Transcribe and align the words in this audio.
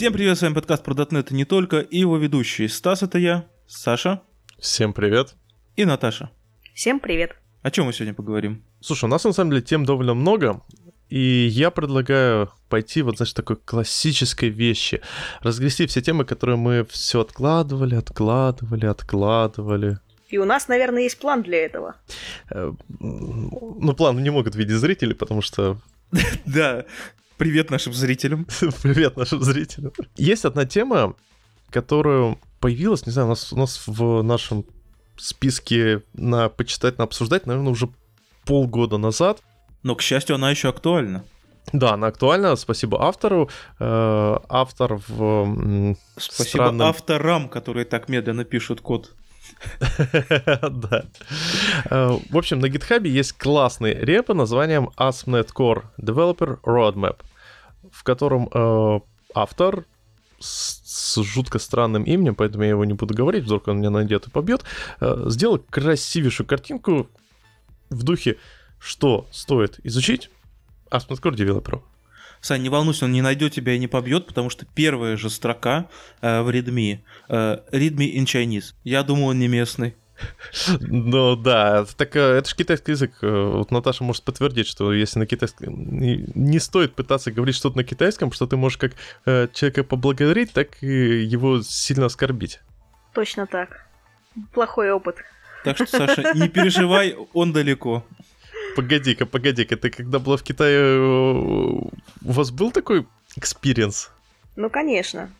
Всем 0.00 0.14
привет, 0.14 0.38
с 0.38 0.40
вами 0.40 0.54
подкаст 0.54 0.82
про 0.82 0.94
.NET 0.94 1.26
и 1.30 1.34
не 1.34 1.44
только, 1.44 1.80
и 1.80 1.98
его 1.98 2.16
ведущий 2.16 2.68
Стас, 2.68 3.02
это 3.02 3.18
я, 3.18 3.44
Саша 3.66 4.22
Всем 4.58 4.94
привет. 4.94 5.34
и 5.76 5.84
Наташа. 5.84 6.30
Всем 6.72 7.00
привет. 7.00 7.36
О 7.60 7.70
чем 7.70 7.84
мы 7.84 7.92
сегодня 7.92 8.14
поговорим? 8.14 8.64
Слушай, 8.80 9.04
у 9.04 9.08
нас 9.08 9.24
на 9.24 9.34
самом 9.34 9.50
деле 9.50 9.60
тем 9.60 9.84
довольно 9.84 10.14
много, 10.14 10.62
и 11.10 11.46
я 11.52 11.70
предлагаю 11.70 12.50
пойти 12.70 13.02
вот, 13.02 13.18
значит, 13.18 13.36
такой 13.36 13.56
классической 13.56 14.48
вещи. 14.48 15.02
Разгрести 15.42 15.86
все 15.86 16.00
темы, 16.00 16.24
которые 16.24 16.56
мы 16.56 16.86
все 16.88 17.20
откладывали, 17.20 17.94
откладывали, 17.94 18.86
откладывали. 18.86 19.98
И 20.30 20.38
у 20.38 20.46
нас, 20.46 20.66
наверное, 20.68 21.02
есть 21.02 21.18
план 21.18 21.42
для 21.42 21.58
этого. 21.58 21.96
Э, 22.48 22.72
Ну, 22.88 23.92
план 23.92 24.22
не 24.22 24.30
могут 24.30 24.54
видеть 24.54 24.76
зрители, 24.76 25.12
потому 25.12 25.42
что... 25.42 25.76
Да, 26.46 26.86
привет 27.40 27.70
нашим 27.70 27.94
зрителям. 27.94 28.44
Привет 28.82 29.16
нашим 29.16 29.42
зрителям. 29.42 29.92
Есть 30.16 30.44
одна 30.44 30.66
тема, 30.66 31.14
которая 31.70 32.36
появилась, 32.60 33.06
не 33.06 33.12
знаю, 33.12 33.28
у 33.28 33.30
нас, 33.30 33.50
у 33.50 33.56
нас 33.56 33.82
в 33.86 34.20
нашем 34.22 34.66
списке 35.16 36.02
на 36.12 36.50
почитать, 36.50 36.98
на 36.98 37.04
обсуждать, 37.04 37.46
наверное, 37.46 37.72
уже 37.72 37.88
полгода 38.44 38.98
назад. 38.98 39.40
Но, 39.82 39.94
к 39.94 40.02
счастью, 40.02 40.34
она 40.36 40.50
еще 40.50 40.68
актуальна. 40.68 41.24
Да, 41.72 41.94
она 41.94 42.08
актуальна. 42.08 42.56
Спасибо 42.56 43.02
автору. 43.08 43.48
Э, 43.78 44.36
Автор 44.50 45.00
в 45.08 45.96
Спасибо 46.18 46.44
странном- 46.66 46.88
авторам, 46.88 47.48
которые 47.48 47.86
так 47.86 48.10
медленно 48.10 48.44
пишут 48.44 48.82
код. 48.82 49.14
Да. 49.98 51.04
Э, 51.90 52.18
В 52.30 52.36
общем, 52.36 52.58
на 52.60 52.66
GitHub 52.66 53.08
есть 53.08 53.32
классный 53.32 53.94
реп 53.94 54.26
под 54.26 54.36
названием 54.36 54.90
ASP.NET 54.98 55.48
Core 55.54 55.84
Developer 55.98 56.60
Roadmap, 56.62 57.16
в 57.90 58.02
котором 58.02 58.48
э, 58.52 59.00
автор 59.34 59.84
с, 60.38 60.80
с 60.84 61.22
жутко 61.22 61.58
странным 61.58 62.04
именем, 62.04 62.34
поэтому 62.34 62.64
я 62.64 62.70
его 62.70 62.84
не 62.84 62.94
буду 62.94 63.14
говорить, 63.14 63.44
вдруг 63.44 63.68
он 63.68 63.78
меня 63.78 63.90
найдет 63.90 64.26
и 64.26 64.30
побьет, 64.30 64.64
э, 65.00 65.24
сделал 65.26 65.58
красивейшую 65.58 66.46
картинку 66.46 67.08
в 67.90 68.02
духе, 68.02 68.38
что 68.78 69.26
стоит 69.30 69.78
изучить 69.84 70.30
ASP.NET 70.90 71.20
Core 71.20 71.36
девелоперу. 71.36 71.84
Сань, 72.40 72.62
не 72.62 72.70
волнуйся, 72.70 73.04
он 73.04 73.12
не 73.12 73.20
найдет 73.20 73.52
тебя 73.52 73.74
и 73.74 73.78
не 73.78 73.86
побьет, 73.86 74.26
потому 74.26 74.48
что 74.48 74.64
первая 74.64 75.16
же 75.16 75.28
строка 75.28 75.88
э, 76.22 76.40
в 76.40 76.48
readme. 76.48 77.00
э, 77.28 77.58
readme 77.70 78.14
in 78.14 78.24
Chinese. 78.24 78.72
Я 78.82 79.02
думал, 79.02 79.28
он 79.28 79.38
не 79.38 79.48
местный. 79.48 79.94
Ну 80.80 81.36
да, 81.36 81.84
так 81.96 82.16
э, 82.16 82.20
это 82.20 82.48
же 82.48 82.56
китайский 82.56 82.92
язык. 82.92 83.12
Э, 83.22 83.52
Вот 83.56 83.70
Наташа 83.70 84.04
может 84.04 84.24
подтвердить, 84.24 84.66
что 84.66 84.92
если 84.92 85.18
на 85.18 85.26
китайском... 85.26 85.98
Не 85.98 86.26
не 86.34 86.58
стоит 86.58 86.94
пытаться 86.94 87.30
говорить 87.30 87.56
что-то 87.56 87.76
на 87.76 87.84
китайском, 87.84 88.32
что 88.32 88.46
ты 88.46 88.56
можешь 88.56 88.78
как 88.78 88.92
э, 89.26 89.48
человека 89.52 89.84
поблагодарить, 89.84 90.52
так 90.52 90.82
и 90.82 91.22
его 91.22 91.62
сильно 91.62 92.06
оскорбить. 92.06 92.60
Точно 93.14 93.46
так. 93.46 93.86
Плохой 94.52 94.90
опыт. 94.90 95.16
Так 95.64 95.76
что, 95.76 95.86
Саша, 95.86 96.32
не 96.34 96.48
переживай, 96.48 97.16
он 97.32 97.52
далеко. 97.52 98.04
Погоди-ка, 98.76 99.26
погоди-ка, 99.26 99.76
ты 99.76 99.90
когда 99.90 100.18
была 100.18 100.36
в 100.36 100.42
Китае, 100.42 100.98
у 101.00 101.90
вас 102.22 102.50
был 102.50 102.70
такой 102.70 103.06
experience? 103.36 104.10
Ну, 104.56 104.70
конечно. 104.70 105.30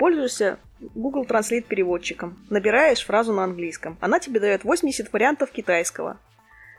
Пользуешься 0.00 0.58
Google 0.94 1.26
Translate 1.26 1.66
переводчиком. 1.68 2.38
Набираешь 2.48 3.04
фразу 3.04 3.34
на 3.34 3.44
английском. 3.44 3.98
Она 4.00 4.18
тебе 4.18 4.40
дает 4.40 4.64
80 4.64 5.12
вариантов 5.12 5.50
китайского. 5.50 6.16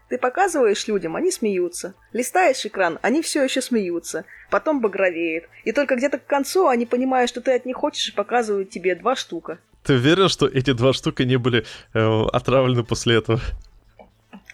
Ты 0.09 0.17
показываешь 0.17 0.88
людям, 0.88 1.16
они 1.16 1.30
смеются. 1.30 1.94
Листаешь 2.13 2.66
экран, 2.66 2.97
они 3.03 3.22
все 3.22 3.44
еще 3.44 3.61
смеются. 3.61 4.25
Потом 4.50 4.81
багровеет. 4.81 5.47
И 5.66 5.72
только 5.72 5.97
где-то 5.97 6.17
к 6.17 6.25
концу 6.25 6.67
они 6.67 6.88
понимают, 6.88 7.30
что 7.30 7.41
ты 7.41 7.52
от 7.53 7.67
них 7.67 7.78
хочешь, 7.78 8.09
и 8.09 8.16
показывают 8.16 8.72
тебе 8.72 8.95
два 8.95 9.16
штука. 9.16 9.59
Ты 9.84 9.94
уверен, 9.94 10.28
что 10.28 10.47
эти 10.47 10.74
два 10.74 10.91
штука 10.91 11.24
не 11.24 11.38
были 11.38 11.63
э, 11.94 12.24
отравлены 12.34 12.84
после 12.84 13.18
этого? 13.18 13.40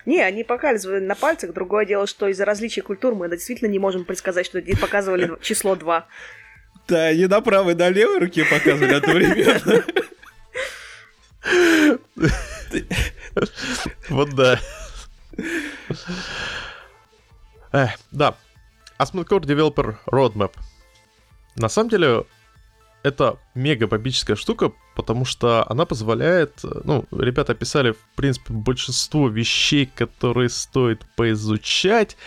Не, 0.05 0.19
они 0.19 0.43
показывали 0.43 0.99
на 0.99 1.15
пальцах. 1.15 1.53
Другое 1.53 1.85
дело, 1.85 2.05
что 2.05 2.27
из-за 2.27 2.43
различий 2.43 2.81
культур 2.81 3.15
мы 3.15 3.29
действительно 3.29 3.69
не 3.69 3.79
можем 3.79 4.03
предсказать, 4.03 4.45
что 4.45 4.57
они 4.57 4.73
показывали 4.73 5.31
число 5.41 5.77
2. 5.77 6.05
Да, 6.87 7.13
не 7.13 7.27
на 7.27 7.41
правой, 7.41 7.75
на 7.75 7.89
левой 7.89 8.19
руке 8.19 8.45
показывали 8.45 8.93
одновременно. 8.93 9.83
Вот 14.09 14.29
да. 14.35 14.59
Да. 18.11 18.35
ASP.NET 18.99 19.27
Core 19.27 19.41
Developer 19.41 19.97
Roadmap. 20.07 20.53
На 21.55 21.69
самом 21.69 21.89
деле, 21.89 22.25
это 23.03 23.37
мега 23.53 23.87
бомбическая 23.87 24.35
штука, 24.35 24.71
потому 24.95 25.25
что 25.25 25.65
она 25.69 25.85
позволяет... 25.85 26.63
Ну, 26.63 27.05
ребята 27.11 27.51
описали, 27.53 27.91
в 27.91 27.99
принципе, 28.15 28.53
большинство 28.53 29.27
вещей, 29.27 29.85
которые 29.85 30.49
стоит 30.49 31.05
поизучать, 31.15 32.17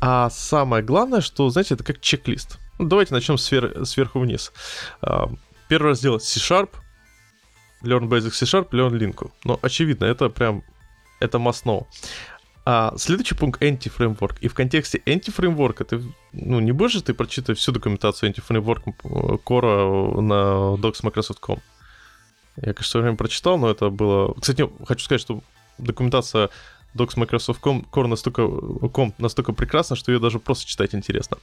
а 0.00 0.30
самое 0.30 0.82
главное, 0.84 1.20
что, 1.20 1.48
знаете, 1.50 1.74
это 1.74 1.84
как 1.84 2.00
чек-лист. 2.00 2.58
Ну, 2.82 2.88
давайте 2.88 3.14
начнем 3.14 3.36
свер- 3.36 3.84
сверху 3.84 4.18
вниз. 4.18 4.52
А, 5.02 5.30
Первый 5.68 5.90
раздел 5.90 6.18
C-Sharp, 6.18 6.70
Learn 7.84 8.08
Basic 8.08 8.32
C-Sharp, 8.32 8.70
Learn 8.70 8.90
Link. 8.98 9.30
Ну, 9.44 9.56
очевидно, 9.62 10.04
это 10.06 10.28
прям, 10.28 10.64
это 11.20 11.38
must 11.38 11.64
know. 11.64 11.86
А 12.64 12.92
следующий 12.96 13.36
пункт 13.36 13.62
anti-фреймворк. 13.62 14.38
И 14.40 14.48
в 14.48 14.54
контексте 14.54 15.00
anti-фреймворка 15.06 15.84
ты, 15.84 16.02
ну, 16.32 16.58
не 16.58 16.72
будешь 16.72 16.94
же 16.94 17.02
ты 17.04 17.14
прочитывать 17.14 17.60
всю 17.60 17.70
документацию 17.70 18.32
anti-фреймворка 18.32 18.90
э, 19.04 19.08
Core 19.46 20.20
на 20.20 20.76
docs.microsoft.com. 20.76 21.60
Я, 22.56 22.74
конечно, 22.74 23.00
время 23.00 23.16
прочитал, 23.16 23.58
но 23.58 23.70
это 23.70 23.90
было... 23.90 24.34
Кстати, 24.34 24.68
хочу 24.88 25.04
сказать, 25.04 25.20
что 25.20 25.40
документация 25.78 26.50
docs 26.94 27.16
Microsoft.com 27.16 27.86
Core 27.90 28.06
настолько, 28.06 28.42
com 28.42 29.12
настолько 29.18 29.52
прекрасна, 29.52 29.96
что 29.96 30.12
ее 30.12 30.18
даже 30.18 30.38
просто 30.38 30.66
читать 30.66 30.94
интересно. 30.94 31.38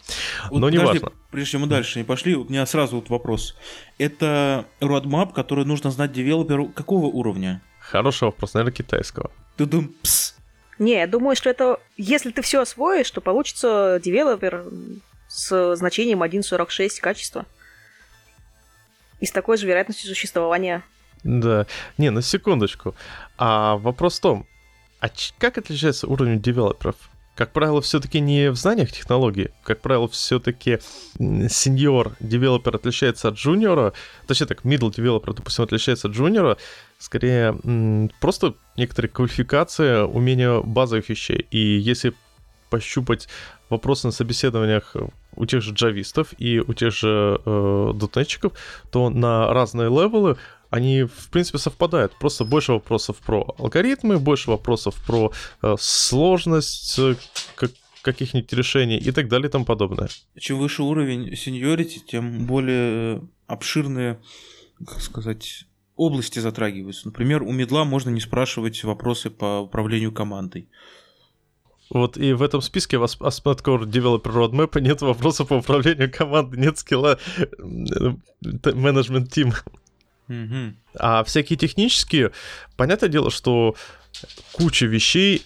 Вот 0.49 0.59
Но 0.59 0.69
не 0.69 0.77
подожди, 0.77 0.99
важно. 0.99 1.17
Прежде 1.31 1.51
чем 1.51 1.61
мы 1.61 1.67
дальше 1.67 1.99
не 1.99 2.05
пошли, 2.05 2.35
у 2.35 2.45
меня 2.45 2.65
сразу 2.65 2.97
вот 2.97 3.09
вопрос. 3.09 3.55
Это 3.97 4.65
roadmap, 4.79 5.33
который 5.33 5.65
нужно 5.65 5.91
знать 5.91 6.11
девелоперу 6.11 6.67
какого 6.67 7.05
уровня? 7.07 7.61
Хороший 7.79 8.25
вопрос, 8.25 8.53
наверное, 8.53 8.73
китайского. 8.73 9.31
Тудум, 9.57 9.93
пс. 10.01 10.35
Не, 10.77 10.93
я 10.93 11.07
думаю, 11.07 11.35
что 11.35 11.49
это... 11.49 11.79
Если 11.97 12.31
ты 12.31 12.41
все 12.41 12.61
освоишь, 12.61 13.11
то 13.11 13.19
получится 13.19 13.99
девелопер 14.03 14.63
с 15.27 15.75
значением 15.75 16.23
1.46 16.23 17.01
качества. 17.01 17.45
И 19.19 19.25
с 19.25 19.31
такой 19.31 19.57
же 19.57 19.67
вероятностью 19.67 20.07
существования. 20.07 20.83
Да. 21.23 21.65
Не, 21.97 22.11
на 22.11 22.21
секундочку. 22.21 22.95
А 23.37 23.75
вопрос 23.75 24.19
в 24.19 24.21
том, 24.21 24.47
а 24.99 25.09
как 25.37 25.57
отличается 25.57 26.07
уровень 26.07 26.41
девелоперов? 26.41 26.95
Как 27.35 27.53
правило, 27.53 27.81
все-таки 27.81 28.19
не 28.19 28.51
в 28.51 28.55
знаниях 28.55 28.91
технологии. 28.91 29.51
Как 29.63 29.79
правило, 29.79 30.09
все-таки 30.09 30.79
сеньор 31.17 32.17
девелопер 32.19 32.75
отличается 32.75 33.29
от 33.29 33.35
джуниора. 33.35 33.93
Точнее 34.27 34.47
так, 34.47 34.65
middle 34.65 34.93
девелопер, 34.93 35.33
допустим, 35.33 35.63
отличается 35.63 36.09
от 36.09 36.15
джуниора. 36.15 36.57
Скорее, 36.97 37.57
просто 38.19 38.55
некоторые 38.75 39.09
квалификации, 39.09 40.01
умения 40.01 40.59
базовых 40.59 41.07
вещей. 41.07 41.47
И 41.49 41.59
если 41.59 42.13
пощупать 42.69 43.29
вопросы 43.69 44.07
на 44.07 44.11
собеседованиях 44.11 44.97
у 45.35 45.45
тех 45.45 45.61
же 45.61 45.73
джавистов 45.73 46.33
и 46.37 46.59
у 46.59 46.73
тех 46.73 46.93
же 46.93 47.39
э, 47.45 47.91
дотнетчиков, 47.95 48.51
то 48.91 49.09
на 49.09 49.53
разные 49.53 49.87
левелы 49.87 50.37
они, 50.69 51.03
в 51.03 51.29
принципе, 51.31 51.57
совпадают. 51.57 52.13
Просто 52.19 52.45
больше 52.45 52.73
вопросов 52.73 53.17
про 53.17 53.55
алгоритмы, 53.57 54.19
больше 54.19 54.51
вопросов 54.51 54.95
про 55.05 55.31
э, 55.61 55.75
сложность 55.79 56.99
э, 56.99 57.15
как- 57.55 57.71
каких-нибудь 58.01 58.51
решений 58.53 58.97
и 58.97 59.11
так 59.11 59.27
далее 59.27 59.49
и 59.49 59.51
тому 59.51 59.65
подобное. 59.65 60.09
Чем 60.37 60.59
выше 60.59 60.83
уровень 60.83 61.35
сеньорити, 61.35 61.99
тем 61.99 62.45
более 62.45 63.17
э, 63.17 63.21
обширные, 63.47 64.19
как 64.85 65.01
сказать, 65.01 65.65
области 65.95 66.39
затрагиваются. 66.39 67.07
Например, 67.07 67.43
у 67.43 67.51
медла 67.51 67.83
можно 67.83 68.09
не 68.09 68.21
спрашивать 68.21 68.83
вопросы 68.83 69.29
по 69.29 69.61
управлению 69.61 70.11
командой. 70.11 70.69
Вот 71.89 72.17
и 72.17 72.33
в 72.33 72.43
этом 72.43 72.61
списке 72.61 72.97
у 72.97 72.99
вас 73.01 73.17
ASP.NET 73.19 73.63
Core 73.63 73.85
Developer 73.85 74.31
Roadmap 74.31 74.79
нет 74.79 75.01
вопросов 75.01 75.47
по 75.47 75.55
управлению 75.55 76.11
командой, 76.11 76.59
нет 76.59 76.77
скилла 76.77 77.17
менеджмент 78.41 79.31
тим. 79.31 79.53
Мгм. 80.29 80.77
А 80.95 81.23
всякие 81.23 81.57
технические, 81.57 82.31
понятное 82.77 83.09
дело, 83.09 83.31
что 83.31 83.75
куча 84.53 84.85
вещей 84.85 85.43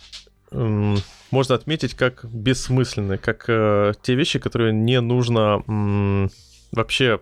м, 0.51 0.97
можно 1.31 1.55
отметить 1.55 1.95
как 1.95 2.25
бессмысленные, 2.25 3.17
как 3.17 3.45
э, 3.47 3.93
те 4.03 4.13
вещи, 4.15 4.39
которые 4.39 4.73
не 4.73 4.99
нужно 5.01 5.63
м, 5.67 6.29
вообще 6.71 7.21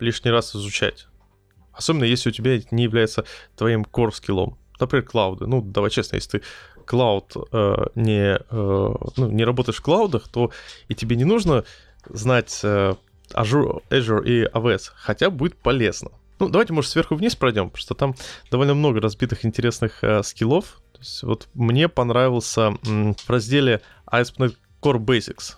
лишний 0.00 0.30
раз 0.30 0.56
изучать. 0.56 1.06
Особенно 1.72 2.04
если 2.04 2.30
у 2.30 2.32
тебя 2.32 2.60
не 2.70 2.84
является 2.84 3.24
твоим 3.56 3.82
core 3.82 4.10
скиллом. 4.10 4.58
Например, 4.80 5.04
клауды. 5.04 5.46
Ну, 5.46 5.62
давай 5.62 5.90
честно, 5.90 6.16
если 6.16 6.38
ты 6.38 6.44
клауд 6.86 7.34
э, 7.52 7.74
не, 7.94 8.36
э, 8.36 8.38
ну, 8.50 9.30
не 9.30 9.44
работаешь 9.44 9.78
в 9.78 9.82
клаудах, 9.82 10.28
то 10.28 10.50
и 10.88 10.94
тебе 10.94 11.16
не 11.16 11.24
нужно 11.24 11.64
знать 12.08 12.60
э, 12.64 12.94
Azure, 13.34 13.82
Azure 13.90 14.24
и 14.24 14.44
AWS, 14.46 14.90
хотя 14.94 15.30
будет 15.30 15.56
полезно. 15.56 16.10
Ну, 16.42 16.48
давайте, 16.48 16.72
может, 16.72 16.90
сверху 16.90 17.14
вниз 17.14 17.36
пройдем, 17.36 17.70
потому 17.70 17.80
что 17.80 17.94
там 17.94 18.16
довольно 18.50 18.74
много 18.74 19.00
разбитых 19.00 19.44
интересных 19.44 20.02
э, 20.02 20.24
скиллов. 20.24 20.82
То 20.92 20.98
есть, 20.98 21.22
вот 21.22 21.48
мне 21.54 21.88
понравился 21.88 22.76
м, 22.84 23.14
в 23.14 23.30
разделе 23.30 23.80
ASP.NET 24.10 24.56
Core 24.82 24.98
Basics. 24.98 25.54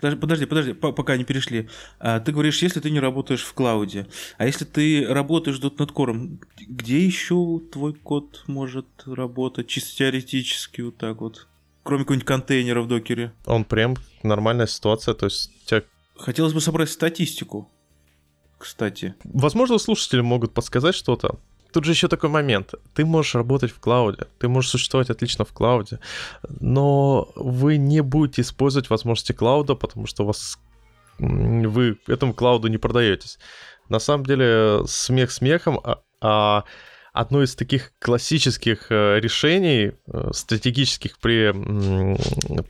Подожди, 0.00 0.46
подожди, 0.46 0.72
пока 0.72 1.16
не 1.16 1.22
перешли. 1.22 1.68
А, 2.00 2.18
ты 2.18 2.32
говоришь, 2.32 2.62
если 2.62 2.80
ты 2.80 2.90
не 2.90 2.98
работаешь 2.98 3.44
в 3.44 3.54
клауде, 3.54 4.08
а 4.36 4.44
если 4.44 4.64
ты 4.64 5.06
работаешь 5.06 5.60
.NET 5.60 5.92
Core, 5.92 6.38
где 6.66 7.06
еще 7.06 7.60
твой 7.72 7.94
код 7.94 8.42
может 8.48 8.86
работать 9.06 9.68
чисто 9.68 9.98
теоретически 9.98 10.80
вот 10.80 10.96
так 10.96 11.20
вот? 11.20 11.46
Кроме 11.84 12.02
какого-нибудь 12.02 12.26
контейнера 12.26 12.82
в 12.82 12.88
докере. 12.88 13.32
Он 13.46 13.64
прям 13.64 13.96
нормальная 14.24 14.66
ситуация, 14.66 15.14
то 15.14 15.26
есть 15.26 15.64
тебя... 15.64 15.84
Хотелось 16.16 16.54
бы 16.54 16.60
собрать 16.60 16.90
статистику, 16.90 17.70
кстати. 18.64 19.14
Возможно, 19.24 19.78
слушатели 19.78 20.20
могут 20.22 20.54
подсказать 20.54 20.94
что-то. 20.94 21.38
Тут 21.72 21.84
же 21.84 21.92
еще 21.92 22.08
такой 22.08 22.30
момент. 22.30 22.74
Ты 22.94 23.04
можешь 23.04 23.34
работать 23.34 23.70
в 23.70 23.78
клауде, 23.78 24.26
ты 24.38 24.48
можешь 24.48 24.70
существовать 24.70 25.10
отлично 25.10 25.44
в 25.44 25.52
клауде, 25.52 25.98
но 26.60 27.28
вы 27.36 27.76
не 27.76 28.00
будете 28.00 28.42
использовать 28.42 28.90
возможности 28.90 29.32
клауда, 29.32 29.74
потому 29.74 30.06
что 30.06 30.24
вас 30.24 30.58
вы 31.18 31.98
этому 32.06 32.32
клауду 32.32 32.68
не 32.68 32.78
продаетесь. 32.78 33.38
На 33.88 33.98
самом 33.98 34.24
деле, 34.24 34.86
смех 34.86 35.30
смехом, 35.30 35.78
а, 35.84 36.00
а 36.20 36.64
одно 37.12 37.42
из 37.42 37.54
таких 37.54 37.92
классических 37.98 38.86
э, 38.90 39.20
решений 39.20 39.92
э, 40.06 40.30
стратегических 40.32 41.18
при 41.18 41.52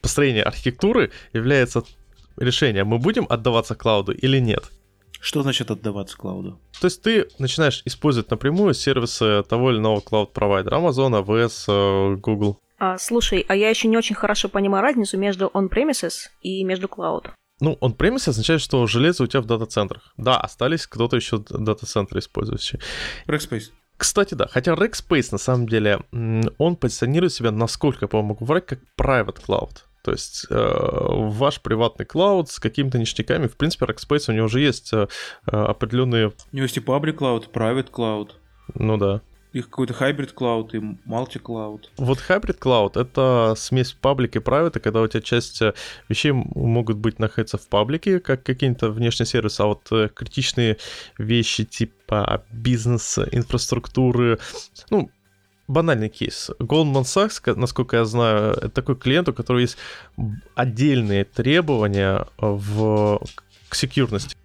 построении 0.00 0.42
архитектуры 0.42 1.12
является 1.32 1.84
решение, 2.36 2.84
мы 2.84 2.98
будем 2.98 3.26
отдаваться 3.28 3.74
клауду 3.74 4.12
или 4.12 4.38
нет. 4.40 4.64
Что 5.24 5.42
значит 5.42 5.70
отдаваться 5.70 6.18
клауду? 6.18 6.60
То 6.78 6.86
есть 6.86 7.00
ты 7.00 7.26
начинаешь 7.38 7.80
использовать 7.86 8.30
напрямую 8.30 8.74
сервисы 8.74 9.42
того 9.48 9.70
или 9.70 9.78
иного 9.78 10.00
клауд-провайдера, 10.00 10.76
Amazon, 10.76 11.24
AWS, 11.24 11.64
э, 11.66 12.16
Google. 12.16 12.60
А, 12.78 12.98
слушай, 12.98 13.42
а 13.48 13.56
я 13.56 13.70
еще 13.70 13.88
не 13.88 13.96
очень 13.96 14.14
хорошо 14.14 14.50
понимаю 14.50 14.82
разницу 14.82 15.16
между 15.16 15.46
on-premises 15.54 16.28
и 16.42 16.62
между 16.62 16.88
cloud. 16.88 17.30
Ну, 17.60 17.78
on-premise 17.80 18.28
означает, 18.28 18.60
что 18.60 18.86
железо 18.86 19.24
у 19.24 19.26
тебя 19.26 19.40
в 19.40 19.46
дата-центрах. 19.46 20.12
Да, 20.18 20.38
остались 20.38 20.86
кто-то 20.86 21.16
еще 21.16 21.38
дата-центры 21.38 22.20
использующие. 22.20 22.82
Rackspace. 23.26 23.70
Кстати, 23.96 24.34
да, 24.34 24.46
хотя 24.46 24.74
Rackspace 24.74 25.28
на 25.32 25.38
самом 25.38 25.66
деле, 25.66 26.00
он 26.58 26.76
позиционирует 26.76 27.32
себя, 27.32 27.50
насколько 27.50 28.00
я 28.02 28.08
по-моему, 28.08 28.36
врать, 28.40 28.66
как 28.66 28.80
private 29.00 29.38
cloud. 29.46 29.84
То 30.04 30.12
есть 30.12 30.46
э, 30.50 30.54
ваш 30.54 31.62
приватный 31.62 32.04
клауд 32.04 32.50
с 32.50 32.60
какими-то 32.60 32.98
ништяками, 32.98 33.46
в 33.46 33.56
принципе, 33.56 33.86
Rackspace 33.86 34.26
у 34.28 34.32
него 34.32 34.44
уже 34.44 34.60
есть 34.60 34.92
э, 34.92 35.06
определенные... 35.46 36.28
У 36.28 36.56
него 36.56 36.64
есть 36.64 36.76
и 36.76 36.80
public 36.80 37.16
cloud, 37.16 37.50
private 37.50 37.90
cloud. 37.90 38.32
Ну 38.74 38.98
да. 38.98 39.22
И 39.54 39.62
какой-то 39.62 39.94
hybrid 39.94 40.34
cloud 40.34 40.72
и 40.72 40.78
multi-cloud. 41.08 41.84
Вот 41.96 42.18
hybrid 42.28 42.58
cloud— 42.58 43.00
это 43.00 43.54
смесь 43.56 43.94
паблик 43.94 44.36
и 44.36 44.40
private, 44.40 44.78
когда 44.78 45.00
у 45.00 45.06
тебя 45.06 45.22
часть 45.22 45.62
э, 45.62 45.72
вещей 46.10 46.32
могут 46.32 46.98
быть 46.98 47.18
находиться 47.18 47.56
в 47.56 47.66
паблике, 47.68 48.20
как 48.20 48.42
какие-то 48.42 48.90
внешние 48.90 49.26
сервисы, 49.26 49.62
а 49.62 49.66
вот 49.66 49.90
критичные 50.14 50.76
вещи 51.16 51.64
типа 51.64 52.44
бизнес-инфраструктуры, 52.52 54.38
ну, 54.90 55.08
банальный 55.66 56.08
кейс. 56.08 56.50
Goldman 56.58 57.02
Sachs, 57.02 57.54
насколько 57.54 57.96
я 57.96 58.04
знаю, 58.04 58.52
это 58.52 58.70
такой 58.70 58.96
клиент, 58.96 59.28
у 59.28 59.32
которого 59.32 59.60
есть 59.60 59.76
отдельные 60.54 61.24
требования 61.24 62.26
в, 62.38 63.20
к 63.68 63.74
секьюрности. 63.74 64.36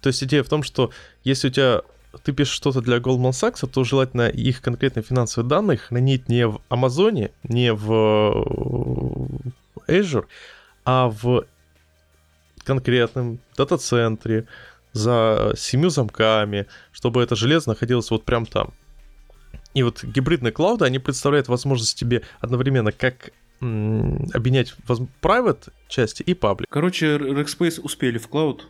То 0.00 0.08
есть 0.08 0.22
идея 0.22 0.42
в 0.42 0.48
том, 0.48 0.62
что 0.62 0.90
если 1.24 1.48
у 1.48 1.50
тебя 1.50 1.82
ты 2.24 2.32
пишешь 2.32 2.54
что-то 2.54 2.80
для 2.80 2.98
Goldman 2.98 3.30
Sachs, 3.30 3.66
то 3.68 3.84
желательно 3.84 4.28
их 4.28 4.62
конкретно 4.62 5.02
финансовые 5.02 5.48
данные 5.48 5.78
хранить 5.78 6.28
не 6.28 6.46
в 6.46 6.60
Амазоне, 6.68 7.30
не 7.42 7.72
в 7.72 7.90
Azure, 9.86 10.26
а 10.84 11.08
в 11.08 11.44
конкретном 12.64 13.38
дата-центре 13.56 14.46
за 14.92 15.52
семью 15.56 15.90
замками, 15.90 16.66
чтобы 16.92 17.22
это 17.22 17.36
железо 17.36 17.70
находилось 17.70 18.10
вот 18.10 18.24
прям 18.24 18.46
там. 18.46 18.72
И 19.78 19.82
вот 19.84 20.02
гибридные 20.02 20.50
клауды, 20.50 20.84
они 20.86 20.98
представляют 20.98 21.46
возможность 21.46 21.96
тебе 21.96 22.22
одновременно 22.40 22.90
как 22.90 23.30
м- 23.60 24.28
объединять 24.34 24.74
private 25.22 25.68
части 25.86 26.24
и 26.24 26.32
public. 26.34 26.64
Короче, 26.68 27.16
Rackspace 27.16 27.80
успели 27.80 28.18
в 28.18 28.26
клауд. 28.26 28.66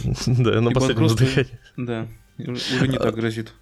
Да, 0.26 0.62
на 0.62 0.70
последнем 0.70 1.10
задыхании. 1.10 1.58
Да, 1.76 2.08
уже 2.38 2.88
не 2.88 2.96
так 2.96 3.14
грозит. 3.14 3.52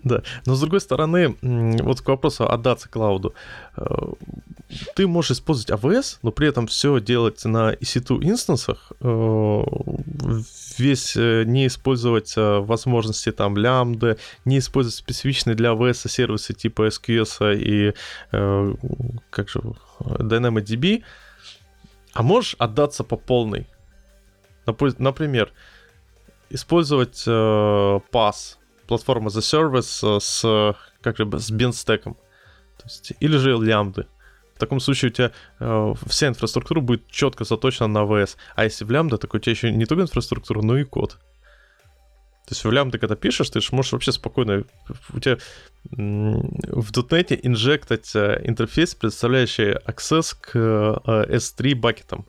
Да, 0.04 0.22
но 0.46 0.54
с 0.54 0.60
другой 0.60 0.80
стороны, 0.80 1.36
вот 1.42 2.00
к 2.00 2.08
вопросу 2.08 2.50
отдаться 2.50 2.88
клауду. 2.88 3.34
Э, 3.76 3.84
ты 4.94 5.06
можешь 5.06 5.32
использовать 5.32 5.70
AWS, 5.70 6.18
но 6.22 6.32
при 6.32 6.48
этом 6.48 6.66
все 6.66 7.00
делать 7.00 7.44
на 7.44 7.74
EC2 7.74 8.24
инстансах, 8.24 8.92
э, 9.00 9.62
весь 10.78 11.16
э, 11.16 11.44
не 11.44 11.66
использовать 11.66 12.32
возможности 12.36 13.30
там 13.30 13.56
лямбда, 13.58 14.16
не 14.46 14.58
использовать 14.58 14.96
специфичные 14.96 15.54
для 15.54 15.70
AWS 15.70 16.08
сервисы 16.08 16.54
типа 16.54 16.88
SQS 16.88 17.56
и 17.56 17.94
как 18.30 19.48
же 19.48 19.60
DynamoDB, 20.00 21.02
а 22.14 22.22
можешь 22.22 22.56
отдаться 22.58 23.04
по 23.04 23.16
полной. 23.16 23.66
Например, 24.98 25.52
использовать 26.48 27.26
PAS, 27.26 28.59
платформа 28.90 29.30
за 29.30 29.40
сервис 29.40 30.02
э, 30.02 30.18
с, 30.20 30.74
как 31.00 31.16
же, 31.16 31.30
с 31.38 31.50
бенстеком. 31.52 32.14
То 32.76 32.86
есть, 32.86 33.12
или 33.20 33.36
же 33.36 33.52
лямбды. 33.52 34.06
В 34.56 34.58
таком 34.58 34.80
случае 34.80 35.10
у 35.10 35.14
тебя 35.14 35.30
э, 35.60 35.94
вся 36.06 36.26
инфраструктура 36.26 36.80
будет 36.80 37.06
четко 37.08 37.44
заточена 37.44 37.86
на 37.86 37.98
AWS. 37.98 38.36
А 38.56 38.64
если 38.64 38.84
в 38.84 38.90
лямбда, 38.90 39.16
так 39.16 39.32
у 39.32 39.38
тебя 39.38 39.52
еще 39.52 39.70
не 39.70 39.86
только 39.86 40.02
инфраструктура, 40.02 40.60
но 40.60 40.76
и 40.76 40.82
код. 40.82 41.12
То 42.46 42.54
есть 42.54 42.64
в 42.64 42.72
лямбда, 42.72 42.98
когда 42.98 43.14
пишешь, 43.14 43.48
ты 43.50 43.60
же 43.60 43.68
можешь 43.70 43.92
вообще 43.92 44.10
спокойно... 44.10 44.64
У 45.14 45.20
тебя 45.20 45.38
в 45.84 46.90
.NET 46.90 47.40
инжектать 47.44 48.10
э, 48.16 48.40
интерфейс, 48.42 48.96
представляющий 48.96 49.74
access 49.86 50.34
к 50.40 50.50
э, 50.56 51.36
S3 51.36 51.76
бакетам. 51.76 52.26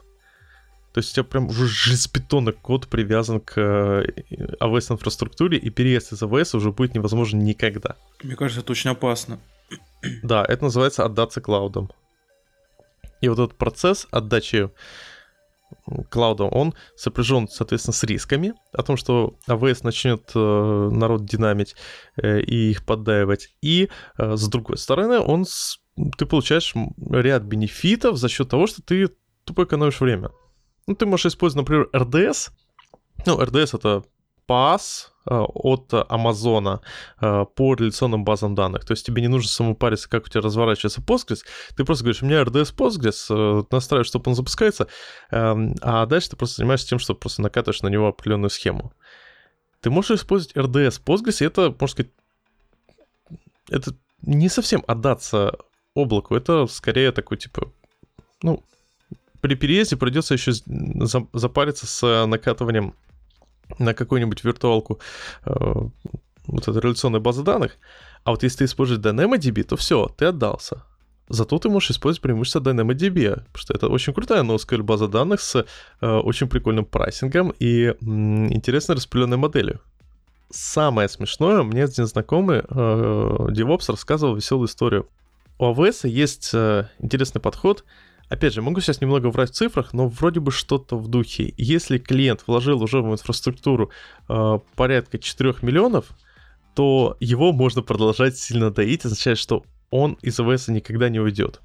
То 0.93 0.99
есть 0.99 1.11
у 1.11 1.13
тебя 1.15 1.23
прям 1.23 1.47
уже 1.47 1.67
железобетонный 1.67 2.53
код 2.53 2.87
привязан 2.87 3.39
к 3.39 3.57
AWS 3.57 4.93
инфраструктуре, 4.93 5.57
и 5.57 5.69
переезд 5.69 6.13
из 6.13 6.21
AWS 6.21 6.57
уже 6.57 6.71
будет 6.71 6.95
невозможен 6.95 7.39
никогда. 7.39 7.95
Мне 8.23 8.35
кажется, 8.35 8.61
это 8.61 8.71
очень 8.71 8.89
опасно. 8.89 9.39
Да, 10.23 10.43
это 10.43 10.63
называется 10.63 11.05
отдаться 11.05 11.41
клаудом. 11.41 11.91
И 13.21 13.29
вот 13.29 13.37
этот 13.37 13.55
процесс 13.55 14.07
отдачи 14.11 14.71
клаудом, 16.09 16.49
он 16.51 16.73
сопряжен, 16.95 17.47
соответственно, 17.47 17.93
с 17.93 18.03
рисками 18.03 18.53
о 18.73 18.83
том, 18.83 18.97
что 18.97 19.37
AWS 19.47 19.79
начнет 19.83 20.31
э, 20.35 20.89
народ 20.91 21.25
динамить 21.25 21.75
э, 22.17 22.41
и 22.41 22.71
их 22.71 22.85
поддаивать. 22.85 23.49
И 23.61 23.89
э, 24.17 24.35
с 24.35 24.47
другой 24.47 24.77
стороны, 24.77 25.19
он 25.19 25.45
с... 25.45 25.79
ты 26.17 26.25
получаешь 26.25 26.73
ряд 27.09 27.43
бенефитов 27.43 28.17
за 28.17 28.27
счет 28.27 28.49
того, 28.49 28.67
что 28.67 28.81
ты 28.81 29.09
тупо 29.45 29.63
экономишь 29.63 30.01
время. 30.01 30.31
Ну, 30.87 30.95
ты 30.95 31.05
можешь 31.05 31.27
использовать, 31.27 31.67
например, 31.67 31.89
RDS. 31.93 32.51
Ну, 33.25 33.39
RDS 33.39 33.77
это 33.77 34.03
PaaS 34.47 35.09
э, 35.25 35.33
от 35.33 35.93
Амазона 36.09 36.81
э, 37.21 37.45
по 37.55 37.75
реляционным 37.75 38.25
базам 38.25 38.55
данных. 38.55 38.85
То 38.85 38.91
есть 38.91 39.05
тебе 39.05 39.21
не 39.21 39.27
нужно 39.27 39.49
самому 39.49 39.75
париться, 39.75 40.09
как 40.09 40.25
у 40.25 40.29
тебя 40.29 40.41
разворачивается 40.41 41.01
Postgres. 41.01 41.43
Ты 41.75 41.85
просто 41.85 42.03
говоришь, 42.03 42.21
у 42.21 42.25
меня 42.25 42.41
RDS 42.41 42.75
Postgres, 42.75 43.27
э, 43.29 43.63
настраиваешь, 43.71 44.07
чтобы 44.07 44.29
он 44.29 44.35
запускается, 44.35 44.87
эм, 45.29 45.75
а 45.81 46.05
дальше 46.05 46.31
ты 46.31 46.35
просто 46.35 46.57
занимаешься 46.57 46.89
тем, 46.89 46.99
что 46.99 47.15
просто 47.15 47.41
накатываешь 47.41 47.81
на 47.81 47.87
него 47.87 48.07
определенную 48.07 48.49
схему. 48.49 48.93
Ты 49.79 49.89
можешь 49.89 50.19
использовать 50.19 50.55
RDS 50.55 51.01
Postgres, 51.03 51.41
и 51.41 51.45
это, 51.45 51.75
можно 51.79 51.87
сказать, 51.87 52.11
это 53.69 53.95
не 54.21 54.49
совсем 54.49 54.83
отдаться 54.87 55.57
облаку, 55.93 56.35
это 56.35 56.67
скорее 56.67 57.11
такой, 57.11 57.37
типа, 57.37 57.71
ну, 58.43 58.63
при 59.41 59.55
переезде 59.55 59.97
придется 59.97 60.35
еще 60.35 60.53
запариться 61.33 61.87
с 61.87 62.03
э, 62.03 62.25
накатыванием 62.25 62.93
на 63.79 63.93
какую-нибудь 63.93 64.43
виртуалку 64.43 64.99
э, 65.45 65.53
вот 66.47 66.67
этой 66.67 66.81
реляционной 66.81 67.19
базы 67.19 67.43
данных. 67.43 67.77
А 68.23 68.31
вот 68.31 68.43
если 68.43 68.59
ты 68.59 68.65
используешь 68.65 69.01
DynamoDB, 69.01 69.63
то 69.63 69.75
все, 69.75 70.07
ты 70.17 70.25
отдался. 70.25 70.83
Зато 71.29 71.57
ты 71.59 71.69
можешь 71.69 71.91
использовать 71.91 72.21
преимущество 72.21 72.59
DynamoDB, 72.59 73.29
потому 73.31 73.55
что 73.55 73.73
это 73.73 73.87
очень 73.87 74.13
крутая 74.13 74.43
NoSQL 74.43 74.83
база 74.83 75.07
данных 75.07 75.41
с 75.41 75.65
э, 76.01 76.07
очень 76.07 76.47
прикольным 76.47 76.85
прайсингом 76.85 77.53
и 77.57 77.85
э, 77.85 77.95
интересной 77.99 78.95
распределенной 78.95 79.37
моделью. 79.37 79.81
Самое 80.51 81.07
смешное, 81.07 81.63
мне 81.63 81.85
один 81.85 82.05
знакомый 82.05 82.59
э, 82.59 82.61
DevOps 82.69 83.85
рассказывал 83.87 84.35
веселую 84.35 84.67
историю. 84.67 85.07
У 85.57 85.65
AWS 85.65 86.07
есть 86.09 86.51
э, 86.53 86.89
интересный 86.99 87.41
подход— 87.41 87.85
опять 88.31 88.53
же, 88.53 88.61
могу 88.61 88.79
сейчас 88.79 89.01
немного 89.01 89.27
врать 89.27 89.51
в 89.51 89.53
цифрах, 89.53 89.93
но 89.93 90.07
вроде 90.07 90.39
бы 90.39 90.51
что-то 90.51 90.97
в 90.97 91.07
духе. 91.07 91.53
Если 91.57 91.97
клиент 91.97 92.43
вложил 92.47 92.81
уже 92.81 93.01
в 93.01 93.11
инфраструктуру 93.11 93.91
э, 94.29 94.59
порядка 94.75 95.19
4 95.19 95.55
миллионов, 95.61 96.05
то 96.73 97.17
его 97.19 97.51
можно 97.51 97.81
продолжать 97.81 98.37
сильно 98.37 98.71
доить, 98.71 99.03
означает, 99.03 99.37
что 99.37 99.65
он 99.89 100.17
из 100.21 100.39
АВС 100.39 100.69
никогда 100.69 101.09
не 101.09 101.19
уйдет. 101.19 101.59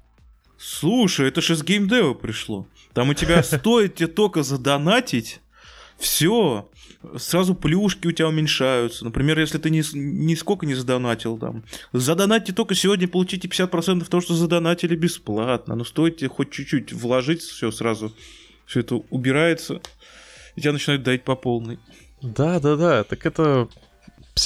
Слушай, 0.59 1.29
это 1.29 1.41
же 1.41 1.53
из 1.53 1.63
геймдева 1.63 2.13
пришло. 2.13 2.67
Там 2.93 3.09
у 3.09 3.13
тебя 3.13 3.41
стоит 3.43 3.95
тебе 3.95 4.07
только 4.07 4.43
задонатить, 4.43 5.39
все, 5.97 6.69
сразу 7.17 7.55
плюшки 7.55 8.07
у 8.07 8.11
тебя 8.11 8.27
уменьшаются. 8.27 9.05
Например, 9.05 9.39
если 9.39 9.57
ты 9.57 9.69
ни, 9.69 9.83
нисколько 9.95 10.65
не 10.65 10.73
задонатил 10.73 11.37
там, 11.37 11.63
задонатьте 11.93 12.53
только 12.53 12.75
сегодня, 12.75 13.07
получите 13.07 13.47
50% 13.47 14.07
того, 14.07 14.21
что 14.21 14.33
задонатили 14.33 14.95
бесплатно. 14.95 15.75
Но 15.75 15.83
стоит 15.83 16.17
тебе 16.17 16.29
хоть 16.29 16.51
чуть-чуть 16.51 16.93
вложить, 16.93 17.41
все 17.41 17.71
сразу, 17.71 18.13
все 18.65 18.81
это 18.81 18.95
убирается, 18.95 19.81
и 20.55 20.61
тебя 20.61 20.73
начинают 20.73 21.03
давить 21.03 21.23
по 21.23 21.35
полной. 21.35 21.79
Да, 22.21 22.59
да, 22.59 22.75
да, 22.75 23.03
так 23.03 23.25
это 23.25 23.69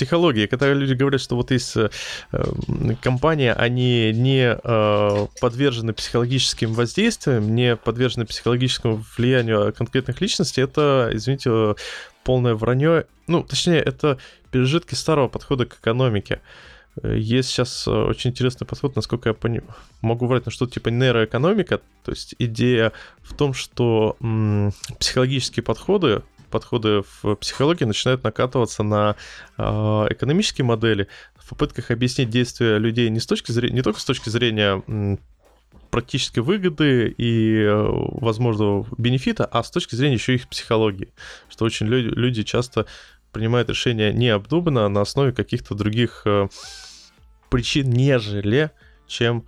психологии, 0.01 0.47
когда 0.47 0.73
люди 0.73 0.93
говорят, 0.93 1.21
что 1.21 1.35
вот 1.35 1.51
есть 1.51 1.77
э, 1.77 1.89
компания, 3.01 3.53
они 3.53 4.11
не 4.11 4.57
э, 4.63 5.27
подвержены 5.39 5.93
психологическим 5.93 6.73
воздействиям, 6.73 7.53
не 7.53 7.75
подвержены 7.75 8.25
психологическому 8.25 9.03
влиянию 9.15 9.71
конкретных 9.73 10.19
личностей, 10.19 10.61
это, 10.61 11.11
извините, 11.13 11.75
полное 12.23 12.55
вранье. 12.55 13.05
Ну, 13.27 13.43
точнее, 13.43 13.79
это 13.79 14.17
пережитки 14.49 14.95
старого 14.95 15.27
подхода 15.27 15.67
к 15.67 15.75
экономике. 15.75 16.41
Есть 17.03 17.49
сейчас 17.49 17.87
э, 17.87 17.91
очень 17.91 18.31
интересный 18.31 18.65
подход, 18.65 18.95
насколько 18.95 19.29
я 19.29 19.33
пони... 19.33 19.61
могу 20.01 20.25
врать, 20.25 20.45
на 20.45 20.51
что-то 20.51 20.73
типа 20.73 20.89
нейроэкономика. 20.89 21.79
То 22.03 22.11
есть 22.11 22.35
идея 22.39 22.91
в 23.21 23.35
том, 23.35 23.53
что 23.53 24.17
м- 24.19 24.73
психологические 24.99 25.63
подходы 25.63 26.23
подходы 26.51 27.03
в 27.21 27.35
психологии 27.35 27.85
начинают 27.85 28.23
накатываться 28.23 28.83
на 28.83 29.15
э, 29.57 29.63
экономические 29.63 30.65
модели 30.65 31.07
в 31.35 31.49
попытках 31.49 31.89
объяснить 31.91 32.29
действия 32.29 32.77
людей 32.77 33.09
не, 33.09 33.19
с 33.19 33.25
точки 33.25 33.51
зрения, 33.51 33.75
не 33.75 33.81
только 33.81 33.99
с 33.99 34.05
точки 34.05 34.29
зрения 34.29 35.17
практической 35.89 36.39
выгоды 36.39 37.13
и 37.17 37.63
э, 37.63 37.87
возможного 38.21 38.87
бенефита, 38.97 39.45
а 39.45 39.63
с 39.63 39.71
точки 39.71 39.95
зрения 39.95 40.15
еще 40.15 40.35
их 40.35 40.47
психологии, 40.47 41.09
что 41.49 41.65
очень 41.65 41.87
люди, 41.87 42.07
люди 42.07 42.43
часто 42.43 42.85
принимают 43.31 43.69
решения 43.69 44.13
необдуманно 44.13 44.87
на 44.89 45.01
основе 45.01 45.31
каких-то 45.31 45.75
других 45.75 46.23
э, 46.25 46.47
причин, 47.49 47.89
нежели 47.89 48.71
чем 49.07 49.45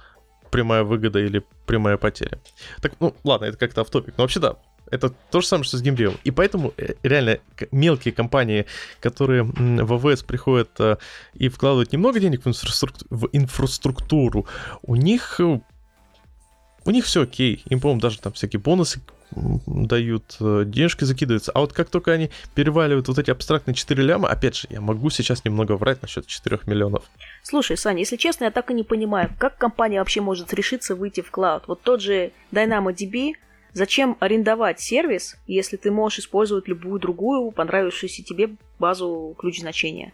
прямая 0.51 0.83
выгода 0.83 1.19
или 1.19 1.43
прямая 1.65 1.97
потеря. 1.97 2.39
Так, 2.81 2.93
ну 2.99 3.15
ладно, 3.23 3.45
это 3.45 3.57
как-то 3.57 3.81
автопик. 3.81 4.13
Но 4.17 4.23
вообще 4.23 4.39
да, 4.39 4.57
это 4.91 5.09
то 5.31 5.41
же 5.41 5.47
самое, 5.47 5.63
что 5.63 5.77
с 5.77 5.81
геймдевом. 5.81 6.17
И 6.23 6.31
поэтому 6.31 6.73
э, 6.77 6.93
реально 7.03 7.39
мелкие 7.71 8.13
компании, 8.13 8.65
которые 8.99 9.43
в 9.43 9.93
АВС 9.93 10.23
приходят 10.23 10.69
э, 10.79 10.97
и 11.33 11.49
вкладывают 11.49 11.91
немного 11.91 12.19
денег 12.19 12.43
в, 12.45 12.47
инфраструктуру, 12.47 13.07
в 13.09 13.29
инфраструктуру, 13.31 14.45
у 14.83 14.95
них 14.95 15.39
э, 15.39 15.59
у 16.85 16.91
них 16.91 17.05
все 17.05 17.23
окей. 17.23 17.63
Им, 17.69 17.79
по-моему, 17.79 18.01
даже 18.01 18.19
там 18.19 18.33
всякие 18.33 18.59
бонусы 18.59 18.99
дают, 19.65 20.35
денежки 20.39 21.05
закидываются. 21.05 21.51
А 21.53 21.61
вот 21.61 21.73
как 21.73 21.89
только 21.89 22.11
они 22.11 22.29
переваливают 22.55 23.07
вот 23.07 23.17
эти 23.17 23.31
абстрактные 23.31 23.73
4 23.73 24.03
ляма, 24.03 24.27
опять 24.27 24.55
же, 24.55 24.67
я 24.69 24.81
могу 24.81 25.09
сейчас 25.09 25.43
немного 25.45 25.77
врать 25.77 26.01
насчет 26.01 26.27
4 26.27 26.59
миллионов. 26.65 27.03
Слушай, 27.41 27.77
Саня, 27.77 27.99
если 27.99 28.17
честно, 28.17 28.43
я 28.43 28.51
так 28.51 28.69
и 28.69 28.73
не 28.73 28.83
понимаю, 28.83 29.33
как 29.39 29.57
компания 29.57 29.99
вообще 29.99 30.21
может 30.21 30.53
решиться 30.53 30.93
выйти 30.93 31.21
в 31.21 31.31
клауд. 31.31 31.63
Вот 31.67 31.81
тот 31.81 32.01
же 32.01 32.31
DynamoDB, 32.51 33.33
Зачем 33.73 34.17
арендовать 34.19 34.79
сервис, 34.79 35.35
если 35.47 35.77
ты 35.77 35.89
можешь 35.91 36.19
использовать 36.19 36.67
любую 36.67 36.99
другую 36.99 37.51
понравившуюся 37.51 38.23
тебе 38.23 38.51
базу 38.77 39.35
ключ 39.37 39.61
значения? 39.61 40.13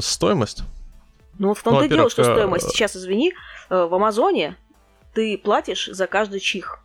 Стоимость? 0.00 0.62
Ну 1.38 1.48
вот 1.48 1.58
в 1.58 1.62
том-то 1.62 1.80
ну, 1.80 1.86
и 1.86 1.88
дело, 1.88 2.10
что 2.10 2.24
стоимость. 2.24 2.70
Сейчас, 2.70 2.96
извини, 2.96 3.32
э, 3.70 3.84
в 3.84 3.94
Амазоне 3.94 4.56
ты 5.14 5.38
платишь 5.38 5.86
за 5.86 6.06
каждый 6.06 6.40
чих. 6.40 6.80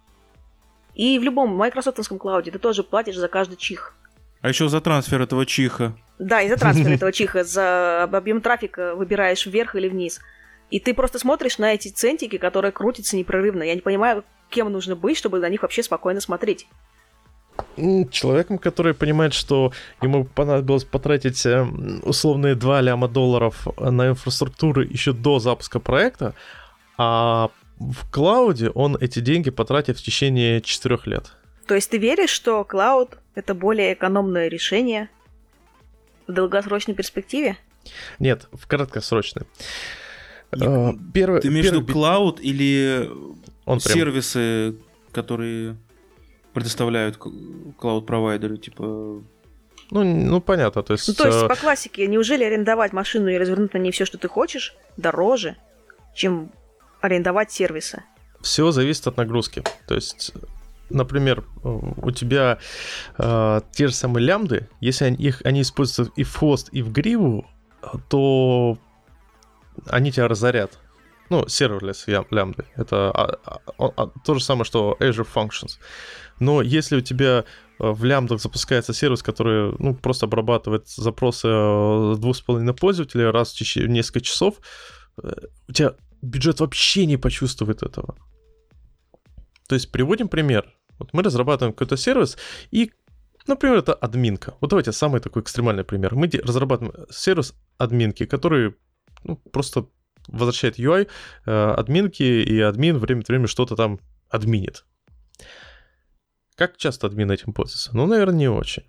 И 0.94 1.20
в 1.20 1.24
любом 1.24 1.56
майкрософтовском 1.56 2.18
клауде 2.18 2.52
ты 2.52 2.60
тоже 2.60 2.84
платишь 2.84 3.18
за 3.18 3.28
каждый 3.28 3.58
чих. 3.58 3.94
А 4.42 4.50
еще 4.50 4.68
за 4.70 4.82
трансфер 4.82 5.22
этого 5.22 5.46
чиха. 5.46 5.94
Да, 6.20 6.42
и 6.42 6.50
за 6.50 6.58
трансфер 6.58 6.92
этого 6.94 7.12
чиха, 7.12 7.44
за 7.44 8.04
объем 8.04 8.42
трафика 8.42 8.96
выбираешь 8.96 9.46
вверх 9.46 9.76
или 9.76 9.90
вниз. 9.90 10.22
И 10.70 10.80
ты 10.80 10.94
просто 10.94 11.20
смотришь 11.20 11.58
на 11.58 11.74
эти 11.74 11.90
центики, 11.90 12.38
которые 12.38 12.72
крутятся 12.72 13.18
непрерывно. 13.18 13.64
Я 13.64 13.76
не 13.76 13.82
понимаю, 13.82 14.24
кем 14.52 14.72
нужно 14.72 14.96
быть, 14.96 15.18
чтобы 15.18 15.40
на 15.40 15.50
них 15.50 15.64
вообще 15.64 15.82
спокойно 15.82 16.22
смотреть? 16.22 16.68
Человеком, 18.12 18.58
который 18.58 18.94
понимает, 18.94 19.34
что 19.34 19.72
ему 20.02 20.26
понадобилось 20.26 20.84
потратить 20.84 21.46
э, 21.46 21.64
условные 22.04 22.56
2 22.56 22.82
ляма 22.82 23.08
долларов 23.08 23.68
на 23.78 24.10
инфраструктуру 24.10 24.82
еще 24.82 25.14
до 25.14 25.40
запуска 25.40 25.80
проекта, 25.80 26.34
а 26.98 27.50
в 27.80 28.10
клауде 28.12 28.70
он 28.70 28.98
эти 29.00 29.20
деньги 29.20 29.50
потратит 29.50 29.98
в 29.98 30.04
течение 30.04 30.62
4 30.62 31.00
лет. 31.06 31.34
То 31.68 31.76
есть 31.76 31.90
ты 31.90 31.98
веришь, 31.98 32.30
что 32.30 32.64
клауд— 32.64 33.18
это 33.36 33.54
более 33.54 33.94
экономное 33.94 34.48
решение 34.48 35.10
в 36.28 36.34
долгосрочной 36.34 36.94
перспективе? 36.94 37.58
Нет, 38.20 38.48
в 38.52 38.68
краткосрочной. 38.68 39.44
Uh, 40.52 40.98
первый, 41.14 41.40
ты 41.40 41.48
имеешь 41.48 41.70
в 41.70 41.72
виду 41.72 41.86
клауд 41.86 42.42
или 42.42 43.10
он 43.66 43.80
сервисы, 43.80 44.72
прям... 44.72 45.14
которые 45.14 45.78
предоставляют 46.54 47.18
клауд-провайдеры, 47.18 48.58
типа... 48.58 48.84
Ну, 48.84 50.04
ну, 50.04 50.42
понятно, 50.42 50.84
то 50.84 50.94
есть... 50.94 51.08
Ну, 51.08 51.14
то 51.14 51.28
есть, 51.28 51.44
э, 51.44 51.48
по 51.48 51.56
классике, 51.56 52.08
неужели 52.08 52.44
арендовать 52.44 52.94
машину 52.94 53.28
и 53.30 53.38
развернуть 53.38 53.74
на 53.74 53.78
ней 53.78 53.92
все, 53.92 54.06
что 54.06 54.18
ты 54.18 54.28
хочешь, 54.28 54.76
дороже, 54.98 55.58
чем 56.16 56.52
арендовать 57.02 57.52
сервисы? 57.52 58.04
Все 58.42 58.72
зависит 58.72 59.08
от 59.08 59.18
нагрузки. 59.18 59.64
То 59.88 59.96
есть, 59.96 60.34
например, 60.90 61.44
у 61.64 62.12
тебя 62.12 62.60
э, 63.18 63.62
те 63.72 63.88
же 63.88 63.94
самые 63.94 64.26
лямды, 64.26 64.70
если 64.80 65.06
они, 65.06 65.18
их, 65.18 65.42
они 65.44 65.62
используются 65.62 66.12
и 66.16 66.24
в 66.24 66.36
хвост, 66.36 66.70
и 66.72 66.82
в 66.82 66.92
гриву, 66.92 67.46
то 68.10 68.78
они 69.88 70.12
тебя 70.12 70.28
разорят 70.28 70.78
ну, 71.32 71.44
serverless 71.46 72.28
лямбды. 72.30 72.66
Это 72.76 73.10
а, 73.12 73.40
а, 73.78 73.92
а, 73.96 74.08
то 74.26 74.34
же 74.34 74.44
самое, 74.44 74.66
что 74.66 74.98
Azure 75.00 75.28
Functions. 75.34 75.80
Но 76.42 76.62
если 76.62 76.98
у 76.98 77.02
тебя 77.02 77.46
э, 77.80 77.92
в 77.92 78.04
лямбдах 78.04 78.42
запускается 78.42 78.94
сервис, 78.94 79.24
который 79.24 79.74
ну, 79.80 79.96
просто 79.96 80.26
обрабатывает 80.26 80.90
запросы 80.90 81.48
э, 81.48 82.16
двух 82.18 82.36
с 82.36 82.42
половиной 82.42 82.74
пользователей 82.74 83.30
раз 83.30 83.54
в 83.54 83.58
течение 83.58 83.90
несколько 83.90 84.20
часов, 84.20 84.56
э, 85.24 85.32
у 85.70 85.72
тебя 85.72 85.94
бюджет 86.22 86.60
вообще 86.60 87.06
не 87.06 87.16
почувствует 87.16 87.82
этого. 87.82 88.18
То 89.70 89.76
есть 89.76 89.90
приводим 89.90 90.28
пример. 90.28 90.66
Вот 91.00 91.14
мы 91.14 91.24
разрабатываем 91.24 91.72
какой-то 91.74 91.96
сервис, 91.96 92.38
и, 92.72 92.92
например, 93.48 93.78
это 93.78 93.94
админка. 93.94 94.56
Вот 94.60 94.70
давайте 94.70 94.92
самый 94.92 95.22
такой 95.22 95.44
экстремальный 95.44 95.86
пример. 95.86 96.14
Мы 96.14 96.30
разрабатываем 96.44 97.06
сервис 97.10 97.54
админки, 97.78 98.26
который 98.26 98.76
ну, 99.24 99.38
просто 99.38 99.86
возвращает 100.28 100.80
UI 100.80 101.08
э, 101.46 101.52
админки, 101.52 102.24
и 102.24 102.60
админ 102.60 102.98
время 102.98 103.22
от 103.22 103.28
времени 103.28 103.48
что-то 103.48 103.76
там 103.76 104.00
админит. 104.30 104.86
Как 106.56 106.78
часто 106.78 107.08
админ 107.08 107.32
этим 107.32 107.54
пользуется? 107.54 107.92
Ну, 107.94 108.06
наверное, 108.06 108.38
не 108.38 108.50
очень. 108.50 108.84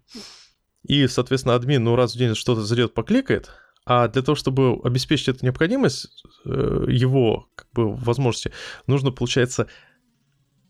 И, 0.82 1.06
соответственно, 1.06 1.54
админ, 1.54 1.84
ну, 1.84 1.96
раз 1.96 2.14
в 2.14 2.18
день 2.18 2.34
что-то 2.34 2.62
зайдет, 2.62 2.92
покликает, 2.92 3.50
а 3.84 4.08
для 4.08 4.22
того, 4.22 4.36
чтобы 4.36 4.80
обеспечить 4.84 5.28
эту 5.28 5.44
необходимость, 5.44 6.24
э, 6.44 6.84
его 6.88 7.48
как 7.54 7.68
бы, 7.72 7.94
возможности, 7.94 8.52
нужно, 8.86 9.10
получается, 9.10 9.68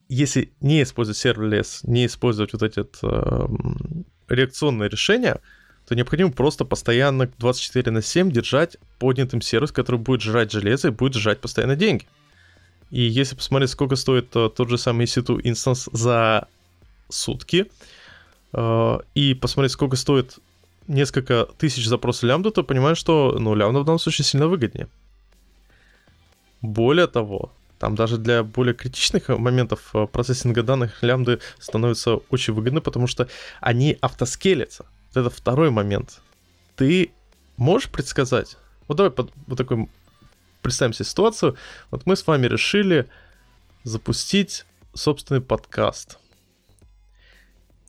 если 0.08 0.54
не 0.60 0.82
использовать 0.82 1.18
serverless, 1.18 1.80
не 1.84 2.06
использовать 2.06 2.52
вот 2.52 2.62
эти 2.62 2.80
э, 2.80 3.46
реакционные 4.28 4.88
решения, 4.88 5.40
то 5.92 5.96
необходимо 5.96 6.32
просто 6.32 6.64
постоянно 6.64 7.30
24 7.36 7.90
на 7.90 8.00
7 8.00 8.30
держать 8.30 8.78
поднятым 8.98 9.42
сервис, 9.42 9.72
который 9.72 10.00
будет 10.00 10.22
жрать 10.22 10.50
железо 10.50 10.88
и 10.88 10.90
будет 10.90 11.12
жрать 11.12 11.42
постоянно 11.42 11.76
деньги. 11.76 12.06
И 12.90 13.02
если 13.02 13.36
посмотреть, 13.36 13.68
сколько 13.68 13.96
стоит 13.96 14.34
э, 14.34 14.48
тот 14.48 14.70
же 14.70 14.78
самый 14.78 15.04
EC2 15.04 15.42
инстанс 15.44 15.90
за 15.92 16.48
сутки, 17.10 17.66
э, 18.54 18.98
и 19.14 19.34
посмотреть, 19.34 19.72
сколько 19.72 19.96
стоит 19.96 20.38
несколько 20.88 21.46
тысяч 21.58 21.86
запросов 21.86 22.22
лямбда, 22.22 22.52
то 22.52 22.64
понимаешь, 22.64 22.96
что 22.96 23.36
ну, 23.38 23.54
лямбда 23.54 23.80
в 23.80 23.84
данном 23.84 23.98
случае 23.98 24.24
сильно 24.24 24.48
выгоднее. 24.48 24.88
Более 26.62 27.06
того, 27.06 27.52
там 27.78 27.96
даже 27.96 28.16
для 28.16 28.44
более 28.44 28.72
критичных 28.72 29.28
моментов 29.28 29.90
э, 29.92 30.06
процессинга 30.06 30.62
данных 30.62 31.02
лямбды 31.02 31.40
становятся 31.58 32.14
очень 32.30 32.54
выгодны, 32.54 32.80
потому 32.80 33.06
что 33.06 33.28
они 33.60 33.98
автоскелятся. 34.00 34.86
Это 35.14 35.30
второй 35.30 35.70
момент. 35.70 36.20
Ты 36.76 37.12
можешь 37.56 37.90
предсказать? 37.90 38.56
Вот 38.88 38.96
давай 38.96 39.10
под, 39.10 39.30
вот 39.46 39.56
такой 39.56 39.88
представим 40.62 40.92
себе 40.92 41.04
ситуацию. 41.04 41.56
Вот 41.90 42.06
мы 42.06 42.16
с 42.16 42.26
вами 42.26 42.46
решили 42.46 43.08
запустить 43.84 44.64
собственный 44.94 45.40
подкаст. 45.40 46.18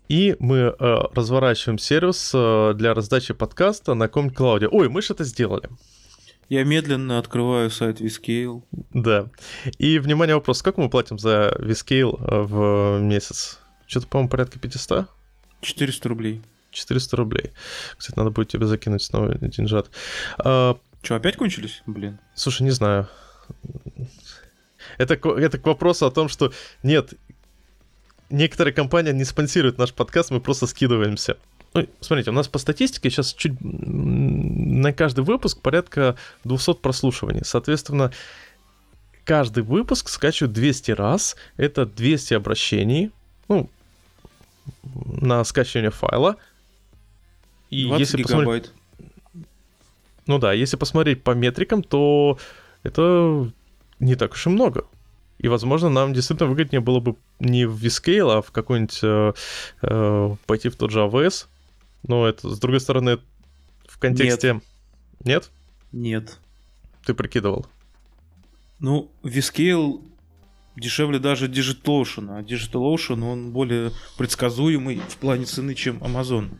И 0.09 0.35
мы 0.39 0.57
э, 0.57 0.73
разворачиваем 1.13 1.77
сервис 1.77 2.31
э, 2.33 2.73
для 2.75 2.93
раздачи 2.93 3.33
подкаста 3.33 3.93
на 3.93 4.07
клауде. 4.09 4.67
Ой, 4.67 4.89
мы 4.89 5.01
же 5.01 5.13
это 5.13 5.23
сделали. 5.23 5.69
Я 6.49 6.65
медленно 6.65 7.19
открываю 7.19 7.71
сайт 7.71 8.01
Viscale. 8.01 8.63
Да. 8.91 9.29
И, 9.77 9.97
внимание, 9.99 10.35
вопрос. 10.35 10.59
Сколько 10.59 10.81
мы 10.81 10.89
платим 10.89 11.17
за 11.17 11.55
Viscale 11.57 12.17
э, 12.19 12.41
в 12.41 12.99
месяц? 12.99 13.59
Что-то, 13.87 14.07
по-моему, 14.07 14.29
порядка 14.29 14.59
500? 14.59 15.07
400 15.61 16.09
рублей. 16.09 16.41
400 16.73 17.15
рублей. 17.17 17.51
Кстати, 17.97 18.17
надо 18.17 18.31
будет 18.31 18.49
тебе 18.49 18.65
закинуть 18.65 19.03
снова 19.03 19.33
деньжат. 19.37 19.89
А, 20.37 20.77
Что, 21.01 21.15
опять 21.15 21.37
кончились? 21.37 21.81
Блин. 21.85 22.19
слушай, 22.35 22.63
не 22.63 22.71
знаю. 22.71 23.07
Это, 24.97 25.15
к- 25.17 25.25
это 25.29 25.57
к 25.57 25.65
вопросу 25.65 26.05
о 26.05 26.11
том, 26.11 26.27
что 26.29 26.51
нет, 26.83 27.13
некоторые 28.29 28.73
компании 28.73 29.11
не 29.11 29.23
спонсируют 29.23 29.77
наш 29.77 29.93
подкаст, 29.93 30.31
мы 30.31 30.39
просто 30.41 30.67
скидываемся. 30.67 31.37
Ну, 31.73 31.87
смотрите, 32.01 32.29
у 32.29 32.33
нас 32.33 32.47
по 32.47 32.59
статистике 32.59 33.09
сейчас 33.09 33.33
чуть 33.33 33.53
на 33.61 34.93
каждый 34.93 35.23
выпуск 35.23 35.59
порядка 35.61 36.15
200 36.43 36.75
прослушиваний. 36.75 37.41
Соответственно, 37.43 38.11
каждый 39.23 39.63
выпуск 39.63 40.09
скачивают 40.09 40.53
200 40.53 40.91
раз. 40.91 41.35
Это 41.57 41.85
200 41.87 42.35
обращений. 42.35 43.11
Ну, 43.47 43.69
на 44.83 45.43
скачивание 45.43 45.89
файла. 45.89 46.35
И 47.73 47.87
20 47.87 47.99
если 47.99 48.23
посмотреть, 48.23 48.71
гигабайт. 48.99 49.45
ну 50.27 50.37
да, 50.37 50.53
если 50.53 50.77
посмотреть 50.77 51.23
по 51.23 51.31
метрикам, 51.31 51.83
то 51.83 52.37
это 52.83 53.51
не 53.99 54.15
так 54.15 54.33
уж 54.33 54.45
и 54.45 54.49
много. 54.49 54.85
И, 55.39 55.47
возможно, 55.47 55.89
нам 55.89 56.13
действительно 56.13 56.49
выгоднее 56.49 56.79
было 56.79 56.99
бы 56.99 57.15
не 57.39 57.65
в 57.65 57.83
Viscale, 57.83 58.37
а 58.37 58.41
в 58.41 58.51
какой-нибудь 58.51 58.99
э, 59.01 59.33
э, 59.81 60.35
пойти 60.45 60.69
в 60.69 60.75
тот 60.75 60.91
же 60.91 60.99
AWS. 60.99 61.47
Но 62.07 62.27
это, 62.27 62.49
с 62.49 62.59
другой 62.59 62.79
стороны, 62.79 63.19
в 63.87 63.97
контексте... 63.97 64.61
Нет? 65.23 65.49
Нет. 65.91 66.37
Ты 67.05 67.13
прикидывал. 67.13 67.65
Ну, 68.79 69.11
Viscale 69.23 70.01
дешевле 70.75 71.19
даже 71.19 71.47
DigitalOcean, 71.47 72.37
а 72.37 72.41
DigitalOcean, 72.41 73.23
он 73.23 73.51
более 73.51 73.91
предсказуемый 74.17 74.97
в 74.97 75.17
плане 75.17 75.45
цены, 75.45 75.75
чем 75.75 75.97
Amazon. 75.97 76.51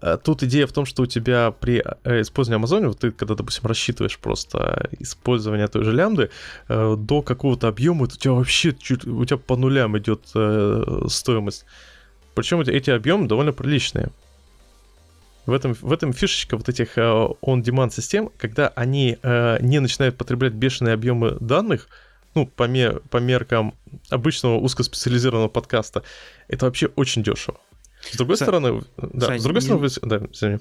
А 0.00 0.16
Тут 0.16 0.42
идея 0.42 0.66
в 0.66 0.72
том, 0.72 0.84
что 0.86 1.02
у 1.02 1.06
тебя 1.06 1.50
при 1.50 1.82
э, 2.04 2.20
использовании 2.20 2.56
Амазоне, 2.56 2.88
вот 2.88 2.98
ты 2.98 3.10
когда, 3.10 3.34
допустим, 3.34 3.66
рассчитываешь 3.66 4.18
просто 4.18 4.88
использование 4.98 5.68
той 5.68 5.84
же 5.84 5.92
лямбды, 5.92 6.30
э, 6.68 6.96
до 6.98 7.22
какого-то 7.22 7.68
объема 7.68 8.04
у 8.04 8.06
тебя 8.06 8.32
вообще 8.32 8.74
чуть, 8.74 9.06
у 9.06 9.24
тебя 9.24 9.38
по 9.38 9.56
нулям 9.56 9.96
идет 9.98 10.20
э, 10.34 11.04
стоимость. 11.08 11.64
Причем 12.34 12.60
эти, 12.60 12.90
объемы 12.90 13.28
довольно 13.28 13.52
приличные. 13.52 14.08
В 15.44 15.52
этом, 15.52 15.74
в 15.74 15.92
этом 15.92 16.12
фишечка 16.12 16.56
вот 16.56 16.68
этих 16.68 16.96
э, 16.96 17.00
on-demand 17.00 17.90
систем, 17.90 18.30
когда 18.38 18.68
они 18.68 19.18
э, 19.22 19.58
не 19.60 19.80
начинают 19.80 20.16
потреблять 20.16 20.52
бешеные 20.52 20.94
объемы 20.94 21.36
данных, 21.40 21.88
ну, 22.34 22.46
по, 22.46 22.64
ме- 22.64 23.00
по 23.10 23.18
меркам 23.18 23.74
обычного 24.08 24.58
узкоспециализированного 24.58 25.48
подкаста, 25.48 26.02
это 26.48 26.66
вообще 26.66 26.86
очень 26.96 27.22
дешево. 27.22 27.58
С 28.10 28.16
другой 28.16 28.36
Са- 28.36 28.44
стороны, 28.44 28.82
да, 28.96 29.26
Сань, 29.26 29.38
с 29.40 29.42
другой 29.42 29.62
не- 29.62 29.88
стороны, 29.88 30.20
да, 30.20 30.26
извини. 30.32 30.58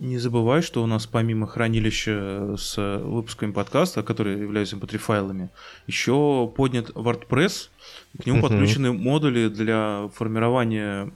Не 0.00 0.18
забывай, 0.18 0.62
что 0.62 0.82
у 0.84 0.86
нас 0.86 1.08
помимо 1.08 1.48
хранилища 1.48 2.54
с 2.56 2.76
выпусками 3.02 3.50
подкаста, 3.50 4.04
которые 4.04 4.38
являются 4.40 4.76
mp3 4.76 4.96
файлами, 4.98 5.50
еще 5.88 6.50
поднят 6.56 6.90
WordPress, 6.90 7.70
к 8.22 8.26
нему 8.26 8.40
подключены 8.42 8.92
модули 8.92 9.48
для 9.48 10.08
формирования 10.14 11.12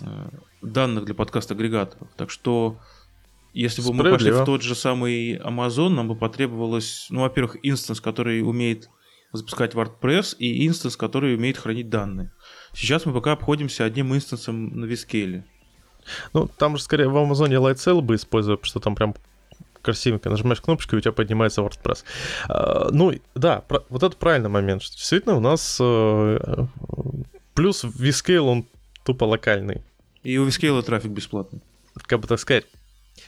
э, 0.00 0.28
данных 0.62 1.04
для 1.04 1.14
подкаст-агрегаторов. 1.14 2.08
Так 2.16 2.30
что, 2.30 2.78
если 3.52 3.82
бы 3.82 3.92
мы 3.92 4.10
пошли 4.10 4.30
в 4.30 4.42
тот 4.46 4.62
же 4.62 4.74
самый 4.74 5.36
Amazon, 5.36 5.90
нам 5.90 6.08
бы 6.08 6.16
потребовалось, 6.16 7.08
ну, 7.10 7.20
во-первых, 7.20 7.58
инстанс, 7.62 8.00
который 8.00 8.40
умеет 8.40 8.88
запускать 9.32 9.74
WordPress, 9.74 10.36
и 10.38 10.66
инстанс, 10.66 10.96
который 10.96 11.34
умеет 11.34 11.58
хранить 11.58 11.90
данные. 11.90 12.30
Сейчас 12.74 13.06
мы 13.06 13.12
пока 13.12 13.32
обходимся 13.32 13.84
одним 13.84 14.14
инстансом 14.14 14.78
на 14.80 14.84
Vscale. 14.84 15.44
Ну, 16.32 16.48
там 16.58 16.76
же 16.76 16.82
скорее 16.82 17.08
в 17.08 17.16
Амазоне 17.16 17.56
Lightsail 17.56 18.00
бы 18.02 18.16
использовал, 18.16 18.56
потому 18.58 18.68
что 18.68 18.80
там 18.80 18.94
прям 18.94 19.14
красивенько 19.80 20.28
нажимаешь 20.30 20.60
кнопочку, 20.60 20.96
и 20.96 20.98
у 20.98 21.00
тебя 21.00 21.12
поднимается 21.12 21.60
WordPress. 21.62 22.04
А, 22.48 22.88
ну, 22.90 23.12
да, 23.34 23.60
про- 23.60 23.84
вот 23.88 24.02
это 24.02 24.16
правильный 24.16 24.48
момент, 24.50 24.82
что 24.82 24.96
действительно 24.96 25.36
у 25.36 25.40
нас 25.40 25.78
э, 25.80 26.66
плюс 27.54 27.84
Vscale, 27.84 28.38
он 28.40 28.66
тупо 29.04 29.24
локальный, 29.24 29.82
И 30.22 30.36
у 30.38 30.44
Vscale'а 30.44 30.82
трафик 30.82 31.10
бесплатный. 31.10 31.60
как 32.06 32.20
бы 32.20 32.26
так 32.28 32.38
сказать. 32.40 32.64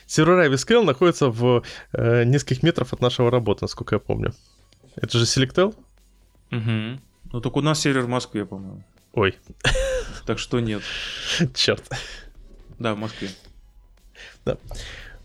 Сервера 0.05 0.49
Vscale 0.49 0.83
находятся 0.83 1.29
в 1.29 1.63
э, 1.93 2.23
нескольких 2.25 2.63
метров 2.63 2.91
от 2.93 3.01
нашего 3.01 3.29
работы, 3.31 3.59
насколько 3.63 3.95
я 3.95 3.99
помню. 3.99 4.33
Это 4.95 5.17
же 5.19 5.25
Selectel? 5.25 5.75
Угу. 6.51 6.99
Ну, 7.33 7.41
только 7.41 7.57
у 7.57 7.61
нас 7.61 7.79
сервер 7.79 8.01
в 8.03 8.09
Москве, 8.09 8.45
по-моему. 8.45 8.83
Ой, 9.13 9.35
Так 10.25 10.39
что 10.39 10.59
нет. 10.59 10.81
черт. 11.55 11.83
Да, 12.79 12.93
в 12.93 12.97
Москве. 12.97 13.29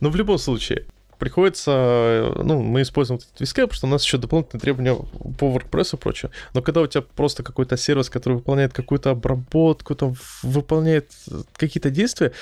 Но 0.00 0.10
в 0.10 0.16
любом 0.16 0.38
случае, 0.38 0.86
приходится, 1.22 2.32
ну, 2.42 2.60
мы 2.60 2.82
используем 2.82 3.20
вот 3.20 3.28
этот 3.28 3.40
Viscale, 3.40 3.62
потому 3.68 3.74
что 3.74 3.86
у 3.86 3.90
нас 3.90 4.04
еще 4.04 4.18
дополнительные 4.18 4.60
требования 4.60 4.96
по 5.38 5.56
WordPress 5.56 5.94
и 5.94 5.96
прочее. 5.96 6.32
Но 6.52 6.62
когда 6.62 6.80
у 6.80 6.86
тебя 6.88 7.02
просто 7.02 7.44
какой-то 7.44 7.76
сервис, 7.76 8.10
который 8.10 8.34
выполняет 8.34 8.72
какую-то 8.72 9.10
обработку, 9.10 9.94
там, 9.94 10.14
выполняет 10.42 11.12
э, 11.30 11.42
какие-то 11.54 11.90
действия, 11.90 12.32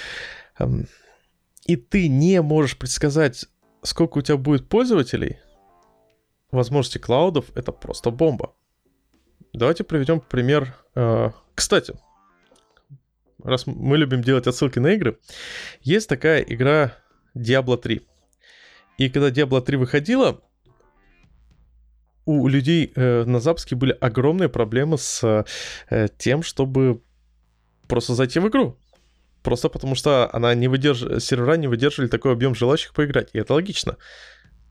эм, 0.58 0.86
и 1.66 1.76
ты 1.76 2.08
не 2.08 2.40
можешь 2.40 2.78
предсказать, 2.78 3.44
сколько 3.82 4.16
у 4.16 4.22
тебя 4.22 4.38
будет 4.38 4.66
пользователей, 4.66 5.38
возможности 6.50 6.96
клаудов— 6.96 7.44
это 7.54 7.72
просто 7.72 8.10
бомба. 8.10 8.54
Давайте 9.52 9.84
приведем 9.84 10.20
пример. 10.20 10.74
э, 10.94 11.30
Кстати, 11.54 11.94
раз 13.42 13.66
мы 13.66 13.96
любим 13.96 14.22
делать 14.22 14.46
отсылки 14.46 14.78
на 14.78 14.92
игры, 14.92 15.18
есть 15.80 16.08
такая 16.08 16.42
игра 16.42 16.96
Diablo 17.34 17.76
3. 17.76 18.02
И 18.98 19.08
когда 19.08 19.30
Diablo 19.30 19.60
3 19.60 19.76
выходила, 19.76 20.40
у 22.26 22.46
людей 22.48 22.92
э, 22.94 23.24
на 23.24 23.40
запуске 23.40 23.74
были 23.74 23.96
огромные 24.00 24.48
проблемы 24.48 24.98
с 24.98 25.44
э, 25.88 26.08
тем, 26.18 26.42
чтобы 26.42 27.02
просто 27.88 28.14
зайти 28.14 28.38
в 28.38 28.48
игру. 28.48 28.78
Просто 29.42 29.68
потому 29.68 29.94
что 29.94 30.28
она 30.32 30.54
не 30.54 30.68
выдерж... 30.68 31.22
сервера 31.22 31.56
не 31.56 31.66
выдерживали 31.66 32.08
такой 32.08 32.32
объем 32.32 32.54
желающих 32.54 32.92
поиграть. 32.92 33.30
И 33.32 33.38
это 33.38 33.54
логично. 33.54 33.96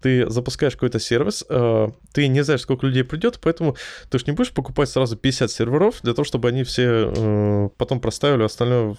Ты 0.02 0.30
запускаешь 0.30 0.74
какой-то 0.74 1.00
сервис, 1.00 1.44
э, 1.50 1.88
ты 2.14 2.28
не 2.28 2.44
знаешь, 2.44 2.62
сколько 2.62 2.88
людей 2.88 3.04
придет, 3.04 3.40
поэтому 3.42 3.76
ты 4.10 4.20
же 4.20 4.26
не 4.28 4.34
будешь 4.34 4.52
покупать 4.52 4.90
сразу 4.90 5.18
50 5.18 5.52
серверов 5.52 6.00
для 6.02 6.14
того, 6.14 6.24
чтобы 6.24 6.50
они 6.50 6.64
все 6.64 7.12
э, 7.16 7.70
потом 7.78 8.00
проставили 8.00 8.44
остальное, 8.44 8.96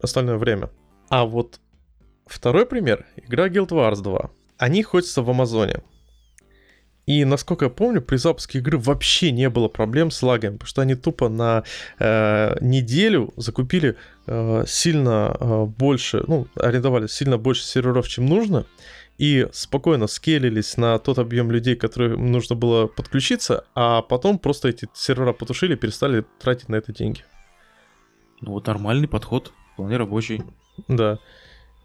остальное 0.00 0.36
время. 0.36 0.70
А 1.08 1.24
вот 1.24 1.60
второй 2.26 2.66
пример— 2.66 3.06
игра 3.16 3.48
Guild 3.48 3.68
Wars 3.68 4.02
2. 4.02 4.30
Они 4.58 4.82
ходятся 4.82 5.22
в 5.22 5.30
Амазоне. 5.30 5.82
И, 7.06 7.24
насколько 7.24 7.64
я 7.64 7.70
помню, 7.70 8.00
при 8.00 8.16
запуске 8.16 8.58
игры 8.58 8.78
вообще 8.78 9.32
не 9.32 9.50
было 9.50 9.66
проблем 9.66 10.10
с 10.10 10.22
лагами, 10.22 10.54
потому 10.54 10.68
что 10.68 10.82
они 10.82 10.94
тупо 10.94 11.28
на 11.28 11.64
э, 11.98 12.56
неделю 12.60 13.32
закупили 13.36 13.96
э, 14.26 14.64
сильно 14.68 15.36
э, 15.38 15.64
больше, 15.64 16.22
ну, 16.28 16.46
арендовали 16.54 17.08
сильно 17.08 17.38
больше 17.38 17.64
серверов, 17.64 18.08
чем 18.08 18.26
нужно, 18.26 18.66
и 19.22 19.46
спокойно 19.52 20.08
скелились 20.08 20.76
на 20.76 20.98
тот 20.98 21.20
объем 21.20 21.52
людей, 21.52 21.76
которым 21.76 22.32
нужно 22.32 22.56
было 22.56 22.88
подключиться, 22.88 23.64
а 23.72 24.02
потом 24.02 24.36
просто 24.36 24.66
эти 24.66 24.88
сервера 24.94 25.32
потушили 25.32 25.74
и 25.74 25.76
перестали 25.76 26.24
тратить 26.40 26.68
на 26.68 26.74
это 26.74 26.92
деньги. 26.92 27.24
Ну, 28.40 28.50
вот 28.50 28.66
нормальный 28.66 29.06
подход, 29.06 29.52
вполне 29.74 29.96
рабочий. 29.96 30.42
Да. 30.88 31.20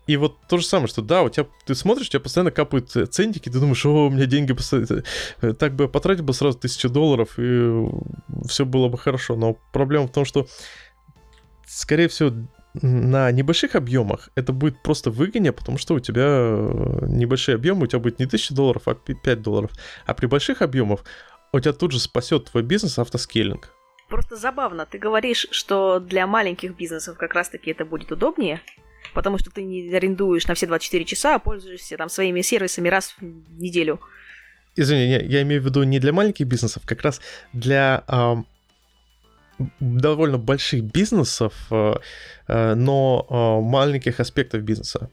И 0.08 0.18
вот 0.18 0.38
то 0.50 0.58
же 0.58 0.66
самое, 0.66 0.88
что 0.88 1.04
да, 1.04 1.22
у 1.22 1.30
тебя 1.30 1.46
ты 1.68 1.76
смотришь, 1.76 2.08
у 2.08 2.10
тебя 2.10 2.22
постоянно 2.22 2.50
капают 2.50 2.96
э, 2.96 3.06
центики, 3.06 3.50
ты 3.50 3.60
думаешь, 3.60 3.86
о, 3.86 4.08
у 4.08 4.10
меня 4.10 4.26
деньги 4.26 4.54
постоянно... 4.54 5.04
э, 5.42 5.54
Так 5.54 5.76
бы 5.76 5.84
я 5.84 5.90
потратил 5.90 6.24
бы 6.24 6.34
сразу 6.34 6.58
тысячу 6.58 6.90
долларов, 6.90 7.38
и 7.38 7.88
все 8.48 8.66
было 8.66 8.88
бы 8.88 8.98
хорошо. 8.98 9.36
Но 9.36 9.60
проблема 9.74 10.08
в 10.08 10.12
том, 10.12 10.26
что, 10.26 10.48
скорее 11.68 12.08
всего, 12.08 12.34
на 12.82 13.32
небольших 13.32 13.76
объемах 13.76 14.30
это 14.36 14.54
будет 14.54 14.82
просто 14.84 15.12
выгоднее, 15.12 15.52
потому 15.52 15.78
что 15.78 15.94
у 15.94 16.00
тебя 16.00 16.26
э, 16.26 17.06
небольшие 17.08 17.56
объемы, 17.56 17.84
у 17.84 17.88
тебя 17.88 18.00
будет 18.00 18.20
не 18.20 18.26
1000 18.26 18.54
долларов, 18.54 18.84
а 18.86 18.96
5 18.96 19.42
долларов. 19.42 19.72
А 20.06 20.14
при 20.14 20.26
больших 20.26 20.62
объемах 20.62 21.04
у 21.52 21.60
тебя 21.60 21.74
тут 21.74 21.92
же 21.92 22.00
спасет 22.00 22.46
твой 22.46 22.64
бизнес 22.64 23.00
автоскейлинг. 23.00 23.74
Просто 24.10 24.38
забавно. 24.38 24.86
Ты 24.86 24.98
говоришь, 24.98 25.48
что 25.52 26.00
для 26.00 26.28
маленьких 26.28 26.76
бизнесов 26.76 27.18
как 27.18 27.34
раз-таки 27.34 27.72
это 27.72 27.84
будет 27.84 28.12
удобнее, 28.12 28.62
потому 29.14 29.38
что 29.38 29.52
ты 29.52 29.64
не 29.64 29.94
арендуешь 29.94 30.48
на 30.48 30.54
все 30.54 30.66
24 30.66 31.06
часа, 31.06 31.36
а 31.36 31.40
пользуешься 31.40 31.98
там 31.98 32.10
своими 32.10 32.42
сервисами 32.42 32.88
раз 32.88 33.16
в 33.20 33.60
неделю. 33.60 34.00
Извини, 34.76 35.08
я, 35.08 35.42
имею 35.42 35.62
в 35.62 35.66
виду 35.66 35.84
не 35.84 36.00
для 36.00 36.14
маленьких 36.14 36.46
бизнесов, 36.46 36.84
как 36.86 37.02
раз 37.02 37.20
для 37.52 38.04
довольно 39.80 40.38
больших 40.38 40.84
бизнесов, 40.84 41.54
но 41.70 43.62
маленьких 43.62 44.20
аспектов 44.20 44.62
бизнеса 44.62 45.10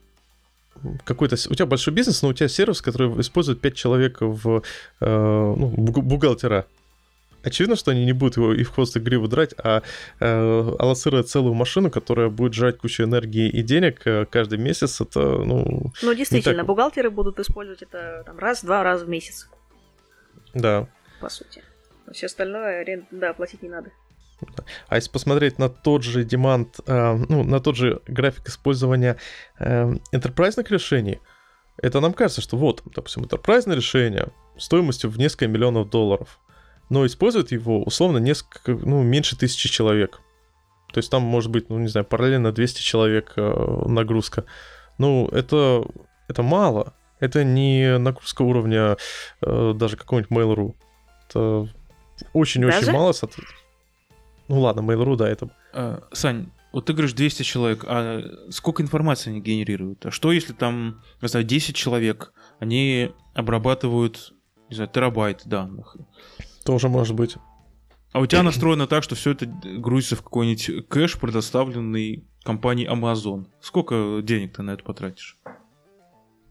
какой-то... 1.05 1.37
У 1.49 1.55
тебя 1.55 1.67
большой 1.67 1.95
бизнес, 1.95 2.23
но 2.23 2.29
у 2.29 2.33
тебя 2.33 2.49
сервис, 2.49 2.83
который 2.83 3.09
использует 3.21 3.61
5 3.61 3.75
человек 3.75 4.17
в 4.21 4.63
ну, 5.01 5.69
бухгалтера 5.77 6.67
очевидно, 7.45 7.77
что 7.77 7.91
они 7.91 8.05
не 8.05 8.13
будут 8.13 8.37
его 8.37 8.53
и 8.53 8.65
в 8.65 8.71
хвост 8.71 8.97
и 8.97 9.01
гриву 9.01 9.29
драть, 9.29 9.55
а 9.59 9.83
э, 10.21 10.75
аллоцировать 10.79 11.29
целую 11.29 11.55
машину, 11.55 11.91
которая 11.91 12.29
будет 12.29 12.55
жрать 12.55 12.79
кучу 12.79 13.05
энергии 13.05 13.49
и 13.49 13.63
денег 13.63 14.07
э, 14.07 14.27
каждый 14.27 14.59
месяц, 14.59 15.01
это, 15.01 15.21
ну... 15.21 15.93
Ну, 16.03 16.15
действительно, 16.15 16.59
так... 16.59 16.67
бухгалтеры 16.67 17.11
будут 17.11 17.39
использовать 17.39 17.83
это 17.83 18.23
там, 18.27 18.39
раз-два 18.39 18.83
раза 18.83 19.05
в 19.05 19.09
месяц. 19.09 19.49
Да. 20.55 20.89
По 21.21 21.29
сути. 21.29 21.63
Все 22.13 22.27
остальное, 22.27 23.07
да, 23.11 23.33
платить 23.33 23.63
не 23.63 23.69
надо. 23.69 23.91
А 24.89 24.97
если 24.97 25.11
посмотреть 25.11 25.59
на 25.59 25.69
тот 25.69 26.03
же 26.03 26.25
демант, 26.25 26.81
э, 26.87 27.15
ну, 27.29 27.45
на 27.45 27.61
тот 27.61 27.77
же 27.77 28.01
график 28.07 28.49
использования 28.49 29.17
э, 29.59 29.95
enterprise 30.13 30.65
решений, 30.69 31.21
это 31.83 32.01
нам 32.01 32.13
кажется, 32.13 32.41
что 32.41 32.57
вот, 32.57 32.83
допустим, 32.85 33.25
enterprise 33.25 33.73
решение 33.75 34.29
стоимостью 34.57 35.11
в 35.11 35.19
несколько 35.19 35.49
миллионов 35.49 35.91
долларов 35.91 36.41
но 36.91 37.07
использует 37.07 37.53
его 37.53 37.83
условно 37.83 38.19
несколько, 38.19 38.73
ну, 38.73 39.03
меньше 39.03 39.37
тысячи 39.37 39.69
человек. 39.69 40.21
То 40.93 40.99
есть 40.99 41.11
там 41.11 41.23
может 41.23 41.51
быть, 41.51 41.71
ну, 41.71 41.79
не 41.79 41.89
знаю, 41.89 42.05
параллельно 42.05 42.53
200 42.53 42.83
человек 42.83 43.33
э, 43.37 43.83
нагрузка. 43.87 44.45
Ну, 44.99 45.29
это, 45.29 45.85
это 46.29 46.43
мало. 46.43 46.95
Это 47.19 47.43
не 47.43 47.99
нагрузка 47.99 48.43
уровня 48.43 48.97
э, 49.41 49.73
даже 49.75 49.97
какого-нибудь 49.97 50.31
Mail.ru. 50.31 50.75
Это 51.29 51.69
очень-очень 52.33 52.93
мало. 52.93 53.13
Ну 54.49 54.61
ладно, 54.61 54.81
Mail.ru, 54.81 55.17
да, 55.17 55.29
это... 55.29 55.51
А, 55.73 56.03
Сань, 56.13 56.51
вот 56.73 56.87
ты 56.87 56.93
говоришь 56.93 57.13
200 57.13 57.43
человек, 57.45 57.85
а 57.87 58.23
сколько 58.51 58.83
информации 58.83 59.31
они 59.31 59.41
генерируют? 59.41 60.05
А 60.07 60.11
что 60.11 60.33
если 60.33 60.53
там, 60.53 61.03
не 61.23 61.29
знаю, 61.29 61.47
10 61.47 61.77
человек, 61.77 62.33
они 62.59 63.13
обрабатывают, 63.33 64.35
не 64.69 64.77
знаю, 64.77 64.91
терабайт 64.93 65.43
данных? 65.45 65.97
Тоже 66.65 66.89
может 66.89 67.15
быть. 67.15 67.37
А 68.13 68.21
у 68.21 68.27
тебя 68.27 68.43
настроено 68.43 68.87
так, 68.87 69.03
что 69.03 69.15
все 69.15 69.33
это 69.33 69.47
грузится 69.47 70.17
в 70.17 70.23
какой-нибудь 70.23 70.89
кэш, 70.89 71.19
предоставленный 71.19 72.25
компанией 72.45 72.89
Amazon. 72.89 73.47
Сколько 73.61 74.21
денег 74.23 74.55
ты 74.55 74.63
на 74.63 74.73
это 74.73 74.85
потратишь? 74.85 75.39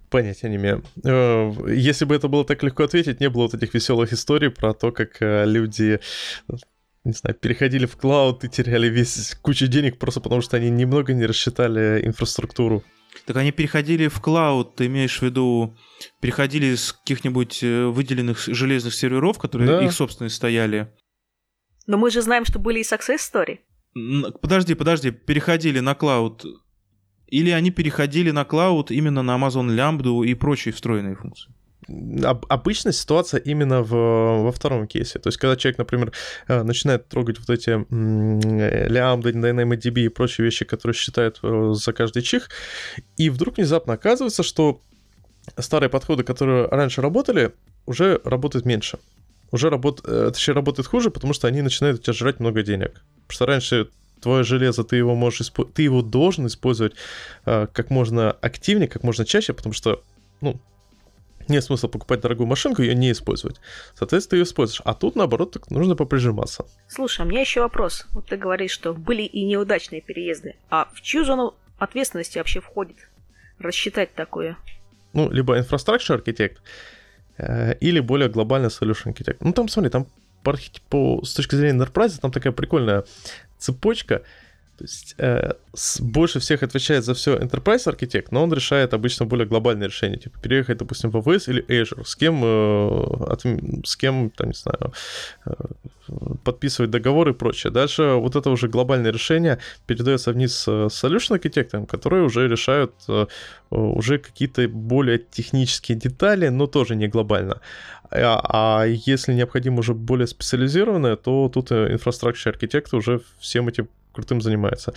Понятия 0.09 0.49
не 0.49 0.57
имею. 0.57 0.83
Э, 1.03 1.51
если 1.69 2.05
бы 2.05 2.15
это 2.15 2.27
было 2.27 2.45
так 2.45 2.61
легко 2.63 2.83
ответить, 2.83 3.19
не 3.19 3.29
было 3.29 3.43
вот 3.43 3.53
этих 3.55 3.73
веселых 3.73 4.13
историй 4.13 4.49
про 4.49 4.73
то, 4.73 4.91
как 4.91 5.21
э, 5.21 5.45
люди 5.45 5.99
не 7.03 7.13
знаю, 7.13 7.35
переходили 7.35 7.85
в 7.85 7.97
клауд 7.97 8.43
и 8.43 8.49
теряли 8.49 8.87
весь 8.87 9.35
кучу 9.41 9.67
денег 9.67 9.99
просто 9.99 10.21
потому, 10.21 10.41
что 10.41 10.57
они 10.57 10.69
немного 10.69 11.13
не 11.13 11.25
рассчитали 11.25 12.01
инфраструктуру. 12.05 12.83
Так 13.25 13.37
они 13.37 13.51
переходили 13.51 14.07
в 14.07 14.19
клауд, 14.21 14.75
ты 14.75 14.87
имеешь 14.87 15.19
в 15.19 15.21
виду, 15.21 15.75
переходили 16.19 16.75
с 16.75 16.93
каких-нибудь 16.93 17.61
э, 17.61 17.85
выделенных 17.85 18.39
железных 18.47 18.93
серверов, 18.93 19.37
которые 19.37 19.67
да. 19.67 19.85
их 19.85 19.91
собственные 19.91 20.31
стояли. 20.31 20.91
Но 21.85 21.97
мы 21.97 22.09
же 22.09 22.21
знаем, 22.21 22.45
что 22.45 22.59
были 22.59 22.79
и 22.79 22.83
success 22.83 23.19
story. 23.19 23.59
Подожди, 24.41 24.73
подожди, 24.73 25.11
переходили 25.11 25.79
на 25.79 25.95
клауд. 25.95 26.45
Или 27.27 27.51
они 27.51 27.71
переходили 27.71 28.31
на 28.31 28.45
клауд 28.45 28.91
именно 28.91 29.21
на 29.21 29.37
Amazon 29.37 29.67
Lambda 29.67 30.25
и 30.25 30.33
прочие 30.33 30.73
встроенные 30.73 31.15
функции? 31.15 31.53
Обычная 31.87 32.91
ситуация 32.91 33.39
именно 33.39 33.81
в, 33.81 33.91
во 34.43 34.51
втором 34.51 34.87
кейсе. 34.87 35.19
То 35.19 35.27
есть, 35.27 35.37
когда 35.37 35.55
человек, 35.55 35.77
например, 35.77 36.11
э, 36.47 36.63
начинает 36.63 37.07
трогать 37.07 37.39
вот 37.39 37.49
эти 37.49 37.69
лямбды, 37.69 39.31
DynamoDB 39.31 40.05
и 40.05 40.09
прочие 40.09 40.45
вещи, 40.45 40.65
которые 40.65 40.95
считает 40.95 41.39
э, 41.43 41.73
за 41.75 41.93
каждый 41.93 42.21
чих, 42.21 42.49
и 43.17 43.29
вдруг 43.29 43.57
внезапно 43.57 43.93
оказывается, 43.93 44.43
что 44.43 44.81
старые 45.57 45.89
подходы, 45.89 46.23
которые 46.23 46.67
раньше 46.67 47.01
работали, 47.01 47.53
уже 47.85 48.21
работают 48.23 48.65
меньше. 48.65 48.99
Уже 49.51 49.69
работ... 49.69 50.01
Э, 50.05 50.31
точнее, 50.33 50.55
работают 50.55 50.87
хуже, 50.87 51.11
потому 51.11 51.33
что 51.33 51.47
они 51.47 51.61
начинают 51.61 51.99
у 51.99 52.01
тебя 52.01 52.13
жрать 52.13 52.39
много 52.39 52.63
денег. 52.63 53.03
Потому 53.27 53.35
что 53.35 53.45
раньше 53.45 53.89
твое 54.21 54.43
железо, 54.43 54.83
ты 54.83 54.95
его 54.95 55.15
можешь 55.15 55.41
исп... 55.41 55.73
ты 55.73 55.83
его 55.83 56.01
должен 56.01 56.47
использовать 56.47 56.93
как 57.43 57.89
можно 57.89 58.31
активнее, 58.31 58.87
как 58.87 59.03
можно 59.03 59.25
чаще, 59.25 59.51
потому 59.51 59.73
что, 59.73 60.01
ну, 60.39 60.61
нет 61.49 61.63
смысла 61.63 61.87
покупать 61.87 62.21
дорогую 62.21 62.47
машинку 62.47 62.81
и 62.81 62.87
ее 62.87 62.95
не 62.95 63.11
использовать. 63.11 63.59
Соответственно, 63.95 64.29
ты 64.29 64.35
ее 64.37 64.43
используешь. 64.43 64.81
А 64.85 64.93
тут, 64.93 65.15
наоборот, 65.15 65.51
так 65.51 65.69
нужно 65.71 65.95
поприжиматься. 65.95 66.65
Слушай, 66.87 67.21
а 67.21 67.23
у 67.25 67.29
меня 67.29 67.41
еще 67.41 67.61
вопрос. 67.61 68.05
Вот 68.11 68.27
ты 68.27 68.37
говоришь, 68.37 68.71
что 68.71 68.93
были 68.93 69.23
и 69.23 69.43
неудачные 69.45 70.01
переезды. 70.01 70.55
А 70.69 70.89
в 70.93 71.01
чью 71.01 71.25
зону 71.25 71.55
ответственности 71.77 72.37
вообще 72.37 72.61
входит 72.61 72.97
рассчитать 73.59 74.13
такое? 74.13 74.57
Ну, 75.13 75.29
либо 75.29 75.57
infrastructure 75.59 76.15
архитект, 76.15 76.61
э, 77.37 77.75
или 77.79 77.99
более 77.99 78.29
глобальный 78.29 78.69
solution 78.69 79.09
архитект. 79.09 79.41
Ну, 79.41 79.53
там, 79.53 79.67
смотри, 79.67 79.89
там 79.91 80.07
по, 80.43 80.55
по, 80.89 81.23
с 81.23 81.33
точки 81.33 81.55
зрения 81.55 81.79
enterprise, 81.79 82.19
там 82.19 82.31
такая 82.31 82.53
прикольная 82.53 83.05
цепочка, 83.57 84.23
то 84.77 84.85
есть 84.85 85.15
э, 85.19 85.53
с, 85.73 86.01
больше 86.01 86.39
всех 86.39 86.63
отвечает 86.63 87.05
за 87.05 87.13
все 87.13 87.37
Enterprise 87.37 87.87
архитект, 87.87 88.31
но 88.31 88.43
он 88.43 88.51
решает 88.51 88.93
обычно 88.93 89.25
более 89.25 89.45
глобальные 89.45 89.87
решения, 89.87 90.17
типа 90.17 90.39
переехать, 90.39 90.79
допустим, 90.79 91.11
в 91.11 91.17
AWS 91.17 91.43
или 91.47 91.63
Azure, 91.67 92.03
с 92.03 92.15
кем, 92.15 92.43
э, 92.43 93.31
от, 93.31 93.45
с 93.85 93.95
кем, 93.95 94.31
там, 94.31 94.47
не 94.47 94.55
знаю, 94.55 94.93
э, 95.45 95.53
подписывать 96.43 96.89
договоры 96.89 97.31
и 97.31 97.35
прочее. 97.35 97.71
Дальше 97.71 98.15
вот 98.15 98.35
это 98.35 98.49
уже 98.49 98.67
глобальное 98.67 99.11
решение 99.11 99.59
передается 99.85 100.31
вниз 100.33 100.67
solution 100.67 101.35
архитектам, 101.35 101.85
которые 101.85 102.23
уже 102.23 102.47
решают 102.47 102.93
э, 103.07 103.27
уже 103.69 104.17
какие-то 104.17 104.67
более 104.67 105.19
технические 105.19 105.99
детали, 105.99 106.49
но 106.49 106.65
тоже 106.65 106.95
не 106.95 107.07
глобально. 107.07 107.61
А, 108.09 108.81
а 108.81 108.85
если 108.85 109.33
необходимо 109.33 109.79
уже 109.79 109.93
более 109.93 110.27
специализированное, 110.27 111.15
то 111.15 111.49
тут 111.53 111.71
инфраструктура 111.71 112.53
архитекты 112.53 112.97
уже 112.97 113.21
всем 113.39 113.67
этим 113.67 113.87
крутым 114.13 114.41
занимается. 114.41 114.93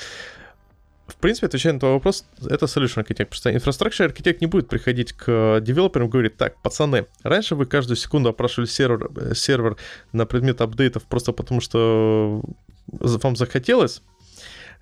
В 1.06 1.14
принципе, 1.16 1.46
отвечая 1.46 1.72
на 1.72 1.78
твой 1.78 1.92
вопрос, 1.92 2.24
это 2.44 2.66
solution 2.66 2.98
архитект, 2.98 3.30
потому 3.30 3.34
что 3.34 3.54
инфраструктура 3.54 4.08
архитект 4.08 4.40
не 4.40 4.48
будет 4.48 4.68
приходить 4.68 5.12
к 5.12 5.60
девелоперам 5.60 6.08
и 6.08 6.10
говорить, 6.10 6.36
так, 6.36 6.60
пацаны, 6.62 7.06
раньше 7.22 7.54
вы 7.54 7.66
каждую 7.66 7.96
секунду 7.96 8.30
опрашивали 8.30 8.66
сервер, 8.66 9.08
э, 9.16 9.34
сервер 9.34 9.76
на 10.12 10.26
предмет 10.26 10.60
апдейтов 10.60 11.04
просто 11.04 11.32
потому, 11.32 11.60
что 11.60 12.42
вам 12.88 13.36
захотелось, 13.36 14.02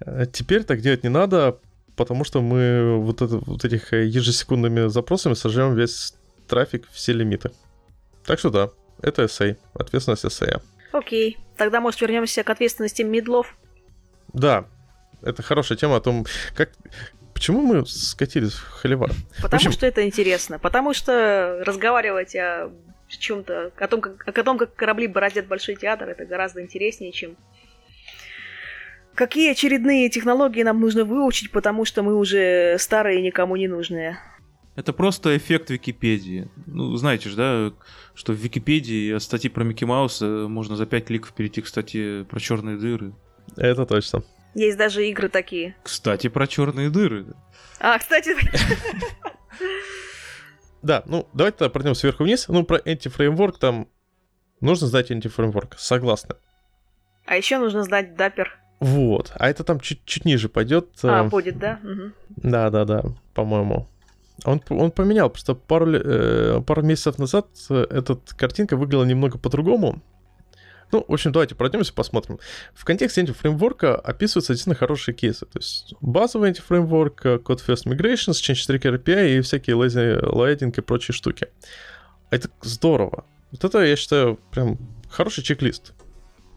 э, 0.01 0.25
теперь 0.33 0.64
так 0.64 0.81
делать 0.81 1.03
не 1.03 1.11
надо, 1.11 1.59
потому 1.94 2.25
что 2.25 2.40
мы 2.40 2.97
вот, 2.99 3.20
это, 3.20 3.37
вот 3.37 3.64
этих 3.64 3.92
ежесекундными 3.92 4.88
запросами 4.88 5.35
сожжем 5.35 5.75
весь 5.75 6.14
трафик, 6.49 6.88
все 6.90 7.12
лимиты. 7.12 7.51
Так 8.25 8.38
что 8.38 8.49
да, 8.49 8.70
это 9.03 9.25
SA, 9.25 9.57
ответственность 9.75 10.25
SA. 10.25 10.62
Окей, 10.92 11.38
тогда, 11.57 11.81
может, 11.81 12.01
вернемся 12.01 12.42
к 12.42 12.51
ответственности 12.51 13.03
медлов. 13.03 13.55
Да, 14.35 14.66
это 15.23 15.42
хорошая 15.42 15.79
тема 15.79 15.97
о 15.97 16.01
том, 16.01 16.27
как 16.55 16.70
Почему 17.33 17.62
мы 17.62 17.85
скатились 17.85 18.53
в 18.53 18.70
холивар? 18.70 19.11
Потому 19.42 19.57
общем... 19.57 19.73
что 19.73 19.87
это 19.87 20.07
интересно. 20.07 20.61
Потому 20.61 20.94
что 20.94 21.62
разговаривать 21.66 22.37
о 22.37 22.70
чем-то, 23.09 23.73
о 23.77 23.88
том, 23.88 24.01
как, 24.01 24.38
о 24.38 24.42
том, 24.44 24.57
как 24.57 24.75
корабли 24.75 25.09
бороздят 25.09 25.49
большой 25.49 25.75
театр, 25.75 26.09
это 26.09 26.25
гораздо 26.25 26.62
интереснее, 26.62 27.11
чем 27.11 27.37
какие 29.14 29.51
очередные 29.51 30.09
технологии 30.11 30.62
нам 30.62 30.81
нужно 30.81 31.05
выучить, 31.05 31.51
потому 31.51 31.85
что 31.85 32.03
мы 32.03 32.16
уже 32.16 32.77
старые 32.79 33.20
и 33.20 33.23
никому 33.23 33.57
не 33.57 33.68
нужные. 33.68 34.18
Это 34.77 34.92
просто 34.92 35.37
эффект 35.37 35.70
Википедии. 35.70 36.49
Ну, 36.66 36.97
знаете 36.97 37.29
же, 37.29 37.37
да, 37.37 37.73
что 38.14 38.33
в 38.33 38.37
Википедии 38.37 39.12
от 39.12 39.23
статьи 39.23 39.49
про 39.49 39.62
Микки 39.62 39.85
Мауса 39.85 40.49
можно 40.49 40.77
за 40.77 40.87
5 40.87 41.05
кликов 41.05 41.33
перейти 41.33 41.62
к 41.62 41.68
статье 41.68 42.25
про 42.29 42.40
черные 42.40 42.77
дыры. 42.77 43.12
Это 43.57 43.87
точно. 43.87 44.22
Есть 44.54 44.78
даже 44.78 45.07
игры 45.09 45.28
такие. 45.28 45.76
Кстати, 45.83 46.28
про 46.28 46.46
черные 46.46 46.90
дыры. 46.90 47.26
А, 47.80 47.98
кстати. 47.98 48.35
Да, 50.83 51.02
ну 51.07 51.26
давайте 51.33 51.59
тогда 51.59 51.70
пройдем 51.70 51.94
сверху 51.94 52.24
вниз. 52.24 52.46
Ну, 52.48 52.62
про 52.62 52.78
антифреймворк 52.85 53.59
там 53.59 53.88
нужно 54.61 54.87
знать 54.87 55.11
антифреймворк, 55.11 55.76
согласна. 55.78 56.37
А 57.26 57.37
еще 57.37 57.59
нужно 57.59 57.85
знать 57.85 58.16
дапер. 58.16 58.59
Вот, 58.80 59.33
а 59.37 59.48
это 59.48 59.64
там 59.64 59.80
чуть-чуть 59.80 60.26
ниже 60.26 60.50
пойдет. 60.50 60.90
А, 61.02 61.24
э, 61.24 61.28
будет, 61.28 61.59
да? 61.59 61.80
Угу. 61.83 62.12
Да, 62.37 62.68
да, 62.68 62.85
да, 62.85 63.02
по-моему. 63.33 63.88
Он, 64.44 64.61
он 64.68 64.90
поменял, 64.90 65.30
просто 65.30 65.54
пару, 65.54 65.90
э, 65.90 66.61
пару 66.61 66.83
месяцев 66.83 67.18
назад 67.18 67.46
э, 67.70 67.87
эта 67.88 68.18
картинка 68.37 68.76
выглядела 68.76 69.04
немного 69.04 69.38
по-другому. 69.38 70.02
Ну, 70.94 71.04
в 71.09 71.12
общем, 71.12 71.33
давайте 71.33 71.57
пройдемся, 71.57 71.92
посмотрим. 71.92 72.38
В 72.72 72.85
контексте 72.85 73.20
антифреймворка 73.20 73.96
описываются 73.96 74.52
действительно 74.52 74.76
хорошие 74.76 75.12
кейсы. 75.12 75.44
То 75.44 75.59
есть 75.59 75.92
базовый 76.00 76.50
антифреймворк, 76.50 77.26
Code 77.26 77.61
First 77.66 77.87
Migrations, 77.87 78.35
Change 78.35 78.68
Trigger 78.68 79.02
API 79.02 79.38
и 79.38 79.40
всякие 79.40 79.74
lighting 79.74 80.72
и 80.76 80.80
прочие 80.80 81.12
штуки. 81.12 81.48
Это 82.30 82.48
здорово. 82.62 83.24
Вот 83.50 83.64
это, 83.64 83.85
я 83.85 83.96
считаю, 83.96 84.38
прям 84.52 84.78
хороший 85.11 85.42
чек-лист. 85.42 85.94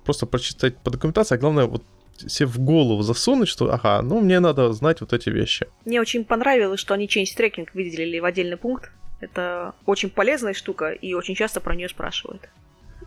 просто 0.06 0.28
прочитать 0.28 0.78
по 0.78 0.92
документации, 0.92 1.34
а 1.34 1.40
главное 1.40 1.66
вот 1.66 1.82
себе 2.18 2.46
в 2.46 2.60
голову 2.60 3.02
засунуть, 3.02 3.48
что, 3.48 3.74
ага, 3.74 4.04
ну 4.04 4.22
мне 4.22 4.40
надо 4.40 4.72
знать 4.72 5.02
вот 5.02 5.14
эти 5.14 5.32
вещи. 5.32 5.66
Мне 5.84 6.00
очень 6.00 6.26
понравилось, 6.26 6.80
что 6.80 6.94
они 6.94 7.08
change 7.08 7.36
трекинг 7.36 7.74
выделили 7.74 8.20
в 8.20 8.26
отдельный 8.26 8.58
пункт. 8.58 8.92
Это 9.20 9.74
очень 9.88 10.12
полезная 10.12 10.54
штука, 10.54 10.92
и 10.92 11.16
очень 11.16 11.34
часто 11.34 11.60
про 11.60 11.74
нее 11.74 11.90
спрашивают. 11.90 12.48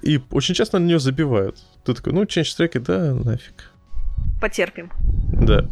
И 0.03 0.21
очень 0.31 0.55
часто 0.55 0.79
на 0.79 0.87
нее 0.87 0.99
забивают. 0.99 1.59
Ты 1.85 1.95
такой, 1.95 2.13
ну, 2.13 2.25
change 2.25 2.57
треки, 2.57 2.79
да, 2.79 3.15
нафиг. 3.15 3.71
Потерпим. 4.41 4.91
Да. 5.33 5.69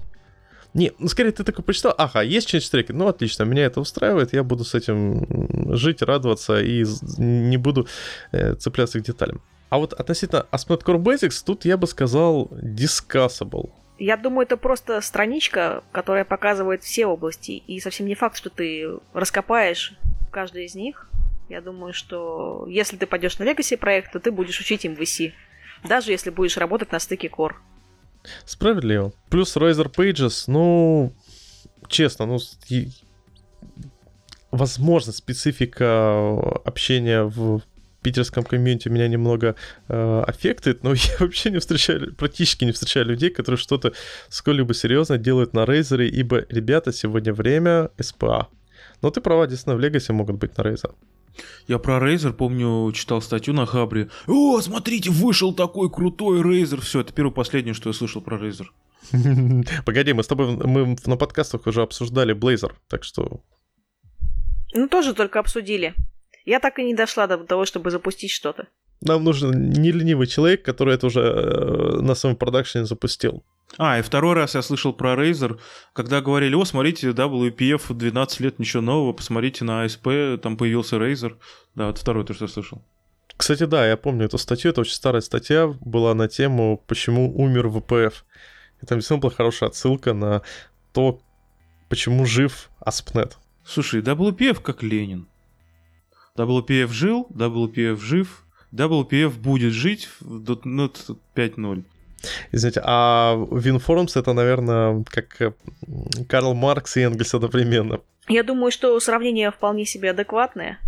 Не, 0.74 0.92
ну 0.98 1.08
скорее 1.08 1.32
ты 1.32 1.44
такой 1.44 1.64
почитал, 1.64 1.94
ага, 1.96 2.20
есть 2.20 2.52
change 2.52 2.70
треки, 2.70 2.92
ну 2.92 3.08
отлично, 3.08 3.44
меня 3.44 3.64
это 3.64 3.80
устраивает, 3.80 4.34
я 4.34 4.44
буду 4.44 4.64
с 4.64 4.74
этим 4.74 5.74
жить, 5.74 6.02
радоваться 6.02 6.60
и 6.60 6.84
не 7.16 7.56
буду 7.56 7.88
э, 8.32 8.54
цепляться 8.54 9.00
к 9.00 9.02
деталям. 9.02 9.40
А 9.70 9.78
вот 9.78 9.92
относительно 9.92 10.46
ASP.NET 10.52 10.84
Core 10.84 11.02
Basics, 11.02 11.42
тут 11.44 11.64
я 11.64 11.76
бы 11.76 11.86
сказал 11.86 12.50
discussable. 12.62 13.70
Я 13.98 14.16
думаю, 14.16 14.46
это 14.46 14.56
просто 14.56 15.00
страничка, 15.00 15.82
которая 15.90 16.24
показывает 16.24 16.82
все 16.82 17.06
области, 17.06 17.62
и 17.66 17.80
совсем 17.80 18.06
не 18.06 18.14
факт, 18.14 18.36
что 18.36 18.48
ты 18.48 18.88
раскопаешь 19.12 19.94
каждый 20.30 20.66
из 20.66 20.74
них. 20.74 21.07
Я 21.48 21.60
думаю, 21.60 21.92
что 21.94 22.66
если 22.68 22.96
ты 22.96 23.06
пойдешь 23.06 23.38
на 23.38 23.44
Legacy 23.44 23.76
проект, 23.76 24.12
то 24.12 24.20
ты 24.20 24.30
будешь 24.30 24.60
учить 24.60 24.84
им 24.84 24.92
VC, 24.92 25.32
даже 25.84 26.12
если 26.12 26.30
будешь 26.30 26.56
работать 26.56 26.92
на 26.92 26.98
стыке 26.98 27.28
Core. 27.28 27.54
Справедливо. 28.44 29.12
Плюс 29.30 29.56
Razer 29.56 29.90
Pages, 29.90 30.44
ну, 30.46 31.12
честно, 31.88 32.26
ну, 32.26 32.38
возможно, 34.50 35.12
специфика 35.12 36.38
общения 36.64 37.22
в 37.22 37.62
питерском 38.02 38.44
комьюнити 38.44 38.88
меня 38.88 39.08
немного 39.08 39.56
э, 39.88 40.24
аффектует, 40.26 40.82
но 40.82 40.92
я 40.94 41.16
вообще 41.18 41.50
не 41.50 41.58
встречаю, 41.58 42.14
практически 42.14 42.64
не 42.64 42.72
встречаю 42.72 43.06
людей, 43.06 43.30
которые 43.30 43.58
что-то 43.58 43.92
сколь-либо 44.28 44.74
серьезно 44.74 45.18
делают 45.18 45.54
на 45.54 45.64
Razer, 45.64 46.06
ибо, 46.06 46.44
ребята, 46.48 46.92
сегодня 46.92 47.32
время 47.32 47.90
СПА. 47.98 48.48
Но 49.02 49.10
ты 49.10 49.20
права, 49.20 49.46
действительно, 49.46 49.76
в 49.76 49.80
Legacy 49.80 50.12
могут 50.12 50.36
быть 50.36 50.56
на 50.56 50.62
Razer. 50.62 50.94
Я 51.66 51.78
про 51.78 51.98
Razer 51.98 52.32
помню, 52.32 52.90
читал 52.92 53.20
статью 53.20 53.54
на 53.54 53.66
Хабре. 53.66 54.08
О, 54.26 54.60
смотрите, 54.60 55.10
вышел 55.10 55.52
такой 55.52 55.90
крутой 55.90 56.40
Razer. 56.40 56.80
Все, 56.80 57.00
это 57.00 57.12
первое 57.12 57.32
последнее, 57.32 57.74
что 57.74 57.90
я 57.90 57.94
слышал 57.94 58.22
про 58.22 58.38
Razer. 58.38 58.66
Погоди, 59.86 60.12
мы 60.12 60.22
с 60.22 60.26
тобой 60.26 60.56
мы 60.56 60.96
на 61.06 61.16
подкастах 61.16 61.66
уже 61.66 61.82
обсуждали 61.82 62.34
Blazor, 62.34 62.72
так 62.88 63.04
что... 63.04 63.40
Ну, 64.74 64.88
тоже 64.88 65.14
только 65.14 65.38
обсудили. 65.38 65.94
Я 66.44 66.60
так 66.60 66.78
и 66.78 66.84
не 66.84 66.94
дошла 66.94 67.26
до 67.26 67.38
того, 67.38 67.64
чтобы 67.64 67.90
запустить 67.90 68.30
что-то. 68.30 68.68
Нам 69.00 69.24
нужен 69.24 69.70
не 69.70 69.92
ленивый 69.92 70.26
человек, 70.26 70.64
который 70.64 70.94
это 70.94 71.06
уже 71.06 71.20
э, 71.20 72.00
на 72.00 72.14
своем 72.14 72.36
продакшене 72.36 72.84
запустил. 72.84 73.44
А, 73.76 73.98
и 73.98 74.02
второй 74.02 74.34
раз 74.34 74.54
я 74.54 74.62
слышал 74.62 74.92
про 74.92 75.14
Razer, 75.14 75.60
когда 75.92 76.20
говорили, 76.20 76.54
о, 76.54 76.64
смотрите, 76.64 77.10
WPF 77.10 77.92
12 77.92 78.40
лет, 78.40 78.58
ничего 78.58 78.82
нового, 78.82 79.12
посмотрите 79.12 79.64
на 79.64 79.84
ASP, 79.84 80.38
там 80.38 80.56
появился 80.56 80.96
Razer. 80.96 81.36
Да, 81.74 81.88
вот 81.88 81.98
второй 81.98 82.24
то, 82.24 82.32
что 82.32 82.46
я 82.46 82.48
слышал. 82.48 82.82
Кстати, 83.36 83.66
да, 83.66 83.86
я 83.86 83.96
помню 83.96 84.24
эту 84.24 84.38
статью, 84.38 84.70
это 84.70 84.80
очень 84.80 84.94
старая 84.94 85.20
статья 85.20 85.68
была 85.80 86.14
на 86.14 86.28
тему 86.28 86.82
«Почему 86.86 87.38
умер 87.38 87.66
VPF». 87.66 88.14
И 88.82 88.86
там 88.86 88.98
действительно 88.98 89.20
была 89.20 89.32
хорошая 89.32 89.68
отсылка 89.68 90.12
на 90.12 90.42
то, 90.92 91.20
почему 91.88 92.24
жив 92.26 92.70
ASP.NET. 92.84 93.34
Слушай, 93.64 94.00
WPF 94.00 94.60
как 94.60 94.82
Ленин. 94.82 95.28
WPF 96.36 96.88
жил, 96.88 97.26
WPF 97.30 98.00
жив, 98.00 98.44
WPF 98.72 99.38
будет 99.38 99.72
жить 99.72 100.08
в 100.20 100.42
.NET 100.42 101.16
5.0. 101.34 101.84
Извините, 102.52 102.80
а 102.84 103.34
WinForms 103.36 104.18
это, 104.18 104.32
наверное, 104.32 105.04
как 105.08 105.40
э, 105.40 105.52
Карл 106.28 106.54
Маркс 106.54 106.96
и 106.96 107.02
Энгельс 107.02 107.34
одновременно. 107.34 108.00
Я 108.28 108.42
думаю, 108.42 108.70
что 108.70 108.98
сравнение 109.00 109.50
вполне 109.50 109.86
себе 109.86 110.10
адекватное. 110.10 110.78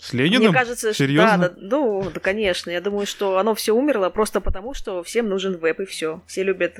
С 0.00 0.12
Лениным? 0.12 0.50
Мне 0.50 0.52
кажется, 0.52 0.94
Серьезно? 0.94 1.46
Что, 1.46 1.48
да, 1.48 1.48
да, 1.48 1.54
ну, 1.60 2.10
да, 2.14 2.20
конечно. 2.20 2.70
Я 2.70 2.80
думаю, 2.80 3.06
что 3.06 3.38
оно 3.38 3.54
все 3.54 3.72
умерло 3.72 4.10
просто 4.10 4.40
потому, 4.40 4.74
что 4.74 5.02
всем 5.02 5.28
нужен 5.28 5.56
веб 5.56 5.80
и 5.80 5.84
все. 5.84 6.22
Все 6.26 6.44
любят, 6.44 6.76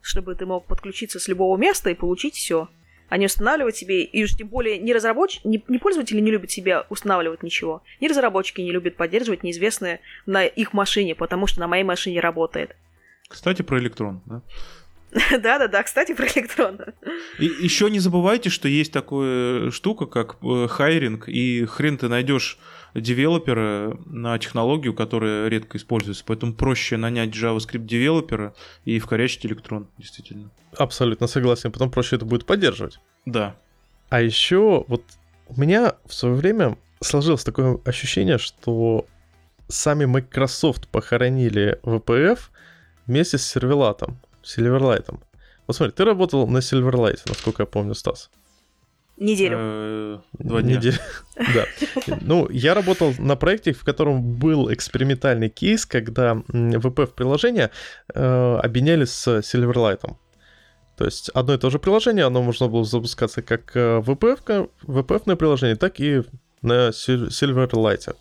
чтобы 0.00 0.34
ты 0.34 0.46
мог 0.46 0.66
подключиться 0.66 1.20
с 1.20 1.28
любого 1.28 1.56
места 1.56 1.90
и 1.90 1.94
получить 1.94 2.34
все 2.34 2.68
а 3.08 3.18
не 3.18 3.26
устанавливать 3.26 3.76
себе, 3.76 4.02
и 4.02 4.24
уж 4.24 4.32
тем 4.34 4.48
более 4.48 4.78
не 4.78 4.92
разработчики, 4.92 5.46
не, 5.46 5.62
не 5.68 5.78
пользователи 5.78 6.20
не 6.20 6.30
любят 6.30 6.50
себя 6.50 6.86
устанавливать 6.88 7.42
ничего, 7.42 7.82
ни 8.00 8.08
разработчики 8.08 8.60
не 8.60 8.72
любят 8.72 8.96
поддерживать 8.96 9.42
неизвестное 9.42 10.00
на 10.26 10.44
их 10.44 10.72
машине, 10.72 11.14
потому 11.14 11.46
что 11.46 11.60
на 11.60 11.68
моей 11.68 11.84
машине 11.84 12.20
работает. 12.20 12.74
Кстати, 13.28 13.62
про 13.62 13.78
электрон, 13.78 14.22
да? 14.26 14.42
Да-да-да, 15.30 15.82
кстати, 15.82 16.14
про 16.14 16.26
электрон. 16.26 16.80
И 17.38 17.44
еще 17.44 17.90
не 17.90 17.98
забывайте, 18.00 18.50
что 18.50 18.68
есть 18.68 18.92
такая 18.92 19.70
штука, 19.70 20.06
как 20.06 20.36
э, 20.42 20.66
hiring, 20.68 21.28
и 21.28 21.64
хрен 21.64 21.96
ты 21.96 22.08
найдешь 22.08 22.58
девелопера 22.94 23.98
на 24.06 24.38
технологию, 24.38 24.94
которая 24.94 25.48
редко 25.48 25.78
используется. 25.78 26.24
Поэтому 26.26 26.54
проще 26.54 26.96
нанять 26.96 27.30
JavaScript 27.30 27.84
девелопера 27.84 28.54
и 28.84 28.98
вкорячить 28.98 29.46
электрон, 29.46 29.88
действительно. 29.98 30.50
Абсолютно 30.76 31.26
согласен. 31.26 31.72
Потом 31.72 31.90
проще 31.90 32.16
это 32.16 32.24
будет 32.24 32.46
поддерживать. 32.46 32.98
Да. 33.24 33.56
А 34.08 34.20
еще 34.20 34.84
вот 34.88 35.02
у 35.48 35.60
меня 35.60 35.94
в 36.06 36.14
свое 36.14 36.34
время 36.34 36.78
сложилось 37.00 37.44
такое 37.44 37.78
ощущение, 37.84 38.38
что 38.38 39.06
сами 39.68 40.04
Microsoft 40.04 40.88
похоронили 40.88 41.78
VPF 41.82 42.38
вместе 43.06 43.38
с 43.38 43.46
сервелатом, 43.46 44.18
Silverlight. 44.42 45.18
Вот 45.66 45.76
смотри, 45.76 45.92
ты 45.92 46.04
работал 46.04 46.46
на 46.46 46.58
Silverlight, 46.58 47.20
насколько 47.26 47.62
я 47.62 47.66
помню, 47.66 47.94
Стас. 47.94 48.30
Неделю. 49.16 49.56
Э, 49.58 50.18
два 50.38 50.62
дня. 50.62 50.76
Неделю. 50.76 50.98
Да. 51.54 51.66
Ну, 52.20 52.48
я 52.50 52.74
работал 52.74 53.14
на 53.18 53.36
проекте, 53.36 53.72
в 53.72 53.82
котором 53.82 54.22
был 54.22 54.72
экспериментальный 54.72 55.48
кейс, 55.48 55.86
когда 55.86 56.34
VPF-приложение 56.34 57.70
э, 58.14 58.58
объединяли 58.62 59.06
с 59.06 59.26
Silverlight. 59.26 60.16
То 60.96 61.04
есть 61.04 61.30
одно 61.30 61.54
и 61.54 61.58
то 61.58 61.70
же 61.70 61.78
приложение, 61.78 62.24
оно 62.24 62.42
можно 62.42 62.68
было 62.68 62.84
запускаться 62.84 63.42
как 63.42 63.74
VPF, 63.74 64.40
э, 64.48 64.66
VPF 64.82 65.36
приложение, 65.36 65.76
так 65.76 65.98
и 66.00 66.22
на 66.62 66.88
Silverlight. 66.90 68.14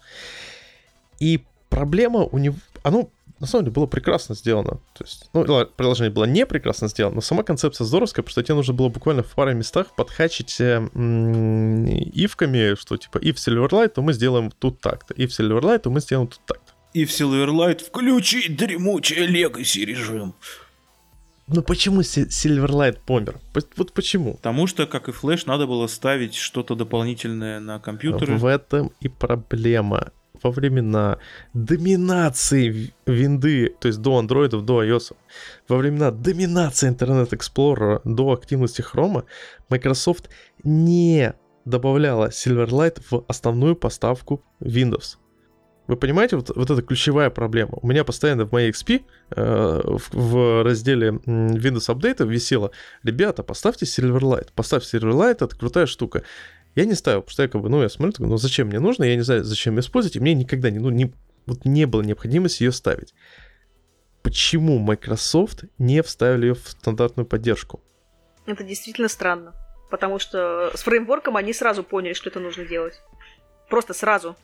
И 1.19 1.45
проблема 1.69 2.21
у 2.23 2.37
него... 2.37 2.55
Оно 2.83 3.09
на 3.45 3.49
самом 3.49 3.65
деле 3.65 3.73
было 3.73 3.86
прекрасно 3.86 4.34
сделано. 4.34 4.79
То 4.93 5.03
есть, 5.03 5.29
ну, 5.34 5.43
приложение 5.77 6.12
было 6.12 6.25
не 6.25 6.45
прекрасно 6.45 6.88
сделано, 6.88 7.15
но 7.15 7.21
сама 7.21 7.43
концепция 7.43 7.86
здоровская, 7.86 8.23
потому 8.23 8.31
что 8.31 8.43
тебе 8.43 8.55
нужно 8.55 8.73
было 8.73 8.89
буквально 8.89 9.21
в 9.21 9.34
паре 9.36 9.53
местах 9.53 9.95
подхачить 9.95 10.60
э, 10.60 10.77
ивками, 12.13 12.75
что 12.75 12.97
типа 12.97 13.19
и 13.19 13.31
в 13.31 13.36
Silverlight, 13.36 13.89
то 13.89 14.01
мы 14.01 14.13
сделаем 14.13 14.51
тут 14.51 14.81
так-то, 14.81 15.13
и 15.13 15.27
в 15.27 15.29
Silverlight, 15.29 15.79
то 15.79 15.91
мы 15.91 15.99
сделаем 15.99 16.27
тут 16.27 16.39
так-то. 16.47 16.73
И 16.93 17.05
в 17.05 17.10
Silverlight 17.10 17.84
включить 17.86 18.58
дремучий 18.58 19.27
Legacy 19.27 19.86
режим. 19.86 20.34
Ну 21.47 21.62
почему 21.62 22.01
Silverlight 22.01 22.97
помер? 23.05 23.39
Вот 23.75 23.93
почему? 23.93 24.34
Потому 24.36 24.65
что, 24.65 24.88
как 24.88 25.08
и 25.08 25.12
Flash, 25.12 25.43
надо 25.45 25.67
было 25.67 25.86
ставить 25.86 26.34
что-то 26.34 26.73
дополнительное 26.73 27.60
на 27.60 27.79
компьютеры. 27.79 28.38
В 28.38 28.45
этом 28.45 28.91
и 29.01 29.08
проблема 29.08 30.12
во 30.45 30.51
времена 30.51 31.17
доминации 31.53 32.93
винды, 33.08 33.75
то 33.79 33.88
есть 33.88 33.99
до 33.99 34.19
андроидов, 34.19 34.63
до 34.63 34.84
iOS, 34.84 35.15
во 35.67 35.77
времена 35.77 36.12
доминации 36.12 36.91
Internet 36.91 37.31
Explorer, 37.31 38.01
до 38.03 38.31
активности 38.31 38.81
хрома, 38.84 39.25
Microsoft 39.69 40.29
не 40.63 41.34
добавляла 41.65 42.29
Silverlight 42.29 43.01
в 43.10 43.25
основную 43.27 43.75
поставку 43.75 44.43
Windows. 44.62 45.17
Вы 45.88 45.97
понимаете, 45.97 46.36
вот, 46.36 46.51
вот 46.55 46.69
это 46.69 46.81
ключевая 46.81 47.29
проблема. 47.29 47.77
У 47.81 47.88
меня 47.88 48.03
постоянно 48.03 48.45
в 48.45 48.51
моей 48.51 48.71
XP 48.71 49.03
э, 49.31 49.81
в, 49.86 50.13
в 50.13 50.63
разделе 50.63 51.10
Windows 51.10 51.89
Update 51.89 52.27
висело, 52.27 52.71
ребята, 53.03 53.43
поставьте 53.43 53.86
Silverlight. 53.86 54.49
Поставьте 54.55 54.97
Silverlight, 54.97 55.43
это 55.43 55.55
крутая 55.55 55.86
штука. 55.86 56.23
Я 56.75 56.85
не 56.85 56.93
ставил, 56.93 57.21
потому 57.21 57.33
что 57.33 57.43
я 57.43 57.49
как 57.49 57.61
бы, 57.61 57.69
ну, 57.69 57.81
я 57.81 57.89
смотрю, 57.89 58.11
такой, 58.11 58.27
ну, 58.27 58.38
зачем 58.38 58.67
мне 58.67 58.79
нужно, 58.79 59.05
я 59.05 59.15
не 59.15 59.21
знаю, 59.21 59.43
зачем 59.45 59.79
использовать, 59.79 60.17
и 60.17 60.19
мне 60.19 60.33
никогда 60.33 60.69
не, 60.69 60.79
ну, 60.79 60.89
не, 60.89 61.13
вот 61.45 61.63
не 61.63 61.85
было 61.85 62.01
необходимости 62.01 62.63
ее 62.63 62.73
ставить. 62.73 63.13
Почему 64.21 64.79
Microsoft 64.79 65.65
не 65.77 66.01
вставили 66.03 66.47
ее 66.47 66.53
в 66.55 66.67
стандартную 66.67 67.25
поддержку? 67.25 67.81
Это 68.45 68.63
действительно 68.63 69.07
странно, 69.07 69.53
потому 69.89 70.19
что 70.19 70.71
с 70.75 70.83
фреймворком 70.83 71.38
они 71.38 71.53
сразу 71.53 71.83
поняли, 71.83 72.13
что 72.13 72.29
это 72.29 72.39
нужно 72.39 72.65
делать. 72.65 72.99
Просто 73.69 73.93
сразу. 73.93 74.35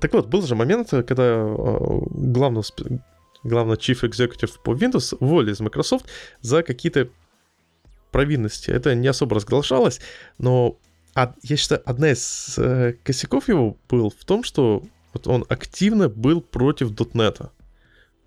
Так 0.00 0.12
вот, 0.12 0.26
был 0.26 0.42
же 0.42 0.56
момент, 0.56 0.90
когда 0.90 1.22
э, 1.22 1.78
главного, 2.10 2.64
главного 3.44 3.76
Chief 3.76 4.00
Executive 4.00 4.58
по 4.62 4.74
Windows 4.74 5.16
уволили 5.20 5.52
из 5.52 5.60
Microsoft 5.60 6.06
за 6.40 6.62
какие-то 6.64 7.08
провинности. 8.10 8.70
Это 8.70 8.94
не 8.94 9.08
особо 9.08 9.36
разглашалось, 9.36 10.00
но 10.38 10.78
а, 11.14 11.34
я 11.42 11.56
считаю, 11.56 11.82
одна 11.84 12.10
из 12.10 12.58
э, 12.58 12.94
косяков 13.02 13.48
его 13.48 13.76
был 13.88 14.10
в 14.10 14.24
том, 14.24 14.44
что 14.44 14.82
вот 15.12 15.26
он 15.26 15.44
активно 15.48 16.08
был 16.08 16.40
против 16.40 16.90
дотнета. 16.90 17.52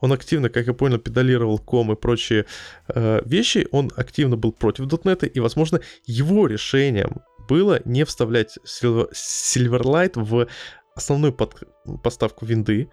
он 0.02 0.14
активно, 0.14 0.50
как 0.50 0.68
я 0.68 0.74
понял, 0.74 1.00
педалировал 1.00 1.58
ком 1.58 1.92
и 1.92 1.96
прочие 1.96 2.46
э, 2.90 3.22
вещи, 3.26 3.68
он 3.72 3.92
активно 3.96 4.38
был 4.38 4.52
против 4.52 4.86
.NET, 4.86 5.28
и, 5.28 5.40
возможно, 5.40 5.82
его 6.06 6.46
решением 6.46 7.22
было 7.50 7.82
не 7.86 8.04
вставлять 8.06 8.60
Silver, 8.66 9.12
Silverlight 9.14 10.12
в 10.16 10.48
основную 10.96 11.34
под, 11.34 11.64
поставку 12.04 12.46
винды, 12.46 12.90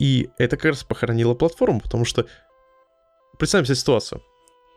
и 0.00 0.28
это 0.38 0.56
как 0.56 0.72
раз 0.72 0.82
похоронило 0.82 1.34
платформу, 1.34 1.80
потому 1.80 2.04
что 2.04 2.26
представим 3.38 3.66
себе 3.66 3.76
ситуацию. 3.76 4.22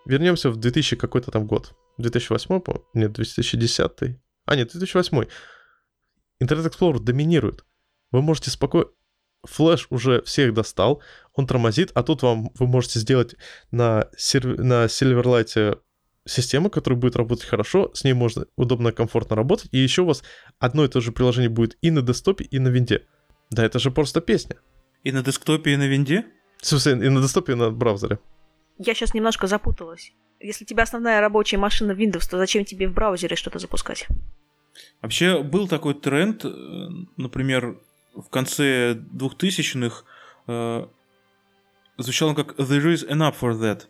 Вернемся 0.05 0.51
в 0.51 0.57
2000 0.57 0.95
какой-то 0.95 1.31
там 1.31 1.47
год. 1.47 1.73
2008, 1.97 2.59
по 2.61 2.83
Нет, 2.93 3.11
2010. 3.13 4.17
А, 4.47 4.55
нет, 4.55 4.71
2008. 4.71 5.25
Internet 6.41 6.71
Explorer 6.71 6.99
доминирует. 6.99 7.65
Вы 8.11 8.21
можете 8.21 8.49
спокойно... 8.49 8.89
Флэш 9.43 9.87
уже 9.91 10.23
всех 10.23 10.53
достал, 10.53 11.01
он 11.33 11.45
тормозит, 11.45 11.91
а 11.93 12.03
тут 12.03 12.23
вам 12.23 12.49
вы 12.55 12.67
можете 12.67 12.99
сделать 12.99 13.35
на, 13.71 14.09
серв... 14.17 14.57
на 14.57 14.85
Silverlight 14.85 15.79
систему, 16.25 16.69
которая 16.69 16.99
будет 16.99 17.15
работать 17.15 17.45
хорошо, 17.45 17.91
с 17.93 18.03
ней 18.03 18.13
можно 18.13 18.47
удобно, 18.57 18.91
комфортно 18.91 19.35
работать, 19.35 19.69
и 19.71 19.77
еще 19.77 20.01
у 20.01 20.05
вас 20.05 20.23
одно 20.59 20.83
и 20.85 20.87
то 20.87 20.99
же 21.01 21.11
приложение 21.11 21.49
будет 21.49 21.77
и 21.81 21.91
на 21.91 22.01
десктопе, 22.01 22.45
и 22.45 22.59
на 22.59 22.69
винде. 22.69 23.05
Да 23.51 23.63
это 23.63 23.79
же 23.79 23.91
просто 23.91 24.21
песня. 24.21 24.57
И 25.03 25.11
на 25.11 25.23
десктопе, 25.23 25.73
и 25.73 25.77
на 25.77 25.87
винде? 25.87 26.25
В 26.59 26.65
смысле, 26.65 26.93
и 26.93 27.09
на 27.09 27.21
десктопе, 27.21 27.53
и 27.53 27.55
на 27.55 27.69
браузере. 27.69 28.19
Я 28.77 28.93
сейчас 28.93 29.13
немножко 29.13 29.47
запуталась. 29.47 30.13
Если 30.39 30.65
у 30.65 30.67
тебя 30.67 30.83
основная 30.83 31.19
рабочая 31.19 31.57
машина 31.57 31.93
Windows, 31.93 32.29
то 32.29 32.37
зачем 32.37 32.63
тебе 32.63 32.87
в 32.87 32.93
браузере 32.93 33.35
что-то 33.35 33.59
запускать? 33.59 34.07
Вообще 35.01 35.41
был 35.41 35.67
такой 35.67 35.95
тренд, 35.95 36.45
э, 36.45 36.49
например, 37.17 37.79
в 38.13 38.29
конце 38.29 38.93
2000-х 38.93 40.03
э, 40.47 40.87
звучал 41.97 42.29
он 42.29 42.35
как 42.35 42.59
«There 42.59 42.93
is 42.93 43.07
enough 43.09 43.35
for 43.39 43.53
that». 43.59 43.87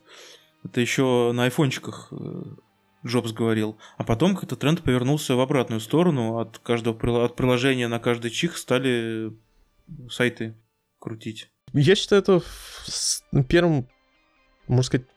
Это 0.64 0.82
еще 0.82 1.32
на 1.34 1.46
айфончиках 1.46 2.08
э, 2.12 2.44
Джобс 3.06 3.32
говорил. 3.32 3.78
А 3.98 4.04
потом 4.04 4.36
как-то 4.36 4.56
тренд 4.56 4.82
повернулся 4.84 5.36
в 5.36 5.40
обратную 5.40 5.80
сторону. 5.80 6.40
От 6.40 6.60
каждого 6.60 7.26
от 7.26 7.36
приложения 7.36 7.88
на 7.88 8.00
каждый 8.00 8.32
чих 8.32 8.58
стали 8.58 9.34
сайты 10.10 10.56
крутить. 11.00 11.50
Я 11.74 11.96
считаю, 11.96 12.22
это 12.22 12.42
первым, 13.48 13.88
можно 14.68 14.84
сказать, 14.84 15.08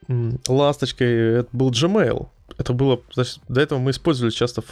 ласточкой 0.49 1.41
это 1.41 1.49
был 1.53 1.71
Gmail. 1.71 2.29
Это 2.59 2.73
было, 2.73 3.01
значит, 3.13 3.39
до 3.49 3.61
этого 3.61 3.79
мы 3.79 3.93
использовали 3.93 4.33
часто 4.33 4.63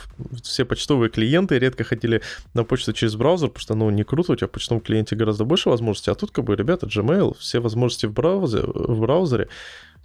все 0.43 0.65
почтовые 0.65 1.11
клиенты, 1.11 1.59
редко 1.59 1.85
ходили 1.85 2.23
на 2.53 2.65
почту 2.65 2.93
через 2.93 3.15
браузер, 3.15 3.49
потому 3.49 3.63
что, 3.63 3.75
ну, 3.75 3.91
не 3.91 4.05
круто, 4.05 4.33
у 4.33 4.37
тебя 4.37 4.49
в 4.49 4.51
почтовом 4.51 4.81
клиенте 4.81 5.17
гораздо 5.17 5.45
больше 5.45 5.69
возможностей, 5.71 6.11
а 6.11 6.15
тут, 6.15 6.33
как 6.33 6.45
бы, 6.45 6.57
ребята, 6.57 6.87
Gmail, 6.87 7.37
все 7.39 7.61
возможности 7.61 8.07
в 8.07 8.13
браузере, 8.13 8.65
в 8.67 9.01
браузере 9.01 9.49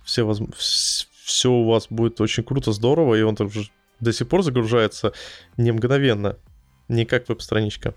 все, 0.03 0.23
воз... 0.23 0.41
все 1.23 1.51
у 1.51 1.67
вас 1.67 1.87
будет 1.89 2.21
очень 2.21 2.43
круто, 2.43 2.71
здорово, 2.71 3.15
и 3.15 3.21
он 3.21 3.35
также 3.35 3.69
до 3.99 4.13
сих 4.13 4.27
пор 4.27 4.43
загружается 4.43 5.13
не 5.57 5.71
мгновенно, 5.71 6.37
не 6.87 7.05
как 7.05 7.29
веб-страничка. 7.29 7.95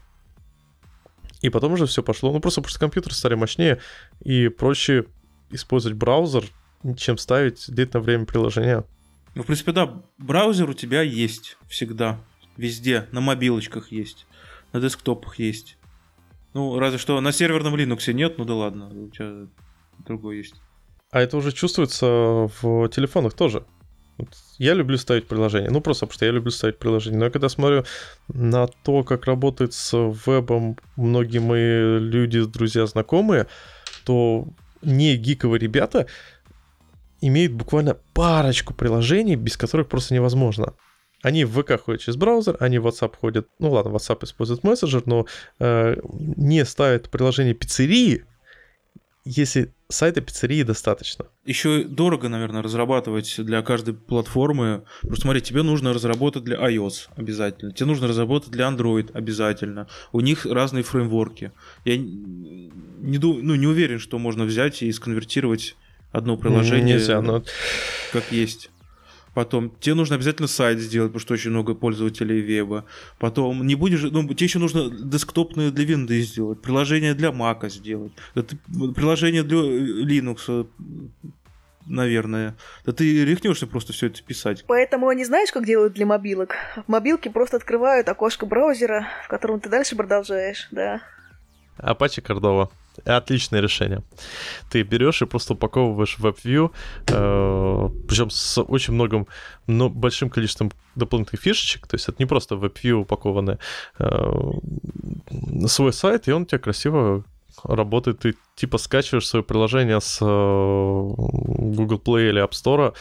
И 1.42 1.50
потом 1.50 1.74
уже 1.74 1.86
все 1.86 2.02
пошло, 2.02 2.32
ну 2.32 2.40
просто 2.40 2.60
потому 2.60 2.70
что 2.70 2.80
компьютеры 2.80 3.14
стали 3.14 3.34
мощнее 3.34 3.80
и 4.24 4.48
проще 4.48 5.06
использовать 5.50 5.96
браузер, 5.96 6.44
чем 6.94 7.18
ставить 7.18 7.64
длительное 7.68 8.04
время 8.04 8.26
приложения. 8.26 8.84
Ну, 9.34 9.42
в 9.42 9.46
принципе, 9.46 9.72
да, 9.72 10.02
браузер 10.18 10.70
у 10.70 10.74
тебя 10.74 11.02
есть 11.02 11.58
всегда, 11.68 12.18
везде, 12.56 13.06
на 13.12 13.20
мобилочках 13.20 13.92
есть, 13.92 14.26
на 14.72 14.80
десктопах 14.80 15.38
есть. 15.38 15.76
Ну, 16.54 16.78
разве 16.78 16.98
что 16.98 17.20
на 17.20 17.32
серверном 17.32 17.74
Linux 17.74 18.12
нет, 18.12 18.38
ну 18.38 18.44
да 18.44 18.54
ладно, 18.54 18.88
у 18.88 19.10
тебя 19.10 19.46
другой 20.06 20.38
есть. 20.38 20.54
А 21.10 21.20
это 21.20 21.36
уже 21.36 21.52
чувствуется 21.52 22.06
в 22.06 22.88
телефонах 22.88 23.34
тоже. 23.34 23.64
Я 24.58 24.72
люблю 24.72 24.96
ставить 24.96 25.28
приложения. 25.28 25.70
Ну, 25.70 25.80
просто 25.80 26.06
потому 26.06 26.16
что 26.16 26.24
я 26.24 26.32
люблю 26.32 26.50
ставить 26.50 26.78
приложения. 26.78 27.18
Но 27.18 27.26
я 27.26 27.30
когда 27.30 27.48
смотрю 27.50 27.84
на 28.28 28.66
то, 28.66 29.02
как 29.02 29.26
работает 29.26 29.74
с 29.74 29.94
вебом 30.26 30.78
многие 30.96 31.38
мои 31.38 31.98
люди, 31.98 32.42
друзья, 32.44 32.86
знакомые, 32.86 33.46
то 34.04 34.48
не 34.82 35.16
гиковые 35.16 35.60
ребята 35.60 36.06
имеют 37.20 37.52
буквально 37.52 37.96
парочку 38.14 38.74
приложений, 38.74 39.36
без 39.36 39.56
которых 39.56 39.88
просто 39.88 40.14
невозможно. 40.14 40.74
Они 41.22 41.44
в 41.44 41.60
ВК 41.60 41.80
ходят 41.80 42.02
через 42.02 42.16
браузер, 42.16 42.56
они 42.60 42.78
в 42.78 42.86
WhatsApp 42.86 43.16
ходят, 43.18 43.48
ну 43.58 43.70
ладно, 43.70 43.90
WhatsApp 43.90 44.24
использует 44.24 44.62
мессенджер, 44.64 45.02
но 45.06 45.26
э, 45.58 45.96
не 46.36 46.64
ставят 46.64 47.10
приложение 47.10 47.54
пиццерии, 47.54 48.24
если 49.24 49.74
сайта 49.88 50.20
пиццерии 50.20 50.62
достаточно. 50.62 51.26
Еще 51.44 51.84
дорого, 51.84 52.28
наверное, 52.28 52.62
разрабатывать 52.62 53.34
для 53.38 53.62
каждой 53.62 53.94
платформы. 53.94 54.84
Просто 55.02 55.22
смотри, 55.22 55.40
тебе 55.40 55.62
нужно 55.62 55.92
разработать 55.92 56.44
для 56.44 56.56
iOS 56.56 57.08
обязательно, 57.16 57.72
тебе 57.72 57.86
нужно 57.86 58.06
разработать 58.06 58.50
для 58.50 58.68
Android 58.68 59.10
обязательно. 59.12 59.88
У 60.12 60.20
них 60.20 60.46
разные 60.46 60.84
фреймворки. 60.84 61.52
Я 61.84 61.96
не, 61.98 63.18
ну, 63.18 63.54
не 63.54 63.66
уверен, 63.66 63.98
что 63.98 64.18
можно 64.18 64.44
взять 64.44 64.82
и 64.82 64.92
сконвертировать 64.92 65.76
одно 66.16 66.36
приложение 66.36 66.96
Нельзя, 66.96 67.20
но... 67.20 67.42
как 68.12 68.32
есть. 68.32 68.70
Потом 69.34 69.70
тебе 69.80 69.94
нужно 69.94 70.16
обязательно 70.16 70.48
сайт 70.48 70.78
сделать, 70.78 71.10
потому 71.10 71.20
что 71.20 71.34
очень 71.34 71.50
много 71.50 71.74
пользователей 71.74 72.40
веба. 72.40 72.86
Потом 73.18 73.66
не 73.66 73.74
будешь, 73.74 74.02
ну, 74.02 74.26
тебе 74.32 74.46
еще 74.46 74.58
нужно 74.58 74.88
десктопные 74.88 75.70
для 75.70 75.84
винды 75.84 76.22
сделать, 76.22 76.62
приложение 76.62 77.12
для 77.12 77.32
Мака 77.32 77.68
сделать, 77.68 78.12
да 78.34 78.42
ты, 78.42 78.56
приложение 78.94 79.42
для 79.42 79.58
Linux, 79.58 80.66
наверное. 81.86 82.56
Да 82.86 82.92
ты 82.92 83.26
рехнешься 83.26 83.66
просто 83.66 83.92
все 83.92 84.06
это 84.06 84.22
писать. 84.22 84.64
Поэтому 84.66 85.08
они 85.08 85.24
знаешь, 85.26 85.52
как 85.52 85.66
делают 85.66 85.92
для 85.92 86.06
мобилок? 86.06 86.54
В 86.86 86.88
мобилке 86.88 87.28
просто 87.28 87.58
открывают 87.58 88.08
окошко 88.08 88.46
браузера, 88.46 89.06
в 89.26 89.28
котором 89.28 89.60
ты 89.60 89.68
дальше 89.68 89.96
продолжаешь, 89.96 90.68
да. 90.70 91.02
Apache 91.78 92.22
Cordova. 92.22 92.70
Отличное 93.04 93.60
решение. 93.60 94.02
Ты 94.70 94.82
берешь 94.82 95.22
и 95.22 95.26
просто 95.26 95.54
упаковываешь 95.54 96.18
в 96.18 96.26
WebView, 96.26 96.70
э, 97.08 97.88
причем 98.08 98.30
с 98.30 98.60
очень 98.62 98.94
многим, 98.94 99.26
но 99.66 99.88
большим 99.88 100.30
количеством 100.30 100.72
дополнительных 100.94 101.42
фишечек. 101.42 101.86
То 101.86 101.96
есть 101.96 102.08
это 102.08 102.16
не 102.18 102.26
просто 102.26 102.56
в 102.56 102.64
WebView 102.64 103.02
упакованный 103.02 103.58
э, 103.98 104.32
свой 105.66 105.92
сайт, 105.92 106.28
и 106.28 106.32
он 106.32 106.42
у 106.42 106.46
тебя 106.46 106.58
красиво 106.58 107.24
работает. 107.64 108.20
Ты 108.20 108.34
типа 108.54 108.78
скачиваешь 108.78 109.26
свое 109.26 109.42
приложение 109.42 110.00
с 110.00 110.18
э, 110.20 110.24
Google 110.24 112.00
Play 112.04 112.30
или 112.30 112.42
App 112.42 112.52
Store, 112.52 112.94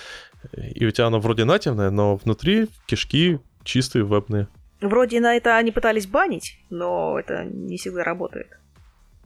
и 0.54 0.86
у 0.86 0.92
тебя 0.92 1.08
оно 1.08 1.20
вроде 1.20 1.46
нативное, 1.46 1.90
но 1.90 2.18
внутри 2.18 2.68
кишки 2.86 3.40
чистые 3.64 4.06
вебные. 4.06 4.48
Вроде 4.82 5.20
на 5.20 5.36
это 5.36 5.58
они 5.58 5.72
пытались 5.72 6.06
банить, 6.06 6.60
но 6.70 7.18
это 7.20 7.46
не 7.46 7.78
всегда 7.78 8.04
работает. 8.04 8.48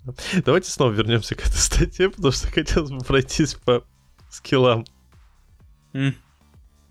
Давайте 0.46 0.70
снова 0.72 0.92
вернемся 0.92 1.36
к 1.36 1.42
этой 1.42 1.58
статье, 1.58 2.10
потому 2.10 2.32
что 2.32 2.48
хотелось 2.48 2.92
бы 2.92 3.00
пройтись 3.00 3.56
по 3.56 3.84
скиллам. 4.30 4.86
Mm. 5.94 6.14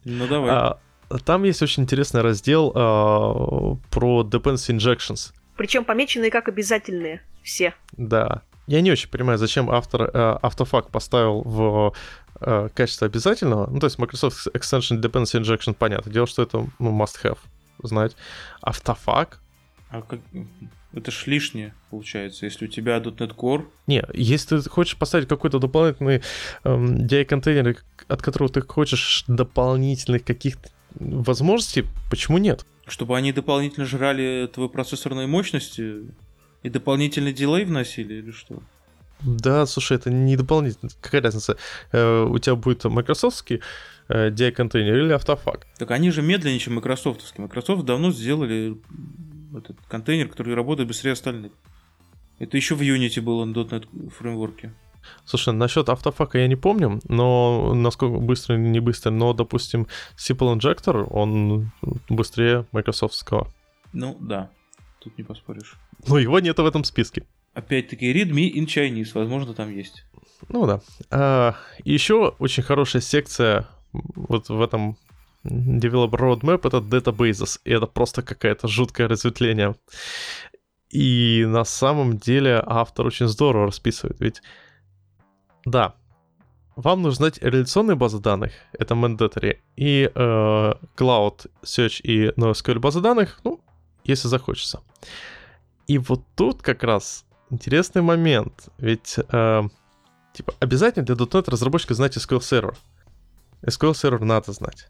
Ну 0.04 0.26
давай. 0.26 0.50
А, 0.50 0.78
там 1.24 1.44
есть 1.44 1.62
очень 1.62 1.84
интересный 1.84 2.22
раздел 2.22 2.72
а, 2.74 3.76
про 3.90 4.22
dependency 4.22 4.76
injections. 4.76 5.32
Причем 5.56 5.84
помеченные 5.84 6.30
как 6.30 6.48
обязательные 6.48 7.22
все. 7.42 7.74
Да. 7.92 8.42
Я 8.66 8.80
не 8.80 8.92
очень 8.92 9.08
понимаю, 9.08 9.38
зачем 9.38 9.70
автор 9.70 10.10
а, 10.12 10.38
автофак 10.42 10.90
поставил 10.90 11.42
в 11.42 11.94
а, 12.40 12.68
качестве 12.68 13.06
обязательного. 13.06 13.68
Ну, 13.70 13.80
то 13.80 13.86
есть 13.86 13.98
Microsoft 13.98 14.46
Extension 14.48 15.00
Dependency 15.00 15.40
Injection, 15.40 15.74
понятно. 15.74 16.12
Дело, 16.12 16.26
что 16.26 16.42
это 16.42 16.66
ну, 16.78 16.96
must-have 16.96 17.38
знать. 17.82 18.16
Автофак? 18.60 19.40
А 19.90 20.02
как... 20.02 20.20
Это 20.92 21.10
ж 21.10 21.26
лишнее, 21.26 21.74
получается, 21.90 22.46
если 22.46 22.64
у 22.64 22.68
тебя 22.68 22.98
.NET 22.98 23.34
Core. 23.36 23.66
Не, 23.86 24.04
если 24.14 24.58
ты 24.58 24.68
хочешь 24.70 24.96
поставить 24.96 25.28
какой-то 25.28 25.58
дополнительный 25.58 26.22
эм, 26.64 27.06
DI-контейнер, 27.06 27.76
от 28.08 28.22
которого 28.22 28.50
ты 28.50 28.62
хочешь 28.62 29.24
дополнительных 29.28 30.24
каких-то 30.24 30.70
возможностей, 30.94 31.84
почему 32.10 32.38
нет? 32.38 32.64
Чтобы 32.86 33.16
они 33.16 33.32
дополнительно 33.32 33.84
жрали 33.84 34.48
твои 34.52 34.68
процессорные 34.68 35.26
мощности 35.26 36.06
и 36.62 36.70
дополнительный 36.70 37.34
дилей 37.34 37.64
вносили 37.64 38.14
или 38.14 38.30
что? 38.30 38.62
Да, 39.20 39.66
слушай, 39.66 39.96
это 39.96 40.10
не 40.10 40.36
дополнительно. 40.36 40.90
Какая 41.00 41.22
разница? 41.22 41.58
Э, 41.92 42.22
у 42.22 42.38
тебя 42.38 42.54
будет 42.54 42.84
майкрософтский 42.84 43.60
э, 44.08 44.30
DI-контейнер 44.30 44.96
или 44.96 45.12
автофак? 45.12 45.66
Так 45.76 45.90
они 45.90 46.10
же 46.10 46.22
медленнее, 46.22 46.60
чем 46.60 46.74
майкрософтовский. 46.74 47.42
Microsoft 47.42 47.84
давно 47.84 48.10
сделали 48.12 48.78
этот 49.56 49.78
контейнер, 49.88 50.28
который 50.28 50.54
работает 50.54 50.88
быстрее 50.88 51.12
остальных. 51.12 51.52
Это 52.38 52.56
еще 52.56 52.74
в 52.74 52.80
Unity 52.80 53.20
было 53.20 53.44
на 53.44 53.52
.NET 53.52 54.10
фреймворке. 54.10 54.72
Слушай, 55.24 55.54
насчет 55.54 55.88
автофака 55.88 56.38
я 56.38 56.46
не 56.46 56.56
помню, 56.56 57.00
но 57.08 57.72
насколько 57.74 58.18
быстро 58.18 58.56
или 58.56 58.68
не 58.68 58.80
быстро, 58.80 59.10
но, 59.10 59.32
допустим, 59.32 59.86
SQL 60.16 60.58
Injector, 60.58 61.06
он 61.10 61.70
быстрее 62.08 62.66
майкрософтского. 62.72 63.48
Ну, 63.92 64.16
да, 64.20 64.50
тут 65.00 65.16
не 65.16 65.24
поспоришь. 65.24 65.76
Но 66.06 66.18
его 66.18 66.38
нет 66.40 66.58
в 66.58 66.66
этом 66.66 66.84
списке. 66.84 67.24
Опять-таки, 67.54 68.12
readme 68.12 68.52
in 68.52 68.66
Chinese, 68.66 69.10
возможно, 69.14 69.54
там 69.54 69.74
есть. 69.74 70.04
Ну 70.48 70.66
да. 70.66 70.80
А, 71.10 71.56
еще 71.84 72.34
очень 72.38 72.62
хорошая 72.62 73.02
секция 73.02 73.66
вот 73.92 74.48
в 74.48 74.60
этом 74.60 74.96
Developer 75.44 76.18
Roadmap 76.18 76.66
это 76.66 76.78
Databases, 76.78 77.60
и 77.64 77.72
это 77.72 77.86
просто 77.86 78.22
какое-то 78.22 78.68
жуткое 78.68 79.08
разветвление. 79.08 79.76
И 80.90 81.44
на 81.46 81.64
самом 81.64 82.18
деле 82.18 82.62
автор 82.64 83.06
очень 83.06 83.28
здорово 83.28 83.66
расписывает, 83.66 84.20
ведь 84.20 84.42
да, 85.64 85.94
вам 86.76 87.02
нужно 87.02 87.26
знать 87.26 87.42
реляционные 87.42 87.96
базы 87.96 88.20
данных, 88.20 88.52
это 88.72 88.94
mandatory, 88.94 89.58
и 89.76 90.10
э, 90.14 90.72
Cloud 90.96 91.50
Search 91.62 92.00
и 92.02 92.28
NoSQL 92.40 92.78
базы 92.78 93.00
данных, 93.00 93.40
ну, 93.44 93.60
если 94.04 94.28
захочется. 94.28 94.80
И 95.88 95.98
вот 95.98 96.22
тут 96.36 96.62
как 96.62 96.84
раз 96.84 97.26
интересный 97.50 98.02
момент, 98.02 98.68
ведь 98.78 99.16
э, 99.18 99.62
типа 100.32 100.54
обязательно 100.60 101.04
для 101.04 101.16
.NET 101.16 101.50
разработчика 101.50 101.94
знать 101.94 102.16
SQL 102.16 102.38
Server. 102.38 102.76
SQL 103.62 103.92
Server 103.92 104.24
надо 104.24 104.52
знать. 104.52 104.88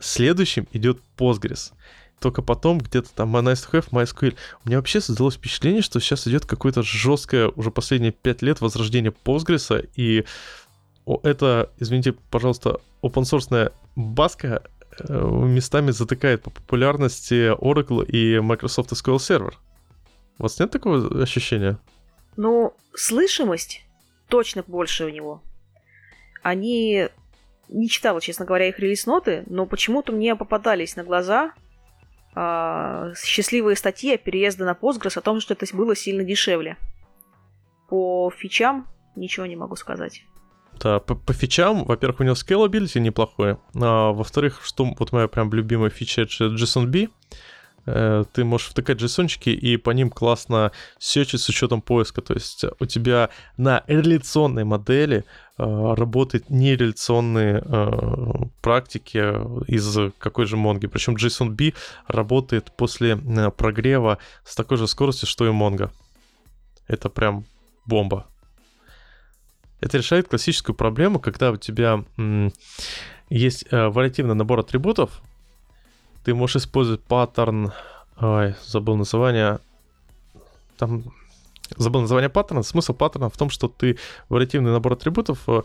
Следующим 0.00 0.66
идет 0.72 0.98
Postgres. 1.16 1.72
Только 2.20 2.42
потом 2.42 2.78
где-то 2.78 3.12
там 3.14 3.36
nice 3.36 3.68
to 3.68 3.72
have, 3.72 3.90
MySQL. 3.90 4.36
У 4.64 4.68
меня 4.68 4.78
вообще 4.78 5.00
создалось 5.00 5.34
впечатление, 5.34 5.82
что 5.82 6.00
сейчас 6.00 6.26
идет 6.26 6.46
какое-то 6.46 6.82
жесткое, 6.82 7.48
уже 7.48 7.70
последние 7.70 8.12
пять 8.12 8.42
лет 8.42 8.60
возрождение 8.60 9.12
Postgres, 9.24 9.88
и 9.94 10.24
это, 11.22 11.70
извините, 11.78 12.12
пожалуйста, 12.12 12.80
open 13.02 13.24
source 13.24 13.72
баска 13.94 14.62
э, 14.98 15.12
местами 15.12 15.90
затыкает 15.90 16.42
по 16.42 16.50
популярности 16.50 17.54
Oracle 17.60 18.04
и 18.06 18.40
Microsoft 18.40 18.92
SQL 18.92 19.16
Server. 19.16 19.52
У 20.38 20.44
вас 20.44 20.58
нет 20.58 20.70
такого 20.70 21.22
ощущения? 21.22 21.78
Ну, 22.36 22.74
слышимость 22.94 23.84
точно 24.28 24.64
больше 24.66 25.04
у 25.04 25.08
него. 25.10 25.42
Они 26.42 27.08
не 27.68 27.88
читала, 27.88 28.20
честно 28.20 28.44
говоря, 28.44 28.68
их 28.68 28.78
релиз-ноты, 28.78 29.44
но 29.46 29.66
почему-то 29.66 30.12
мне 30.12 30.36
попадались 30.36 30.96
на 30.96 31.04
глаза 31.04 31.52
э, 32.34 33.14
счастливые 33.16 33.76
статьи 33.76 34.14
о 34.14 34.18
переезде 34.18 34.64
на 34.64 34.72
Postgres, 34.72 35.18
о 35.18 35.22
том, 35.22 35.40
что 35.40 35.54
это 35.54 35.66
было 35.74 35.96
сильно 35.96 36.24
дешевле. 36.24 36.76
По 37.88 38.30
фичам 38.36 38.86
ничего 39.16 39.46
не 39.46 39.56
могу 39.56 39.76
сказать. 39.76 40.24
Да, 40.80 41.00
по, 41.00 41.14
по 41.14 41.32
фичам, 41.32 41.84
во-первых, 41.84 42.20
у 42.20 42.24
него 42.24 42.34
scalability 42.34 42.98
неплохое, 42.98 43.58
а 43.74 44.12
во-вторых, 44.12 44.60
что 44.64 44.84
вот 44.84 45.12
моя 45.12 45.28
прям 45.28 45.52
любимая 45.52 45.90
фича 45.90 46.22
это 46.22 46.46
JSON-B, 46.46 47.10
ты 47.84 48.44
можешь 48.44 48.68
втыкать 48.68 49.00
JSON 49.00 49.28
и 49.50 49.76
по 49.76 49.90
ним 49.90 50.10
классно 50.10 50.72
сечить 50.98 51.40
с 51.40 51.48
учетом 51.48 51.82
поиска. 51.82 52.22
То 52.22 52.34
есть 52.34 52.64
у 52.80 52.86
тебя 52.86 53.30
на 53.56 53.82
реляционной 53.86 54.64
модели 54.64 55.24
э, 55.58 55.94
работают 55.94 56.50
нереляционные 56.50 57.62
э, 57.64 58.44
практики 58.62 59.18
из 59.70 60.12
какой 60.18 60.46
же 60.46 60.56
Монги. 60.56 60.86
Причем 60.86 61.14
JSON-B 61.14 61.74
работает 62.06 62.72
после 62.76 63.16
прогрева 63.16 64.18
с 64.44 64.54
такой 64.54 64.78
же 64.78 64.88
скоростью, 64.88 65.28
что 65.28 65.46
и 65.46 65.50
Mongo. 65.50 65.90
Это 66.86 67.08
прям 67.08 67.44
бомба. 67.86 68.26
Это 69.80 69.98
решает 69.98 70.28
классическую 70.28 70.74
проблему, 70.74 71.18
когда 71.20 71.50
у 71.50 71.56
тебя 71.56 72.04
есть 73.28 73.66
э, 73.70 73.88
вариативный 73.88 74.34
набор 74.34 74.60
атрибутов, 74.60 75.22
ты 76.24 76.34
можешь 76.34 76.56
использовать 76.56 77.02
паттерн... 77.02 77.72
Ой, 78.20 78.54
забыл 78.64 78.96
название. 78.96 79.58
Там 80.78 81.04
забыл 81.76 82.00
название 82.00 82.28
паттерна. 82.28 82.62
Смысл 82.62 82.94
паттерна 82.94 83.28
в 83.28 83.36
том, 83.36 83.50
что 83.50 83.68
ты 83.68 83.98
вариативный 84.28 84.72
набор 84.72 84.92
атрибутов 84.92 85.40
э, 85.48 85.62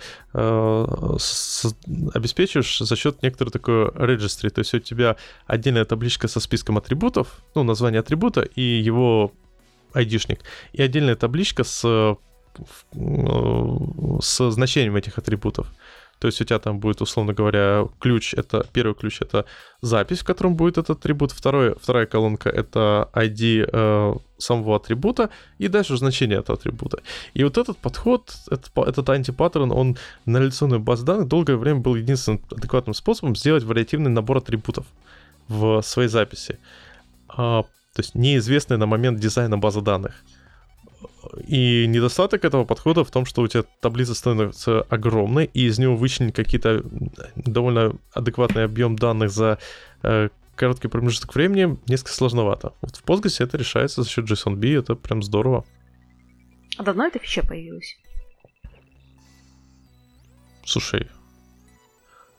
с, 1.20 1.76
обеспечиваешь 2.14 2.80
за 2.80 2.96
счет 2.96 3.22
некоторой 3.22 3.52
такой 3.52 3.88
registry. 3.90 4.50
То 4.50 4.60
есть 4.60 4.74
у 4.74 4.80
тебя 4.80 5.16
отдельная 5.46 5.86
табличка 5.86 6.28
со 6.28 6.40
списком 6.40 6.78
атрибутов, 6.78 7.42
ну, 7.56 7.64
название 7.64 8.00
атрибута 8.00 8.42
и 8.42 8.62
его 8.62 9.32
айдишник. 9.94 10.42
И 10.74 10.82
отдельная 10.82 11.16
табличка 11.16 11.64
с, 11.64 11.84
э, 11.86 12.16
с 14.22 14.52
значением 14.52 14.96
этих 14.96 15.18
атрибутов. 15.18 15.68
То 16.20 16.28
есть 16.28 16.42
у 16.42 16.44
тебя 16.44 16.60
там 16.60 16.80
будет, 16.80 17.02
условно 17.02 17.34
говоря, 17.34 17.88
ключ, 18.00 18.34
это 18.34 18.66
первый 18.74 18.94
ключ 18.94 19.22
это 19.22 19.46
запись, 19.82 20.20
в 20.20 20.26
котором 20.26 20.56
будет 20.56 20.78
этот 20.78 20.98
атрибут, 21.00 21.32
второй, 21.32 21.76
вторая 21.82 22.06
колонка 22.06 22.50
это 22.50 23.10
ID 23.14 23.70
э, 23.72 24.16
самого 24.38 24.76
атрибута 24.76 25.30
и 25.60 25.70
дальше 25.70 25.98
значение 25.98 26.40
этого 26.40 26.58
атрибута. 26.58 27.02
И 27.34 27.44
вот 27.44 27.58
этот 27.58 27.78
подход, 27.78 28.34
этот, 28.52 28.70
этот 28.76 29.10
антипаттерн, 29.10 29.72
он 29.72 29.98
на 30.26 30.40
реляционной 30.40 30.80
базе 30.80 31.06
данных 31.06 31.28
долгое 31.30 31.56
время 31.56 31.80
был 31.80 31.96
единственным 31.96 32.42
адекватным 32.52 32.94
способом 32.94 33.36
сделать 33.36 33.64
вариативный 33.64 34.12
набор 34.12 34.38
атрибутов 34.38 34.86
в 35.48 35.82
своей 35.82 36.10
записи. 36.10 36.60
А, 37.30 37.64
то 37.64 38.00
есть 38.00 38.14
неизвестный 38.14 38.78
на 38.78 38.88
момент 38.88 39.20
дизайна 39.20 39.58
базы 39.58 39.82
данных. 39.82 40.16
И 41.48 41.86
недостаток 41.88 42.46
этого 42.46 42.66
подхода 42.66 43.04
в 43.04 43.12
том, 43.12 43.26
что 43.26 43.42
у 43.42 43.48
тебя 43.48 43.64
таблица 43.82 44.14
становится 44.14 44.82
огромной, 44.84 45.50
и 45.54 45.66
из 45.66 45.80
него 45.80 45.96
вычленить 45.96 46.34
какие-то 46.34 46.84
довольно 47.36 47.96
адекватный 48.14 48.64
объем 48.64 48.96
данных 48.96 49.32
за 49.32 49.60
э, 50.04 50.30
короткий 50.56 50.88
промежуток 50.88 51.36
времени 51.36 51.78
несколько 51.88 52.14
сложновато. 52.14 52.74
Вот 52.82 52.96
в 52.96 53.04
Postgres 53.04 53.44
это 53.44 53.58
решается 53.58 54.04
за 54.04 54.10
счет 54.10 54.30
JSON-B, 54.30 54.80
это 54.80 54.96
прям 54.96 55.24
здорово. 55.24 55.66
А 56.78 56.84
давно 56.84 57.08
эта 57.08 57.20
фича 57.20 57.46
появилась? 57.46 57.98
Слушай, 60.66 61.10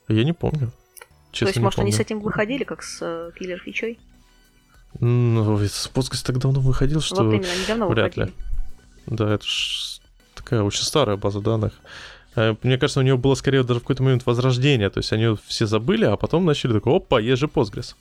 я 0.08 0.24
не 0.24 0.32
помню. 0.32 0.72
Честно, 1.32 1.46
То 1.46 1.50
есть, 1.50 1.60
может, 1.60 1.76
помню. 1.76 1.88
они 1.88 1.96
с 1.96 2.00
этим 2.00 2.20
выходили, 2.20 2.64
как 2.64 2.82
с 2.82 2.98
э, 3.02 3.30
киллер-фичой? 3.38 3.98
Ну, 4.98 5.56
Postgres 5.58 6.24
так 6.24 6.38
давно 6.38 6.60
выходил, 6.60 7.00
что 7.00 7.22
вот 7.22 7.34
именно, 7.34 7.62
недавно 7.62 7.86
вряд 7.86 8.16
выходили. 8.16 8.36
ли. 8.36 8.49
Да, 9.10 9.34
это 9.34 9.44
ж 9.44 10.00
такая 10.34 10.62
очень 10.62 10.84
старая 10.84 11.16
база 11.16 11.40
данных. 11.40 11.72
Э, 12.36 12.54
мне 12.62 12.78
кажется, 12.78 13.00
у 13.00 13.02
него 13.02 13.18
было 13.18 13.34
скорее 13.34 13.64
даже 13.64 13.80
в 13.80 13.82
какой-то 13.82 14.02
момент 14.02 14.24
возрождение. 14.24 14.88
То 14.88 14.98
есть 14.98 15.12
они 15.12 15.36
все 15.46 15.66
забыли, 15.66 16.04
а 16.04 16.16
потом 16.16 16.44
начали 16.46 16.72
такой, 16.72 16.96
опа, 16.96 17.20
есть 17.20 17.40
же 17.40 17.46
Postgres. 17.46 17.94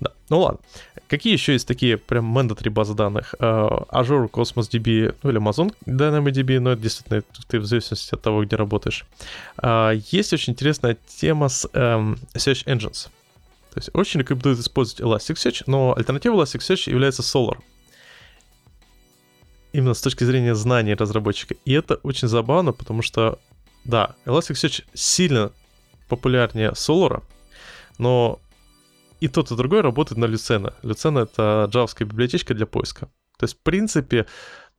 Да, 0.00 0.10
ну 0.30 0.40
ладно. 0.40 0.60
Какие 1.06 1.34
еще 1.34 1.52
есть 1.52 1.68
такие 1.68 1.98
прям 1.98 2.36
mandatory 2.36 2.70
базы 2.70 2.94
данных? 2.94 3.34
Uh, 3.38 3.86
Azure 3.90 4.30
Cosmos 4.30 4.70
DB, 4.70 5.14
ну 5.22 5.30
или 5.30 5.38
Amazon 5.38 5.72
DynamoDB, 5.86 6.60
но 6.60 6.72
это 6.72 6.82
действительно 6.82 7.22
ты 7.46 7.60
в 7.60 7.66
зависимости 7.66 8.14
от 8.14 8.22
того, 8.22 8.44
где 8.44 8.56
работаешь. 8.56 9.04
Uh, 9.58 10.02
есть 10.10 10.32
очень 10.32 10.54
интересная 10.54 10.96
тема 11.06 11.48
с 11.48 11.68
um, 11.74 12.18
Search 12.34 12.64
Engines. 12.64 13.08
То 13.72 13.78
есть 13.78 13.90
очень 13.92 14.20
рекомендую 14.20 14.56
использовать 14.56 15.02
Elasticsearch, 15.02 15.64
но 15.66 15.94
альтернатива 15.96 16.42
Elasticsearch 16.42 16.90
является 16.90 17.22
Solar 17.22 17.58
именно 19.74 19.94
с 19.94 20.00
точки 20.00 20.22
зрения 20.24 20.54
знаний 20.54 20.94
разработчика. 20.94 21.56
И 21.64 21.72
это 21.72 21.96
очень 22.04 22.28
забавно, 22.28 22.72
потому 22.72 23.02
что, 23.02 23.40
да, 23.84 24.14
Elasticsearch 24.24 24.84
сильно 24.94 25.50
популярнее 26.08 26.70
Solar, 26.70 27.24
но 27.98 28.38
и 29.18 29.26
тот, 29.26 29.50
и 29.50 29.56
другой 29.56 29.80
работает 29.80 30.18
на 30.18 30.26
Lucene. 30.26 30.72
Lucene— 30.82 31.22
это 31.24 31.68
джавская 31.68 32.06
библиотечка 32.06 32.54
для 32.54 32.66
поиска. 32.66 33.06
То 33.36 33.44
есть, 33.44 33.56
в 33.56 33.62
принципе, 33.62 34.26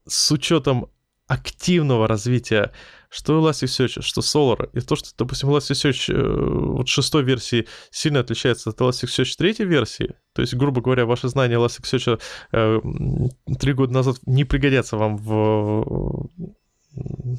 с 0.06 0.32
учетом 0.32 0.88
активного 1.26 2.08
развития 2.08 2.72
что 3.16 3.40
Elasticsearch, 3.40 4.02
что 4.02 4.20
Solar, 4.20 4.68
и 4.74 4.80
то, 4.80 4.94
что, 4.94 5.08
допустим, 5.16 5.48
Elasticsearch 5.48 6.12
э, 6.12 6.72
вот 6.74 6.88
шестой 6.88 7.22
версии 7.22 7.66
сильно 7.90 8.20
отличается 8.20 8.70
от 8.70 8.80
Elasticsearch 8.80 9.36
третьей 9.38 9.64
версии, 9.64 10.16
то 10.34 10.42
есть, 10.42 10.54
грубо 10.54 10.82
говоря, 10.82 11.06
ваши 11.06 11.28
знания 11.28 11.54
Elasticsearch 11.54 12.20
э, 12.52 12.80
три 13.58 13.72
года 13.72 13.94
назад 13.94 14.18
не 14.26 14.44
пригодятся 14.44 14.98
вам 14.98 15.16
в 15.16 16.28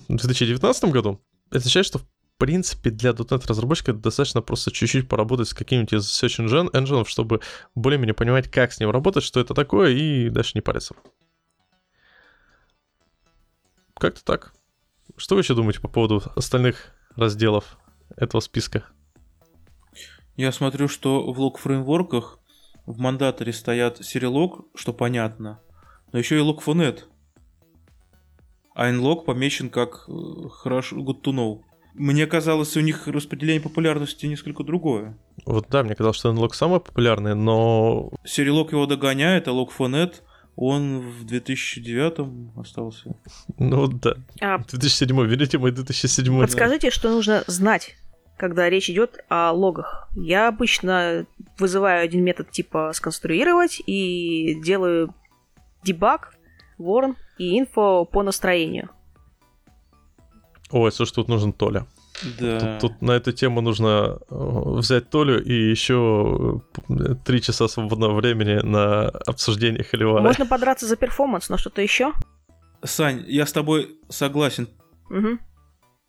2019 0.08 0.86
году, 0.86 1.22
это 1.50 1.60
означает, 1.60 1.86
что 1.86 2.00
в 2.00 2.40
принципе, 2.40 2.92
для 2.92 3.12
.NET 3.12 3.48
разработчика 3.48 3.94
достаточно 3.94 4.42
просто 4.42 4.72
чуть-чуть 4.72 5.10
поработать 5.10 5.48
с 5.48 5.56
каким-нибудь 5.56 5.94
из 5.94 6.24
search 6.24 6.72
engine, 6.72 7.06
чтобы 7.08 7.42
более-менее 7.74 8.14
понимать, 8.14 8.50
как 8.50 8.72
с 8.72 8.80
ним 8.80 8.92
работать, 8.92 9.24
что 9.24 9.40
это 9.40 9.56
такое, 9.56 9.92
и 9.92 10.30
дальше 10.30 10.52
не 10.54 10.62
париться. 10.62 10.96
Как-то 13.96 14.24
так. 14.24 14.54
Что 15.18 15.34
вы 15.34 15.42
еще 15.42 15.56
думаете 15.56 15.82
по 15.82 15.88
поводу 15.88 16.22
остальных 16.36 16.94
разделов 17.16 17.80
этого 18.16 18.40
списка? 18.40 18.86
Я 20.36 20.52
смотрю, 20.52 20.88
что 20.88 21.34
в 21.34 21.40
лог-фреймворках 21.40 22.38
в 22.86 23.00
мандаторе 23.00 23.52
стоят 23.52 24.06
серилог, 24.06 24.68
что 24.76 24.94
понятно, 24.94 25.60
но 26.14 26.20
еще 26.20 26.38
и 26.38 26.42
log4net. 26.42 27.06
А 28.76 28.92
nlog 28.92 29.26
помечен 29.26 29.72
как 29.72 30.06
э, 30.08 30.50
хорошо, 30.52 30.98
good 30.98 31.24
to 31.24 31.34
know. 31.34 31.62
Мне 31.96 32.28
казалось, 32.28 32.78
у 32.78 32.82
них 32.82 33.08
распределение 33.08 33.60
популярности 33.60 34.28
несколько 34.28 34.64
другое. 34.64 35.18
Вот 35.48 35.68
да, 35.70 35.82
мне 35.82 35.96
казалось, 35.96 36.18
что 36.18 36.32
nlog 36.32 36.54
самый 36.54 36.80
популярный, 36.80 37.34
но... 37.34 38.12
Серилог 38.24 38.72
его 38.72 38.86
догоняет, 38.86 39.48
а 39.48 39.52
log4net 39.52 40.22
Он 40.58 41.02
в 41.02 41.24
2009 41.24 42.58
остался. 42.58 43.16
Ну 43.60 43.88
да. 43.88 44.16
А 44.42 44.58
2007, 44.58 45.26
видите, 45.28 45.60
мой 45.60 45.72
2007. 45.72 46.42
подскажите, 46.42 46.90
что 46.90 47.12
нужно 47.12 47.44
знать, 47.46 47.96
когда 48.38 48.68
речь 48.68 48.90
идет 48.90 49.24
о 49.30 49.52
логах. 49.52 50.10
Я 50.16 50.48
обычно 50.48 51.28
вызываю 51.60 52.04
один 52.04 52.24
метод 52.24 52.50
типа 52.50 52.92
сконструировать 52.96 53.84
и 53.86 54.60
делаю 54.64 55.14
дебаг, 55.84 56.36
ворн 56.80 57.16
и 57.38 57.60
инфо 57.60 58.06
по 58.06 58.24
настроению. 58.24 58.90
Ой, 60.72 60.92
слушай, 60.92 61.14
тут 61.14 61.28
нужен 61.28 61.54
Толя. 61.54 61.86
Да. 62.40 62.80
Тут, 62.80 62.92
тут 62.92 63.02
на 63.02 63.12
эту 63.12 63.32
тему 63.32 63.62
нужно 63.62 64.20
э, 64.30 64.36
взять 64.78 65.10
Толю 65.10 65.44
и 65.44 65.70
еще 65.70 66.62
э, 66.90 67.16
три 67.26 67.42
часа 67.42 67.68
свободного 67.68 68.16
времени 68.16 68.60
на 68.66 69.10
обсуждение 69.26 69.84
Холивара. 69.84 70.24
Можно 70.24 70.46
подраться 70.46 70.88
за 70.88 70.96
перформанс, 70.96 71.50
но 71.50 71.58
что-то 71.58 71.82
еще? 71.82 72.14
Сань, 72.84 73.24
я 73.28 73.46
с 73.46 73.52
тобой 73.52 74.00
согласен. 74.10 74.68
Мгм. 75.10 75.40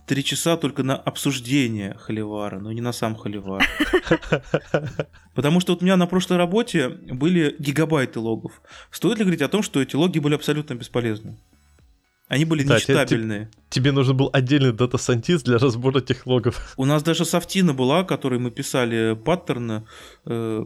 Три 0.06 0.24
часа 0.24 0.56
только 0.56 0.82
на 0.82 0.96
обсуждение 0.96 1.94
холивара, 1.98 2.58
но 2.58 2.72
не 2.72 2.80
на 2.80 2.92
сам 2.92 3.14
Холивар. 3.14 3.62
Потому 5.34 5.60
что 5.60 5.74
вот 5.74 5.82
у 5.82 5.84
меня 5.84 5.98
на 5.98 6.06
прошлой 6.06 6.38
работе 6.38 6.88
были 6.88 7.54
гигабайты 7.58 8.18
логов. 8.18 8.62
Стоит 8.90 9.18
ли 9.18 9.24
говорить 9.24 9.42
о 9.42 9.48
том, 9.48 9.62
что 9.62 9.82
эти 9.82 9.96
логи 9.96 10.18
были 10.18 10.34
абсолютно 10.34 10.74
бесполезны? 10.74 11.38
Они 12.28 12.44
были 12.44 12.62
Да, 12.62 12.76
нечитабельные. 12.76 13.50
Тебе 13.70 13.90
нужен 13.90 14.16
был 14.16 14.30
отдельный 14.32 14.72
data 14.72 14.94
scientist 14.94 15.44
для 15.44 15.58
разбора 15.58 15.98
этих 15.98 16.26
логов. 16.26 16.74
У 16.76 16.84
нас 16.84 17.02
даже 17.02 17.24
софтина 17.24 17.72
была, 17.72 18.04
которой 18.04 18.38
мы 18.38 18.50
писали 18.50 19.14
паттерны, 19.14 19.86
э, 20.26 20.64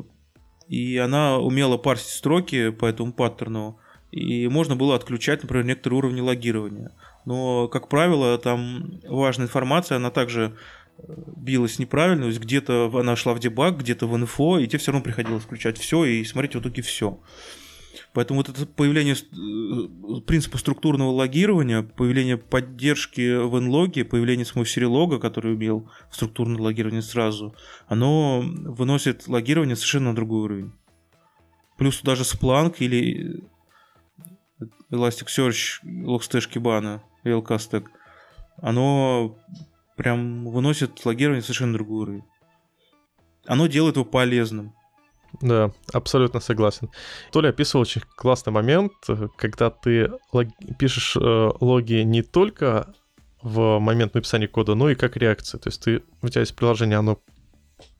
и 0.69 0.97
она 0.97 1.39
умела 1.39 1.77
парсить 1.77 2.09
строки 2.09 2.71
по 2.71 2.87
этому 2.87 3.13
паттерну, 3.13 3.79
и 4.11 4.49
можно 4.49 4.75
было 4.75 4.97
отключать, 4.97 5.43
например, 5.43 5.65
некоторые 5.65 5.99
уровни 5.99 6.21
логирования. 6.21 6.93
Но, 7.25 7.69
как 7.69 7.89
правило, 7.89 8.37
там 8.39 9.01
важная 9.09 9.47
информация, 9.47 9.97
она 9.97 10.11
также 10.11 10.57
э, 10.99 11.03
билась 11.37 11.79
неправильно, 11.79 12.23
то 12.23 12.29
есть 12.29 12.41
где-то 12.41 12.91
она 12.93 13.15
шла 13.15 13.35
в 13.35 13.39
дебаг, 13.39 13.79
где-то 13.79 14.09
в 14.09 14.17
инфо, 14.17 14.59
и 14.59 14.67
тебе 14.67 14.79
все 14.81 14.91
равно 14.91 15.05
приходилось 15.05 15.45
включать 15.45 15.79
все 15.79 16.05
и 16.05 16.25
смотреть 16.25 16.57
в 16.57 16.61
итоге 16.61 16.83
все. 16.83 17.21
Поэтому 18.13 18.41
вот 18.41 18.49
это 18.49 18.67
появление 18.67 19.15
э, 19.15 20.21
принципа 20.23 20.59
структурного 20.59 21.11
логирования, 21.11 21.83
появление 21.83 22.37
поддержки 22.37 23.37
в 23.37 23.61
нлоге, 23.61 24.05
появление 24.05 24.47
самого 24.47 24.67
серилога, 24.67 25.19
который 25.19 25.55
умел 25.55 25.91
структурное 26.11 26.61
логирование 26.61 27.03
сразу, 27.03 27.55
оно 27.87 28.43
выносит 28.43 29.29
логирование 29.29 29.77
совершенно 29.77 30.11
на 30.11 30.17
другой 30.17 30.43
уровень. 30.43 30.73
Плюс 31.79 32.01
даже 32.03 32.23
Splunk 32.23 32.77
или 32.79 33.45
Elasticsearch, 34.91 35.83
Logstash 35.85 36.51
Kibana, 36.53 37.01
LK 37.25 37.49
Stack, 37.49 37.87
оно 38.59 39.39
прям 39.97 40.47
выносит 40.47 41.05
логирование 41.05 41.43
совершенно 41.43 41.73
на 41.73 41.79
другой 41.79 42.03
уровень. 42.03 42.25
Оно 43.47 43.67
делает 43.67 43.97
его 43.97 44.05
полезным. 44.05 44.75
Да, 45.41 45.73
абсолютно 45.93 46.41
согласен. 46.41 46.91
Толя 47.33 47.49
описывал 47.49 47.83
очень 47.83 48.03
классный 48.17 48.53
момент, 48.53 48.93
э, 49.09 49.29
когда 49.37 49.71
ты 49.71 50.13
лог- 50.33 50.51
пишешь 50.79 51.17
э, 51.17 51.51
логи 51.61 52.03
не 52.03 52.23
только 52.23 52.95
в 53.41 53.79
момент 53.79 54.15
написания 54.15 54.47
кода, 54.47 54.75
но 54.75 54.91
и 54.91 54.95
как 54.95 55.17
реакция. 55.17 55.59
То 55.59 55.69
есть 55.69 55.83
ты, 55.83 56.03
у 56.23 56.29
тебя 56.29 56.43
есть 56.43 56.55
приложение, 56.55 56.99
оно 56.99 57.19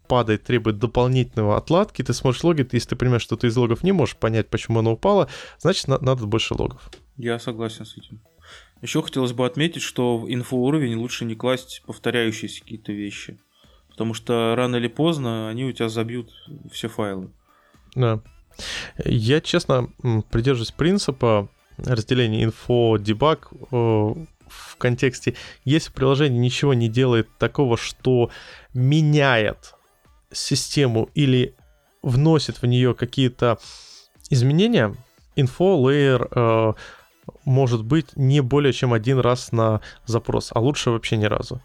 падает, 0.09 0.45
требует 0.45 0.79
дополнительного 0.79 1.57
отладки, 1.57 2.03
ты 2.03 2.13
смотришь 2.13 2.45
логи, 2.45 2.63
ты- 2.65 2.77
если 2.77 2.91
ты 2.91 2.97
понимаешь, 2.97 3.23
что 3.23 3.37
ты 3.37 3.47
из 3.47 3.57
логов 3.57 3.83
не 3.83 3.93
можешь 3.93 4.17
понять, 4.17 4.49
почему 4.51 4.81
оно 4.81 4.93
упало, 4.93 5.29
значит, 5.59 5.89
на- 5.89 5.99
надо 5.99 6.27
больше 6.27 6.55
логов. 6.55 6.91
Я 7.17 7.39
согласен 7.39 7.87
с 7.87 7.97
этим. 7.97 8.21
Еще 8.83 9.01
хотелось 9.01 9.33
бы 9.33 9.47
отметить, 9.47 9.83
что 9.83 10.19
в 10.19 10.31
инфоуровень 10.31 10.97
лучше 10.97 11.25
не 11.25 11.35
класть 11.35 11.83
повторяющиеся 11.87 12.61
какие-то 12.63 12.93
вещи. 12.93 13.39
Потому 13.93 14.15
что 14.15 14.55
рано 14.57 14.77
или 14.77 14.89
поздно 14.89 15.49
они 15.49 15.65
у 15.65 15.73
тебя 15.73 15.89
забьют 15.89 16.31
все 16.71 16.89
файлы. 16.89 17.31
Да. 17.95 18.21
Я, 19.05 19.41
честно, 19.41 19.89
придерживаюсь 20.31 20.73
принципа 20.73 21.49
разделения 21.79 22.45
инфо, 22.45 22.97
дебаг 22.99 23.49
э, 23.53 23.75
в 23.77 24.77
контексте, 24.79 25.35
если 25.65 25.91
приложение 25.93 26.39
ничего 26.39 26.75
не 26.75 26.89
делает 26.89 27.29
такого, 27.39 27.77
что 27.77 28.31
меняет 28.75 29.75
систему 30.31 31.09
или 31.15 31.55
вносит 32.03 32.63
в 32.63 32.67
нее 32.67 32.95
какие-то 32.95 33.59
изменения, 34.31 34.95
инфо 35.37 35.79
layer 35.79 36.29
э, 36.31 36.75
может 37.45 37.85
быть 37.85 38.17
не 38.17 38.41
более 38.41 38.73
чем 38.73 38.93
один 38.93 39.19
раз 39.19 39.53
на 39.53 39.81
запрос, 40.07 40.51
а 40.53 40.61
лучше 40.61 40.91
вообще 40.91 41.17
ни 41.17 41.27
разу. 41.27 41.63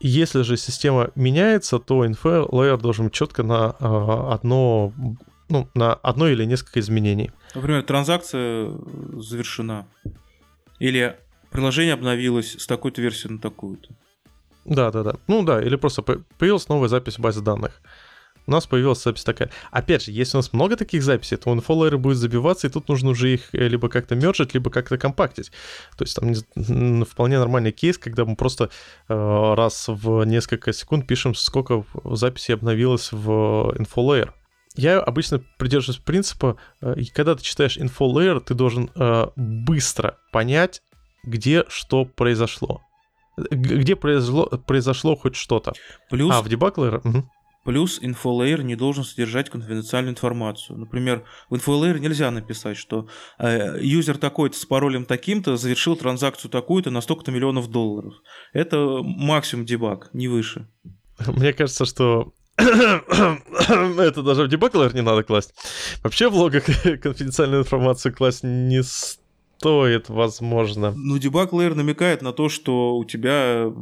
Если 0.00 0.42
же 0.42 0.56
система 0.56 1.10
меняется, 1.14 1.78
то 1.78 2.04
info 2.04 2.48
layer 2.50 2.78
должен 2.80 3.06
быть 3.06 3.14
четко 3.14 3.42
на 3.42 3.74
э, 3.80 4.32
одно, 4.32 4.92
ну, 5.48 5.68
на 5.74 5.94
одно 5.94 6.28
или 6.28 6.44
несколько 6.44 6.80
изменений. 6.80 7.30
Например, 7.54 7.82
транзакция 7.82 8.70
завершена. 9.14 9.86
Или 10.78 11.16
приложение 11.50 11.94
обновилось 11.94 12.56
с 12.58 12.66
такой-то 12.66 13.00
версии 13.00 13.28
на 13.28 13.38
такую-то. 13.38 13.88
Да, 14.66 14.90
да, 14.90 15.02
да. 15.02 15.14
Ну 15.28 15.42
да, 15.44 15.62
или 15.62 15.76
просто 15.76 16.02
по- 16.02 16.20
появилась 16.38 16.68
новая 16.68 16.88
запись 16.88 17.16
в 17.16 17.20
базе 17.20 17.40
данных. 17.40 17.80
У 18.46 18.50
нас 18.50 18.66
появилась 18.66 19.02
запись 19.02 19.24
такая. 19.24 19.50
Опять 19.70 20.04
же, 20.04 20.12
если 20.12 20.36
у 20.36 20.40
нас 20.40 20.52
много 20.52 20.76
таких 20.76 21.02
записей, 21.02 21.36
то 21.36 21.52
инфолейер 21.52 21.98
будет 21.98 22.16
забиваться, 22.16 22.66
и 22.66 22.70
тут 22.70 22.88
нужно 22.88 23.10
уже 23.10 23.34
их 23.34 23.48
э, 23.52 23.68
либо 23.68 23.88
как-то 23.88 24.14
мержить, 24.14 24.54
либо 24.54 24.70
как-то 24.70 24.98
компактить. 24.98 25.50
То 25.96 26.04
есть 26.04 26.16
там 26.16 27.04
вполне 27.04 27.38
нормальный 27.38 27.72
кейс, 27.72 27.98
когда 27.98 28.24
мы 28.24 28.36
просто 28.36 28.70
э, 29.08 29.54
раз 29.54 29.86
в 29.88 30.24
несколько 30.24 30.72
секунд 30.72 31.06
пишем, 31.06 31.34
сколько 31.34 31.84
записей 32.04 32.54
обновилось 32.54 33.10
в 33.12 33.74
инфолейер. 33.76 34.32
Я 34.76 35.00
обычно 35.00 35.42
придерживаюсь 35.58 36.00
принципа, 36.00 36.56
э, 36.82 36.94
когда 37.14 37.34
ты 37.34 37.42
читаешь 37.42 37.78
info 37.78 38.03
layer, 38.03 38.40
ты 38.40 38.54
должен 38.54 38.90
э, 38.94 39.26
быстро 39.34 40.18
понять, 40.32 40.82
где 41.24 41.64
что 41.68 42.04
произошло. 42.04 42.82
Где 43.50 43.96
произошло, 43.96 44.46
произошло 44.66 45.16
хоть 45.16 45.36
что-то. 45.36 45.72
Плюс, 46.10 46.34
А, 46.34 46.42
в 46.42 46.46
debug 46.46 46.74
layer? 46.76 47.24
Плюс 47.66 47.98
info 48.00 48.28
layer 48.28 48.62
не 48.62 48.76
должен 48.76 49.02
содержать 49.02 49.50
конфиденциальную 49.50 50.12
информацию. 50.12 50.78
Например, 50.78 51.24
в 51.50 51.56
info 51.56 51.75
layer 51.75 51.98
нельзя 51.98 52.30
написать, 52.30 52.76
что 52.76 53.08
э, 53.38 53.78
юзер 53.80 54.18
такой-то 54.18 54.56
с 54.56 54.64
паролем 54.64 55.04
таким-то 55.04 55.56
завершил 55.56 55.96
транзакцию 55.96 56.48
такую-то 56.48 56.90
на 56.90 57.00
столько-то 57.00 57.32
миллионов 57.32 57.68
долларов. 57.68 58.14
Это 58.52 59.00
максимум 59.02 59.66
debug, 59.66 60.10
не 60.12 60.28
выше. 60.28 60.68
Мне 61.26 61.52
кажется, 61.52 61.86
что 61.86 62.32
это 62.56 64.22
даже 64.22 64.44
в 64.44 64.48
layer 64.48 64.94
не 64.94 65.02
надо 65.02 65.24
класть. 65.24 65.52
Вообще 66.04 66.30
в 66.30 66.36
логах 66.36 66.64
конфиденциальную 67.02 67.62
информацию 67.62 68.14
класть 68.14 68.44
не 68.44 68.84
стоит, 68.84 69.25
возможно. 70.08 70.92
Ну, 70.94 71.18
дебаг 71.18 71.52
лейер 71.52 71.74
намекает 71.74 72.20
на 72.22 72.32
то, 72.32 72.48
что 72.48 72.96
у 72.96 73.04
тебя 73.04 73.72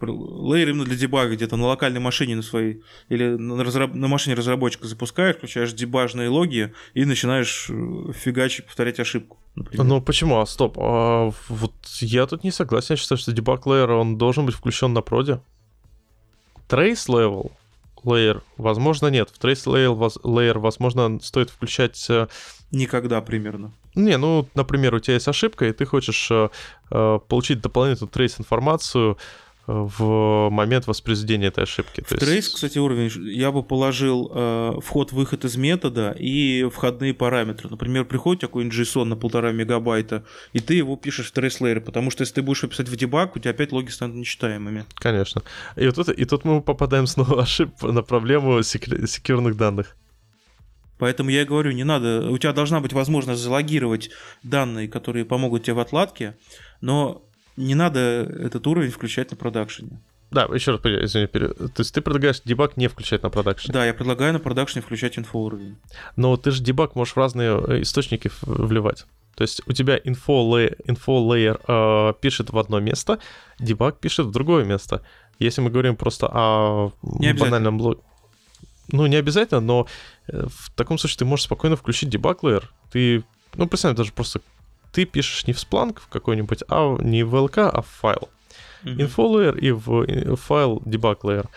лейер 0.00 0.70
именно 0.70 0.84
для 0.84 0.96
дебага 0.96 1.34
где-то 1.36 1.56
на 1.56 1.66
локальной 1.66 2.00
машине 2.00 2.36
на 2.36 2.42
своей 2.42 2.82
или 3.08 3.36
на, 3.36 3.60
разраб- 3.62 3.94
на 3.94 4.08
машине 4.08 4.34
разработчика 4.36 4.86
запускаешь, 4.86 5.36
включаешь 5.36 5.72
дебажные 5.74 6.28
логи 6.30 6.72
и 6.94 7.04
начинаешь 7.04 7.66
э, 7.68 8.12
фигачить, 8.14 8.64
повторять 8.66 9.00
ошибку. 9.00 9.36
например. 9.54 9.84
Ну 9.86 10.00
почему? 10.00 10.40
А, 10.40 10.46
стоп. 10.46 10.78
а, 10.80 11.30
вот 11.48 11.74
я 12.00 12.26
тут 12.26 12.42
не 12.42 12.50
согласен. 12.50 12.94
Я 12.94 12.96
считаю, 12.96 13.18
что 13.18 13.32
debug 13.32 13.64
layer, 13.64 13.92
он 14.00 14.16
должен 14.16 14.46
быть 14.46 14.54
включен 14.54 14.92
на 14.94 15.02
проде. 15.02 15.40
Trace 16.68 17.06
level 17.08 17.52
layer, 18.04 18.40
возможно, 18.56 19.08
нет. 19.08 19.30
В 19.30 19.44
воз- 19.44 20.18
layer 20.22 20.58
возможно, 20.58 21.18
стоит 21.20 21.50
включать 21.50 22.06
э, 22.08 22.28
Никогда 22.70 23.20
примерно. 23.20 23.72
Не, 23.94 24.18
ну, 24.18 24.46
например, 24.54 24.94
у 24.94 25.00
тебя 25.00 25.14
есть 25.14 25.28
ошибка, 25.28 25.66
и 25.66 25.72
ты 25.72 25.86
хочешь 25.86 26.28
э, 26.30 26.50
э, 26.90 27.18
получить 27.26 27.62
дополнительную 27.62 28.10
трейс-информацию 28.10 29.16
э, 29.66 29.72
в 29.72 30.50
момент 30.50 30.86
воспроизведения 30.86 31.48
этой 31.48 31.64
ошибки. 31.64 32.04
В 32.06 32.18
трейс, 32.18 32.48
кстати, 32.50 32.78
уровень 32.78 33.10
я 33.30 33.52
бы 33.52 33.62
положил 33.62 34.30
э, 34.34 34.80
вход-выход 34.84 35.46
из 35.46 35.56
метода 35.56 36.14
и 36.18 36.68
входные 36.70 37.14
параметры. 37.14 37.70
Например, 37.70 38.04
приходит 38.04 38.42
какой-нибудь 38.42 38.78
JSON 38.78 39.04
на 39.04 39.16
полтора 39.16 39.50
мегабайта, 39.52 40.24
и 40.52 40.60
ты 40.60 40.74
его 40.74 40.96
пишешь 40.96 41.28
в 41.28 41.32
трейс 41.32 41.60
лейере, 41.62 41.80
потому 41.80 42.10
что 42.10 42.20
если 42.22 42.34
ты 42.34 42.42
будешь 42.42 42.60
писать 42.60 42.90
в 42.90 42.96
дебаг, 42.96 43.34
у 43.34 43.38
тебя 43.38 43.52
опять 43.52 43.72
логи 43.72 43.88
станут 43.88 44.16
нечитаемыми. 44.16 44.84
Конечно. 44.96 45.42
И, 45.74 45.86
вот 45.86 45.96
это, 45.96 46.12
и 46.12 46.26
тут 46.26 46.44
мы 46.44 46.60
попадаем 46.60 47.06
снова 47.06 47.42
ошиб 47.42 47.70
на 47.82 48.02
проблему 48.02 48.58
секре- 48.58 49.06
секьюрных 49.06 49.56
данных. 49.56 49.96
Поэтому 50.98 51.30
я 51.30 51.42
и 51.42 51.44
говорю, 51.44 51.72
не 51.72 51.84
надо, 51.84 52.28
у 52.30 52.38
тебя 52.38 52.52
должна 52.52 52.80
быть 52.80 52.92
возможность 52.92 53.40
залогировать 53.40 54.10
данные, 54.42 54.88
которые 54.88 55.24
помогут 55.24 55.64
тебе 55.64 55.74
в 55.74 55.80
отладке, 55.80 56.36
но 56.80 57.22
не 57.56 57.74
надо 57.74 58.00
этот 58.00 58.66
уровень 58.66 58.90
включать 58.90 59.30
на 59.30 59.36
продакшене. 59.36 60.00
Да, 60.30 60.42
еще 60.52 60.72
раз, 60.72 60.80
извини, 60.84 61.26
пере... 61.26 61.48
то 61.48 61.78
есть 61.78 61.94
ты 61.94 62.02
предлагаешь 62.02 62.42
дебаг 62.44 62.76
не 62.76 62.88
включать 62.88 63.22
на 63.22 63.30
продакшн? 63.30 63.72
Да, 63.72 63.86
я 63.86 63.94
предлагаю 63.94 64.34
на 64.34 64.38
продакшне 64.38 64.82
включать 64.82 65.18
инфо-уровень. 65.18 65.76
Но 66.16 66.36
ты 66.36 66.50
же 66.50 66.62
дебаг 66.62 66.94
можешь 66.94 67.14
в 67.14 67.16
разные 67.16 67.58
э, 67.66 67.82
источники 67.82 68.30
вливать. 68.42 69.06
То 69.36 69.42
есть 69.42 69.62
у 69.66 69.72
тебя 69.72 69.96
layer, 69.96 70.76
info 70.86 71.26
layer 71.26 71.60
э, 71.66 72.14
пишет 72.20 72.50
в 72.50 72.58
одно 72.58 72.78
место, 72.80 73.20
дебаг 73.58 74.00
пишет 74.00 74.26
в 74.26 74.30
другое 74.30 74.64
место. 74.64 75.02
Если 75.38 75.62
мы 75.62 75.70
говорим 75.70 75.96
просто 75.96 76.28
о 76.30 76.92
банальном 77.02 77.78
блоке... 77.78 78.02
Ну, 78.90 79.06
не 79.06 79.16
обязательно, 79.16 79.60
но 79.60 79.86
э, 80.28 80.46
в 80.48 80.70
таком 80.74 80.98
случае 80.98 81.18
ты 81.18 81.24
можешь 81.24 81.44
спокойно 81.44 81.76
включить 81.76 82.14
debug 82.14 82.40
layer. 82.40 82.64
Ты, 82.90 83.22
ну, 83.54 83.66
представь, 83.66 83.96
даже 83.96 84.12
просто 84.12 84.40
ты 84.92 85.04
пишешь 85.04 85.46
не 85.46 85.52
в 85.52 85.56
Splunk 85.56 86.00
в 86.00 86.08
какой-нибудь, 86.08 86.64
а 86.68 86.96
не 87.00 87.22
в 87.22 87.34
VLK, 87.34 87.68
а 87.68 87.82
в 87.82 87.86
файл. 87.86 88.28
Mm-hmm. 88.84 88.96
Info 88.96 89.58
и 89.58 89.70
в 89.70 90.02
э, 90.02 90.36
файл 90.36 90.78
debug 90.84 91.20
layer. 91.22 91.48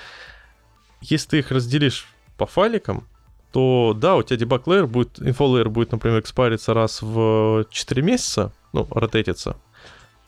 Если 1.02 1.30
ты 1.30 1.40
их 1.40 1.52
разделишь 1.52 2.08
по 2.38 2.46
файликам, 2.46 3.08
то 3.52 3.94
да, 3.96 4.16
у 4.16 4.24
тебя 4.24 4.46
debug 4.46 4.64
layer 4.66 4.88
будет, 4.88 5.20
info 5.20 5.48
layer 5.54 5.70
будет, 5.70 5.92
например, 5.92 6.20
экспариться 6.20 6.74
раз 6.74 7.02
в 7.02 7.66
4 7.70 8.02
месяца, 8.02 8.52
ну, 8.74 8.88
ротейтиться, 8.92 9.58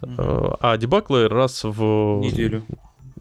mm-hmm. 0.01 0.57
а 0.59 0.77
debug 0.77 1.07
layer 1.07 1.27
раз 1.27 1.63
в... 1.63 2.19
Неделю. 2.21 2.63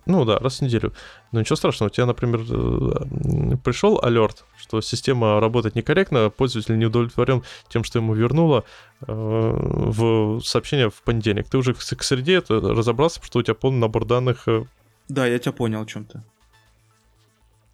Ну 0.05 0.25
да, 0.25 0.39
раз 0.39 0.59
в 0.59 0.63
неделю. 0.63 0.93
Но 1.31 1.41
ничего 1.41 1.57
страшного, 1.57 1.89
у 1.89 1.93
тебя, 1.93 2.07
например, 2.07 2.41
э, 2.41 3.57
пришел 3.63 4.01
алерт, 4.03 4.45
что 4.59 4.81
система 4.81 5.39
работает 5.41 5.77
некорректно, 5.77 6.31
пользователь 6.31 6.77
не 6.77 6.87
удовлетворен 6.87 7.45
тем, 7.69 7.85
что 7.85 8.01
ему 8.01 8.15
вернуло 8.15 8.65
э, 9.01 9.07
в 9.07 10.41
сообщение 10.41 10.91
в 10.91 11.03
понедельник. 11.03 11.49
Ты 11.49 11.59
уже 11.59 11.75
к 11.75 12.03
среде 12.03 12.35
это 12.35 12.61
разобрался, 12.61 13.21
что 13.23 13.39
у 13.39 13.43
тебя 13.43 13.55
полный 13.55 13.79
набор 13.79 14.05
данных. 14.05 14.49
Э. 14.49 14.65
Да, 15.09 15.27
я 15.27 15.39
тебя 15.39 15.53
понял 15.53 15.83
о 15.83 15.87
чем-то. 15.87 16.25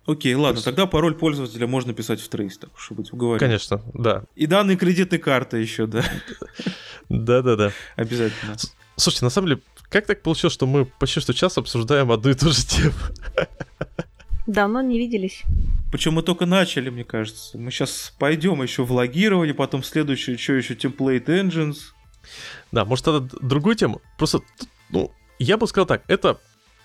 Окей, 0.09 0.35
ладно, 0.35 0.57
есть... 0.57 0.65
тогда 0.65 0.87
пароль 0.87 1.15
пользователя 1.15 1.67
можно 1.67 1.93
писать 1.93 2.21
в 2.21 2.29
трейс, 2.29 2.57
так 2.57 2.75
уж 2.75 2.91
быть, 2.93 3.13
уговорим. 3.13 3.41
Конечно, 3.41 3.83
да. 3.93 4.25
И 4.37 4.47
данные 4.47 4.77
кредитной 4.77 5.19
карты 5.19 5.59
еще, 5.59 5.87
да. 5.87 6.03
Да-да-да. 7.09 7.73
Обязательно. 7.97 8.57
Слушайте, 8.97 9.27
на 9.27 9.31
самом 9.31 9.49
деле, 9.49 9.63
как 9.91 10.07
так 10.07 10.23
получилось, 10.23 10.55
что 10.55 10.67
мы 10.67 10.85
почти 10.85 11.21
что 11.21 11.33
час 11.33 11.59
обсуждаем 11.59 12.13
одну 12.13 12.31
и 12.31 12.35
ту 12.35 12.51
же 12.51 12.65
тему? 12.65 12.95
Давно 14.47 14.81
не 14.81 14.99
виделись. 14.99 15.43
Причем 15.91 16.15
мы 16.15 16.23
только 16.23 16.47
начали, 16.47 16.91
мне 16.91 17.05
кажется. 17.05 17.59
Мы 17.59 17.71
сейчас 17.71 18.15
пойдем 18.19 18.63
еще 18.63 18.85
в 18.85 18.93
логирование, 18.93 19.55
потом 19.55 19.83
следующее, 19.83 20.37
что 20.39 20.55
еще 20.55 20.75
Template 20.75 21.27
Engines. 21.27 21.93
Да, 22.73 22.85
может, 22.85 23.05
тогда 23.05 23.29
другую 23.41 23.77
тему. 23.77 24.01
Просто, 24.17 24.41
ну, 24.91 25.11
я 25.39 25.57
бы 25.57 25.67
сказал 25.67 25.87
так, 25.87 26.03
это 26.09 26.39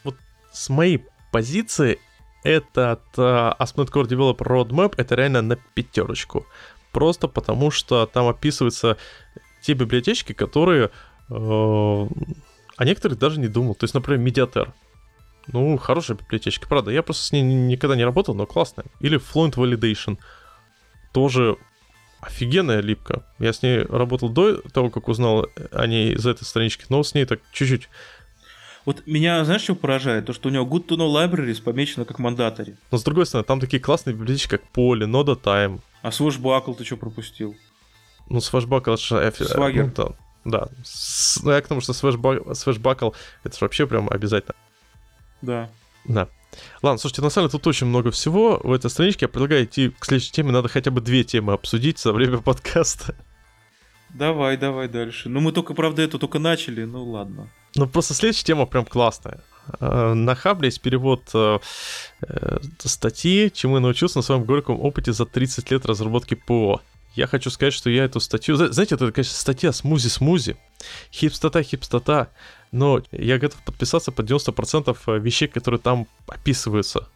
вот 0.03 0.15
с 0.51 0.69
моей 0.69 1.05
позиции 1.31 1.99
этот 2.43 3.01
uh, 3.15 3.57
ASP.NET 3.57 3.89
Core 3.91 4.07
Developer 4.07 4.45
Roadmap 4.45 4.95
это 4.97 5.15
реально 5.15 5.41
на 5.41 5.55
пятерочку. 5.55 6.45
Просто 6.91 7.27
потому, 7.27 7.71
что 7.71 8.05
там 8.05 8.27
описываются 8.27 8.97
те 9.61 9.73
библиотечки, 9.73 10.33
которые 10.33 10.91
uh, 11.29 12.09
а 12.77 12.85
некоторых 12.85 13.19
даже 13.19 13.39
не 13.39 13.47
думал. 13.47 13.75
То 13.75 13.83
есть, 13.85 13.93
например, 13.93 14.25
Mediator. 14.25 14.71
Ну, 15.47 15.77
хорошая 15.77 16.17
библиотечка, 16.17 16.67
правда. 16.67 16.91
Я 16.91 17.03
просто 17.03 17.23
с 17.23 17.31
ней 17.31 17.41
никогда 17.41 17.95
не 17.95 18.05
работал, 18.05 18.33
но 18.33 18.45
классная. 18.45 18.85
Или 18.99 19.19
Fluent 19.19 19.55
Validation. 19.55 20.17
Тоже 21.11 21.57
офигенная 22.21 22.79
липка. 22.79 23.25
Я 23.39 23.51
с 23.51 23.61
ней 23.61 23.79
работал 23.81 24.29
до 24.29 24.61
того, 24.69 24.89
как 24.89 25.09
узнал 25.09 25.47
о 25.71 25.87
ней 25.87 26.13
из 26.13 26.25
этой 26.25 26.45
странички, 26.45 26.85
но 26.89 27.03
с 27.03 27.13
ней 27.13 27.25
так 27.25 27.41
чуть-чуть 27.51 27.89
вот 28.85 29.03
меня, 29.05 29.43
знаешь, 29.45 29.61
что 29.61 29.75
поражает? 29.75 30.25
То, 30.25 30.33
что 30.33 30.49
у 30.49 30.51
него 30.51 30.65
Good 30.65 30.87
to 30.87 30.97
Know 30.97 31.09
Libraries 31.09 31.61
помечено 31.61 32.03
как 32.03 32.19
мандатори. 32.19 32.75
Но 32.91 32.97
с 32.97 33.03
другой 33.03 33.25
стороны, 33.25 33.45
там 33.45 33.59
такие 33.61 33.81
классные 33.81 34.13
библиотечки, 34.13 34.49
как 34.49 34.63
Poly, 34.75 35.05
Noda 35.05 35.41
Time. 35.41 35.79
А 36.01 36.09
Swashbuckle 36.09 36.75
ты 36.75 36.83
что 36.83 36.97
пропустил? 36.97 37.55
Ну, 38.27 38.39
Swashbuckle, 38.39 38.97
это 39.19 39.43
Swagger. 39.45 39.91
Ну, 39.95 40.15
да. 40.45 40.69
С, 40.83 41.41
ну, 41.43 41.51
я 41.51 41.61
к 41.61 41.67
тому, 41.67 41.81
что 41.81 41.93
свэшбакл, 41.93 43.11
это 43.43 43.57
же 43.57 43.65
вообще 43.65 43.87
прям 43.87 44.09
обязательно. 44.09 44.55
Да. 45.41 45.69
Да. 46.05 46.27
Ладно, 46.81 46.99
слушайте, 46.99 47.21
на 47.21 47.29
самом 47.29 47.49
деле 47.49 47.59
тут 47.59 47.67
очень 47.67 47.87
много 47.87 48.11
всего 48.11 48.59
в 48.63 48.71
этой 48.71 48.89
страничке. 48.89 49.25
Я 49.25 49.29
предлагаю 49.29 49.65
идти 49.65 49.89
к 49.89 50.05
следующей 50.05 50.31
теме. 50.31 50.51
Надо 50.51 50.69
хотя 50.69 50.91
бы 50.91 51.01
две 51.01 51.23
темы 51.23 51.53
обсудить 51.53 51.99
за 51.99 52.13
время 52.13 52.39
подкаста. 52.39 53.15
Давай, 54.09 54.57
давай 54.57 54.87
дальше. 54.87 55.29
Ну, 55.29 55.39
мы 55.39 55.51
только, 55.51 55.73
правда, 55.73 56.03
это 56.03 56.19
только 56.19 56.37
начали, 56.37 56.83
ну 56.83 57.03
ладно. 57.03 57.49
Ну, 57.75 57.87
просто 57.87 58.13
следующая 58.13 58.45
тема 58.45 58.67
прям 58.67 58.85
классная. 58.85 59.41
Э, 59.79 60.13
на 60.13 60.35
Хабре 60.35 60.67
есть 60.67 60.81
перевод 60.81 61.23
э, 61.33 61.59
э, 62.21 62.57
статьи, 62.77 63.51
чему 63.51 63.75
я 63.75 63.81
научился 63.81 64.19
на 64.19 64.21
своем 64.21 64.43
горьком 64.43 64.79
опыте 64.79 65.13
за 65.13 65.25
30 65.25 65.71
лет 65.71 65.85
разработки 65.85 66.35
ПО 66.35 66.81
я 67.15 67.27
хочу 67.27 67.49
сказать, 67.49 67.73
что 67.73 67.89
я 67.89 68.05
эту 68.05 68.19
статью... 68.19 68.55
Знаете, 68.55 68.95
это, 68.95 69.11
конечно, 69.11 69.35
статья 69.35 69.71
смузи-смузи. 69.71 70.57
Хипстота, 71.11 71.61
хипстота. 71.61 72.29
Но 72.71 73.01
я 73.11 73.37
готов 73.37 73.61
подписаться 73.63 74.11
под 74.11 74.29
90% 74.29 74.97
э, 75.05 75.19
вещей, 75.19 75.47
которые 75.47 75.79
там 75.79 76.07
описываются. 76.27 77.07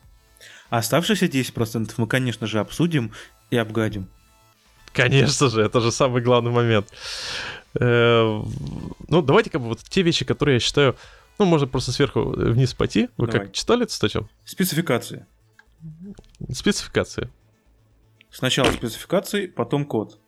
Оставшиеся 0.69 1.25
10% 1.25 1.93
мы, 1.97 2.07
конечно 2.07 2.45
же, 2.45 2.59
обсудим 2.59 3.11
и 3.49 3.57
обгадим. 3.57 4.07
Конечно 4.93 5.49
же, 5.49 5.61
это 5.61 5.81
же 5.81 5.91
самый 5.91 6.21
главный 6.21 6.51
момент. 6.51 6.87
Э, 7.79 8.43
ну, 9.07 9.21
давайте 9.21 9.49
как 9.49 9.61
бы 9.61 9.69
вот 9.69 9.79
те 9.81 10.03
вещи, 10.03 10.25
которые 10.25 10.55
я 10.55 10.59
считаю... 10.59 10.95
Ну, 11.39 11.45
можно 11.45 11.67
просто 11.67 11.91
сверху 11.91 12.21
вниз 12.21 12.73
пойти. 12.73 13.09
Вы 13.17 13.27
Давай. 13.27 13.47
как, 13.47 13.53
читали 13.53 13.83
эту 13.83 13.93
статью? 13.93 14.27
Спецификации. 14.43 15.25
Спецификации. 16.51 17.29
Сначала 18.37 18.71
спецификации, 18.71 19.47
потом 19.47 19.83
код. 19.83 20.19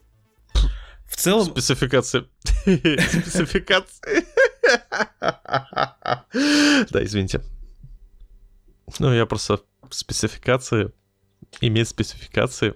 В 1.06 1.16
целом... 1.16 1.46
Спецификации. 1.46 2.26
Спецификации. 2.66 4.26
Да, 6.90 7.04
извините. 7.04 7.44
Ну, 8.98 9.14
я 9.14 9.28
просто 9.28 9.62
спецификации, 9.92 10.92
иметь 11.62 11.88
спецификации. 11.88 12.74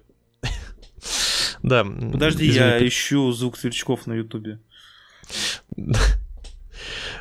Да. 1.63 1.83
Подожди, 1.83 2.45
я 2.45 2.87
ищу 2.87 3.31
звук 3.31 3.57
сверчков 3.57 4.05
на 4.05 4.13
ютубе. 4.13 4.59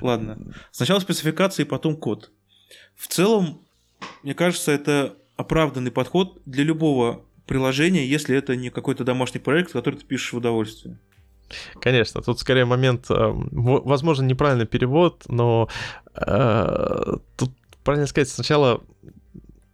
Ладно. 0.03 0.37
Сначала 0.71 1.01
спецификации, 1.01 1.65
потом 1.65 1.97
код. 1.97 2.31
В 2.95 3.07
целом, 3.07 3.67
мне 4.23 4.35
кажется, 4.35 4.71
это 4.71 5.17
оправданный 5.37 5.91
подход 5.91 6.43
для 6.45 6.63
любого 6.63 7.25
приложение, 7.47 8.09
если 8.09 8.37
это 8.37 8.57
не 8.57 8.71
какой-то 8.71 9.05
домашний 9.05 9.41
проект, 9.41 9.73
который 9.73 9.97
ты 9.97 10.05
пишешь 10.05 10.33
в 10.33 10.37
удовольствие. 10.37 10.99
Конечно, 11.81 12.23
тут 12.23 12.41
скорее 12.41 12.65
момент, 12.65 13.11
э, 13.11 13.15
возможно, 13.15 14.25
неправильный 14.25 14.67
перевод, 14.67 15.25
но 15.29 15.69
э, 16.15 17.17
тут 17.37 17.51
правильно 17.85 18.07
сказать 18.07 18.29
сначала 18.29 18.83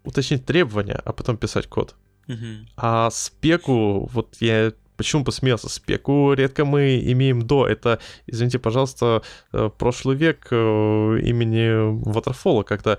уточнить 0.05 0.45
требования, 0.45 1.01
а 1.05 1.13
потом 1.13 1.37
писать 1.37 1.67
код. 1.67 1.95
Угу. 2.27 2.37
А 2.77 3.11
спеку, 3.11 4.09
вот 4.13 4.37
я 4.41 4.73
почему 4.97 5.25
посмеялся, 5.25 5.69
спеку 5.69 6.33
редко 6.33 6.65
мы 6.65 6.99
имеем 6.99 7.43
до. 7.47 7.67
Это, 7.67 8.01
извините, 8.27 8.59
пожалуйста, 8.59 9.23
э, 9.53 9.71
прошлый 9.79 10.17
век 10.17 10.49
э, 10.51 10.57
имени 10.57 12.03
Waterfall, 12.05 12.65
когда 12.65 12.99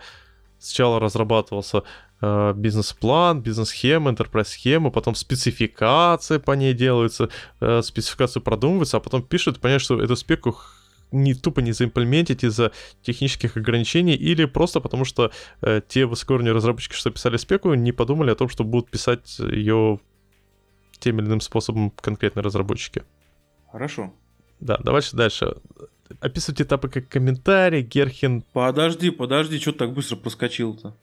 сначала 0.57 0.99
разрабатывался 0.99 1.83
бизнес-план, 2.21 3.41
бизнес-схема, 3.41 4.11
enterprise-схема, 4.11 4.91
потом 4.91 5.15
спецификация 5.15 6.39
по 6.39 6.51
ней 6.51 6.73
делается, 6.73 7.29
э, 7.61 7.81
спецификацию 7.81 8.43
продумывается, 8.43 8.97
а 8.97 8.99
потом 8.99 9.23
пишут, 9.23 9.59
понять, 9.59 9.81
что 9.81 10.01
эту 10.01 10.15
спеку 10.15 10.57
не 11.11 11.33
тупо 11.33 11.61
не 11.61 11.71
заимплементить 11.71 12.43
из-за 12.43 12.71
технических 13.01 13.57
ограничений 13.57 14.15
или 14.15 14.45
просто 14.45 14.79
потому 14.79 15.05
что 15.05 15.31
э, 15.61 15.81
те 15.87 16.05
высокоуровневые 16.05 16.55
разработчики, 16.55 16.93
что 16.93 17.09
писали 17.09 17.37
спеку, 17.37 17.73
не 17.73 17.91
подумали 17.91 18.31
о 18.31 18.35
том, 18.35 18.49
что 18.49 18.63
будут 18.63 18.91
писать 18.91 19.39
ее 19.39 19.99
тем 20.99 21.19
или 21.19 21.27
иным 21.27 21.41
способом 21.41 21.91
конкретные 21.91 22.43
разработчики. 22.43 23.03
Хорошо. 23.71 24.13
Да, 24.59 24.77
давайте 24.83 25.15
дальше. 25.15 25.55
Описывать 26.19 26.61
этапы 26.61 26.89
как 26.89 27.07
комментарий, 27.07 27.81
Герхин. 27.81 28.43
Подожди, 28.51 29.09
подожди, 29.09 29.59
что 29.59 29.71
так 29.71 29.93
быстро 29.93 30.17
проскочил-то? 30.17 30.95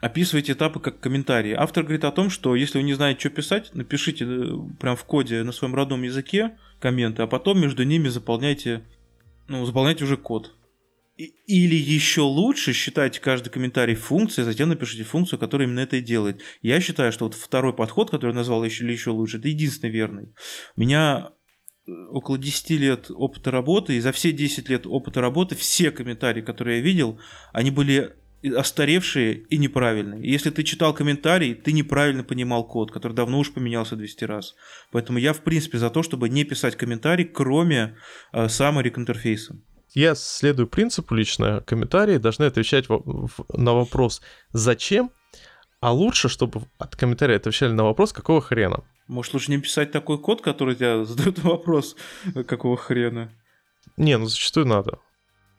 Описывайте 0.00 0.52
этапы 0.52 0.80
как 0.80 1.00
комментарии. 1.00 1.52
Автор 1.52 1.84
говорит 1.84 2.04
о 2.04 2.12
том, 2.12 2.30
что 2.30 2.54
если 2.54 2.78
вы 2.78 2.84
не 2.84 2.94
знаете, 2.94 3.20
что 3.20 3.30
писать, 3.30 3.70
напишите 3.74 4.24
э, 4.24 4.52
прям 4.78 4.96
в 4.96 5.04
коде 5.04 5.42
на 5.42 5.52
своем 5.52 5.74
родном 5.74 6.02
языке 6.02 6.58
комменты, 6.80 7.22
а 7.22 7.26
потом 7.26 7.60
между 7.60 7.84
ними 7.84 8.08
заполняйте, 8.08 8.82
ну, 9.48 9.64
заполняйте 9.64 10.04
уже 10.04 10.16
код. 10.16 10.54
Или 11.46 11.74
еще 11.74 12.22
лучше 12.22 12.72
считайте 12.72 13.20
каждый 13.20 13.50
комментарий 13.50 13.94
функцией, 13.94 14.46
затем 14.46 14.70
напишите 14.70 15.04
функцию, 15.04 15.38
которая 15.38 15.68
именно 15.68 15.80
это 15.80 15.96
и 15.96 16.00
делает. 16.00 16.40
Я 16.62 16.80
считаю, 16.80 17.12
что 17.12 17.26
вот 17.26 17.34
второй 17.34 17.74
подход, 17.74 18.10
который 18.10 18.30
я 18.30 18.36
назвал 18.36 18.64
еще 18.64 18.84
или 18.84 18.92
еще 18.92 19.10
лучше, 19.10 19.36
это 19.36 19.48
единственный 19.48 19.90
верный. 19.90 20.32
У 20.76 20.80
меня 20.80 21.32
э, 21.86 21.92
около 22.08 22.38
10 22.38 22.70
лет 22.70 23.10
опыта 23.10 23.50
работы, 23.50 23.96
и 23.96 24.00
за 24.00 24.12
все 24.12 24.32
10 24.32 24.70
лет 24.70 24.86
опыта 24.86 25.20
работы 25.20 25.56
все 25.56 25.90
комментарии, 25.90 26.40
которые 26.40 26.78
я 26.78 26.82
видел, 26.82 27.20
они 27.52 27.70
были 27.70 28.14
остаревшие 28.48 29.34
и 29.34 29.58
неправильные. 29.58 30.22
Если 30.22 30.50
ты 30.50 30.62
читал 30.62 30.94
комментарий, 30.94 31.54
ты 31.54 31.72
неправильно 31.72 32.24
понимал 32.24 32.64
код, 32.64 32.90
который 32.90 33.12
давно 33.12 33.38
уж 33.38 33.52
поменялся 33.52 33.96
200 33.96 34.24
раз. 34.24 34.54
Поэтому 34.90 35.18
я, 35.18 35.32
в 35.32 35.40
принципе, 35.40 35.78
за 35.78 35.90
то, 35.90 36.02
чтобы 36.02 36.28
не 36.28 36.44
писать 36.44 36.76
комментарий, 36.76 37.24
кроме 37.24 37.96
э, 38.32 38.46
summary 38.46 38.90
к 38.90 38.98
интерфейсам. 38.98 39.62
Я 39.92 40.14
следую 40.14 40.68
принципу 40.68 41.14
лично, 41.14 41.62
комментарии 41.66 42.18
должны 42.18 42.44
отвечать 42.44 42.86
на 42.88 43.74
вопрос 43.74 44.22
«Зачем?», 44.52 45.10
а 45.80 45.92
лучше, 45.92 46.28
чтобы 46.28 46.62
от 46.78 46.94
комментария 46.94 47.36
отвечали 47.36 47.72
на 47.72 47.84
вопрос 47.84 48.12
«Какого 48.12 48.40
хрена?». 48.40 48.84
Может, 49.08 49.34
лучше 49.34 49.50
не 49.50 49.58
писать 49.58 49.90
такой 49.90 50.18
код, 50.18 50.42
который 50.42 50.76
тебя 50.76 51.04
задает 51.04 51.40
вопрос 51.40 51.96
«Какого 52.46 52.76
хрена?». 52.76 53.32
Не, 53.96 54.16
ну 54.16 54.26
зачастую 54.26 54.66
надо. 54.66 54.98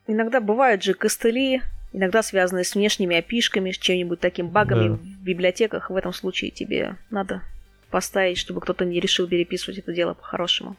Иногда 0.06 0.40
бывают 0.40 0.82
же 0.82 0.94
костыли, 0.94 1.62
иногда 1.92 2.22
связанные 2.22 2.64
с 2.64 2.74
внешними 2.74 3.16
опишками, 3.16 3.70
с 3.70 3.78
чем-нибудь 3.78 4.20
таким 4.20 4.48
багами 4.48 4.88
да. 4.88 4.94
в 4.94 5.24
библиотеках. 5.24 5.90
В 5.90 5.96
этом 5.96 6.12
случае 6.12 6.50
тебе 6.50 6.96
надо 7.10 7.42
поставить, 7.90 8.38
чтобы 8.38 8.60
кто-то 8.60 8.84
не 8.84 9.00
решил 9.00 9.28
переписывать 9.28 9.78
это 9.78 9.92
дело 9.92 10.14
по-хорошему. 10.14 10.76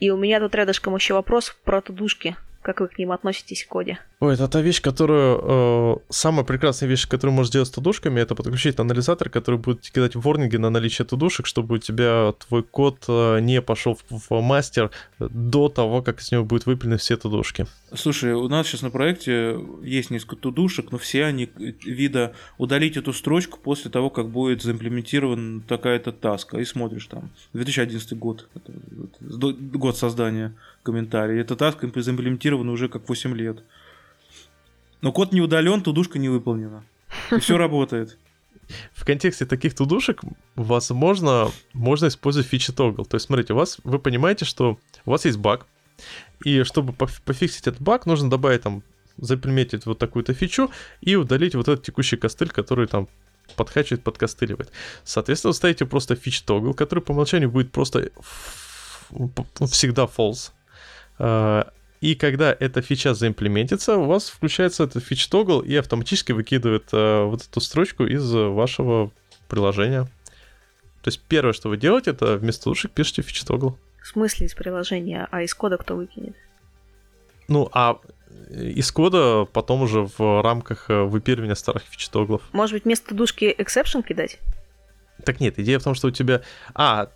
И 0.00 0.10
у 0.10 0.16
меня 0.16 0.40
тут 0.40 0.54
рядышком 0.54 0.94
еще 0.94 1.14
вопрос 1.14 1.56
про 1.64 1.80
тудушки. 1.80 2.36
Как 2.62 2.80
вы 2.80 2.88
к 2.88 2.98
ним 2.98 3.12
относитесь 3.12 3.62
в 3.62 3.68
коде? 3.68 3.98
Ой, 4.22 4.34
это 4.34 4.46
та 4.46 4.60
вещь, 4.60 4.80
которую... 4.80 5.40
Э, 5.42 5.96
самая 6.08 6.44
прекрасная 6.44 6.88
вещь, 6.88 7.08
которую 7.08 7.34
можешь 7.34 7.50
делать 7.50 7.66
с 7.66 7.72
тудушками, 7.72 8.20
это 8.20 8.36
подключить 8.36 8.78
анализатор, 8.78 9.28
который 9.28 9.58
будет 9.58 9.80
кидать 9.80 10.14
ворнинги 10.14 10.58
на 10.58 10.70
наличие 10.70 11.04
тудушек, 11.04 11.46
чтобы 11.46 11.74
у 11.74 11.78
тебя 11.78 12.32
твой 12.46 12.62
код 12.62 13.04
э, 13.08 13.40
не 13.40 13.60
пошел 13.60 13.98
в, 14.08 14.30
в 14.30 14.40
мастер 14.40 14.92
до 15.18 15.68
того, 15.68 16.02
как 16.02 16.20
из 16.20 16.30
него 16.30 16.44
будет 16.44 16.66
выпилены 16.66 16.98
все 16.98 17.16
тудушки. 17.16 17.66
Слушай, 17.92 18.34
у 18.34 18.46
нас 18.46 18.68
сейчас 18.68 18.82
на 18.82 18.90
проекте 18.90 19.58
есть 19.82 20.10
несколько 20.10 20.36
тудушек, 20.36 20.92
но 20.92 20.98
все 20.98 21.24
они 21.24 21.50
вида 21.56 22.32
удалить 22.58 22.96
эту 22.96 23.12
строчку 23.12 23.58
после 23.58 23.90
того, 23.90 24.08
как 24.08 24.28
будет 24.28 24.62
заимплементирован 24.62 25.64
такая-то 25.66 26.12
таска. 26.12 26.60
И 26.60 26.64
смотришь 26.64 27.06
там, 27.06 27.30
2011 27.54 28.16
год, 28.16 28.48
это, 28.54 28.72
год 29.20 29.96
создания 29.96 30.54
комментарий. 30.84 31.40
Эта 31.40 31.56
таска 31.56 31.90
заимплементирована 31.92 32.70
уже 32.70 32.88
как 32.88 33.08
8 33.08 33.36
лет. 33.36 33.64
Но 35.02 35.12
код 35.12 35.32
не 35.32 35.40
удален, 35.40 35.82
тудушка 35.82 36.18
не 36.18 36.28
выполнена. 36.28 36.84
И 37.30 37.38
все 37.38 37.58
работает. 37.58 38.18
В 38.94 39.04
контексте 39.04 39.44
таких 39.44 39.74
тудушек, 39.74 40.22
возможно, 40.54 41.50
можно 41.72 42.06
использовать 42.06 42.48
фичи 42.48 42.72
тогл. 42.72 43.04
То 43.04 43.16
есть, 43.16 43.26
смотрите, 43.26 43.52
у 43.52 43.56
вас, 43.56 43.78
вы 43.84 43.98
понимаете, 43.98 44.44
что 44.44 44.78
у 45.04 45.10
вас 45.10 45.24
есть 45.24 45.38
баг, 45.38 45.66
и 46.44 46.62
чтобы 46.62 46.92
пофиксить 46.92 47.66
этот 47.66 47.82
баг, 47.82 48.06
нужно 48.06 48.30
добавить 48.30 48.62
там, 48.62 48.82
заприметить 49.18 49.86
вот 49.86 49.98
такую-то 49.98 50.32
фичу 50.34 50.70
и 51.00 51.16
удалить 51.16 51.54
вот 51.54 51.68
этот 51.68 51.84
текущий 51.84 52.16
костыль, 52.16 52.48
который 52.48 52.86
там 52.86 53.08
подкачивает, 53.56 54.02
подкостыливает. 54.02 54.70
Соответственно, 55.04 55.50
вы 55.50 55.54
ставите 55.54 55.84
просто 55.84 56.16
фич 56.16 56.42
тогл, 56.42 56.74
который 56.74 57.00
по 57.00 57.12
умолчанию 57.12 57.50
будет 57.50 57.72
просто 57.72 58.10
всегда 59.70 60.04
false. 60.04 60.52
И 62.02 62.16
когда 62.16 62.54
эта 62.58 62.82
фича 62.82 63.14
заимплементится, 63.14 63.96
у 63.96 64.06
вас 64.06 64.28
включается 64.28 64.82
этот 64.82 65.04
фич 65.04 65.28
тогл 65.28 65.60
и 65.60 65.76
автоматически 65.76 66.32
выкидывает 66.32 66.88
э, 66.92 67.24
вот 67.26 67.42
эту 67.42 67.60
строчку 67.60 68.04
из 68.04 68.28
вашего 68.32 69.12
приложения. 69.46 70.06
То 71.02 71.08
есть 71.08 71.20
первое, 71.28 71.52
что 71.52 71.68
вы 71.68 71.76
делаете, 71.76 72.10
это 72.10 72.38
вместо 72.38 72.68
лучших 72.68 72.90
пишите 72.90 73.22
фич 73.22 73.44
тогл. 73.44 73.78
В 74.02 74.08
смысле 74.08 74.48
из 74.48 74.54
приложения, 74.54 75.28
а 75.30 75.42
из 75.42 75.54
кода 75.54 75.76
кто 75.76 75.94
выкинет? 75.94 76.34
Ну, 77.46 77.70
а 77.72 78.00
из 78.50 78.90
кода 78.90 79.46
потом 79.52 79.82
уже 79.82 80.08
в 80.18 80.42
рамках 80.42 80.90
э, 80.90 81.04
выпиливания 81.04 81.54
старых 81.54 81.84
фич 81.84 82.08
тоглов. 82.08 82.42
Может 82.50 82.74
быть, 82.74 82.84
вместо 82.84 83.14
душки 83.14 83.54
exception 83.56 84.02
кидать? 84.02 84.40
Так 85.24 85.38
нет, 85.38 85.56
идея 85.60 85.78
в 85.78 85.84
том, 85.84 85.94
что 85.94 86.08
у 86.08 86.10
тебя... 86.10 86.42
А, 86.74 87.10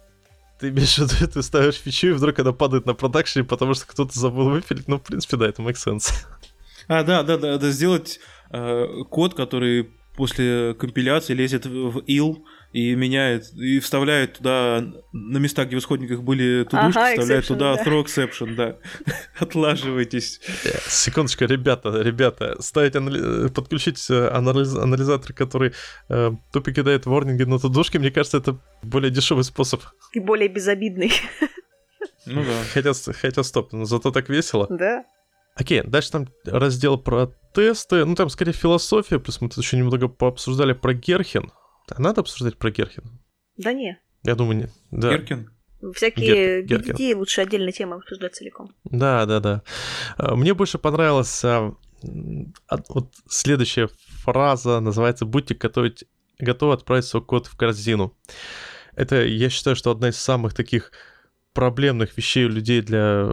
ты 0.59 0.69
имеешь 0.71 0.97
в 0.97 0.99
виду, 0.99 1.33
ты 1.33 1.43
ставишь 1.43 1.77
фичу, 1.77 2.09
и 2.09 2.13
вдруг 2.13 2.39
она 2.39 2.53
падает 2.53 2.87
на 2.87 2.95
продакшене, 2.95 3.45
потому 3.45 3.75
что 3.75 3.87
кто-то 3.87 4.19
забыл 4.19 4.51
выпилить. 4.51 4.89
Ну, 4.89 4.99
в 4.99 5.03
принципе, 5.03 5.37
да, 5.37 5.49
это 5.49 5.63
makes 5.63 5.87
sense. 5.87 6.13
А, 6.89 7.03
да, 7.03 7.23
да, 7.23 7.37
да, 7.37 7.59
да, 7.59 7.71
сделать 7.71 8.21
э, 8.51 8.87
код, 9.11 9.35
который 9.35 9.91
после 10.17 10.75
компиляции 10.75 11.35
лезет 11.35 11.67
в 11.67 12.01
ил 12.07 12.45
и 12.73 12.95
меняет, 12.95 13.53
и 13.55 13.79
вставляет 13.79 14.35
туда 14.35 14.85
на 15.13 15.39
места, 15.39 15.65
где 15.65 15.77
в 15.77 15.79
исходниках 15.79 16.23
были 16.23 16.65
тудушки, 16.65 16.99
ага, 16.99 17.11
вставляет 17.13 17.45
exception, 17.45 17.49
туда 17.49 17.77
да. 17.77 17.85
throw 17.85 18.05
exception, 18.05 18.55
да. 18.55 18.77
Отлаживайтесь. 19.39 20.41
Секундочку, 20.89 21.45
ребята, 21.45 22.03
ребята, 22.03 22.61
ставить 22.61 22.97
анали... 22.97 23.49
подключить 23.49 24.05
э, 24.11 24.29
анализ... 24.29 24.75
анализатор, 24.75 25.33
который 25.33 25.73
э, 26.09 26.33
тупо 26.53 26.73
кидает 26.73 27.07
ворнинги 27.07 27.45
на 27.45 27.59
тудушки, 27.59 27.99
мне 27.99 28.11
кажется, 28.11 28.39
это 28.39 28.61
более 28.83 29.11
дешевый 29.11 29.45
способ. 29.45 29.83
И 30.13 30.21
более 30.21 30.49
безобидный. 30.49 31.13
Ну 32.27 32.43
да. 32.43 32.63
Хотя, 32.75 32.93
хотя 33.13 33.43
стоп, 33.43 33.73
но 33.73 33.85
зато 33.85 34.11
так 34.11 34.29
весело. 34.29 34.67
Да. 34.69 35.05
Окей, 35.57 35.83
дальше 35.83 36.13
там 36.13 36.29
раздел 36.45 36.99
про 36.99 37.33
тесты, 37.55 38.05
ну 38.05 38.15
там 38.15 38.29
скорее 38.29 38.53
философия, 38.53 39.19
плюс 39.19 39.41
мы 39.41 39.49
тут 39.49 39.59
еще 39.59 39.79
немного 39.79 40.07
пообсуждали 40.09 40.75
про 40.75 40.93
Герхен. 40.93 41.51
А 41.89 42.01
надо 42.01 42.21
обсуждать 42.21 42.59
про 42.59 42.71
Герхен? 42.71 43.21
Да 43.57 43.73
не. 43.73 43.99
Я 44.23 44.35
думаю, 44.35 44.57
не. 44.59 44.69
Да. 44.91 45.13
Геркин? 45.13 45.51
Всякие 45.95 46.63
Гер... 46.63 46.81
BDD 46.81 47.15
лучше 47.15 47.41
отдельной 47.41 47.73
темы 47.73 47.97
обсуждать 47.97 48.35
целиком. 48.35 48.75
Да, 48.85 49.25
да, 49.25 49.41
да. 49.41 49.63
А, 50.19 50.37
мне 50.37 50.53
больше 50.53 50.79
понравилась 50.79 51.43
а, 51.45 51.75
вот 52.89 53.15
следующая 53.29 53.89
фраза, 54.25 54.81
называется 54.81 55.25
«Будьте 55.25 55.55
готовить, 55.55 56.05
готовы 56.39 56.75
отправить 56.75 57.05
свой 57.05 57.25
код 57.25 57.47
в 57.47 57.57
корзину». 57.57 58.17
Это, 58.95 59.25
я 59.25 59.49
считаю, 59.49 59.77
что 59.77 59.91
одна 59.91 60.09
из 60.09 60.17
самых 60.17 60.55
таких 60.55 60.93
проблемных 61.57 62.17
вещей 62.19 62.45
у 62.45 62.51
людей 62.51 62.83
для... 62.83 63.33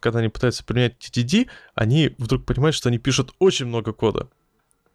Когда 0.00 0.18
они 0.18 0.28
пытаются 0.28 0.64
применять 0.64 0.96
TTD, 0.98 1.48
они 1.76 2.14
вдруг 2.18 2.44
понимают, 2.44 2.74
что 2.74 2.88
они 2.88 2.98
пишут 2.98 3.32
очень 3.38 3.66
много 3.66 3.92
кода 3.92 4.28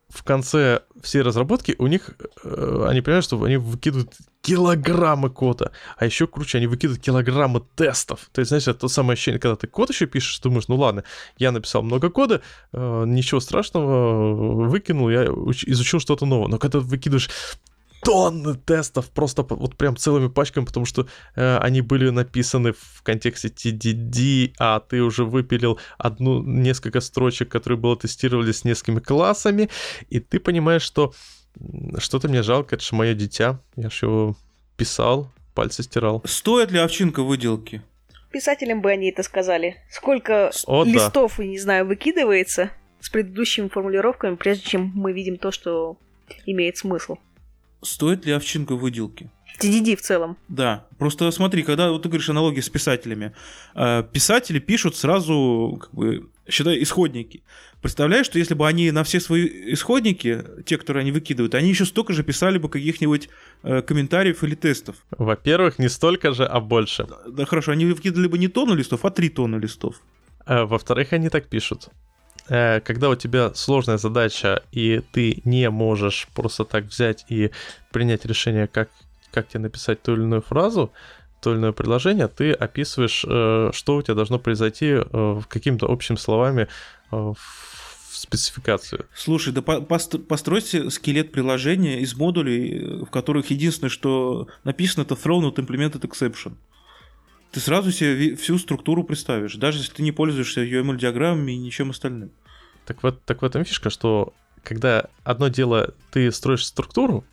в 0.10 0.24
конце 0.24 0.82
всей 1.02 1.22
разработки 1.22 1.76
у 1.78 1.88
них, 1.88 2.12
э, 2.44 2.86
они 2.88 3.02
понимают, 3.02 3.26
что 3.26 3.42
они 3.44 3.58
выкидывают 3.58 4.12
килограммы 4.42 5.30
кода. 5.30 5.72
А 5.98 6.06
еще 6.06 6.26
круче, 6.26 6.58
они 6.58 6.68
выкидывают 6.68 7.04
килограммы 7.04 7.62
тестов. 7.76 8.30
То 8.32 8.40
есть, 8.40 8.50
знаешь, 8.50 8.68
это 8.68 8.80
то 8.80 8.88
самое 8.88 9.14
ощущение, 9.14 9.40
когда 9.40 9.56
ты 9.56 9.68
код 9.68 9.90
еще 9.90 10.08
пишешь, 10.08 10.40
думаешь, 10.40 10.68
ну 10.68 10.78
ладно, 10.78 11.04
я 11.38 11.52
написал 11.52 11.84
много 11.84 12.10
кода, 12.10 12.42
э, 12.74 13.04
ничего 13.06 13.40
страшного, 13.40 14.68
выкинул, 14.68 15.10
я 15.10 15.26
изучил 15.26 16.00
что-то 16.00 16.26
новое. 16.26 16.48
Но 16.48 16.58
когда 16.58 16.80
ты 16.80 16.86
выкидываешь 16.86 17.30
тонны 18.10 18.56
тестов, 18.56 19.12
просто 19.12 19.44
вот 19.44 19.76
прям 19.76 19.96
целыми 19.96 20.30
пачками, 20.30 20.66
потому 20.66 20.88
что 20.88 21.08
э, 21.36 21.58
они 21.58 21.82
были 21.82 22.10
написаны 22.10 22.74
в 22.74 23.04
контексте 23.04 23.50
TDD, 23.50 24.54
а 24.58 24.80
ты 24.80 25.04
уже 25.04 25.26
выпилил 25.26 25.80
одну, 26.00 26.42
несколько 26.42 27.02
строчек, 27.02 27.50
которые 27.50 27.78
было 27.78 27.96
тестировали 27.96 28.52
с 28.52 28.64
несколькими 28.64 29.00
классами, 29.00 29.70
и 30.10 30.20
ты 30.20 30.40
понимаешь, 30.40 30.82
что 30.82 31.14
что-то 32.00 32.30
мне 32.30 32.42
жалко, 32.42 32.76
это 32.76 32.84
же 32.84 32.96
мое 32.96 33.14
дитя, 33.14 33.60
я 33.76 33.92
же 33.92 34.08
его 34.08 34.36
писал, 34.76 35.32
пальцы 35.54 35.84
стирал. 35.84 36.24
Стоит 36.26 36.72
ли 36.72 36.80
овчинка 36.80 37.22
выделки? 37.22 37.84
Писателям 38.32 38.82
бы 38.82 38.90
они 38.90 39.12
это 39.12 39.22
сказали. 39.22 39.76
Сколько 39.92 40.50
О, 40.66 40.84
листов, 40.84 41.36
да. 41.38 41.44
не 41.44 41.60
знаю, 41.60 41.86
выкидывается 41.86 42.72
с 43.02 43.10
предыдущими 43.10 43.68
формулировками, 43.68 44.36
прежде 44.36 44.64
чем 44.64 44.92
мы 44.96 45.14
видим 45.14 45.38
то, 45.38 45.52
что 45.52 45.98
имеет 46.48 46.78
смысл. 46.78 47.18
Стоит 47.82 48.26
ли 48.26 48.34
овчинка 48.34 48.76
выделки? 48.76 49.30
TDD 49.60 49.96
в 49.96 50.02
целом. 50.02 50.38
Да. 50.48 50.86
Просто 50.98 51.30
смотри, 51.32 51.64
когда 51.64 51.92
вот 51.92 52.04
ты 52.04 52.10
говоришь 52.10 52.30
аналогии 52.30 52.62
с 52.62 52.70
писателями, 52.70 53.34
э, 53.76 54.04
писатели 54.12 54.60
пишут 54.60 54.96
сразу, 54.96 55.78
как 55.82 55.94
бы, 55.94 56.30
считай, 56.48 56.82
исходники. 56.82 57.44
Представляешь, 57.82 58.26
что 58.26 58.40
если 58.40 58.56
бы 58.56 58.68
они 58.68 58.92
на 58.92 59.04
все 59.04 59.20
свои 59.20 59.74
исходники, 59.74 60.44
те, 60.66 60.78
которые 60.78 61.02
они 61.02 61.12
выкидывают, 61.12 61.56
они 61.56 61.70
еще 61.70 61.86
столько 61.86 62.14
же 62.14 62.24
писали 62.24 62.58
бы 62.58 62.70
каких-нибудь 62.70 63.30
э, 63.64 63.82
комментариев 63.82 64.44
или 64.44 64.56
тестов. 64.56 64.96
Во-первых, 65.18 65.80
не 65.80 65.90
столько 65.90 66.34
же, 66.34 66.46
а 66.46 66.60
больше. 66.60 67.06
Да, 67.06 67.18
да 67.28 67.46
хорошо, 67.46 67.72
они 67.72 67.86
выкидывали 67.86 68.28
бы 68.28 68.38
не 68.38 68.48
тонну 68.48 68.76
листов, 68.76 69.06
а 69.06 69.10
три 69.10 69.30
тонны 69.30 69.58
листов. 69.58 70.02
А, 70.46 70.66
во-вторых, 70.66 71.14
они 71.14 71.30
так 71.30 71.48
пишут. 71.48 71.90
Э, 72.50 72.80
когда 72.82 73.10
у 73.10 73.16
тебя 73.16 73.54
сложная 73.54 73.98
задача, 73.98 74.64
и 74.72 75.02
ты 75.12 75.42
не 75.46 75.70
можешь 75.70 76.28
просто 76.34 76.66
так 76.66 76.86
взять 76.86 77.26
и 77.30 77.52
принять 77.92 78.26
решение, 78.26 78.68
как, 78.68 78.90
как 79.32 79.48
тебе 79.48 79.62
написать 79.62 80.02
ту 80.02 80.14
или 80.14 80.22
иную 80.22 80.42
фразу, 80.42 80.92
то 81.42 81.52
или 81.52 81.60
иное 81.60 81.72
предложение, 81.72 82.28
ты 82.28 82.52
описываешь, 82.52 83.24
э, 83.28 83.72
что 83.74 83.96
у 83.96 84.02
тебя 84.02 84.16
должно 84.16 84.40
произойти 84.40 84.98
э, 84.98 85.42
какими-то 85.48 85.88
общими 85.88 86.18
словами 86.18 86.68
в 87.12 87.36
спецификацию. 88.12 89.06
Слушай, 89.16 89.54
да 89.54 89.62
постройте 89.62 90.90
скелет 90.92 91.32
приложения 91.32 92.02
из 92.02 92.16
модулей, 92.16 93.04
в 93.04 93.10
которых 93.10 93.50
единственное, 93.50 93.90
что 93.90 94.48
написано, 94.64 95.04
это 95.04 95.16
thrown 95.16 95.44
out 95.44 95.56
implemented 95.56 96.02
exception 96.02 96.54
ты 97.52 97.60
сразу 97.60 97.92
себе 97.92 98.36
всю 98.36 98.58
структуру 98.58 99.04
представишь, 99.04 99.56
даже 99.56 99.80
если 99.80 99.94
ты 99.94 100.04
не 100.04 100.12
пользуешься 100.12 100.62
UML-диаграммами 100.62 101.54
и 101.54 101.58
ничем 101.58 101.90
остальным. 101.90 102.32
Так 102.86 103.04
вот, 103.04 103.24
так 103.24 103.42
в 103.42 103.46
этом 103.46 103.64
фишка, 103.66 103.90
что 103.90 104.34
когда 104.64 105.06
одно 105.24 105.48
дело 105.48 105.94
ты 106.12 106.32
строишь 106.32 106.66
структуру, 106.66 107.24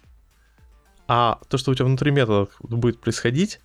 а 1.08 1.40
то, 1.48 1.58
что 1.58 1.70
у 1.70 1.74
тебя 1.74 1.86
внутри 1.86 2.10
метода 2.10 2.48
будет 2.60 3.00
происходить, 3.00 3.60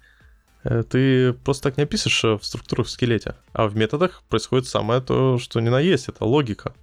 э, 0.63 0.83
ты 0.83 1.33
просто 1.33 1.63
так 1.63 1.77
не 1.77 1.83
описываешь 1.83 2.41
в 2.41 2.45
структурах 2.45 2.87
в 2.87 2.89
скелете. 2.89 3.35
А 3.53 3.67
в 3.67 3.75
методах 3.75 4.23
происходит 4.29 4.67
самое 4.67 5.01
то, 5.01 5.39
что 5.39 5.59
ни 5.59 5.69
на 5.69 5.79
есть, 5.79 6.07
это 6.07 6.23
логика. 6.25 6.73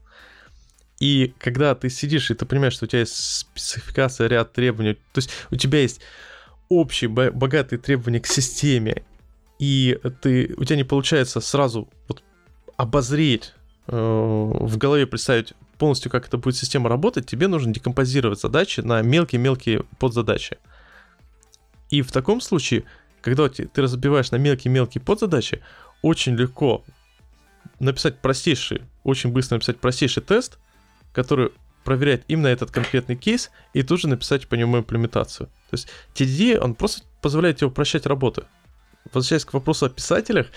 И 0.99 1.33
когда 1.39 1.75
ты 1.75 1.91
сидишь 1.91 2.31
и 2.31 2.35
ты 2.35 2.45
понимаешь, 2.45 2.73
что 2.73 2.87
у 2.87 2.89
тебя 2.89 3.01
есть 3.01 3.14
спецификация, 3.14 4.27
ряд 4.27 4.53
требований, 4.53 4.95
то 4.95 5.19
есть 5.19 5.31
у 5.51 5.57
тебя 5.57 5.81
есть 5.81 6.01
общие 6.69 7.09
богатые 7.09 7.79
требования 7.79 8.21
к 8.21 8.27
системе, 8.27 9.05
и 9.59 9.99
ты, 10.23 10.55
у 10.57 10.65
тебя 10.65 10.77
не 10.77 10.85
получается 10.85 11.41
сразу 11.41 11.89
вот 12.07 12.23
обозреть, 12.77 13.55
э, 13.89 13.97
в 13.97 14.77
голове 14.77 15.07
представить 15.07 15.55
полностью, 15.79 16.11
как 16.11 16.27
это 16.27 16.39
будет 16.39 16.57
система 16.57 16.89
работать, 16.89 17.27
тебе 17.27 17.49
нужно 17.49 17.73
декомпозировать 17.73 18.41
задачи 18.41 18.81
на 18.81 19.03
мелкие-мелкие 19.03 19.85
подзадачи. 19.99 20.59
И 21.91 22.03
в 22.03 22.13
таком 22.13 22.41
случае, 22.41 22.85
когда 23.21 23.49
ты 23.49 23.69
разбиваешь 23.75 24.31
на 24.31 24.37
мелкие-мелкие 24.37 25.03
подзадачи, 25.03 25.63
очень 26.03 26.37
легко 26.37 26.85
написать 27.81 28.19
простейший, 28.19 28.83
очень 29.05 29.31
быстро 29.31 29.57
написать 29.57 29.79
простейший 29.79 30.23
тест, 30.23 30.59
который 31.13 31.51
проверяет 31.85 32.25
именно 32.29 32.49
этот 32.49 32.71
конкретный 32.71 33.17
кейс 33.17 33.51
и 33.73 33.83
тут 33.83 34.01
же 34.01 34.09
написать 34.09 34.47
по 34.47 34.55
нему 34.55 34.79
имплементацию. 34.79 35.47
То 35.71 35.75
есть 35.75 35.89
TDD, 36.15 36.59
он 36.59 36.75
просто 36.75 37.03
позволяет 37.23 37.59
тебе 37.59 37.69
упрощать 37.69 38.07
работу. 38.07 38.45
Возвращаясь 39.13 39.45
к 39.45 39.55
вопросу 39.55 39.87
о 39.87 39.89
писателях, 39.89 40.49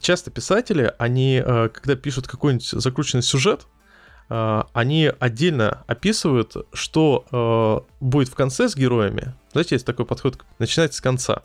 часто 0.00 0.30
писатели, 0.30 0.92
они, 0.98 1.42
э, 1.44 1.68
когда 1.68 1.96
пишут 1.96 2.28
какой-нибудь 2.28 2.66
закрученный 2.66 3.22
сюжет, 3.22 3.66
э, 4.28 4.62
они 4.72 5.12
отдельно 5.18 5.84
описывают, 5.86 6.56
что 6.72 7.24
э, 7.30 8.04
будет 8.04 8.28
в 8.28 8.34
конце 8.34 8.68
с 8.68 8.76
героями. 8.76 9.34
Знаете, 9.52 9.76
есть 9.76 9.86
такой 9.86 10.04
подход, 10.04 10.44
начинается 10.58 10.98
с 10.98 11.00
конца. 11.00 11.42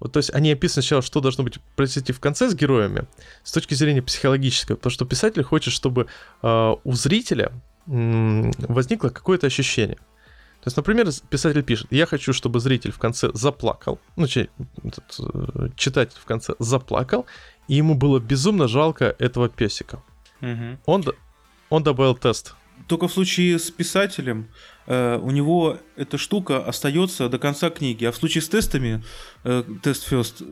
Вот, 0.00 0.12
то 0.12 0.18
есть 0.18 0.30
они 0.34 0.52
описывают 0.52 0.84
сначала, 0.84 1.02
что 1.02 1.20
должно 1.20 1.44
быть 1.44 1.58
произойти 1.74 2.12
в 2.12 2.20
конце 2.20 2.50
с 2.50 2.54
героями, 2.54 3.06
с 3.44 3.52
точки 3.52 3.74
зрения 3.74 4.02
психологической, 4.02 4.76
потому 4.76 4.90
что 4.90 5.04
писатель 5.06 5.42
хочет, 5.42 5.72
чтобы 5.72 6.06
э, 6.42 6.74
у 6.84 6.92
зрителя 6.92 7.52
э, 7.86 8.50
возникло 8.58 9.08
какое-то 9.08 9.46
ощущение. 9.46 9.98
То 10.66 10.68
есть, 10.68 10.76
например, 10.76 11.06
писатель 11.30 11.62
пишет, 11.62 11.86
я 11.90 12.06
хочу, 12.06 12.32
чтобы 12.32 12.58
зритель 12.58 12.90
в 12.90 12.98
конце 12.98 13.30
заплакал, 13.34 14.00
ну, 14.16 14.24
этот, 14.24 15.20
э, 15.20 15.68
читатель 15.76 16.18
в 16.20 16.24
конце 16.24 16.54
заплакал, 16.58 17.26
и 17.68 17.74
ему 17.74 17.94
было 17.94 18.18
безумно 18.18 18.66
жалко 18.66 19.14
этого 19.20 19.48
песика. 19.48 20.02
Угу. 20.42 20.78
Он, 20.86 21.04
он 21.70 21.82
добавил 21.84 22.16
тест. 22.16 22.56
Только 22.88 23.06
в 23.06 23.12
случае 23.12 23.58
с 23.58 23.70
писателем 23.70 24.48
Э, 24.86 25.18
у 25.20 25.30
него 25.30 25.78
эта 25.96 26.16
штука 26.18 26.64
остается 26.64 27.28
до 27.28 27.38
конца 27.38 27.70
книги. 27.70 28.04
А 28.04 28.12
в 28.12 28.16
случае 28.16 28.42
с 28.42 28.48
тестами, 28.48 29.02
э, 29.44 29.64
тест 29.82 30.10
first, 30.10 30.44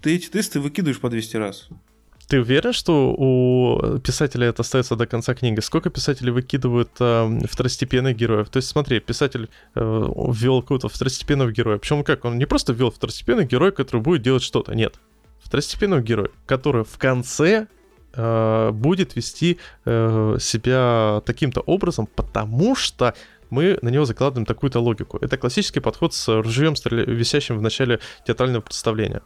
ты 0.00 0.16
эти 0.16 0.28
тесты 0.28 0.60
выкидываешь 0.60 1.00
по 1.00 1.10
200 1.10 1.36
раз. 1.36 1.68
Ты 2.28 2.40
уверен, 2.40 2.72
что 2.72 3.14
у 3.16 3.98
писателя 3.98 4.48
это 4.48 4.62
остается 4.62 4.96
до 4.96 5.06
конца 5.06 5.34
книги? 5.34 5.60
Сколько 5.60 5.90
писателей 5.90 6.30
выкидывают 6.30 6.90
э, 6.98 7.38
второстепенных 7.50 8.16
героев? 8.16 8.48
То 8.48 8.56
есть, 8.58 8.68
смотри, 8.68 9.00
писатель 9.00 9.50
э, 9.74 9.80
ввел 9.80 10.62
какого-то 10.62 10.88
второстепенного 10.88 11.52
героя. 11.52 11.78
Причем 11.78 12.02
как? 12.02 12.24
Он 12.24 12.38
не 12.38 12.46
просто 12.46 12.72
ввел 12.72 12.90
второстепенный 12.90 13.44
герой, 13.44 13.72
который 13.72 14.00
будет 14.00 14.22
делать 14.22 14.42
что-то. 14.42 14.74
Нет. 14.74 14.94
Второстепенного 15.42 16.00
героя, 16.00 16.30
который 16.46 16.84
в 16.84 16.96
конце 16.96 17.66
э, 18.14 18.70
будет 18.72 19.16
вести 19.16 19.58
э, 19.84 20.36
себя 20.40 21.20
таким-то 21.26 21.60
образом, 21.60 22.06
потому 22.06 22.74
что 22.74 23.14
мы 23.50 23.78
на 23.82 23.90
него 23.90 24.06
закладываем 24.06 24.46
такую-то 24.46 24.80
логику. 24.80 25.18
Это 25.20 25.36
классический 25.36 25.80
подход 25.80 26.14
с 26.14 26.28
ружьем, 26.28 26.74
висящим 26.90 27.58
в 27.58 27.62
начале 27.62 28.00
театрального 28.26 28.62
представления. 28.62 29.20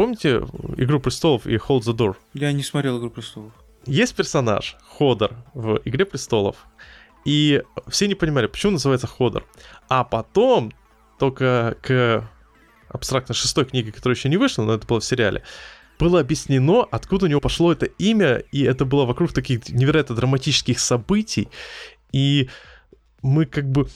Помните 0.00 0.36
«Игру 0.78 0.98
престолов» 0.98 1.46
и 1.46 1.56
«Hold 1.56 1.80
the 1.80 1.94
Door»? 1.94 2.16
Я 2.32 2.52
не 2.52 2.62
смотрел 2.62 2.98
«Игру 2.98 3.10
престолов». 3.10 3.52
Есть 3.84 4.14
персонаж, 4.14 4.78
Ходор, 4.96 5.32
в 5.52 5.82
«Игре 5.84 6.06
престолов», 6.06 6.56
и 7.26 7.62
все 7.86 8.08
не 8.08 8.14
понимали, 8.14 8.46
почему 8.46 8.72
называется 8.72 9.06
Ходор. 9.06 9.46
А 9.90 10.04
потом, 10.04 10.72
только 11.18 11.76
к 11.82 12.26
абстрактно 12.88 13.34
шестой 13.34 13.66
книге, 13.66 13.92
которая 13.92 14.16
еще 14.16 14.30
не 14.30 14.38
вышла, 14.38 14.62
но 14.62 14.72
это 14.72 14.86
было 14.86 15.00
в 15.00 15.04
сериале, 15.04 15.42
было 15.98 16.20
объяснено, 16.20 16.84
откуда 16.90 17.26
у 17.26 17.28
него 17.28 17.42
пошло 17.42 17.70
это 17.70 17.84
имя, 17.84 18.36
и 18.52 18.62
это 18.62 18.86
было 18.86 19.04
вокруг 19.04 19.34
таких 19.34 19.68
невероятно 19.68 20.16
драматических 20.16 20.80
событий. 20.80 21.50
И 22.10 22.48
мы 23.20 23.44
как 23.44 23.70
бы 23.70 23.86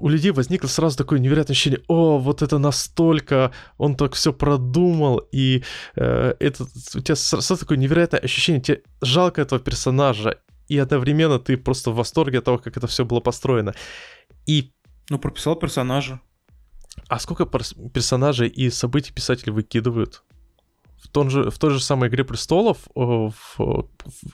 у 0.00 0.08
людей 0.08 0.30
возникло 0.30 0.68
сразу 0.68 0.96
такое 0.96 1.18
невероятное 1.18 1.54
ощущение, 1.54 1.80
о, 1.88 2.18
вот 2.18 2.42
это 2.42 2.58
настолько, 2.58 3.52
он 3.78 3.94
так 3.94 4.14
все 4.14 4.32
продумал, 4.32 5.18
и 5.32 5.62
э, 5.96 6.34
это, 6.40 6.64
у 6.94 7.00
тебя 7.00 7.16
сразу 7.16 7.56
такое 7.58 7.78
невероятное 7.78 8.20
ощущение, 8.20 8.60
тебе 8.60 8.82
жалко 9.02 9.40
этого 9.42 9.60
персонажа, 9.60 10.38
и 10.68 10.78
одновременно 10.78 11.38
ты 11.38 11.56
просто 11.56 11.90
в 11.90 11.96
восторге 11.96 12.38
от 12.38 12.44
того, 12.44 12.58
как 12.58 12.76
это 12.76 12.86
все 12.86 13.04
было 13.04 13.20
построено. 13.20 13.74
И... 14.46 14.72
Ну, 15.10 15.18
прописал 15.18 15.56
персонажа. 15.56 16.20
А 17.08 17.18
сколько 17.18 17.44
персонажей 17.44 18.48
и 18.48 18.70
событий 18.70 19.12
писатели 19.12 19.50
выкидывают? 19.50 20.22
В, 21.02 21.08
том 21.08 21.30
же, 21.30 21.50
в 21.50 21.58
той 21.58 21.70
же 21.70 21.80
самой 21.80 22.08
«Игре 22.08 22.24
престолов» 22.24 22.78
в, 22.94 23.32
в, 23.32 23.88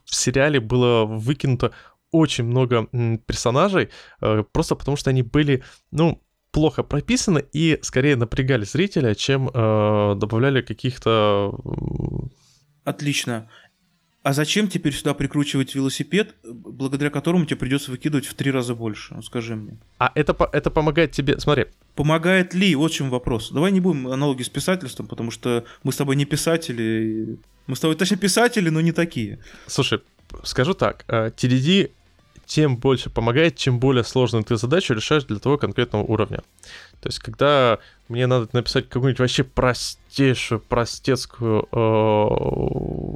в 0.04 0.14
сериале 0.14 0.60
было 0.60 1.06
выкинуто 1.06 1.72
очень 2.10 2.44
много 2.44 2.88
персонажей, 3.26 3.90
э, 4.20 4.44
просто 4.52 4.74
потому 4.74 4.96
что 4.96 5.10
они 5.10 5.22
были, 5.22 5.62
ну, 5.90 6.22
плохо 6.50 6.82
прописаны 6.82 7.44
и 7.52 7.78
скорее 7.82 8.16
напрягали 8.16 8.64
зрителя, 8.64 9.14
чем 9.14 9.48
э, 9.48 10.14
добавляли 10.16 10.62
каких-то... 10.62 11.58
Отлично. 12.84 13.48
А 14.22 14.32
зачем 14.32 14.66
теперь 14.66 14.92
сюда 14.92 15.14
прикручивать 15.14 15.74
велосипед, 15.74 16.34
благодаря 16.42 17.10
которому 17.10 17.44
тебе 17.44 17.58
придется 17.58 17.92
выкидывать 17.92 18.26
в 18.26 18.34
три 18.34 18.50
раза 18.50 18.74
больше? 18.74 19.14
Ну, 19.14 19.22
скажи 19.22 19.54
мне. 19.54 19.78
А 19.98 20.10
это, 20.16 20.34
это 20.52 20.70
помогает 20.70 21.12
тебе... 21.12 21.38
Смотри. 21.38 21.66
Помогает 21.94 22.52
ли? 22.52 22.74
Вот 22.74 22.90
в 22.90 22.94
чем 22.94 23.10
вопрос. 23.10 23.52
Давай 23.52 23.70
не 23.70 23.80
будем 23.80 24.08
аналоги 24.08 24.42
с 24.42 24.48
писательством, 24.48 25.06
потому 25.06 25.30
что 25.30 25.64
мы 25.84 25.92
с 25.92 25.96
тобой 25.96 26.16
не 26.16 26.24
писатели. 26.24 27.38
Мы 27.68 27.76
с 27.76 27.80
тобой, 27.80 27.96
точнее, 27.96 28.16
писатели, 28.16 28.68
но 28.68 28.80
не 28.80 28.92
такие. 28.92 29.38
Слушай, 29.68 30.00
скажу 30.44 30.74
так. 30.74 31.04
TDD 31.08 31.90
тем 32.46 32.76
больше 32.76 33.10
помогает, 33.10 33.56
чем 33.56 33.78
более 33.78 34.04
сложную 34.04 34.44
ты 34.44 34.56
задачу 34.56 34.94
решаешь 34.94 35.24
для 35.24 35.38
того 35.38 35.58
конкретного 35.58 36.04
уровня. 36.04 36.42
То 37.00 37.08
есть, 37.08 37.18
когда 37.18 37.78
мне 38.08 38.26
надо 38.26 38.48
написать 38.52 38.88
какую-нибудь 38.88 39.18
вообще 39.18 39.42
простейшую, 39.42 40.60
простецкую 40.60 41.68
э, 41.72 43.08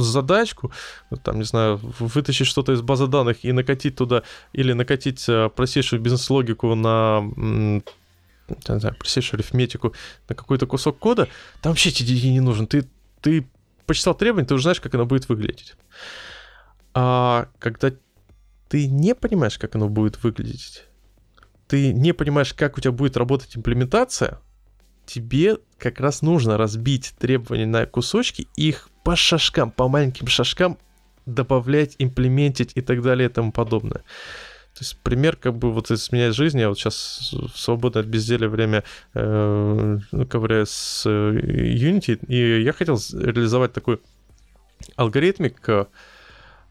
задачку, 0.00 0.70
ну, 1.10 1.16
там, 1.16 1.38
не 1.38 1.44
знаю, 1.44 1.80
вытащить 1.98 2.46
что-то 2.46 2.72
из 2.72 2.80
базы 2.82 3.08
данных 3.08 3.44
и 3.44 3.52
накатить 3.52 3.96
туда, 3.96 4.22
или 4.52 4.72
накатить 4.72 5.28
э, 5.28 5.50
простейшую 5.54 6.00
бизнес-логику 6.00 6.74
на 6.74 7.22
простейшую 8.98 9.38
арифметику 9.38 9.92
на 10.28 10.34
какой-то 10.34 10.66
кусок 10.66 10.98
кода, 10.98 11.28
там 11.60 11.72
вообще 11.72 11.90
TDD 11.90 12.30
не 12.30 12.40
нужен. 12.40 12.66
Ты, 12.66 12.86
ты 13.20 13.46
почитал 13.92 14.14
требования, 14.14 14.46
ты 14.46 14.54
уже 14.54 14.62
знаешь, 14.62 14.80
как 14.80 14.94
оно 14.94 15.04
будет 15.04 15.28
выглядеть. 15.28 15.74
А 16.94 17.48
когда 17.58 17.92
ты 18.70 18.86
не 18.86 19.14
понимаешь, 19.14 19.58
как 19.58 19.74
оно 19.74 19.90
будет 19.90 20.22
выглядеть, 20.22 20.84
ты 21.68 21.92
не 21.92 22.14
понимаешь, 22.14 22.54
как 22.54 22.78
у 22.78 22.80
тебя 22.80 22.92
будет 22.92 23.18
работать 23.18 23.54
имплементация, 23.54 24.40
тебе 25.04 25.58
как 25.76 26.00
раз 26.00 26.22
нужно 26.22 26.56
разбить 26.56 27.14
требования 27.18 27.66
на 27.66 27.84
кусочки, 27.84 28.48
их 28.56 28.88
по 29.04 29.14
шажкам, 29.14 29.70
по 29.70 29.88
маленьким 29.88 30.26
шажкам 30.26 30.78
добавлять, 31.26 31.96
имплементить 31.98 32.72
и 32.74 32.80
так 32.80 33.02
далее 33.02 33.28
и 33.28 33.32
тому 33.32 33.52
подобное. 33.52 34.04
То 34.74 34.80
есть 34.80 34.96
пример 35.02 35.36
как 35.36 35.56
бы 35.56 35.70
вот 35.70 35.90
из 35.90 36.10
меня 36.12 36.32
жизни, 36.32 36.60
я 36.60 36.68
вот 36.68 36.78
сейчас 36.78 37.32
в 37.32 37.58
свободное 37.58 38.02
от 38.02 38.08
время 38.48 38.84
э, 39.14 39.98
ковыряю 40.30 40.66
с 40.66 41.04
э, 41.04 41.10
Unity, 41.10 42.24
и 42.26 42.62
я 42.62 42.72
хотел 42.72 42.98
реализовать 43.12 43.72
такой 43.72 44.00
алгоритмик, 44.96 45.68
э, 45.68 45.84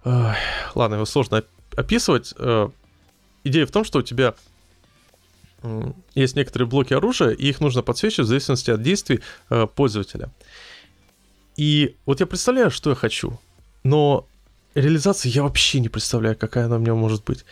Ладно, 0.04 0.96
его 0.96 1.06
сложно 1.06 1.44
описывать. 1.76 2.34
Э, 2.38 2.70
идея 3.44 3.66
в 3.66 3.72
том, 3.72 3.84
что 3.84 4.00
у 4.00 4.02
тебя 4.02 4.34
есть 6.16 6.36
некоторые 6.36 6.68
блоки 6.68 6.94
оружия, 6.94 7.30
и 7.30 7.48
их 7.48 7.60
нужно 7.60 7.84
подсвечивать 7.84 8.26
в 8.26 8.30
зависимости 8.30 8.72
от 8.72 8.82
действий 8.82 9.22
э, 9.50 9.68
пользователя. 9.68 10.32
И 11.56 11.96
вот 12.06 12.20
я 12.20 12.26
представляю, 12.26 12.72
что 12.72 12.90
я 12.90 12.96
хочу, 12.96 13.40
но 13.84 14.26
реализации 14.74 15.30
я 15.30 15.44
вообще 15.44 15.80
не 15.80 15.90
представляю, 15.90 16.36
какая 16.36 16.66
она 16.66 16.78
у 16.78 16.80
меня 16.80 16.96
может 16.96 17.24
быть. 17.24 17.46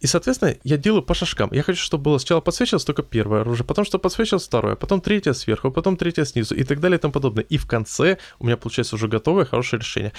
И, 0.00 0.06
соответственно, 0.06 0.56
я 0.62 0.76
делаю 0.76 1.02
по 1.02 1.14
шажкам. 1.14 1.50
Я 1.52 1.62
хочу, 1.62 1.82
чтобы 1.82 2.04
было 2.04 2.18
сначала 2.18 2.40
подсвечивалось 2.40 2.84
только 2.84 3.02
первое 3.02 3.40
оружие, 3.40 3.66
потом 3.66 3.84
что 3.84 3.98
подсвечивалось 3.98 4.46
второе, 4.46 4.76
потом 4.76 5.00
третье 5.00 5.32
сверху, 5.32 5.72
потом 5.72 5.96
третье 5.96 6.24
снизу 6.24 6.54
и 6.54 6.62
так 6.62 6.80
далее 6.80 6.98
и 6.98 7.00
тому 7.00 7.12
подобное. 7.12 7.44
И 7.44 7.56
в 7.56 7.66
конце 7.66 8.18
у 8.38 8.46
меня 8.46 8.56
получается 8.56 8.94
уже 8.94 9.08
готовое 9.08 9.44
хорошее 9.44 9.80
решение. 9.80 10.12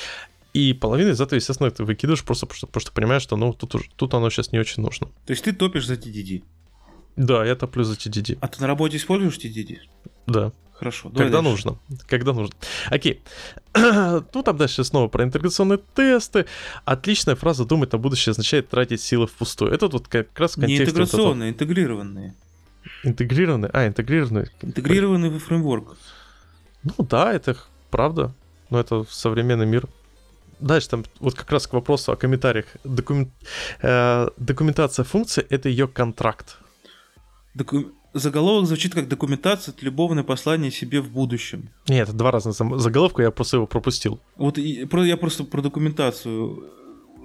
И 0.53 0.73
половину 0.73 1.11
из 1.11 1.21
этого, 1.21 1.37
естественно, 1.37 1.69
ты 1.71 1.83
выкидываешь 1.83 2.23
просто 2.23 2.45
потому 2.45 2.57
что, 2.57 2.67
потому 2.67 2.81
что 2.81 2.91
понимаешь, 2.91 3.21
что 3.21 3.37
ну, 3.37 3.53
тут, 3.53 3.75
тут 3.95 4.13
оно 4.13 4.29
сейчас 4.29 4.51
не 4.51 4.59
очень 4.59 4.81
нужно. 4.83 5.07
То 5.25 5.31
есть 5.31 5.43
ты 5.43 5.53
топишь 5.53 5.85
за 5.85 5.93
TDD. 5.93 6.43
Да, 7.15 7.45
я 7.45 7.55
топлю 7.55 7.83
за 7.83 7.93
TDD. 7.93 8.37
А 8.41 8.47
ты 8.47 8.61
на 8.61 8.67
работе 8.67 8.97
используешь 8.97 9.37
TDD? 9.37 9.77
Да. 10.27 10.51
Хорошо. 10.79 11.09
Когда 11.09 11.41
дальше. 11.41 11.49
нужно. 11.49 11.79
Когда 12.07 12.31
нужно. 12.31 12.55
Окей. 12.89 13.21
ну, 13.75 14.43
там 14.43 14.55
дальше 14.55 14.85
снова 14.85 15.09
про 15.09 15.25
интеграционные 15.25 15.79
тесты. 15.93 16.45
Отличная 16.85 17.35
фраза 17.35 17.65
«думать 17.65 17.91
на 17.91 17.97
будущее» 17.97 18.31
означает 18.31 18.69
тратить 18.69 19.01
силы 19.01 19.27
впустую. 19.27 19.73
Это 19.73 19.87
вот 19.89 20.07
как 20.07 20.27
раз 20.39 20.53
в 20.53 20.57
Не 20.57 20.77
контексте 20.77 20.85
вот 20.85 20.89
этого. 20.89 21.03
интеграционные, 21.03 21.49
интегрированные. 21.51 22.35
Интегрированный. 23.03 23.69
А, 23.73 23.87
интегрированный. 23.87 24.47
Интегрированные 24.61 25.31
во 25.31 25.39
фреймворк. 25.39 25.97
Ну 26.83 26.93
да, 26.99 27.33
это 27.33 27.57
правда. 27.91 28.33
Но 28.69 28.79
это 28.79 29.05
современный 29.09 29.65
мир. 29.65 29.85
Дальше 30.61 30.89
там 30.89 31.03
вот 31.19 31.35
как 31.35 31.51
раз 31.51 31.67
к 31.67 31.73
вопросу 31.73 32.13
о 32.13 32.15
комментариях. 32.15 32.65
Докумен- 32.85 33.31
э, 33.81 34.29
документация 34.37 35.03
функции— 35.03 35.45
это 35.49 35.67
ее 35.67 35.89
контракт. 35.89 36.57
Доку- 37.53 37.91
Заголовок 38.13 38.65
звучит 38.67 38.93
как 38.95 39.07
документация 39.07 39.71
от 39.73 39.83
любовное 39.83 40.23
послание 40.23 40.71
себе 40.71 40.99
в 40.99 41.11
будущем. 41.11 41.69
Нет, 41.87 42.07
это 42.09 42.17
два 42.17 42.31
разных 42.31 42.55
заголовка, 42.79 43.21
я 43.21 43.31
просто 43.31 43.57
его 43.57 43.67
пропустил. 43.67 44.19
Вот 44.35 44.57
и- 44.57 44.85
про- 44.85 45.05
я 45.05 45.15
просто 45.17 45.43
про 45.43 45.61
документацию. 45.61 46.63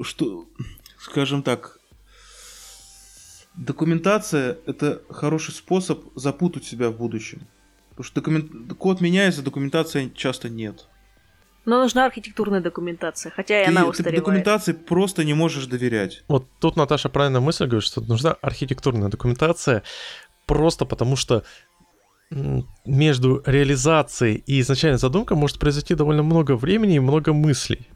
Что, 0.02 0.44
скажем 0.98 1.42
так, 1.42 1.78
документация— 3.54 4.58
это 4.66 5.02
хороший 5.08 5.54
способ 5.54 6.04
запутать 6.14 6.64
себя 6.64 6.90
в 6.90 6.96
будущем. 6.96 7.46
Потому 7.90 8.04
что 8.04 8.14
документ... 8.16 8.74
код 8.76 9.00
меняется, 9.00 9.42
документации 9.42 10.12
часто 10.14 10.48
нет. 10.48 10.86
Но 11.64 11.80
нужна 11.80 12.04
архитектурная 12.04 12.60
документация, 12.60 13.30
хотя 13.30 13.62
и 13.62 13.64
Ты, 13.64 13.70
она 13.70 13.82
ты 13.84 13.88
устаревает. 13.88 14.16
документации 14.22 14.72
просто 14.72 15.24
не 15.24 15.32
можешь 15.32 15.64
доверять. 15.66 16.22
Вот 16.28 16.46
тут 16.60 16.76
Наташа 16.76 17.08
правильно 17.08 17.40
мысль 17.40 17.64
говорит, 17.64 17.84
что 17.84 18.02
нужна 18.02 18.32
архитектурная 18.42 19.08
документация, 19.08 19.82
просто 20.46 20.84
потому 20.84 21.16
что 21.16 21.44
между 22.84 23.42
реализацией 23.46 24.42
и 24.46 24.60
изначальной 24.60 24.98
задумкой 24.98 25.36
может 25.36 25.58
произойти 25.58 25.94
довольно 25.94 26.22
много 26.22 26.56
времени 26.56 26.96
и 26.96 27.00
много 27.00 27.32
мыслей. 27.32 27.86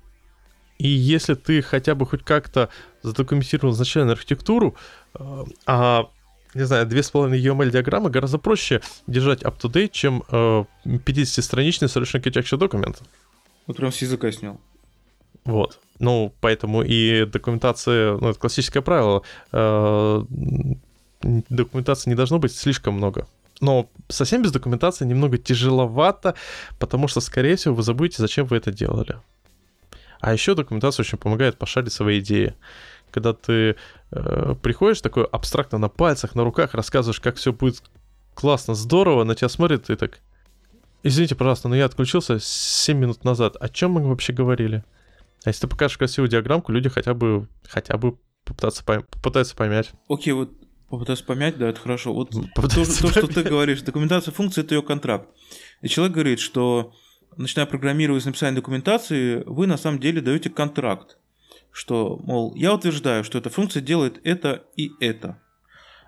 И 0.79 0.87
если 0.87 1.35
ты 1.35 1.61
хотя 1.61 1.95
бы 1.95 2.07
хоть 2.07 2.23
как-то 2.23 2.69
задокументировал 3.03 3.73
изначальную 3.73 4.13
архитектуру, 4.13 4.77
э, 5.19 5.45
а 5.67 6.09
не 6.55 6.65
знаю, 6.65 6.87
2,5 6.87 7.37
UML-диаграммы 7.37 8.11
гораздо 8.11 8.39
проще 8.39 8.81
держать 9.07 9.43
up-to-date, 9.43 9.91
чем 9.91 10.23
э, 10.31 10.65
50-страничный 10.85 11.89
Solution 11.89 12.23
Architecture 12.23 12.57
документ. 12.57 13.03
Вот 13.67 13.77
прям 13.77 13.91
с 13.91 14.01
языка 14.03 14.31
снял. 14.31 14.61
Вот. 15.45 15.81
Ну, 15.99 16.33
поэтому 16.41 16.83
и 16.83 17.25
документация, 17.25 18.17
ну, 18.19 18.29
это 18.29 18.39
классическое 18.39 18.83
правило, 18.83 19.23
э, 19.53 20.23
документации 21.23 22.11
не 22.11 22.17
должно 22.17 22.39
быть 22.39 22.55
слишком 22.55 22.95
много. 22.95 23.27
Но 23.61 23.91
совсем 24.09 24.43
без 24.43 24.53
документации 24.53 25.05
немного 25.05 25.37
тяжеловато, 25.37 26.35
потому 26.79 27.09
что, 27.09 27.21
скорее 27.21 27.57
всего, 27.57 27.75
вы 27.75 27.83
забудете, 27.83 28.23
зачем 28.23 28.47
вы 28.47 28.57
это 28.57 28.71
делали. 28.71 29.21
А 30.21 30.33
еще 30.33 30.55
документация 30.55 31.03
очень 31.03 31.19
помогает 31.19 31.59
пошарить 31.59 31.93
свои 31.93 32.21
идеи. 32.21 32.55
Когда 33.11 33.33
ты 33.33 33.77
э, 34.11 34.55
приходишь 34.63 35.01
такой 35.01 35.25
абстрактно 35.25 35.79
на 35.79 35.89
пальцах, 35.89 36.35
на 36.35 36.45
руках, 36.45 36.75
рассказываешь, 36.75 37.21
как 37.21 37.37
все 37.37 37.53
будет 37.53 37.83
классно, 38.35 38.75
здорово, 38.75 39.25
на 39.25 39.35
тебя 39.35 39.49
смотрят 39.49 39.91
и 39.91 39.97
так... 39.97 40.21
Извините, 41.03 41.37
пожалуйста, 41.37 41.69
но 41.69 41.77
я 41.77 41.87
отключился 41.87 42.39
7 42.41 42.99
минут 42.99 43.25
назад. 43.25 43.57
О 43.57 43.69
чем 43.69 43.93
мы 43.93 44.07
вообще 44.09 44.33
говорили? 44.33 44.85
А 45.45 45.51
если 45.51 45.63
ты 45.63 45.69
покажешь 45.69 45.97
красивую 45.97 46.29
диаграммку, 46.29 46.73
люди 46.73 46.89
хотя 46.89 47.15
бы, 47.15 47.49
хотя 47.69 47.97
бы 47.97 48.19
попытаться 48.45 48.83
пойм- 48.85 49.07
попытаются 49.09 49.55
поймать. 49.55 49.93
Окей, 50.09 50.33
вот 50.33 50.51
попытаюсь 50.89 51.23
помять, 51.23 51.59
да, 51.59 51.69
это 51.69 51.81
хорошо. 51.81 52.13
Вот 52.13 52.31
то, 52.31 52.43
Попытаются 52.55 53.03
то, 53.03 53.09
что 53.09 53.27
ты 53.27 53.43
говоришь, 53.43 53.83
документация 53.83 54.33
функции 54.33 54.63
это 54.63 54.75
ее 54.75 54.83
контракт. 54.83 55.29
И 55.83 55.89
человек 55.89 56.15
говорит, 56.15 56.41
что 56.41 56.93
начиная 57.37 57.67
программировать 57.67 58.23
с 58.23 58.27
написания 58.27 58.57
документации, 58.57 59.43
вы 59.47 59.67
на 59.67 59.77
самом 59.77 60.01
деле 60.01 60.21
даете 60.21 60.51
контракт, 60.51 61.19
что, 61.71 62.19
мол, 62.25 62.55
я 62.55 62.75
утверждаю, 62.75 63.25
что 63.25 63.39
эта 63.39 63.51
функция 63.51 63.81
делает 63.81 64.21
это 64.25 64.65
и 64.77 64.91
это. 65.01 65.41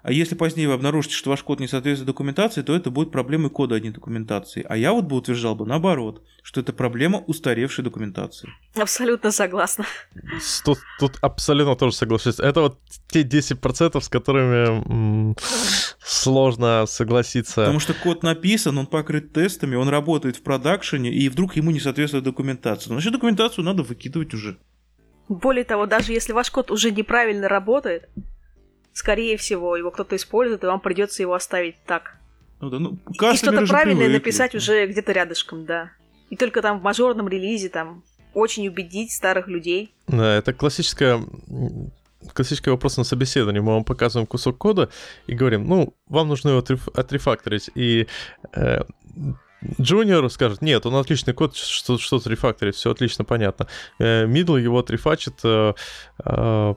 А 0.03 0.12
если 0.12 0.34
позднее 0.34 0.68
вы 0.68 0.74
обнаружите, 0.74 1.14
что 1.14 1.30
ваш 1.30 1.42
код 1.42 1.61
не 1.61 1.68
соответствует 1.68 2.07
документации, 2.07 2.62
то 2.62 2.74
это 2.74 2.90
будет 2.90 3.11
проблемой 3.11 3.51
кода, 3.51 3.74
а 3.74 3.80
не 3.80 3.90
документации. 3.90 4.64
А 4.68 4.76
я 4.76 4.92
вот 4.92 5.05
бы 5.05 5.16
утверждал 5.16 5.55
бы 5.55 5.66
наоборот, 5.66 6.22
что 6.42 6.61
это 6.61 6.72
проблема 6.72 7.18
устаревшей 7.18 7.84
документации. 7.84 8.48
Абсолютно 8.74 9.30
согласна. 9.30 9.84
Тут, 10.64 10.78
тут 10.98 11.18
абсолютно 11.20 11.76
тоже 11.76 11.94
соглашусь. 11.94 12.38
Это 12.38 12.61
вот 12.61 12.78
те 13.09 13.22
10%, 13.22 14.01
с 14.01 14.09
которыми 14.09 15.30
м, 15.30 15.36
сложно 16.03 16.86
согласиться. 16.86 17.57
Потому 17.57 17.80
что 17.80 17.94
код 17.94 18.22
написан, 18.22 18.78
он 18.78 18.86
покрыт 18.86 19.32
тестами, 19.32 19.76
он 19.76 19.88
работает 19.88 20.36
в 20.36 20.42
продакшене, 20.42 21.12
и 21.12 21.28
вдруг 21.28 21.57
ему 21.57 21.70
не 21.70 21.80
соответствует 21.80 22.24
документация. 22.24 22.92
Значит, 22.92 23.12
документацию 23.12 23.64
надо 23.64 23.82
выкидывать 23.82 24.32
уже. 24.34 24.59
Более 25.28 25.64
того, 25.64 25.86
даже 25.86 26.12
если 26.12 26.32
ваш 26.32 26.51
код 26.51 26.70
уже 26.72 26.90
неправильно 26.90 27.48
работает, 27.48 28.09
скорее 28.93 29.36
всего, 29.36 29.76
его 29.76 29.91
кто-то 29.91 30.16
использует, 30.16 30.62
и 30.64 30.66
вам 30.66 30.80
придется 30.80 31.22
его 31.22 31.34
оставить 31.34 31.76
так. 31.86 32.16
Ну 32.61 32.70
да, 32.70 32.78
ну, 32.78 32.99
И 33.11 33.36
что-то 33.36 33.66
правильное 33.66 34.07
привыкли. 34.07 34.12
написать 34.18 34.55
уже 34.55 34.86
где-то 34.86 35.12
рядышком, 35.12 35.64
да. 35.64 35.91
И 36.28 36.36
только 36.36 36.61
там 36.62 36.80
в 36.80 36.82
мажорном 36.82 37.28
релизе 37.28 37.68
там 37.68 38.05
очень 38.34 38.68
убедить 38.68 39.12
старых 39.12 39.49
людей. 39.49 39.95
Да, 40.07 40.36
это 40.36 40.53
классическая 40.53 41.20
классический 42.34 42.70
вопрос 42.70 42.99
на 42.99 43.05
собеседовании. 43.05 43.61
Мы 43.61 43.72
вам 43.72 43.84
показываем 43.84 44.26
кусок 44.26 44.59
кода 44.59 44.91
и 45.26 45.34
говорим, 45.34 45.66
ну, 45.66 45.95
вам 46.07 46.28
нужно 46.28 46.51
его 46.51 46.61
отреф- 46.61 46.91
отрефакторить. 46.95 47.70
И 47.74 48.07
э, 48.53 48.82
Junior 49.78 50.28
скажет, 50.28 50.62
нет, 50.62 50.84
он 50.86 50.95
отличный 50.97 51.32
код, 51.34 51.57
что, 51.57 51.99
что-то 51.99 52.28
рефакторить, 52.30 52.76
все 52.76 52.91
отлично, 52.91 53.24
понятно. 53.24 53.66
Э, 53.99 54.26
Middle 54.26 54.61
его 54.61 54.78
отрефачит, 54.78 55.34
э, 55.45 55.72
э, 56.24 56.74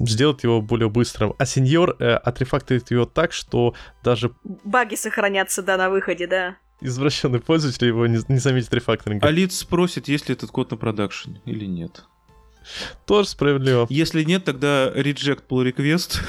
сделает 0.00 0.42
его 0.44 0.60
более 0.60 0.88
быстрым. 0.88 1.34
А 1.38 1.46
сеньор 1.46 1.96
э, 1.98 2.14
отрефакторит 2.14 2.90
его 2.90 3.06
так, 3.06 3.32
что 3.32 3.74
даже 4.02 4.32
Баги 4.44 4.94
сохранятся, 4.94 5.62
да, 5.62 5.76
на 5.76 5.90
выходе, 5.90 6.26
да. 6.26 6.56
извращенный 6.80 7.40
пользователь 7.40 7.86
его 7.86 8.06
не, 8.06 8.20
не 8.28 8.38
заметит 8.38 8.72
рефакторинга. 8.72 9.26
А 9.26 9.30
лид 9.30 9.52
спросит, 9.52 10.08
есть 10.08 10.28
ли 10.28 10.34
этот 10.34 10.50
код 10.50 10.70
на 10.70 10.76
продакшене 10.76 11.40
или 11.44 11.64
нет. 11.64 12.04
Тоже 13.06 13.28
справедливо. 13.28 13.86
Если 13.90 14.22
нет, 14.22 14.44
тогда 14.44 14.88
reject 14.88 15.42
pull 15.48 15.68
request, 15.68 16.20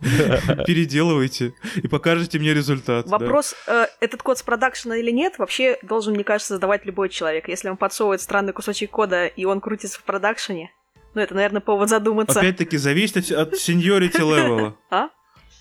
переделывайте 0.66 1.54
и 1.76 1.88
покажите 1.88 2.38
мне 2.38 2.54
результат. 2.54 3.06
да. 3.06 3.18
Вопрос, 3.18 3.54
э, 3.66 3.86
этот 4.00 4.22
код 4.22 4.38
с 4.38 4.42
продакшена 4.42 4.96
или 4.96 5.10
нет, 5.10 5.38
вообще 5.38 5.78
должен, 5.82 6.14
мне 6.14 6.24
кажется, 6.24 6.54
задавать 6.54 6.84
любой 6.84 7.08
человек. 7.08 7.48
Если 7.48 7.68
он 7.68 7.76
подсовывает 7.76 8.20
странный 8.20 8.52
кусочек 8.52 8.90
кода, 8.90 9.26
и 9.26 9.44
он 9.44 9.60
крутится 9.60 9.98
в 9.98 10.04
продакшене, 10.04 10.70
ну, 11.14 11.20
это, 11.20 11.34
наверное, 11.34 11.60
повод 11.60 11.88
задуматься. 11.88 12.38
Опять-таки, 12.38 12.76
зависит 12.76 13.30
от, 13.32 13.54
seniority 13.54 14.18
level 14.18 14.59
а. 14.59 14.76
А? 14.90 15.08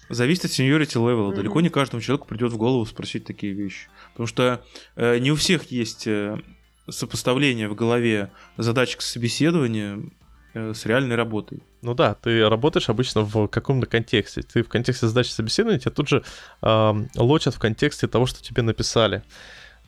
Зависит 0.10 0.46
от 0.46 0.52
seniority 0.52 0.96
level 0.96 1.18
а. 1.18 1.28
Мгм. 1.28 1.36
Далеко 1.36 1.62
не 1.62 1.70
каждому 1.70 2.02
человеку 2.02 2.28
придет 2.28 2.52
в 2.52 2.58
голову 2.58 2.86
спросить 2.86 3.26
такие 3.26 3.54
вещи. 3.54 3.88
Потому 4.12 4.28
что 4.28 4.64
э, 4.96 5.18
не 5.20 5.32
у 5.32 5.36
всех 5.36 5.72
есть 5.72 6.08
э, 6.08 6.38
сопоставление 6.90 7.68
в 7.68 7.76
голове 7.76 8.32
задачек 8.58 9.02
собеседования 9.02 10.00
э, 10.54 10.74
с 10.74 10.86
реальной 10.86 11.16
работой. 11.16 11.62
Ну 11.82 11.94
да, 11.94 12.14
ты 12.16 12.48
работаешь 12.48 12.90
обычно 12.90 13.22
в 13.22 13.48
каком-то 13.48 13.86
контексте. 13.88 14.42
Ты 14.42 14.64
в 14.64 14.70
контексте 14.70 15.08
задачи 15.08 15.30
собеседования 15.30 15.80
тебя 15.80 15.92
тут 15.92 16.08
же 16.08 16.24
эм, 16.62 17.10
лочат 17.16 17.56
в 17.56 17.60
контексте 17.60 18.08
того, 18.08 18.26
что 18.26 18.42
тебе 18.42 18.62
написали. 18.62 19.24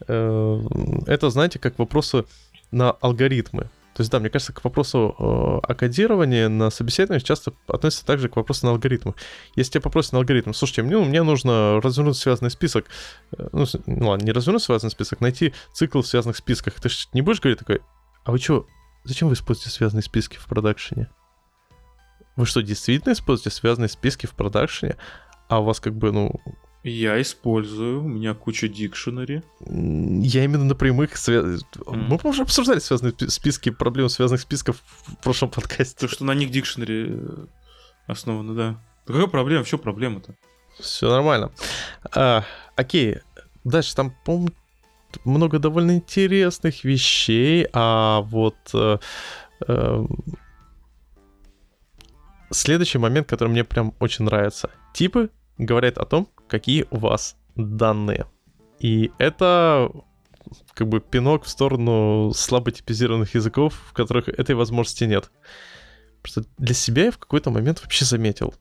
Э, 0.07 0.59
Это, 1.07 1.29
знаете, 1.29 1.59
как 1.59 1.79
вопросы 1.79 2.25
на 2.71 2.91
алгоритмы. 2.91 3.69
То 3.99 4.01
есть, 4.01 4.11
да, 4.13 4.21
мне 4.21 4.29
кажется, 4.29 4.53
к 4.53 4.63
вопросу 4.63 5.13
э, 5.19 5.21
о 5.21 5.75
кодировании 5.75 6.45
на 6.45 6.69
собеседовании 6.69 7.21
часто 7.21 7.51
относится 7.67 8.05
также 8.05 8.29
к 8.29 8.37
вопросу 8.37 8.65
на 8.65 8.71
алгоритмы. 8.71 9.13
Если 9.57 9.73
тебя 9.73 9.81
попросят 9.81 10.13
на 10.13 10.19
алгоритм, 10.19 10.53
слушайте, 10.53 10.83
мне, 10.83 10.95
мне 10.99 11.21
нужно 11.21 11.81
развернуть 11.81 12.15
связанный 12.15 12.49
список, 12.49 12.85
э, 13.37 13.49
ну, 13.51 13.65
ну 13.87 14.07
ладно, 14.07 14.23
не 14.23 14.31
развернуть 14.31 14.63
связанный 14.63 14.91
список, 14.91 15.19
найти 15.19 15.53
цикл 15.73 15.99
в 15.99 16.07
связанных 16.07 16.37
списках. 16.37 16.79
Ты 16.79 16.87
ж 16.87 17.09
не 17.11 17.21
будешь 17.21 17.41
говорить 17.41 17.59
такой, 17.59 17.81
а 18.23 18.31
вы 18.31 18.37
что, 18.39 18.67
зачем 19.03 19.27
вы 19.27 19.33
используете 19.33 19.71
связанные 19.71 20.03
списки 20.03 20.37
в 20.37 20.45
продакшене? 20.45 21.09
Вы 22.37 22.45
что, 22.45 22.61
действительно 22.61 23.11
используете 23.11 23.49
связанные 23.49 23.89
списки 23.89 24.27
в 24.27 24.31
продакшене? 24.31 24.95
А 25.49 25.59
у 25.59 25.65
вас 25.65 25.81
как 25.81 25.93
бы, 25.93 26.13
ну, 26.13 26.39
Я 26.83 27.21
использую, 27.21 28.03
у 28.03 28.07
меня 28.07 28.33
куча 28.33 28.67
дикшенери. 28.69 29.43
м, 29.65 30.21
я 30.21 30.45
именно 30.45 30.63
на 30.63 30.75
прямых 30.75 31.15
свя- 31.15 31.43
Мы, 31.85 32.17
по-моему, 32.17 32.29
уже 32.29 32.43
обсуждали 32.43 32.79
связанные 32.79 33.11
пи- 33.13 33.27
списки, 33.27 33.69
проблемы 33.69 34.09
связанных 34.09 34.41
списков 34.41 34.81
в 35.07 35.17
прошлом 35.17 35.49
подкасте. 35.49 35.95
То, 35.99 36.07
что 36.07 36.23
на 36.23 36.33
них 36.33 36.51
дикшенери 36.51 37.07
э, 37.09 37.45
основано, 38.07 38.55
да. 38.55 38.71
Да 39.05 39.13
Какая 39.13 39.27
проблема? 39.27 39.63
Все 39.65 39.77
проблема-то. 39.77 40.35
Все 40.79 41.09
нормально. 41.09 41.51
А, 42.15 42.45
окей. 42.77 43.17
Дальше 43.65 43.93
там, 43.95 44.15
по-моему, 44.23 44.49
много 45.25 45.59
довольно 45.59 45.95
интересных 45.97 46.85
вещей, 46.85 47.67
а 47.73 48.21
вот 48.21 48.55
э, 48.73 48.97
Эм, 49.67 50.07
следующий 52.51 52.97
момент, 52.97 53.27
который 53.27 53.49
мне 53.49 53.63
прям 53.65 53.93
очень 53.99 54.23
нравится. 54.25 54.69
Типы 54.93 55.29
говорят 55.57 55.97
о 55.97 56.05
том, 56.05 56.29
какие 56.49 56.85
у 56.91 56.97
вас 56.97 57.37
данные. 57.55 58.25
И 58.79 59.11
это 59.17 59.91
как 60.73 60.87
бы 60.87 60.99
пинок 60.99 61.43
в 61.43 61.49
сторону 61.49 62.31
слабо 62.33 62.71
типизированных 62.71 63.35
языков, 63.35 63.75
в 63.89 63.93
которых 63.93 64.27
этой 64.29 64.55
возможности 64.55 65.03
нет. 65.03 65.31
Просто 66.21 66.43
для 66.57 66.73
себя 66.73 67.05
я 67.05 67.11
в 67.11 67.17
какой-то 67.17 67.51
момент 67.51 67.81
вообще 67.81 68.05
заметил 68.05 68.53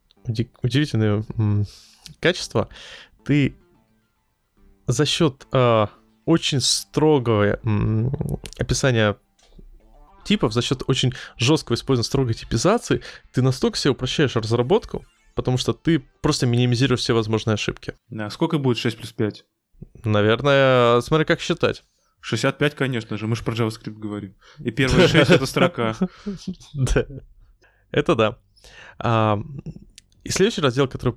удивительное 0.62 1.24
качество. 2.20 2.68
Ты 3.24 3.56
за 4.86 5.06
счет 5.06 5.46
э, 5.52 5.86
очень 6.24 6.60
строгого 6.60 7.58
м- 7.62 8.12
описания 8.58 9.16
типов, 10.24 10.52
за 10.52 10.62
счет 10.62 10.82
очень 10.86 11.12
жесткого 11.36 11.74
использования 11.74 12.06
строгой 12.06 12.34
типизации, 12.34 13.02
ты 13.32 13.42
настолько 13.42 13.78
себе 13.78 13.92
упрощаешь 13.92 14.36
разработку, 14.36 15.04
потому 15.38 15.56
что 15.56 15.72
ты 15.72 16.00
просто 16.20 16.46
минимизируешь 16.48 16.98
все 16.98 17.12
возможные 17.12 17.54
ошибки. 17.54 17.94
Да, 18.08 18.28
сколько 18.28 18.58
будет 18.58 18.76
6 18.76 18.96
плюс 18.96 19.12
5? 19.12 19.44
Наверное, 20.02 21.00
смотри, 21.00 21.24
как 21.24 21.40
считать. 21.40 21.84
65, 22.22 22.74
конечно 22.74 23.16
же, 23.16 23.28
мы 23.28 23.36
же 23.36 23.44
про 23.44 23.54
JavaScript 23.54 24.00
говорим. 24.00 24.34
И 24.58 24.72
первые 24.72 25.06
6— 25.06 25.30
это 25.30 25.46
строка. 25.46 25.94
Да. 26.74 27.06
Это 27.92 28.16
да. 28.16 28.38
А, 28.98 29.40
и 30.24 30.30
следующий 30.30 30.60
раздел, 30.60 30.88
который... 30.88 31.14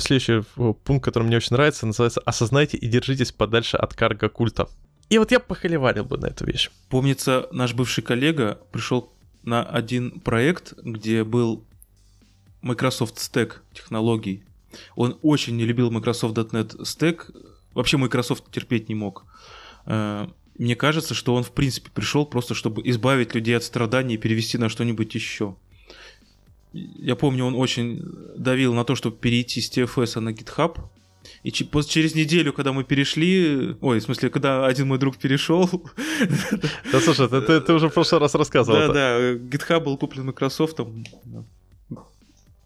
Следующий 0.00 0.42
пункт, 0.82 1.04
который 1.04 1.22
мне 1.22 1.36
очень 1.36 1.54
нравится, 1.54 1.86
называется 1.86 2.20
«Осознайте 2.26 2.76
и 2.76 2.88
держитесь 2.88 3.30
подальше 3.30 3.76
от 3.76 3.94
карго-культа». 3.94 4.68
И 5.10 5.18
вот 5.18 5.30
я 5.30 5.38
похоливарил 5.38 6.06
бы 6.06 6.18
на 6.18 6.26
эту 6.26 6.44
вещь. 6.44 6.70
Помнится, 6.88 7.46
наш 7.52 7.72
бывший 7.74 8.02
коллега 8.02 8.60
пришел 8.72 9.12
на 9.44 9.62
один 9.62 10.18
проект, 10.18 10.74
где 10.82 11.22
был 11.22 11.68
Microsoft 12.62 13.16
Stack 13.16 13.54
технологий. 13.72 14.42
Он 14.94 15.18
очень 15.22 15.56
не 15.56 15.64
любил 15.64 15.90
Microsoft.NET 15.90 16.80
Stack, 16.80 17.34
вообще 17.74 17.96
Microsoft 17.96 18.50
терпеть 18.50 18.88
не 18.88 18.94
мог. 18.94 19.24
Э, 19.86 20.28
мне 20.58 20.76
кажется, 20.76 21.14
что 21.14 21.34
он 21.34 21.42
в 21.42 21.52
принципе 21.52 21.90
пришел 21.90 22.26
просто, 22.26 22.54
чтобы 22.54 22.82
избавить 22.84 23.34
людей 23.34 23.56
от 23.56 23.64
страданий 23.64 24.14
и 24.14 24.18
перевести 24.18 24.58
на 24.58 24.68
что-нибудь 24.68 25.14
еще. 25.14 25.56
Я 26.72 27.16
помню, 27.16 27.46
он 27.46 27.54
очень 27.56 28.00
давил 28.36 28.74
на 28.74 28.84
то, 28.84 28.94
чтобы 28.94 29.16
перейти 29.16 29.60
с 29.60 29.70
TFS 29.70 30.20
на 30.20 30.30
GitHub, 30.30 30.78
и 31.42 31.50
через 31.50 32.14
неделю, 32.14 32.52
когда 32.52 32.72
мы 32.72 32.84
перешли, 32.84 33.76
ой, 33.80 33.98
в 33.98 34.02
смысле, 34.02 34.30
когда 34.30 34.66
один 34.66 34.88
мой 34.88 34.98
друг 34.98 35.16
перешел... 35.16 35.68
Да 36.92 37.00
слушай, 37.00 37.28
ты, 37.28 37.40
ты, 37.40 37.60
ты 37.60 37.72
уже 37.72 37.88
в 37.88 37.94
прошлый 37.94 38.20
раз 38.20 38.34
рассказывал. 38.34 38.78
Да, 38.78 38.92
да, 38.92 39.32
GitHub 39.34 39.80
был 39.80 39.96
куплен 39.96 40.26
Microsoft. 40.26 40.78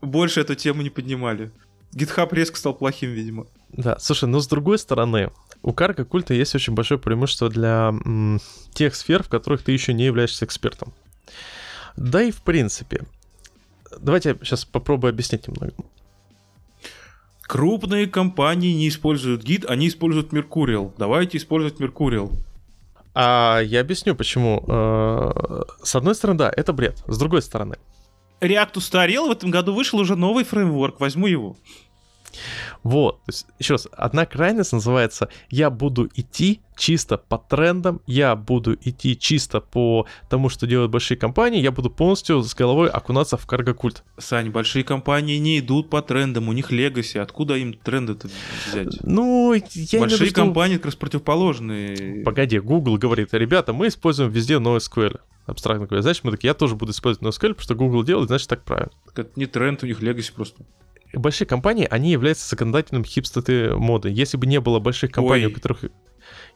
Больше 0.05 0.41
эту 0.41 0.55
тему 0.55 0.83
не 0.83 0.91
поднимали. 0.91 1.51
GitHub 1.95 2.29
резко 2.33 2.57
стал 2.57 2.75
плохим, 2.75 3.11
видимо. 3.11 3.47
Да, 3.73 3.99
слушай, 3.99 4.29
но 4.29 4.41
с 4.41 4.47
другой 4.47 4.79
стороны, 4.79 5.31
у 5.63 5.73
карка 5.73 6.05
культа 6.05 6.35
есть 6.35 6.55
очень 6.55 6.75
большое 6.75 7.01
преимущество 7.01 7.49
для 7.49 7.89
м, 8.05 8.41
тех 8.73 8.95
сфер, 8.95 9.23
в 9.23 9.29
которых 9.29 9.63
ты 9.63 9.73
еще 9.73 9.93
не 9.93 10.05
являешься 10.05 10.45
экспертом. 10.45 10.93
Да 11.97 12.23
и 12.23 12.31
в 12.31 12.43
принципе. 12.43 13.05
Давайте 13.99 14.31
я 14.31 14.35
сейчас 14.45 14.65
попробую 14.65 15.11
объяснить 15.11 15.47
немного. 15.49 15.73
Крупные 17.43 18.07
компании 18.07 18.73
не 18.73 18.89
используют 18.89 19.43
гид, 19.43 19.65
они 19.69 19.89
используют 19.89 20.33
Mercurial. 20.33 20.93
Давайте 20.99 21.39
использовать 21.39 21.81
Mercurial. 21.81 22.33
А 23.15 23.61
я 23.61 23.81
объясню, 23.81 24.17
почему. 24.17 24.65
Э, 24.67 25.63
с 25.83 25.95
одной 25.95 26.15
стороны, 26.17 26.39
да, 26.39 26.53
это 26.55 26.73
бред. 26.73 27.03
С 27.07 27.17
другой 27.17 27.43
стороны. 27.43 27.77
React 28.41 28.79
устарел, 28.79 29.29
в 29.29 29.31
этом 29.31 29.51
году 29.51 29.75
вышел 29.75 29.99
уже 29.99 30.17
новый 30.17 30.45
фреймворк, 30.45 31.01
возьму 31.01 31.27
его. 31.27 31.57
Вот, 32.83 33.25
то 33.25 33.31
есть, 33.31 33.47
еще 33.59 33.75
раз, 33.75 33.89
одна 33.93 34.27
крайность 34.27 34.73
называется 34.73 35.29
«я 35.51 35.71
буду 35.71 36.09
идти 36.15 36.61
чисто 36.77 37.19
по 37.19 37.39
трендам, 37.39 38.01
я 38.07 38.35
буду 38.37 38.75
идти 38.75 39.17
чисто 39.17 39.61
по 39.61 40.07
тому, 40.29 40.49
что 40.49 40.67
делают 40.67 40.91
большие 40.91 41.17
компании, 41.17 41.61
я 41.61 41.71
буду 41.71 41.91
полностью 41.91 42.43
с 42.43 42.55
головой 42.55 42.89
окунаться 42.89 43.37
в 43.37 43.47
карго-культ». 43.47 44.03
Сань, 44.19 44.51
большие 44.51 44.85
компании 44.85 45.39
не 45.39 45.59
идут 45.61 45.91
по 45.91 46.03
трендам, 46.03 46.49
у 46.49 46.53
них 46.53 46.71
легаси, 46.71 47.19
откуда 47.19 47.57
им 47.57 47.75
тренды-то 47.75 48.29
взять? 48.69 48.99
Ну, 49.03 49.55
я 49.55 50.01
Большие 50.01 50.31
что... 50.31 50.35
компании 50.35 50.77
как 50.77 50.87
раз 50.87 50.95
противоположные. 50.97 52.25
Погоди, 52.25 52.59
Google 52.59 52.99
говорит, 52.99 53.33
ребята, 53.33 53.73
мы 53.73 53.89
используем 53.89 54.31
везде 54.31 54.55
NoSQL 54.55 55.21
абстрактно 55.47 55.87
говоря. 55.87 56.03
Значит, 56.03 56.25
мы 56.25 56.31
такие, 56.31 56.49
я 56.49 56.55
тоже 56.55 56.75
буду 56.75 56.93
использовать 56.93 57.27
NoSQL, 57.27 57.51
потому 57.51 57.63
что 57.63 57.75
Google 57.75 58.03
делает, 58.03 58.29
значит, 58.29 58.49
так 58.49 58.65
правильно. 58.65 58.93
Так 59.07 59.27
это 59.27 59.31
не 59.37 59.47
тренд, 59.47 59.83
у 59.83 59.87
них 59.87 60.01
легаси 60.01 60.33
просто 60.33 60.65
большие 61.17 61.47
компании, 61.47 61.87
они 61.91 62.11
являются 62.11 62.49
законодательным 62.49 63.05
хипстаты 63.05 63.75
моды. 63.77 64.11
Если 64.11 64.37
бы 64.37 64.47
не 64.47 64.61
было 64.61 64.79
больших 64.79 65.11
компаний, 65.13 65.47
Ой. 65.47 65.53
у 65.53 65.55
которых... 65.55 65.85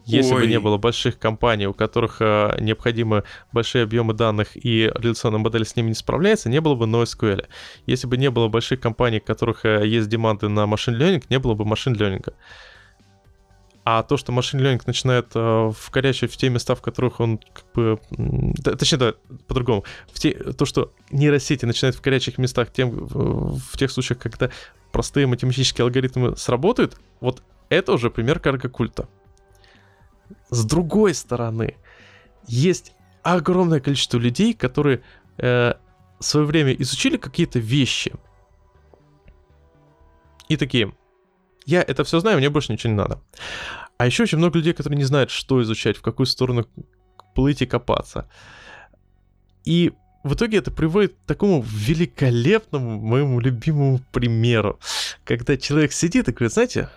Если 0.04 0.32
Ой. 0.32 0.42
бы 0.42 0.46
не 0.46 0.58
было 0.58 0.78
больших 0.78 1.18
компаний, 1.18 1.66
у 1.66 1.74
которых 1.74 2.16
э, 2.20 2.56
необходимы 2.60 3.24
большие 3.52 3.84
объемы 3.84 4.14
данных 4.14 4.56
и 4.56 4.90
реляционная 4.94 5.40
модель 5.40 5.66
с 5.66 5.76
ними 5.76 5.88
не 5.88 5.94
справляется, 5.94 6.48
не 6.48 6.60
было 6.60 6.74
бы 6.74 6.86
NoSQL. 6.86 7.46
Если 7.84 8.06
бы 8.06 8.16
не 8.16 8.30
было 8.30 8.48
больших 8.48 8.80
компаний, 8.80 9.18
у 9.18 9.26
которых 9.26 9.66
э, 9.66 9.86
есть 9.86 10.08
деманды 10.08 10.48
на 10.48 10.66
машин 10.66 10.94
learning, 10.94 11.24
не 11.28 11.38
было 11.38 11.54
бы 11.54 11.66
машин 11.66 11.94
learning. 11.94 12.32
А 13.90 14.02
то, 14.02 14.18
что 14.18 14.32
машин 14.32 14.60
learning 14.60 14.82
начинает 14.84 15.30
э, 15.34 15.72
вкорячивать 15.74 16.30
в 16.30 16.36
те 16.36 16.50
места, 16.50 16.74
в 16.74 16.82
которых 16.82 17.20
он 17.20 17.38
как 17.38 17.64
бы... 17.72 17.98
точнее, 18.62 18.98
да, 18.98 19.14
по-другому. 19.46 19.82
В 20.12 20.20
те, 20.20 20.32
то, 20.34 20.66
что 20.66 20.92
нейросети 21.10 21.64
начинают 21.64 21.96
в 21.96 22.02
горячих 22.02 22.36
местах 22.36 22.70
тем, 22.70 22.90
в, 22.90 23.58
в 23.58 23.78
тех 23.78 23.90
случаях, 23.90 24.18
когда 24.18 24.50
простые 24.92 25.26
математические 25.26 25.84
алгоритмы 25.84 26.36
сработают, 26.36 27.00
вот 27.20 27.42
это 27.70 27.94
уже 27.94 28.10
пример 28.10 28.40
карго-культа. 28.40 29.08
С 30.50 30.66
другой 30.66 31.14
стороны, 31.14 31.74
есть 32.46 32.92
огромное 33.22 33.80
количество 33.80 34.18
людей, 34.18 34.52
которые 34.52 35.00
э, 35.38 35.72
в 36.18 36.24
свое 36.24 36.44
время 36.44 36.74
изучили 36.74 37.16
какие-то 37.16 37.58
вещи 37.58 38.12
и 40.50 40.58
такие, 40.58 40.92
я 41.68 41.82
это 41.82 42.02
все 42.02 42.18
знаю, 42.20 42.38
мне 42.38 42.48
больше 42.48 42.72
ничего 42.72 42.92
не 42.92 42.96
надо. 42.96 43.20
А 43.98 44.06
еще 44.06 44.22
очень 44.22 44.38
много 44.38 44.56
людей, 44.56 44.72
которые 44.72 44.96
не 44.96 45.04
знают, 45.04 45.30
что 45.30 45.60
изучать, 45.60 45.98
в 45.98 46.02
какую 46.02 46.26
сторону 46.26 46.66
плыть 47.34 47.60
и 47.60 47.66
копаться. 47.66 48.26
И 49.66 49.92
в 50.24 50.32
итоге 50.32 50.58
это 50.58 50.70
приводит 50.70 51.12
к 51.12 51.26
такому 51.26 51.62
великолепному, 51.62 52.98
моему 52.98 53.38
любимому 53.38 54.00
примеру, 54.12 54.80
когда 55.24 55.58
человек 55.58 55.92
сидит 55.92 56.28
и 56.28 56.32
говорит, 56.32 56.54
знаете, 56.54 56.88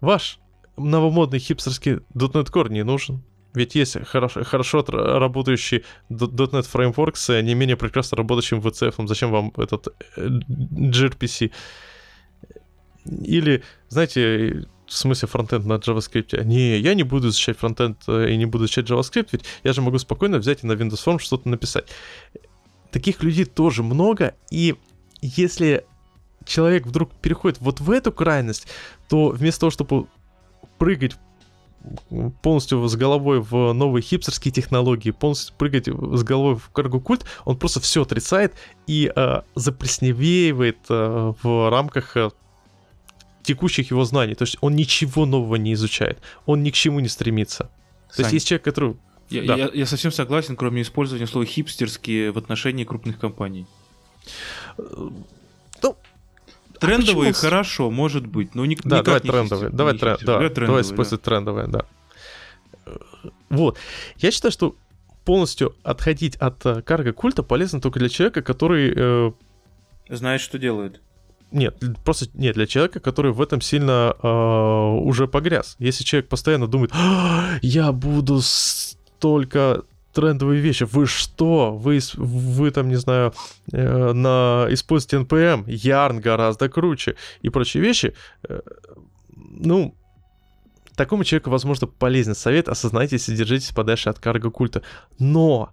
ваш 0.00 0.38
новомодный 0.76 1.40
хипстерский 1.40 1.94
.NET 2.14 2.52
Core 2.52 2.70
не 2.70 2.84
нужен. 2.84 3.24
Ведь 3.52 3.74
есть 3.74 3.96
хорошо, 4.06 4.44
хорошо 4.44 4.84
работающий 4.86 5.84
.NET 6.08 6.68
фреймворк 6.68 7.16
с 7.16 7.42
не 7.42 7.54
менее 7.54 7.76
прекрасно 7.76 8.16
работающим 8.16 8.60
VCF. 8.60 9.08
Зачем 9.08 9.32
вам 9.32 9.52
этот 9.56 9.88
э, 10.16 10.28
gRPC? 10.28 11.50
Или, 13.04 13.62
знаете, 13.88 14.66
в 14.86 14.92
смысле 14.92 15.28
фронтенд 15.28 15.64
на 15.64 15.74
JavaScript. 15.74 16.42
Не, 16.44 16.78
я 16.78 16.94
не 16.94 17.02
буду 17.02 17.28
изучать 17.28 17.58
фронтенд 17.58 17.98
э, 18.06 18.30
и 18.30 18.36
не 18.36 18.46
буду 18.46 18.64
изучать 18.64 18.88
JavaScript, 18.88 19.28
ведь 19.32 19.44
я 19.62 19.72
же 19.72 19.82
могу 19.82 19.98
спокойно 19.98 20.38
взять 20.38 20.62
и 20.62 20.66
на 20.66 20.72
Windows 20.72 21.04
Form 21.04 21.18
что-то 21.18 21.48
написать. 21.48 21.86
Таких 22.90 23.22
людей 23.22 23.44
тоже 23.44 23.82
много, 23.82 24.34
и 24.50 24.76
если 25.20 25.84
человек 26.44 26.86
вдруг 26.86 27.12
переходит 27.12 27.60
вот 27.60 27.80
в 27.80 27.90
эту 27.90 28.12
крайность, 28.12 28.66
то 29.08 29.28
вместо 29.28 29.60
того, 29.60 29.70
чтобы 29.70 30.06
прыгать 30.78 31.16
полностью 32.42 32.86
с 32.86 32.96
головой 32.96 33.40
в 33.40 33.72
новые 33.72 34.02
хипстерские 34.02 34.52
технологии, 34.52 35.10
полностью 35.10 35.54
прыгать 35.56 35.86
с 35.86 36.22
головой 36.22 36.56
в 36.56 36.70
карго-культ, 36.70 37.24
он 37.44 37.58
просто 37.58 37.80
все 37.80 38.02
отрицает 38.02 38.54
и 38.86 39.12
э, 39.14 39.42
заплесневеивает 39.54 40.78
э, 40.88 41.32
в 41.42 41.70
рамках 41.70 42.16
э, 42.16 42.30
текущих 43.44 43.90
его 43.90 44.04
знаний. 44.04 44.34
То 44.34 44.42
есть 44.42 44.56
он 44.60 44.74
ничего 44.74 45.26
нового 45.26 45.56
не 45.56 45.74
изучает. 45.74 46.18
Он 46.46 46.62
ни 46.62 46.70
к 46.70 46.74
чему 46.74 47.00
не 47.00 47.08
стремится. 47.08 47.70
Сань, 48.08 48.16
То 48.16 48.22
есть 48.22 48.32
есть 48.32 48.48
человек, 48.48 48.64
который... 48.64 48.96
Я, 49.30 49.42
да. 49.44 49.56
я, 49.56 49.70
я 49.72 49.86
совсем 49.86 50.10
согласен, 50.10 50.56
кроме 50.56 50.82
использования 50.82 51.26
слова 51.26 51.46
хипстерские 51.46 52.32
в 52.32 52.38
отношении 52.38 52.84
крупных 52.84 53.18
компаний. 53.18 53.66
Ну, 54.76 55.96
трендовые 56.78 57.30
а 57.30 57.34
хорошо, 57.34 57.90
может 57.90 58.26
быть, 58.26 58.54
но 58.54 58.64
ник- 58.64 58.82
да, 58.82 59.00
никак 59.00 59.04
давай 59.04 59.20
не 59.22 59.30
трендовые. 59.30 59.70
Давай, 59.70 59.92
не 59.94 59.98
трен- 59.98 60.18
да, 60.20 60.26
давай, 60.26 60.48
трендовые, 60.48 60.66
давай 60.66 60.82
использовать 60.82 61.24
да. 61.24 61.30
трендовые, 61.30 61.66
да. 61.68 61.84
Вот. 63.48 63.78
Я 64.18 64.30
считаю, 64.30 64.52
что 64.52 64.76
полностью 65.24 65.74
отходить 65.82 66.36
от 66.36 66.64
э, 66.66 66.82
карго 66.82 67.12
культа 67.12 67.42
полезно 67.42 67.80
только 67.80 67.98
для 67.98 68.08
человека, 68.08 68.42
который... 68.42 68.92
Э... 68.94 69.32
Знает, 70.08 70.40
что 70.40 70.58
делает. 70.58 71.00
Нет, 71.50 71.80
просто 72.04 72.26
нет, 72.34 72.54
для 72.54 72.66
человека, 72.66 73.00
который 73.00 73.32
в 73.32 73.40
этом 73.40 73.60
сильно 73.60 74.14
э, 74.20 74.28
уже 74.28 75.28
погряз. 75.28 75.76
Если 75.78 76.02
человек 76.02 76.28
постоянно 76.28 76.66
думает, 76.66 76.90
а, 76.92 77.58
я 77.62 77.92
буду 77.92 78.40
столько 78.42 79.84
трендовые 80.14 80.60
вещи. 80.60 80.84
Вы 80.84 81.06
что? 81.06 81.76
Вы, 81.76 82.00
вы 82.16 82.70
там, 82.70 82.88
не 82.88 82.96
знаю, 82.96 83.34
э, 83.72 84.12
на 84.12 84.66
используете 84.70 85.18
NPM, 85.18 85.66
Yarn 85.66 86.20
гораздо 86.20 86.68
круче 86.68 87.16
и 87.42 87.50
прочие 87.50 87.82
вещи. 87.82 88.14
Э, 88.48 88.60
ну, 89.36 89.94
такому 90.96 91.24
человеку, 91.24 91.50
возможно, 91.50 91.86
полезен 91.86 92.34
совет. 92.34 92.68
Осознайте, 92.68 93.16
и 93.16 93.36
держитесь 93.36 93.72
подальше 93.72 94.08
от 94.08 94.18
карго-культа. 94.18 94.82
Но 95.18 95.70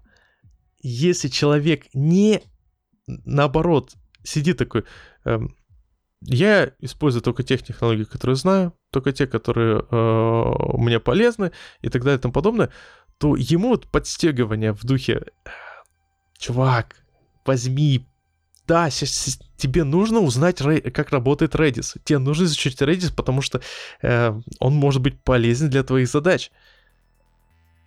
если 0.82 1.28
человек 1.28 1.86
не, 1.94 2.42
наоборот, 3.08 3.92
сидит 4.24 4.58
такой... 4.58 4.84
Эм, 5.24 5.56
я 6.22 6.72
использую 6.80 7.22
только 7.22 7.44
тех 7.44 7.64
технологий, 7.64 8.06
которые 8.06 8.36
знаю, 8.36 8.74
только 8.92 9.12
те, 9.12 9.28
которые 9.28 9.86
э, 9.90 10.78
мне 10.78 11.00
полезны 11.00 11.52
и 11.82 11.90
так 11.90 12.04
далее 12.04 12.20
и 12.20 12.22
тому 12.22 12.34
подобное, 12.34 12.72
то 13.18 13.36
ему 13.36 13.70
вот 13.70 13.88
подстегивание 13.88 14.74
в 14.74 14.84
духе 14.84 15.26
«Чувак, 16.38 16.96
возьми, 17.46 18.06
да, 18.68 18.90
тебе 18.90 19.84
нужно 19.84 20.20
узнать, 20.20 20.60
как 20.94 21.12
работает 21.12 21.56
Redis. 21.56 22.00
Тебе 22.04 22.20
нужно 22.20 22.46
изучить 22.46 22.82
Redis, 22.82 23.14
потому 23.14 23.42
что 23.42 23.62
э, 24.02 24.34
он 24.60 24.74
может 24.76 25.02
быть 25.02 25.22
полезен 25.24 25.70
для 25.70 25.84
твоих 25.84 26.08
задач 26.08 26.52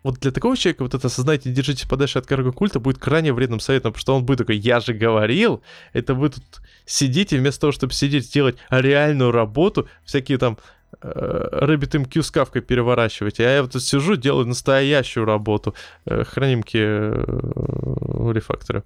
вот 0.05 0.21
для 0.21 0.31
такого 0.31 0.57
человека 0.57 0.83
вот 0.83 0.95
это 0.95 1.07
осознайте, 1.07 1.51
держите 1.51 1.89
подальше 1.89 2.19
от 2.19 2.27
карго-культа 2.27 2.79
будет 2.79 2.99
крайне 2.99 3.33
вредным 3.33 3.59
советом, 3.59 3.93
потому 3.93 4.01
что 4.01 4.15
он 4.15 4.25
будет 4.25 4.39
такой, 4.39 4.59
я 4.59 4.79
же 4.79 4.93
говорил, 4.93 5.63
это 5.95 6.15
вы 6.15 6.29
тут 6.29 6.45
сидите, 6.85 7.39
вместо 7.39 7.63
того, 7.63 7.73
чтобы 7.73 7.95
сидеть, 7.95 8.31
делать 8.31 8.57
реальную 8.69 9.33
работу, 9.33 9.89
всякие 10.05 10.37
там 10.37 10.59
э, 11.01 11.49
RabbitMQ 11.53 12.23
с 12.23 12.31
кавкой 12.31 12.61
переворачивать, 12.61 13.41
а 13.41 13.45
я 13.45 13.63
вот 13.63 13.73
тут 13.73 13.83
сижу, 13.83 14.17
делаю 14.17 14.47
настоящую 14.47 15.25
работу, 15.25 15.75
э, 16.05 16.23
хранимки 16.25 16.77
э, 16.77 17.25
в 17.27 18.31
рефакторе 18.31 18.85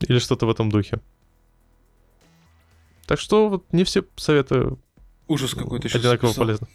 или 0.00 0.20
что-то 0.20 0.46
в 0.46 0.50
этом 0.50 0.70
духе. 0.70 1.00
Так 3.06 3.18
что 3.18 3.48
вот 3.48 3.64
не 3.72 3.82
все 3.82 4.04
советы 4.14 4.76
Ужас 5.26 5.54
какой-то 5.54 5.88
одинаково 5.88 6.32
полезны. 6.34 6.68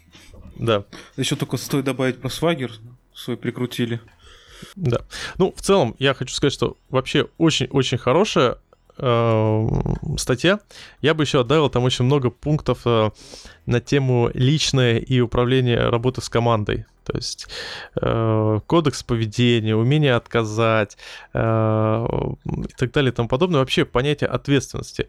Да. 0.58 0.84
Еще 1.16 1.36
только 1.38 1.56
стоит 1.56 1.86
добавить 1.86 2.20
про 2.20 2.30
свагер 2.30 2.72
свой 3.18 3.38
прикрутили. 3.38 4.00
Да. 4.76 5.02
Ну, 5.38 5.54
в 5.56 5.62
целом, 5.62 5.96
я 6.00 6.14
хочу 6.14 6.34
сказать, 6.34 6.54
что 6.54 6.78
вообще 6.90 7.28
очень-очень 7.38 7.98
хорошая 7.98 8.58
э, 8.98 9.68
статья. 10.18 10.60
Я 11.02 11.14
бы 11.14 11.24
еще 11.24 11.42
отдал 11.42 11.70
там 11.70 11.84
очень 11.84 12.06
много 12.06 12.30
пунктов 12.30 12.82
э, 12.86 13.12
на 13.66 13.80
тему 13.82 14.32
личное 14.34 14.98
и 14.98 15.20
управление 15.20 15.90
работы 15.90 16.22
с 16.22 16.30
командой. 16.30 16.86
То 17.04 17.16
есть 17.16 17.48
э, 18.02 18.60
кодекс 18.66 19.04
поведения, 19.04 19.76
умение 19.76 20.16
отказать 20.16 20.98
э, 21.34 22.06
и 22.46 22.74
так 22.78 22.92
далее 22.92 23.12
и 23.12 23.16
тому 23.16 23.30
подобное. 23.30 23.60
Вообще 23.60 23.86
понятие 23.86 24.30
ответственности. 24.30 25.08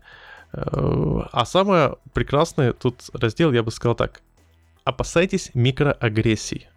Э, 0.52 1.20
а 1.32 1.44
самое 1.44 1.97
прекрасное 2.12 2.72
тут 2.72 3.02
раздел, 3.12 3.52
я 3.52 3.62
бы 3.62 3.70
сказал 3.70 3.94
так. 3.94 4.20
Опасайтесь 4.85 5.51
микроагрессий. 5.55 6.68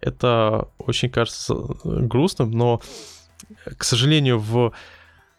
Это 0.00 0.68
очень 0.78 1.10
кажется 1.10 1.54
грустным, 1.84 2.50
но, 2.50 2.80
к 3.76 3.84
сожалению, 3.84 4.38
в 4.38 4.72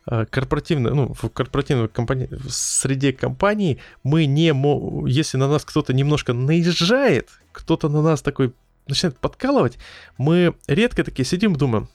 э, 0.05 0.25
корпоративной, 0.25 0.93
ну, 0.93 1.13
в 1.13 1.29
корпоративной 1.29 1.87
компании, 1.87 2.27
в 2.31 2.49
среде 2.51 3.11
компаний 3.11 3.79
мы 4.03 4.25
не 4.25 4.53
мо... 4.53 5.07
если 5.07 5.37
на 5.37 5.47
нас 5.47 5.65
кто-то 5.65 5.93
немножко 5.93 6.33
наезжает, 6.33 7.29
кто-то 7.51 7.89
на 7.89 8.01
нас 8.01 8.21
такой 8.21 8.53
начинает 8.87 9.17
подкалывать, 9.17 9.77
мы 10.17 10.55
редко 10.67 11.03
такие 11.03 11.25
сидим 11.25 11.53
и 11.53 11.57
думаем, 11.57 11.89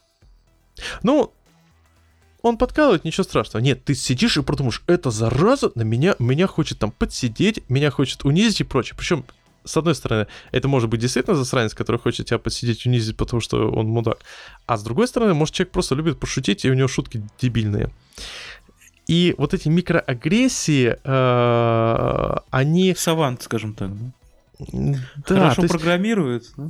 ну, 1.03 1.33
он 2.41 2.57
подкалывает, 2.57 3.03
ничего 3.03 3.23
страшного. 3.23 3.63
Нет, 3.63 3.83
ты 3.83 3.95
сидишь 3.95 4.37
и 4.37 4.41
продумаешь, 4.41 4.83
это 4.87 5.09
зараза 5.09 5.71
на 5.75 5.81
меня, 5.81 6.15
меня 6.19 6.47
хочет 6.47 6.79
там 6.79 6.91
подсидеть, 6.91 7.67
меня 7.69 7.91
хочет 7.91 8.25
унизить 8.25 8.61
и 8.61 8.63
прочее. 8.63 8.95
Причем 8.97 9.25
с 9.67 9.77
одной 9.77 9.95
стороны, 9.95 10.27
это 10.51 10.67
может 10.67 10.89
быть 10.89 11.01
действительно 11.01 11.35
засранец, 11.35 11.73
который 11.73 11.97
хочет 11.97 12.27
тебя 12.27 12.39
посидеть, 12.39 12.85
унизить, 12.85 13.17
потому 13.17 13.41
что 13.41 13.69
он 13.69 13.87
мудак. 13.87 14.19
А 14.65 14.77
с 14.77 14.83
другой 14.83 15.07
стороны, 15.07 15.33
может, 15.33 15.53
человек 15.53 15.71
просто 15.73 15.95
любит 15.95 16.19
пошутить, 16.19 16.65
и 16.65 16.71
у 16.71 16.73
него 16.73 16.87
шутки 16.87 17.21
дебильные. 17.39 17.91
И 19.07 19.35
вот 19.37 19.53
эти 19.53 19.69
микроагрессии, 19.69 20.97
э, 21.01 22.35
они... 22.49 22.93
Савант, 22.95 23.41
скажем 23.41 23.73
так, 23.73 23.91
да? 23.97 24.11
Да, 25.27 25.35
Хорошо 25.35 25.61
есть... 25.61 25.71
программирует. 25.71 26.51
Да? 26.57 26.69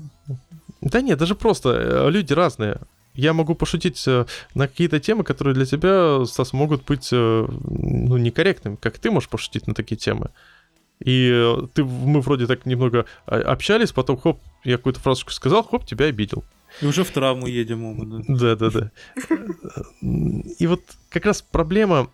да 0.82 1.02
нет, 1.02 1.18
даже 1.18 1.36
просто 1.36 1.70
э, 1.70 2.10
люди 2.12 2.34
разные. 2.34 2.80
Я 3.16 3.34
могу 3.34 3.56
пошутить 3.56 4.04
э, 4.08 4.26
на 4.54 4.68
какие-то 4.68 5.00
темы, 5.00 5.24
которые 5.24 5.56
для 5.56 5.66
тебя, 5.66 6.26
Стас, 6.26 6.54
могут 6.54 6.86
быть 6.86 7.12
ну, 7.12 8.18
некорректными. 8.18 8.76
Как 8.76 9.00
ты 9.00 9.10
можешь 9.10 9.30
пошутить 9.30 9.66
на 9.66 9.74
такие 9.74 9.98
темы? 9.98 10.30
И 11.00 11.30
э, 11.32 11.68
ты, 11.74 11.84
мы 11.84 12.22
вроде 12.22 12.48
так 12.48 12.66
немного 12.66 13.06
а, 13.26 13.38
общались, 13.38 13.92
потом 13.92 14.18
хоп, 14.18 14.40
я 14.64 14.78
какую-то 14.78 15.00
фразочку 15.00 15.32
сказал, 15.32 15.64
хоп, 15.64 15.86
тебя 15.86 16.06
обидел. 16.06 16.44
И 16.82 16.86
уже 16.86 17.04
в 17.04 17.12
травму 17.12 17.48
едем 17.48 17.86
оба, 17.86 18.06
да. 18.06 18.24
Да, 18.28 18.56
да, 18.56 18.70
да. 18.70 18.92
И 20.02 20.68
вот 20.68 20.82
как 21.10 21.26
раз 21.26 21.42
проблема 21.42 22.10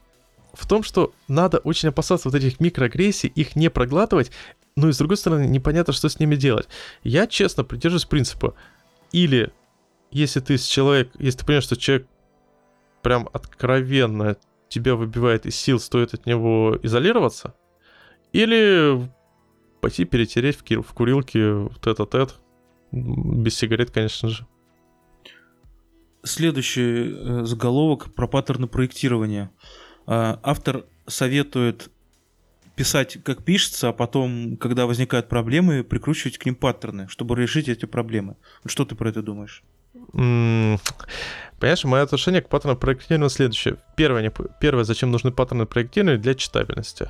в 0.54 0.68
том, 0.68 0.84
что 0.84 1.14
надо 1.28 1.58
очень 1.60 1.90
опасаться 1.90 2.30
вот 2.30 2.36
этих 2.36 2.60
микроагрессий, 2.60 3.30
их 3.30 3.56
не 3.56 3.70
проглатывать, 3.70 4.32
но 4.76 4.90
и 4.90 4.92
с 4.92 4.98
другой 4.98 5.18
стороны 5.18 5.48
непонятно, 5.48 5.94
что 5.94 6.10
с 6.10 6.20
ними 6.20 6.36
делать. 6.36 6.68
Я 7.04 7.28
честно 7.28 7.64
придерживаюсь 7.64 8.06
принципа, 8.06 8.54
или 9.12 9.52
если 10.12 10.40
ты 10.40 10.58
с 10.58 10.66
человек, 10.66 11.12
если 11.18 11.40
ты 11.40 11.46
понимаешь, 11.46 11.64
что 11.64 11.76
человек 11.76 12.08
прям 13.02 13.30
откровенно 13.34 14.38
тебя 14.70 14.96
выбивает 14.96 15.46
из 15.46 15.56
сил, 15.56 15.80
стоит 15.80 16.14
от 16.14 16.26
него 16.26 16.78
изолироваться, 16.82 17.54
или 18.34 19.10
пойти 19.80 20.06
перетереть 20.06 20.58
в, 20.58 20.82
в 20.82 20.94
курилке 20.94 21.70
тет-а-тет. 21.82 22.36
Без 22.92 23.56
сигарет, 23.56 23.92
конечно 23.92 24.30
же. 24.30 24.46
Следующий 26.24 27.14
э, 27.14 27.44
заголовок 27.44 28.14
про 28.14 28.28
паттерны 28.28 28.68
проектирования. 28.68 29.52
Э, 30.08 30.38
автор 30.42 30.86
советует 31.08 31.90
писать, 32.76 33.18
как 33.24 33.44
пишется, 33.44 33.90
а 33.90 33.94
потом, 33.94 34.58
когда 34.58 34.86
возникают 34.86 35.28
проблемы, 35.28 35.84
прикручивать 35.84 36.38
к 36.38 36.46
ним 36.46 36.56
паттерны, 36.56 37.08
чтобы 37.10 37.36
решить 37.36 37.68
эти 37.68 37.86
проблемы. 37.86 38.38
Что 38.66 38.86
ты 38.86 38.96
про 38.96 39.10
это 39.10 39.22
думаешь? 39.22 39.64
Mm, 40.14 40.80
понимаешь, 41.60 41.84
мое 41.84 42.04
отношение 42.04 42.42
к 42.42 42.50
паттернам 42.50 42.78
проектирования 42.78 43.30
следующее. 43.30 43.78
Первое, 43.98 44.32
первое, 44.60 44.84
зачем 44.86 45.12
нужны 45.12 45.32
паттерны 45.32 45.66
проектирования 45.66 46.20
для 46.20 46.36
читабельности. 46.36 47.10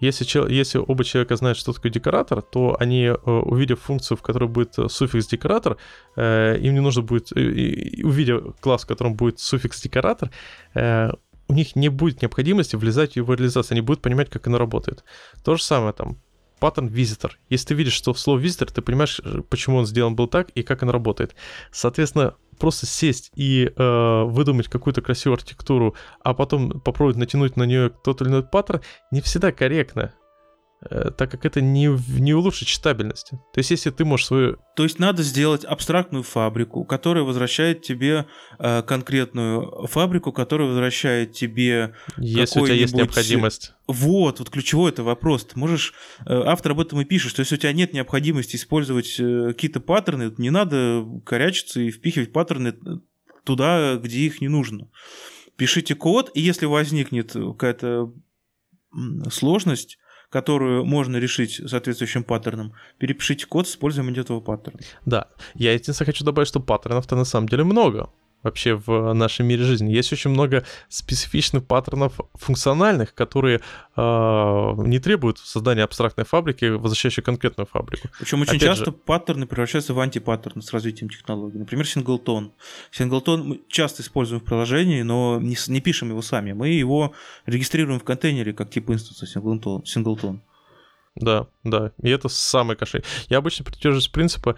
Если, 0.00 0.52
если 0.52 0.78
оба 0.78 1.04
человека 1.04 1.36
знают, 1.36 1.58
что 1.58 1.72
такое 1.72 1.90
декоратор, 1.90 2.42
то 2.42 2.76
они, 2.78 3.04
э, 3.04 3.14
увидев 3.14 3.80
функцию, 3.80 4.16
в 4.16 4.22
которой 4.22 4.48
будет 4.48 4.78
э, 4.78 4.88
суффикс 4.88 5.26
декоратор, 5.26 5.76
э, 6.16 6.58
им 6.60 6.74
не 6.74 6.80
нужно 6.80 7.02
будет, 7.02 7.32
увидев 7.32 8.56
класс, 8.60 8.84
в 8.84 8.86
котором 8.86 9.14
будет 9.14 9.40
суффикс 9.40 9.80
декоратор, 9.80 10.30
у 11.50 11.54
них 11.54 11.76
не 11.76 11.88
будет 11.88 12.20
необходимости 12.20 12.76
влезать 12.76 13.12
в 13.12 13.16
его 13.16 13.34
реализацию, 13.34 13.76
они 13.76 13.80
будут 13.80 14.02
понимать, 14.02 14.28
как 14.28 14.46
оно 14.46 14.58
работает. 14.58 15.02
То 15.42 15.56
же 15.56 15.62
самое 15.62 15.94
там, 15.94 16.18
паттерн 16.58 16.88
visitor. 16.88 17.32
Если 17.48 17.68
ты 17.68 17.74
видишь, 17.74 17.94
что 17.94 18.14
слово 18.14 18.38
visitor, 18.38 18.72
ты 18.72 18.82
понимаешь, 18.82 19.20
почему 19.48 19.78
он 19.78 19.86
сделан 19.86 20.14
был 20.14 20.26
так 20.26 20.50
и 20.50 20.62
как 20.62 20.82
он 20.82 20.90
работает. 20.90 21.34
Соответственно, 21.72 22.34
просто 22.58 22.86
сесть 22.86 23.30
и 23.34 23.72
э, 23.74 24.22
выдумать 24.24 24.68
какую-то 24.68 25.00
красивую 25.00 25.36
архитектуру, 25.36 25.94
а 26.22 26.34
потом 26.34 26.80
попробовать 26.80 27.16
натянуть 27.16 27.56
на 27.56 27.62
нее 27.64 27.90
тот 27.90 28.20
или 28.20 28.28
иной 28.28 28.42
паттерн, 28.42 28.82
не 29.10 29.20
всегда 29.20 29.52
корректно. 29.52 30.12
Э, 30.80 31.10
так 31.10 31.30
как 31.30 31.44
это 31.44 31.60
не, 31.60 31.88
не 32.20 32.34
улучшит 32.34 32.68
читабельность. 32.68 33.30
То 33.30 33.58
есть, 33.58 33.70
если 33.70 33.90
ты 33.90 34.04
можешь 34.04 34.26
свою... 34.26 34.58
То 34.76 34.84
есть, 34.84 35.00
надо 35.00 35.24
сделать 35.24 35.64
абстрактную 35.64 36.22
фабрику, 36.22 36.84
которая 36.84 37.24
возвращает 37.24 37.82
тебе 37.82 38.26
э, 38.60 38.82
конкретную 38.82 39.88
фабрику, 39.88 40.30
которая 40.30 40.68
возвращает 40.68 41.32
тебе 41.32 41.94
Если 42.16 42.60
у 42.60 42.66
тебя 42.66 42.76
есть 42.76 42.94
необходимость. 42.94 43.74
Вот, 43.88 44.38
вот 44.38 44.50
ключевой 44.50 44.92
это 44.92 45.02
вопрос. 45.02 45.46
Ты 45.46 45.58
можешь... 45.58 45.94
Э, 46.26 46.42
автор 46.46 46.72
об 46.72 46.80
этом 46.80 47.00
и 47.00 47.04
пишет, 47.04 47.32
что 47.32 47.40
если 47.40 47.56
у 47.56 47.58
тебя 47.58 47.72
нет 47.72 47.92
необходимости 47.92 48.54
использовать 48.54 49.18
э, 49.18 49.48
какие-то 49.48 49.80
паттерны, 49.80 50.32
не 50.38 50.50
надо 50.50 51.04
корячиться 51.26 51.80
и 51.80 51.90
впихивать 51.90 52.32
паттерны 52.32 52.74
туда, 53.42 53.96
где 53.96 54.20
их 54.20 54.40
не 54.40 54.48
нужно. 54.48 54.88
Пишите 55.56 55.96
код, 55.96 56.30
и 56.34 56.40
если 56.40 56.66
возникнет 56.66 57.32
какая-то 57.32 58.12
сложность, 59.30 59.98
которую 60.30 60.84
можно 60.84 61.16
решить 61.16 61.60
соответствующим 61.68 62.22
паттерном, 62.22 62.74
перепишите 62.98 63.46
код 63.46 63.66
с 63.66 63.72
использованием 63.72 64.20
этого 64.20 64.40
паттерна. 64.40 64.80
Да, 65.06 65.28
я 65.54 65.72
единственное 65.72 66.06
хочу 66.06 66.24
добавить, 66.24 66.48
что 66.48 66.60
паттернов-то 66.60 67.16
на 67.16 67.24
самом 67.24 67.48
деле 67.48 67.64
много. 67.64 68.10
Вообще 68.42 68.74
в 68.74 69.12
нашем 69.14 69.46
мире 69.46 69.64
жизни. 69.64 69.92
Есть 69.92 70.12
очень 70.12 70.30
много 70.30 70.64
специфичных 70.88 71.66
паттернов 71.66 72.20
функциональных, 72.34 73.14
которые 73.14 73.60
э, 73.96 74.74
не 74.86 74.98
требуют 74.98 75.38
создания 75.38 75.82
абстрактной 75.82 76.24
фабрики, 76.24 76.66
возвращающей 76.66 77.22
конкретную 77.22 77.66
фабрику. 77.66 78.08
Причем 78.18 78.42
очень 78.42 78.56
Опять 78.56 78.62
часто 78.62 78.86
же... 78.86 78.92
паттерны 78.92 79.46
превращаются 79.46 79.94
в 79.94 80.00
антипаттерны 80.00 80.62
с 80.62 80.72
развитием 80.72 81.10
технологий. 81.10 81.58
Например, 81.58 81.86
синглтон. 81.86 82.52
Синглтон 82.90 83.48
мы 83.48 83.60
часто 83.68 84.02
используем 84.02 84.40
в 84.40 84.44
приложении, 84.44 85.02
но 85.02 85.38
не, 85.40 85.56
не 85.68 85.80
пишем 85.80 86.10
его 86.10 86.22
сами. 86.22 86.52
Мы 86.52 86.68
его 86.68 87.12
регистрируем 87.46 87.98
в 87.98 88.04
контейнере 88.04 88.52
как 88.52 88.70
тип 88.70 88.90
инстанса 88.90 89.26
синглтон. 89.26 89.84
синглтон. 89.84 90.42
Да, 91.20 91.48
да. 91.64 91.92
И 92.02 92.08
это 92.10 92.28
самый 92.28 92.76
кошель. 92.76 93.04
Я 93.28 93.38
обычно 93.38 93.64
придерживаюсь 93.64 94.08
принципа 94.08 94.56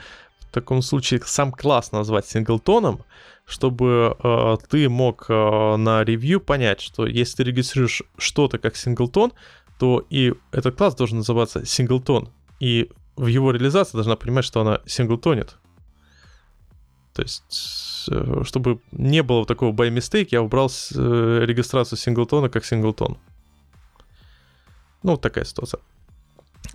в 0.51 0.53
таком 0.53 0.83
случае 0.83 1.21
сам 1.25 1.53
класс 1.53 1.93
назвать 1.93 2.27
синглтоном, 2.27 3.05
чтобы 3.47 4.17
э, 4.19 4.57
ты 4.69 4.89
мог 4.89 5.27
э, 5.29 5.77
на 5.77 6.03
ревью 6.03 6.41
понять, 6.41 6.81
что 6.81 7.07
если 7.07 7.37
ты 7.37 7.45
регистрируешь 7.45 8.03
что-то 8.19 8.59
как 8.59 8.75
синглтон, 8.75 9.33
то 9.79 10.05
и 10.11 10.35
этот 10.51 10.77
класс 10.77 10.97
должен 10.97 11.19
называться 11.19 11.65
синглтон. 11.65 12.31
И 12.59 12.91
в 13.15 13.27
его 13.27 13.53
реализации 13.53 13.97
должна 13.97 14.17
понимать, 14.17 14.45
что 14.45 14.61
она 14.61 14.81
синглтонит. 14.87 15.57
То 17.15 17.23
есть, 17.23 18.09
э, 18.11 18.43
чтобы 18.43 18.81
не 18.91 19.23
было 19.23 19.47
такого 19.47 19.73
by 19.73 19.89
mistake, 19.95 20.31
я 20.33 20.43
убрал 20.43 20.69
э, 20.69 21.45
регистрацию 21.45 21.97
синглтона 21.97 22.49
как 22.49 22.65
синглтон. 22.65 23.19
Ну, 25.05 25.13
вот 25.13 25.21
такая 25.21 25.45
ситуация. 25.45 25.79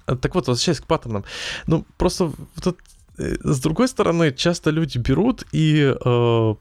Так 0.06 0.34
вот, 0.34 0.47
возвращаясь 0.47 0.80
к 0.80 0.88
паттернам. 0.88 1.26
Ну, 1.68 1.85
просто 1.97 2.31
вот 2.64 2.65
Э, 2.65 2.72
с 3.17 3.59
другой 3.61 3.87
стороны, 3.87 4.31
часто 4.33 4.69
люди 4.69 4.97
берут 4.97 5.45
и 5.51 5.93
э, 5.93 6.55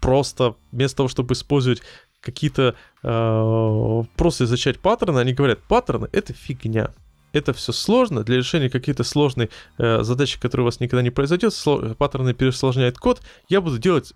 просто 0.00 0.56
вместо 0.72 0.98
того, 0.98 1.08
чтобы 1.08 1.34
использовать 1.34 1.82
какие-то 2.20 2.74
э, 3.02 4.02
просто 4.16 4.44
изучать 4.44 4.80
паттерны, 4.80 5.18
они 5.18 5.32
говорят, 5.32 5.62
паттерны 5.62 6.08
это 6.12 6.32
фигня. 6.32 6.92
Это 7.32 7.52
все 7.52 7.72
сложно. 7.72 8.24
Для 8.24 8.38
решения 8.38 8.70
какой-то 8.70 9.04
сложной 9.04 9.50
э, 9.76 10.02
задачи, 10.02 10.40
которая 10.40 10.64
у 10.64 10.66
вас 10.66 10.80
никогда 10.80 11.02
не 11.02 11.10
произойдет, 11.10 11.52
сло- 11.52 11.94
паттерны 11.94 12.34
переусложняют 12.34 12.98
код, 12.98 13.20
я 13.48 13.60
буду 13.60 13.78
делать 13.78 14.14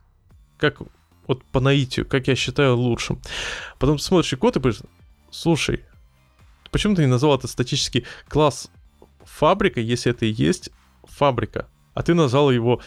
как 0.59 0.81
вот 1.27 1.45
по 1.45 1.61
наитию, 1.61 2.07
как 2.07 2.27
я 2.29 2.35
считаю 2.35 2.77
лучшим. 2.77 3.21
Потом 3.79 3.99
ты 3.99 4.03
смотришь 4.03 4.39
код 4.39 4.57
и 4.57 4.61
говоришь, 4.61 4.81
слушай, 5.31 5.85
почему 6.71 6.95
ты 6.95 7.03
не 7.03 7.09
назвал 7.09 7.37
это 7.37 7.47
статический 7.47 8.07
класс 8.29 8.71
фабрика, 9.25 9.81
если 9.81 10.11
это 10.11 10.27
и 10.27 10.33
есть 10.33 10.71
фабрика, 11.13 11.69
а 11.95 12.03
ты 12.03 12.15
назвал 12.15 12.51
его 12.51 12.81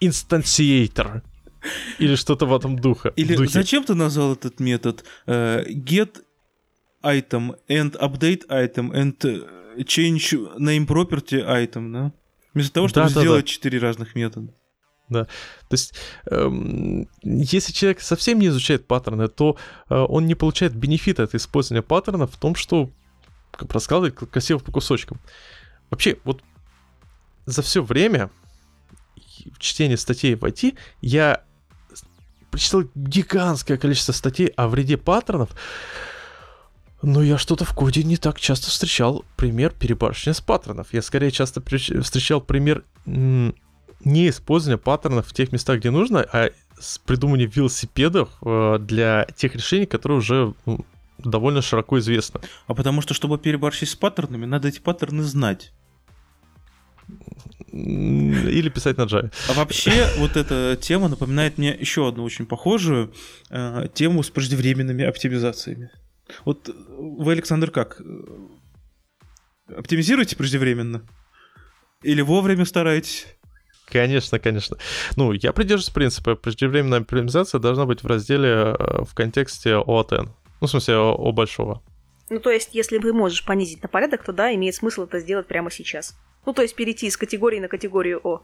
инстанциатор 0.00 1.22
или 1.98 2.14
что-то 2.16 2.46
в 2.46 2.54
этом 2.54 2.78
духе. 2.78 3.12
Или 3.16 3.36
духе. 3.36 3.50
зачем 3.50 3.84
ты 3.84 3.94
назвал 3.94 4.32
этот 4.32 4.60
метод 4.60 5.04
uh, 5.26 5.66
get 5.66 6.22
item 7.02 7.56
and 7.68 7.96
update 7.98 8.46
item 8.48 8.92
and 8.92 9.16
change 9.84 10.32
name 10.58 10.86
property 10.86 11.44
item, 11.46 11.92
да? 11.92 12.12
Вместо 12.54 12.72
того, 12.72 12.88
чтобы 12.88 13.12
да, 13.12 13.20
сделать 13.20 13.46
четыре 13.46 13.80
да. 13.80 13.86
разных 13.86 14.14
метода. 14.14 14.52
Да. 15.08 15.24
То 15.24 15.72
есть, 15.72 15.94
эм, 16.30 17.08
если 17.22 17.72
человек 17.72 18.00
совсем 18.00 18.40
не 18.40 18.48
изучает 18.48 18.86
паттерны, 18.86 19.28
то 19.28 19.56
э, 19.88 19.94
он 19.94 20.26
не 20.26 20.34
получает 20.34 20.74
бенефита 20.74 21.24
от 21.24 21.34
использования 21.34 21.82
паттерна 21.82 22.26
в 22.26 22.36
том, 22.36 22.54
что 22.54 22.90
как 23.52 23.72
раскладывать 23.72 24.16
красиво 24.16 24.58
по 24.58 24.72
кусочкам. 24.72 25.20
Вообще, 25.90 26.16
вот 26.24 26.42
за 27.46 27.62
все 27.62 27.82
время 27.82 28.30
чтения 29.58 29.96
статей 29.96 30.34
в 30.34 30.44
IT 30.44 30.76
я 31.00 31.42
прочитал 32.50 32.84
гигантское 32.94 33.78
количество 33.78 34.12
статей 34.12 34.48
о 34.56 34.68
вреде 34.68 34.96
паттернов, 34.96 35.50
но 37.02 37.22
я 37.22 37.38
что-то 37.38 37.64
в 37.64 37.72
коде 37.74 38.02
не 38.02 38.16
так 38.16 38.40
часто 38.40 38.70
встречал 38.70 39.24
пример 39.36 39.70
перебарщения 39.70 40.34
с 40.34 40.40
паттернов. 40.40 40.92
Я 40.92 41.02
скорее 41.02 41.30
часто 41.30 41.62
встречал 41.62 42.40
пример 42.40 42.84
не 43.04 44.28
использования 44.28 44.78
паттернов 44.78 45.26
в 45.26 45.32
тех 45.32 45.52
местах, 45.52 45.78
где 45.78 45.90
нужно, 45.90 46.26
а 46.32 46.50
с 46.78 46.98
придумыванием 46.98 47.50
велосипедов 47.50 48.28
э, 48.42 48.78
для 48.80 49.26
тех 49.34 49.54
решений, 49.54 49.86
которые 49.86 50.18
уже 50.18 50.54
довольно 51.18 51.62
широко 51.62 51.98
известны. 51.98 52.40
А 52.66 52.74
потому 52.74 53.00
что, 53.00 53.14
чтобы 53.14 53.38
переборщить 53.38 53.88
с 53.88 53.96
паттернами, 53.96 54.44
надо 54.44 54.68
эти 54.68 54.80
паттерны 54.80 55.22
знать. 55.22 55.72
Или 57.72 58.68
писать 58.68 58.96
на 58.96 59.02
Java. 59.02 59.32
А 59.50 59.52
вообще, 59.54 60.08
вот 60.18 60.36
эта 60.36 60.78
тема 60.80 61.08
напоминает 61.08 61.58
мне 61.58 61.76
еще 61.78 62.08
одну 62.08 62.24
очень 62.24 62.46
похожую 62.46 63.12
э, 63.50 63.88
тему 63.92 64.22
с 64.22 64.30
преждевременными 64.30 65.04
оптимизациями. 65.04 65.90
Вот 66.44 66.68
вы, 66.68 67.32
Александр, 67.32 67.70
как? 67.70 68.00
Оптимизируете 69.68 70.36
преждевременно? 70.36 71.02
Или 72.02 72.22
вовремя 72.22 72.64
стараетесь? 72.64 73.26
Конечно, 73.86 74.38
конечно. 74.38 74.76
Ну, 75.16 75.32
я 75.32 75.52
придерживаюсь 75.52 75.90
принципа, 75.90 76.34
преждевременная 76.34 77.00
оптимизация 77.00 77.60
должна 77.60 77.84
быть 77.84 78.02
в 78.02 78.06
разделе 78.06 78.48
э, 78.48 79.04
в 79.04 79.14
контексте 79.14 79.76
ОАТН. 79.76 80.28
Ну, 80.60 80.66
в 80.66 80.70
смысле, 80.70 80.96
о, 80.96 81.14
о 81.14 81.32
большого. 81.32 81.82
Ну, 82.28 82.40
то 82.40 82.50
есть, 82.50 82.70
если 82.72 82.98
ты 82.98 83.12
можешь 83.12 83.44
понизить 83.44 83.82
на 83.82 83.88
порядок, 83.88 84.24
то 84.24 84.32
да, 84.32 84.52
имеет 84.54 84.74
смысл 84.74 85.04
это 85.04 85.20
сделать 85.20 85.46
прямо 85.46 85.70
сейчас. 85.70 86.16
Ну, 86.44 86.52
то 86.52 86.62
есть 86.62 86.74
перейти 86.74 87.06
из 87.06 87.16
категории 87.16 87.60
на 87.60 87.68
категорию 87.68 88.20
О. 88.22 88.42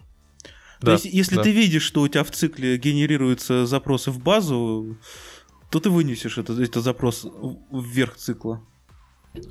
Да, 0.80 0.86
то 0.86 0.92
есть, 0.92 1.04
если 1.04 1.36
да. 1.36 1.42
ты 1.42 1.52
видишь, 1.52 1.82
что 1.82 2.02
у 2.02 2.08
тебя 2.08 2.24
в 2.24 2.30
цикле 2.30 2.76
генерируются 2.76 3.66
запросы 3.66 4.10
в 4.10 4.20
базу, 4.20 4.96
то 5.70 5.80
ты 5.80 5.90
вынесешь 5.90 6.38
этот, 6.38 6.58
этот 6.58 6.82
запрос 6.82 7.26
вверх 7.70 8.16
цикла. 8.16 8.64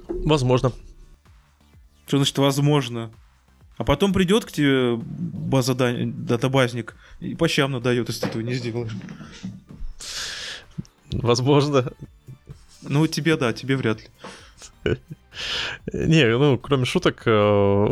Возможно. 0.07 0.71
Что 2.07 2.17
значит 2.17 2.37
возможно? 2.37 3.11
А 3.77 3.83
потом 3.83 4.13
придет 4.13 4.45
к 4.45 4.51
тебе 4.51 4.95
база 4.97 5.73
датабазник 5.73 6.95
и 7.19 7.35
по 7.35 7.47
щам 7.47 7.71
надает, 7.71 8.09
если 8.09 8.21
ты 8.21 8.27
этого 8.27 8.41
не 8.41 8.53
сделаешь. 8.53 8.91
Возможно. 11.11 11.91
Ну, 12.83 13.07
тебе 13.07 13.37
да, 13.37 13.53
тебе 13.53 13.75
вряд 13.75 14.01
ли. 14.01 14.97
Не, 15.93 16.37
ну, 16.37 16.57
кроме 16.57 16.85
шуток, 16.85 17.23
э, 17.25 17.87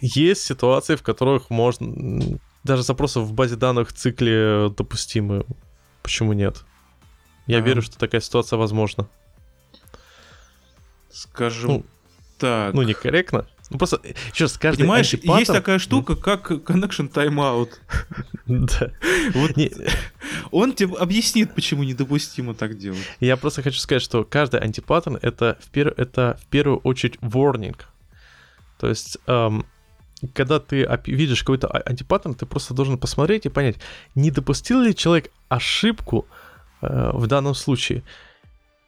есть 0.00 0.42
ситуации, 0.42 0.96
в 0.96 1.02
которых 1.02 1.50
можно... 1.50 2.38
Даже 2.64 2.82
запросы 2.82 3.20
в 3.20 3.32
базе 3.32 3.56
данных 3.56 3.90
в 3.90 3.92
цикле 3.92 4.70
допустимы. 4.76 5.44
Почему 6.02 6.32
нет? 6.32 6.64
Я 7.46 7.60
верю, 7.60 7.82
что 7.82 7.96
такая 7.98 8.20
ситуация 8.20 8.56
возможна. 8.56 9.08
Скажем 11.10 11.70
ну, 11.70 11.84
так. 12.38 12.74
Ну, 12.74 12.82
некорректно. 12.82 13.46
Ну 13.70 13.78
просто, 13.78 14.00
еще 14.32 14.44
раз, 14.44 14.58
каждый 14.58 14.82
Понимаешь, 14.82 15.12
антипаттерн... 15.12 15.38
есть 15.38 15.52
такая 15.52 15.78
штука, 15.78 16.14
как 16.14 16.50
connection 16.50 17.10
timeout. 17.12 17.70
Да. 18.46 18.92
Вот 19.34 19.50
он 20.52 20.72
тебе 20.72 20.94
объяснит, 20.94 21.52
почему 21.52 21.82
недопустимо 21.82 22.54
так 22.54 22.78
делать. 22.78 23.00
Я 23.18 23.36
просто 23.36 23.62
хочу 23.62 23.80
сказать, 23.80 24.02
что 24.02 24.22
каждый 24.22 24.60
антипаттерн 24.60 25.18
это 25.20 25.58
в, 25.60 25.68
пер... 25.70 25.88
это 25.96 26.38
в 26.40 26.46
первую 26.46 26.78
очередь 26.78 27.16
warning. 27.16 27.76
То 28.78 28.88
есть, 28.88 29.18
эм, 29.26 29.66
когда 30.32 30.60
ты 30.60 30.88
видишь 31.06 31.40
какой-то 31.40 31.66
а, 31.66 31.80
антипаттерн, 31.80 32.34
ты 32.34 32.46
просто 32.46 32.72
должен 32.72 32.98
посмотреть 32.98 33.46
и 33.46 33.48
понять, 33.48 33.76
не 34.14 34.30
допустил 34.30 34.80
ли 34.80 34.94
человек 34.94 35.32
ошибку 35.48 36.26
э, 36.82 37.10
в 37.12 37.26
данном 37.26 37.54
случае. 37.54 38.04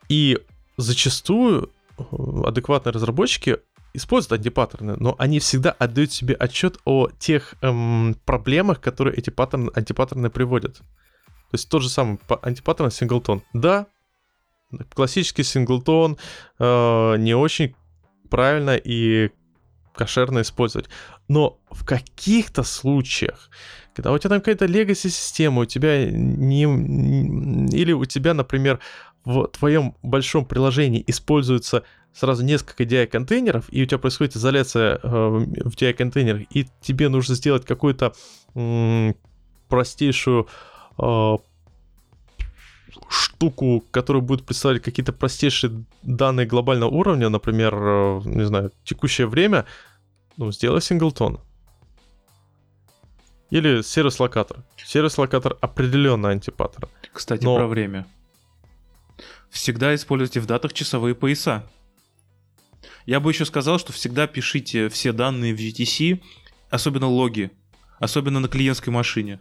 И 0.09 0.39
зачастую 0.77 1.71
э, 1.99 2.03
адекватные 2.47 2.93
разработчики 2.93 3.59
используют 3.94 4.40
антипаттерны, 4.40 4.97
но 4.98 5.15
они 5.19 5.39
всегда 5.40 5.70
отдают 5.70 6.12
себе 6.12 6.35
отчет 6.35 6.78
о 6.85 7.09
тех 7.19 7.55
эм, 7.62 8.16
проблемах, 8.24 8.81
которые 8.81 9.16
эти 9.16 9.31
паттерны, 9.31 9.70
антипаттерны 9.74 10.31
приводят. 10.31 10.78
То 10.78 11.55
есть 11.55 11.69
тот 11.69 11.82
же 11.82 11.89
самый 11.89 12.19
антипаттерн 12.43 12.90
синглтон. 12.90 13.43
Да, 13.55 13.86
классический 14.94 15.43
синглтон 15.43 16.19
э, 16.59 17.16
не 17.19 17.35
очень 17.35 17.74
правильно 18.28 18.77
и 18.77 19.31
кошерно 19.94 20.43
использовать. 20.43 20.89
Но 21.27 21.59
в 21.70 21.85
каких-то 21.85 22.62
случаях, 22.62 23.51
когда 23.94 24.12
у 24.12 24.19
тебя 24.19 24.31
там 24.31 24.40
какая-то 24.40 24.66
legacy 24.66 25.09
система, 25.09 25.62
у 25.62 25.65
тебя 25.65 26.06
не, 26.10 26.62
или 26.62 27.93
у 27.93 28.05
тебя, 28.05 28.35
например, 28.35 28.81
в 29.29 29.47
твоем 29.49 29.95
большом 30.03 30.47
приложении 30.47 31.05
используется 31.07 31.85
сразу 32.15 32.43
несколько 32.43 32.85
DI-контейнеров, 32.85 33.67
и 33.69 33.83
у 33.83 33.87
тебя 33.87 33.99
происходит 33.99 34.37
изоляция 34.37 34.99
э, 35.03 35.07
в 35.07 35.75
DI-контейнерах, 35.77 36.47
и 36.51 36.67
тебе 36.81 37.11
нужно 37.11 37.35
сделать 37.35 37.67
какую-то 37.67 38.15
м- 38.55 39.15
простейшую 39.69 40.49
э, 40.99 41.37
штуку, 43.11 43.85
которая 43.91 44.23
будет 44.23 44.47
представлять 44.47 44.83
какие-то 44.83 45.13
простейшие 45.13 45.85
данные 46.03 46.47
глобального 46.47 46.89
уровня, 46.89 47.29
например, 47.29 47.75
э, 47.75 48.21
не 48.25 48.47
знаю, 48.47 48.73
текущее 48.85 49.27
время, 49.27 49.67
ну, 50.39 50.51
сделай 50.53 50.81
синглтон. 50.81 51.39
или 53.51 53.83
сервис-локатор. 53.83 54.59
Сервис-локатор 54.77 55.59
определенно 55.61 56.31
антипаттерн. 56.31 56.89
Кстати, 57.13 57.45
Но- 57.45 57.57
про 57.57 57.67
время. 57.67 58.07
Всегда 59.51 59.95
используйте 59.95 60.41
в 60.41 60.47
датах 60.47 60.73
часовые 60.73 61.15
пояса. 61.15 61.69
Я 63.07 63.20
бы 63.20 63.31
еще 63.31 63.45
сказал, 63.45 63.79
что 63.79 63.93
всегда 63.93 64.27
пишите 64.27 64.89
все 64.89 65.12
данные 65.12 65.55
в 65.55 65.59
GTC, 65.59 66.20
особенно 66.70 67.09
логи, 67.09 67.51
особенно 67.99 68.41
на 68.41 68.49
клиентской 68.49 68.93
машине, 68.93 69.41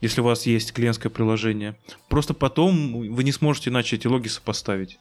если 0.00 0.20
у 0.20 0.24
вас 0.24 0.46
есть 0.46 0.72
клиентское 0.72 1.10
приложение. 1.10 1.76
Просто 2.08 2.34
потом 2.34 2.92
вы 3.12 3.24
не 3.24 3.32
сможете 3.32 3.70
иначе 3.70 3.96
эти 3.96 4.06
логи 4.06 4.28
сопоставить. 4.28 4.98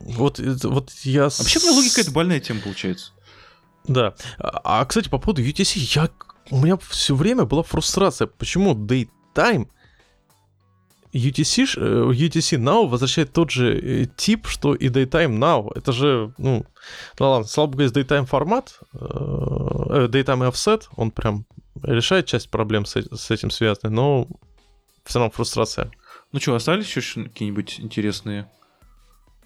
Вот, 0.00 0.38
вот 0.38 0.90
я... 1.04 1.26
А 1.26 1.30
вообще, 1.30 1.58
у 1.58 1.62
меня 1.62 1.72
логика 1.72 2.00
это 2.00 2.10
больная 2.10 2.40
тема 2.40 2.60
получается. 2.60 3.12
Да. 3.88 4.14
А, 4.38 4.80
а, 4.80 4.84
кстати, 4.84 5.08
по 5.08 5.18
поводу 5.18 5.42
UTC, 5.42 5.78
я, 5.94 6.10
у 6.50 6.62
меня 6.62 6.76
все 6.76 7.14
время 7.14 7.44
была 7.44 7.62
фрустрация, 7.62 8.26
почему 8.26 8.74
Daytime 8.74 9.68
UTC, 11.16 11.66
ш- 11.66 11.80
э, 11.80 12.12
UTC 12.12 12.58
Now 12.58 12.86
возвращает 12.88 13.32
тот 13.32 13.50
же 13.50 13.78
э, 13.78 14.06
тип, 14.16 14.46
что 14.46 14.74
и 14.74 14.88
Daytime 14.88 15.38
Now. 15.38 15.70
Это 15.74 15.92
же, 15.92 16.32
ну, 16.38 16.64
ну 17.18 17.30
ладно, 17.30 17.46
богу, 17.56 17.82
есть 17.82 17.94
Daytime 17.96 18.26
формат, 18.26 18.78
э, 18.94 18.98
э, 18.98 20.08
Daytime 20.08 20.50
Offset, 20.50 20.84
он 20.96 21.10
прям 21.10 21.44
решает 21.82 22.26
часть 22.26 22.50
проблем 22.50 22.86
с, 22.86 22.96
с 22.96 23.30
этим 23.30 23.50
связанной, 23.50 23.92
но 23.94 24.28
все 25.04 25.18
равно 25.18 25.30
фрустрация. 25.32 25.90
Ну 26.32 26.40
что, 26.40 26.54
остались 26.54 26.96
еще 26.96 27.24
какие-нибудь 27.24 27.80
интересные 27.80 28.50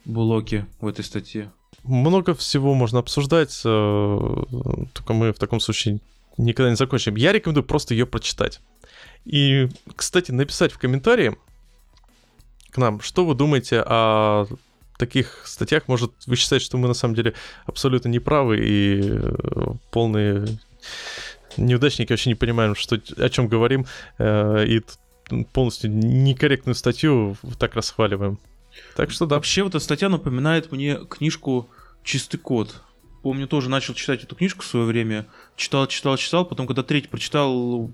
блоки 0.04 0.66
в 0.80 0.86
этой 0.86 1.04
статье? 1.04 1.52
Много 1.84 2.34
всего 2.34 2.74
можно 2.74 2.98
обсуждать, 2.98 3.62
только 3.62 5.12
мы 5.12 5.32
в 5.32 5.38
таком 5.38 5.60
случае 5.60 6.00
никогда 6.36 6.70
не 6.70 6.76
закончим. 6.76 7.16
Я 7.16 7.32
рекомендую 7.32 7.64
просто 7.64 7.94
ее 7.94 8.06
прочитать. 8.06 8.60
И, 9.24 9.68
кстати, 9.96 10.30
написать 10.30 10.72
в 10.72 10.78
комментарии 10.78 11.36
к 12.70 12.78
нам, 12.78 13.00
что 13.00 13.24
вы 13.24 13.34
думаете 13.34 13.82
о 13.84 14.46
таких 14.98 15.42
статьях. 15.46 15.88
Может, 15.88 16.12
вы 16.26 16.36
считаете, 16.36 16.64
что 16.64 16.76
мы 16.76 16.86
на 16.88 16.94
самом 16.94 17.14
деле 17.14 17.34
абсолютно 17.66 18.08
неправы 18.08 18.58
и 18.58 19.00
э, 19.02 19.66
полные 19.90 20.46
неудачники, 21.56 22.12
вообще 22.12 22.30
не 22.30 22.34
понимаем, 22.34 22.74
что, 22.74 23.00
о 23.16 23.28
чем 23.28 23.48
говорим, 23.48 23.86
э, 24.18 24.66
и 24.66 24.82
полностью 25.52 25.90
некорректную 25.90 26.74
статью 26.74 27.36
так 27.58 27.74
расхваливаем. 27.74 28.38
Так 28.96 29.10
что 29.10 29.26
да. 29.26 29.36
Вообще, 29.36 29.62
вот 29.62 29.74
эта 29.74 29.84
статья 29.84 30.08
напоминает 30.08 30.70
мне 30.72 30.98
книжку 31.08 31.68
«Чистый 32.04 32.38
код». 32.38 32.82
Помню, 33.22 33.46
тоже 33.46 33.68
начал 33.68 33.92
читать 33.94 34.24
эту 34.24 34.34
книжку 34.34 34.62
в 34.62 34.66
свое 34.66 34.86
время. 34.86 35.26
Читал, 35.56 35.86
читал, 35.86 36.16
читал. 36.16 36.46
Потом, 36.46 36.66
когда 36.66 36.82
третий 36.82 37.08
прочитал, 37.08 37.90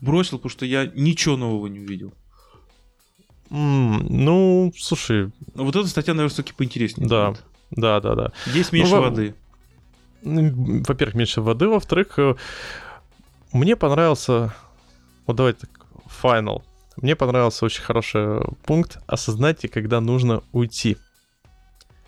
бросил, 0.00 0.38
потому 0.38 0.50
что 0.50 0.64
я 0.64 0.90
ничего 0.94 1.36
нового 1.36 1.66
не 1.66 1.80
увидел. 1.80 2.14
Ну, 3.54 4.72
слушай, 4.78 5.30
Но 5.54 5.64
вот 5.64 5.76
эта 5.76 5.86
статья, 5.86 6.14
наверное, 6.14 6.32
все-таки 6.32 6.54
поинтереснее. 6.54 7.06
Да. 7.06 7.28
будет. 7.28 7.44
да, 7.70 8.00
да, 8.00 8.14
да. 8.14 8.32
Здесь 8.46 8.72
меньше 8.72 8.94
во- 8.94 9.02
воды. 9.02 9.34
Ну, 10.22 10.82
Во-первых, 10.86 11.14
меньше 11.14 11.42
воды, 11.42 11.68
во-вторых, 11.68 12.18
э, 12.18 12.34
мне 13.52 13.76
понравился, 13.76 14.54
вот 15.26 15.36
давайте 15.36 15.66
так, 15.66 15.86
final. 16.22 16.62
Мне 16.96 17.14
понравился 17.14 17.66
очень 17.66 17.82
хороший 17.82 18.40
пункт 18.64 18.98
«Осознайте, 19.06 19.68
когда 19.68 20.00
нужно 20.00 20.42
уйти». 20.52 20.96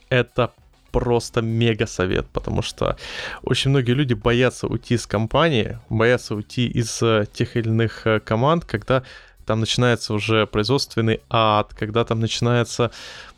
Это 0.09 0.53
просто 0.93 1.43
мега 1.43 1.87
совет, 1.87 2.27
потому 2.29 2.63
что 2.63 2.97
очень 3.43 3.71
многие 3.71 3.93
люди 3.93 4.15
боятся 4.15 4.67
уйти 4.67 4.95
из 4.95 5.07
компании, 5.07 5.79
боятся 5.91 6.37
уйти 6.37 6.69
из 6.69 7.03
э, 7.03 7.27
тех 7.31 7.57
или 7.57 7.69
иных 7.69 8.07
э, 8.07 8.21
команд, 8.21 8.65
когда 8.65 9.03
там 9.47 9.61
начинается 9.61 10.15
уже 10.15 10.47
производственный 10.47 11.21
ад, 11.29 11.75
когда 11.75 12.05
там 12.05 12.21
начинается 12.21 12.91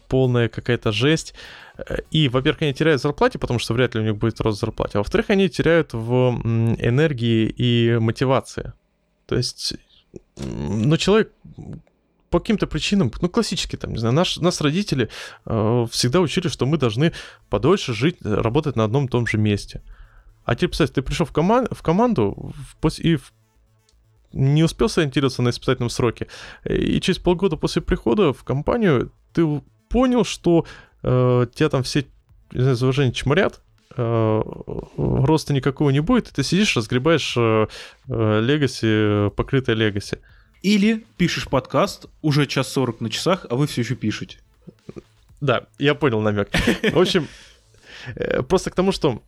полная 0.09 0.49
какая-то 0.49 0.93
жесть. 0.93 1.35
И, 2.11 2.29
во-первых, 2.29 2.63
они 2.63 2.73
теряют 2.73 3.03
зарплате, 3.03 3.39
потому 3.39 3.59
что 3.59 3.75
вряд 3.75 3.95
ли 3.95 4.01
у 4.01 4.05
них 4.05 4.17
будет 4.17 4.41
рост 4.41 4.61
зарплаты. 4.61 4.99
А 4.99 5.01
во-вторых, 5.01 5.31
они 5.31 5.49
теряют 5.49 5.93
в 5.93 6.41
энергии 6.79 7.49
и 7.49 7.99
мотивации. 7.99 8.73
То 9.27 9.37
есть, 9.37 9.75
ну, 10.37 10.97
человек 10.97 11.33
по 12.31 12.41
каким-то 12.41 12.67
причинам, 12.67 13.13
ну, 13.21 13.29
классически, 13.29 13.77
там, 13.77 13.93
не 13.93 13.99
знаю, 13.99 14.15
наш, 14.15 14.37
нас 14.39 14.61
родители 14.61 15.09
э, 15.45 15.87
всегда 15.91 16.21
учили, 16.21 16.49
что 16.49 16.67
мы 16.67 16.77
должны 16.77 17.13
подольше 17.49 17.95
жить, 17.95 18.17
э, 18.25 18.35
работать 18.35 18.77
на 18.77 18.85
одном 18.85 19.07
и 19.07 19.09
том 19.09 19.27
же 19.27 19.39
месте. 19.39 19.83
А 20.45 20.55
теперь, 20.55 20.71
представь, 20.71 20.93
ты 20.93 21.03
пришел 21.03 21.27
в, 21.27 21.33
коман- 21.33 21.69
в 21.71 21.83
команду 21.83 22.53
в- 22.81 22.99
и 22.99 23.17
в- 23.17 23.33
не 24.37 24.63
успел 24.63 24.89
сориентироваться 24.89 25.43
на 25.43 25.51
испытательном 25.51 25.91
сроке, 25.91 26.29
и 26.65 27.01
через 27.01 27.19
полгода 27.19 27.57
после 27.57 27.83
прихода 27.83 28.33
в 28.33 28.45
компанию 28.45 29.13
ты 29.33 29.63
понял, 29.89 30.25
что 30.25 30.67
э, 31.03 31.47
тебя 31.55 31.69
там 31.69 31.83
все, 31.83 32.05
не 32.53 32.61
знаю, 32.61 32.77
за 32.77 32.87
уважение 32.87 33.13
чморят, 33.13 33.61
э, 33.97 34.43
роста 34.97 35.55
никакого 35.55 35.91
не 35.91 36.01
будет, 36.01 36.29
и 36.29 36.33
ты 36.35 36.43
сидишь, 36.43 36.77
разгребаешь 36.77 37.35
э, 37.37 37.67
э, 38.09 38.41
легаси, 38.41 39.31
покрытое 39.31 39.75
легаси. 39.75 40.19
Или 40.63 41.07
пишешь 41.17 41.49
подкаст, 41.49 42.07
уже 42.23 42.47
час 42.47 42.73
сорок 42.73 43.01
на 43.01 43.11
часах, 43.11 43.47
а 43.51 43.57
вы 43.57 43.67
все 43.67 43.83
еще 43.83 43.95
пишете. 43.95 44.39
Да, 45.41 45.67
я 45.79 45.95
понял 45.95 46.21
намек. 46.21 46.51
В 46.83 46.99
общем, 46.99 47.29
э, 48.15 48.43
просто 48.43 48.71
к 48.71 48.75
тому, 48.75 48.93
что 48.93 49.23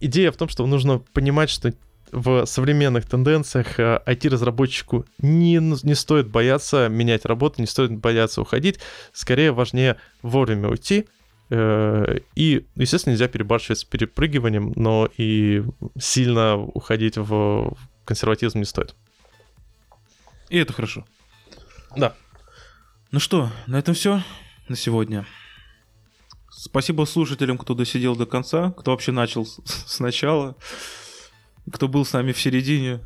идея 0.00 0.30
в 0.30 0.36
том, 0.36 0.48
что 0.48 0.66
нужно 0.66 0.98
понимать, 0.98 1.50
что 1.50 1.72
в 2.12 2.46
современных 2.46 3.06
тенденциях 3.06 3.78
э, 3.80 4.00
IT-разработчику 4.06 5.04
не, 5.18 5.56
не 5.56 5.94
стоит 5.94 6.28
бояться 6.28 6.88
менять 6.88 7.24
работу, 7.24 7.60
не 7.60 7.66
стоит 7.66 7.92
бояться 7.92 8.40
уходить. 8.40 8.78
Скорее 9.12 9.52
важнее 9.52 9.96
вовремя 10.22 10.68
уйти. 10.68 11.06
э, 11.50 12.18
И, 12.34 12.66
естественно, 12.76 13.12
нельзя 13.12 13.28
перебарщивать 13.28 13.78
с 13.80 13.84
перепрыгиванием, 13.84 14.72
но 14.76 15.08
и 15.16 15.64
сильно 15.98 16.56
уходить 16.56 17.16
в 17.16 17.76
консерватизм 18.04 18.58
не 18.58 18.64
стоит. 18.64 18.94
И 20.50 20.58
это 20.58 20.72
хорошо. 20.72 21.04
Да. 21.96 22.14
Ну 23.10 23.20
что, 23.20 23.50
на 23.66 23.78
этом 23.78 23.94
все 23.94 24.22
на 24.68 24.76
сегодня. 24.76 25.26
Спасибо 26.50 27.04
слушателям, 27.04 27.58
кто 27.58 27.74
досидел 27.74 28.16
до 28.16 28.26
конца, 28.26 28.70
кто 28.72 28.92
вообще 28.92 29.12
начал 29.12 29.46
сначала, 29.64 30.56
кто 31.72 31.88
был 31.88 32.04
с 32.04 32.12
нами 32.12 32.32
в 32.32 32.40
середине. 32.40 33.00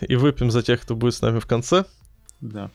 И 0.00 0.16
выпьем 0.16 0.50
за 0.50 0.62
тех, 0.62 0.80
кто 0.80 0.94
будет 0.94 1.14
с 1.14 1.22
нами 1.22 1.40
в 1.40 1.46
конце. 1.46 1.84
Да. 2.40 2.70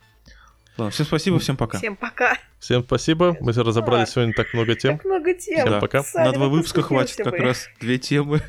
Ладно, 0.78 0.92
всем 0.92 1.06
спасибо, 1.06 1.40
всем 1.40 1.56
пока. 1.56 1.78
Всем 1.78 1.96
пока. 1.96 2.38
Всем 2.60 2.84
спасибо. 2.84 3.38
Мы 3.40 3.54
разобрали 3.54 4.06
сегодня 4.06 4.34
так 4.34 4.54
много 4.54 4.76
тем. 4.76 4.98
Так 4.98 5.06
много 5.06 5.34
тем. 5.34 5.68
Всем 5.68 5.80
пока. 5.80 6.04
Саня, 6.04 6.26
На 6.28 6.34
два 6.34 6.48
выпуска 6.48 6.82
хватит 6.82 7.18
поступился 7.18 7.32
как 7.32 7.40
бы. 7.40 7.46
раз 7.46 7.70
две 7.80 7.98
темы. 8.00 8.42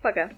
Пока. 0.00 0.30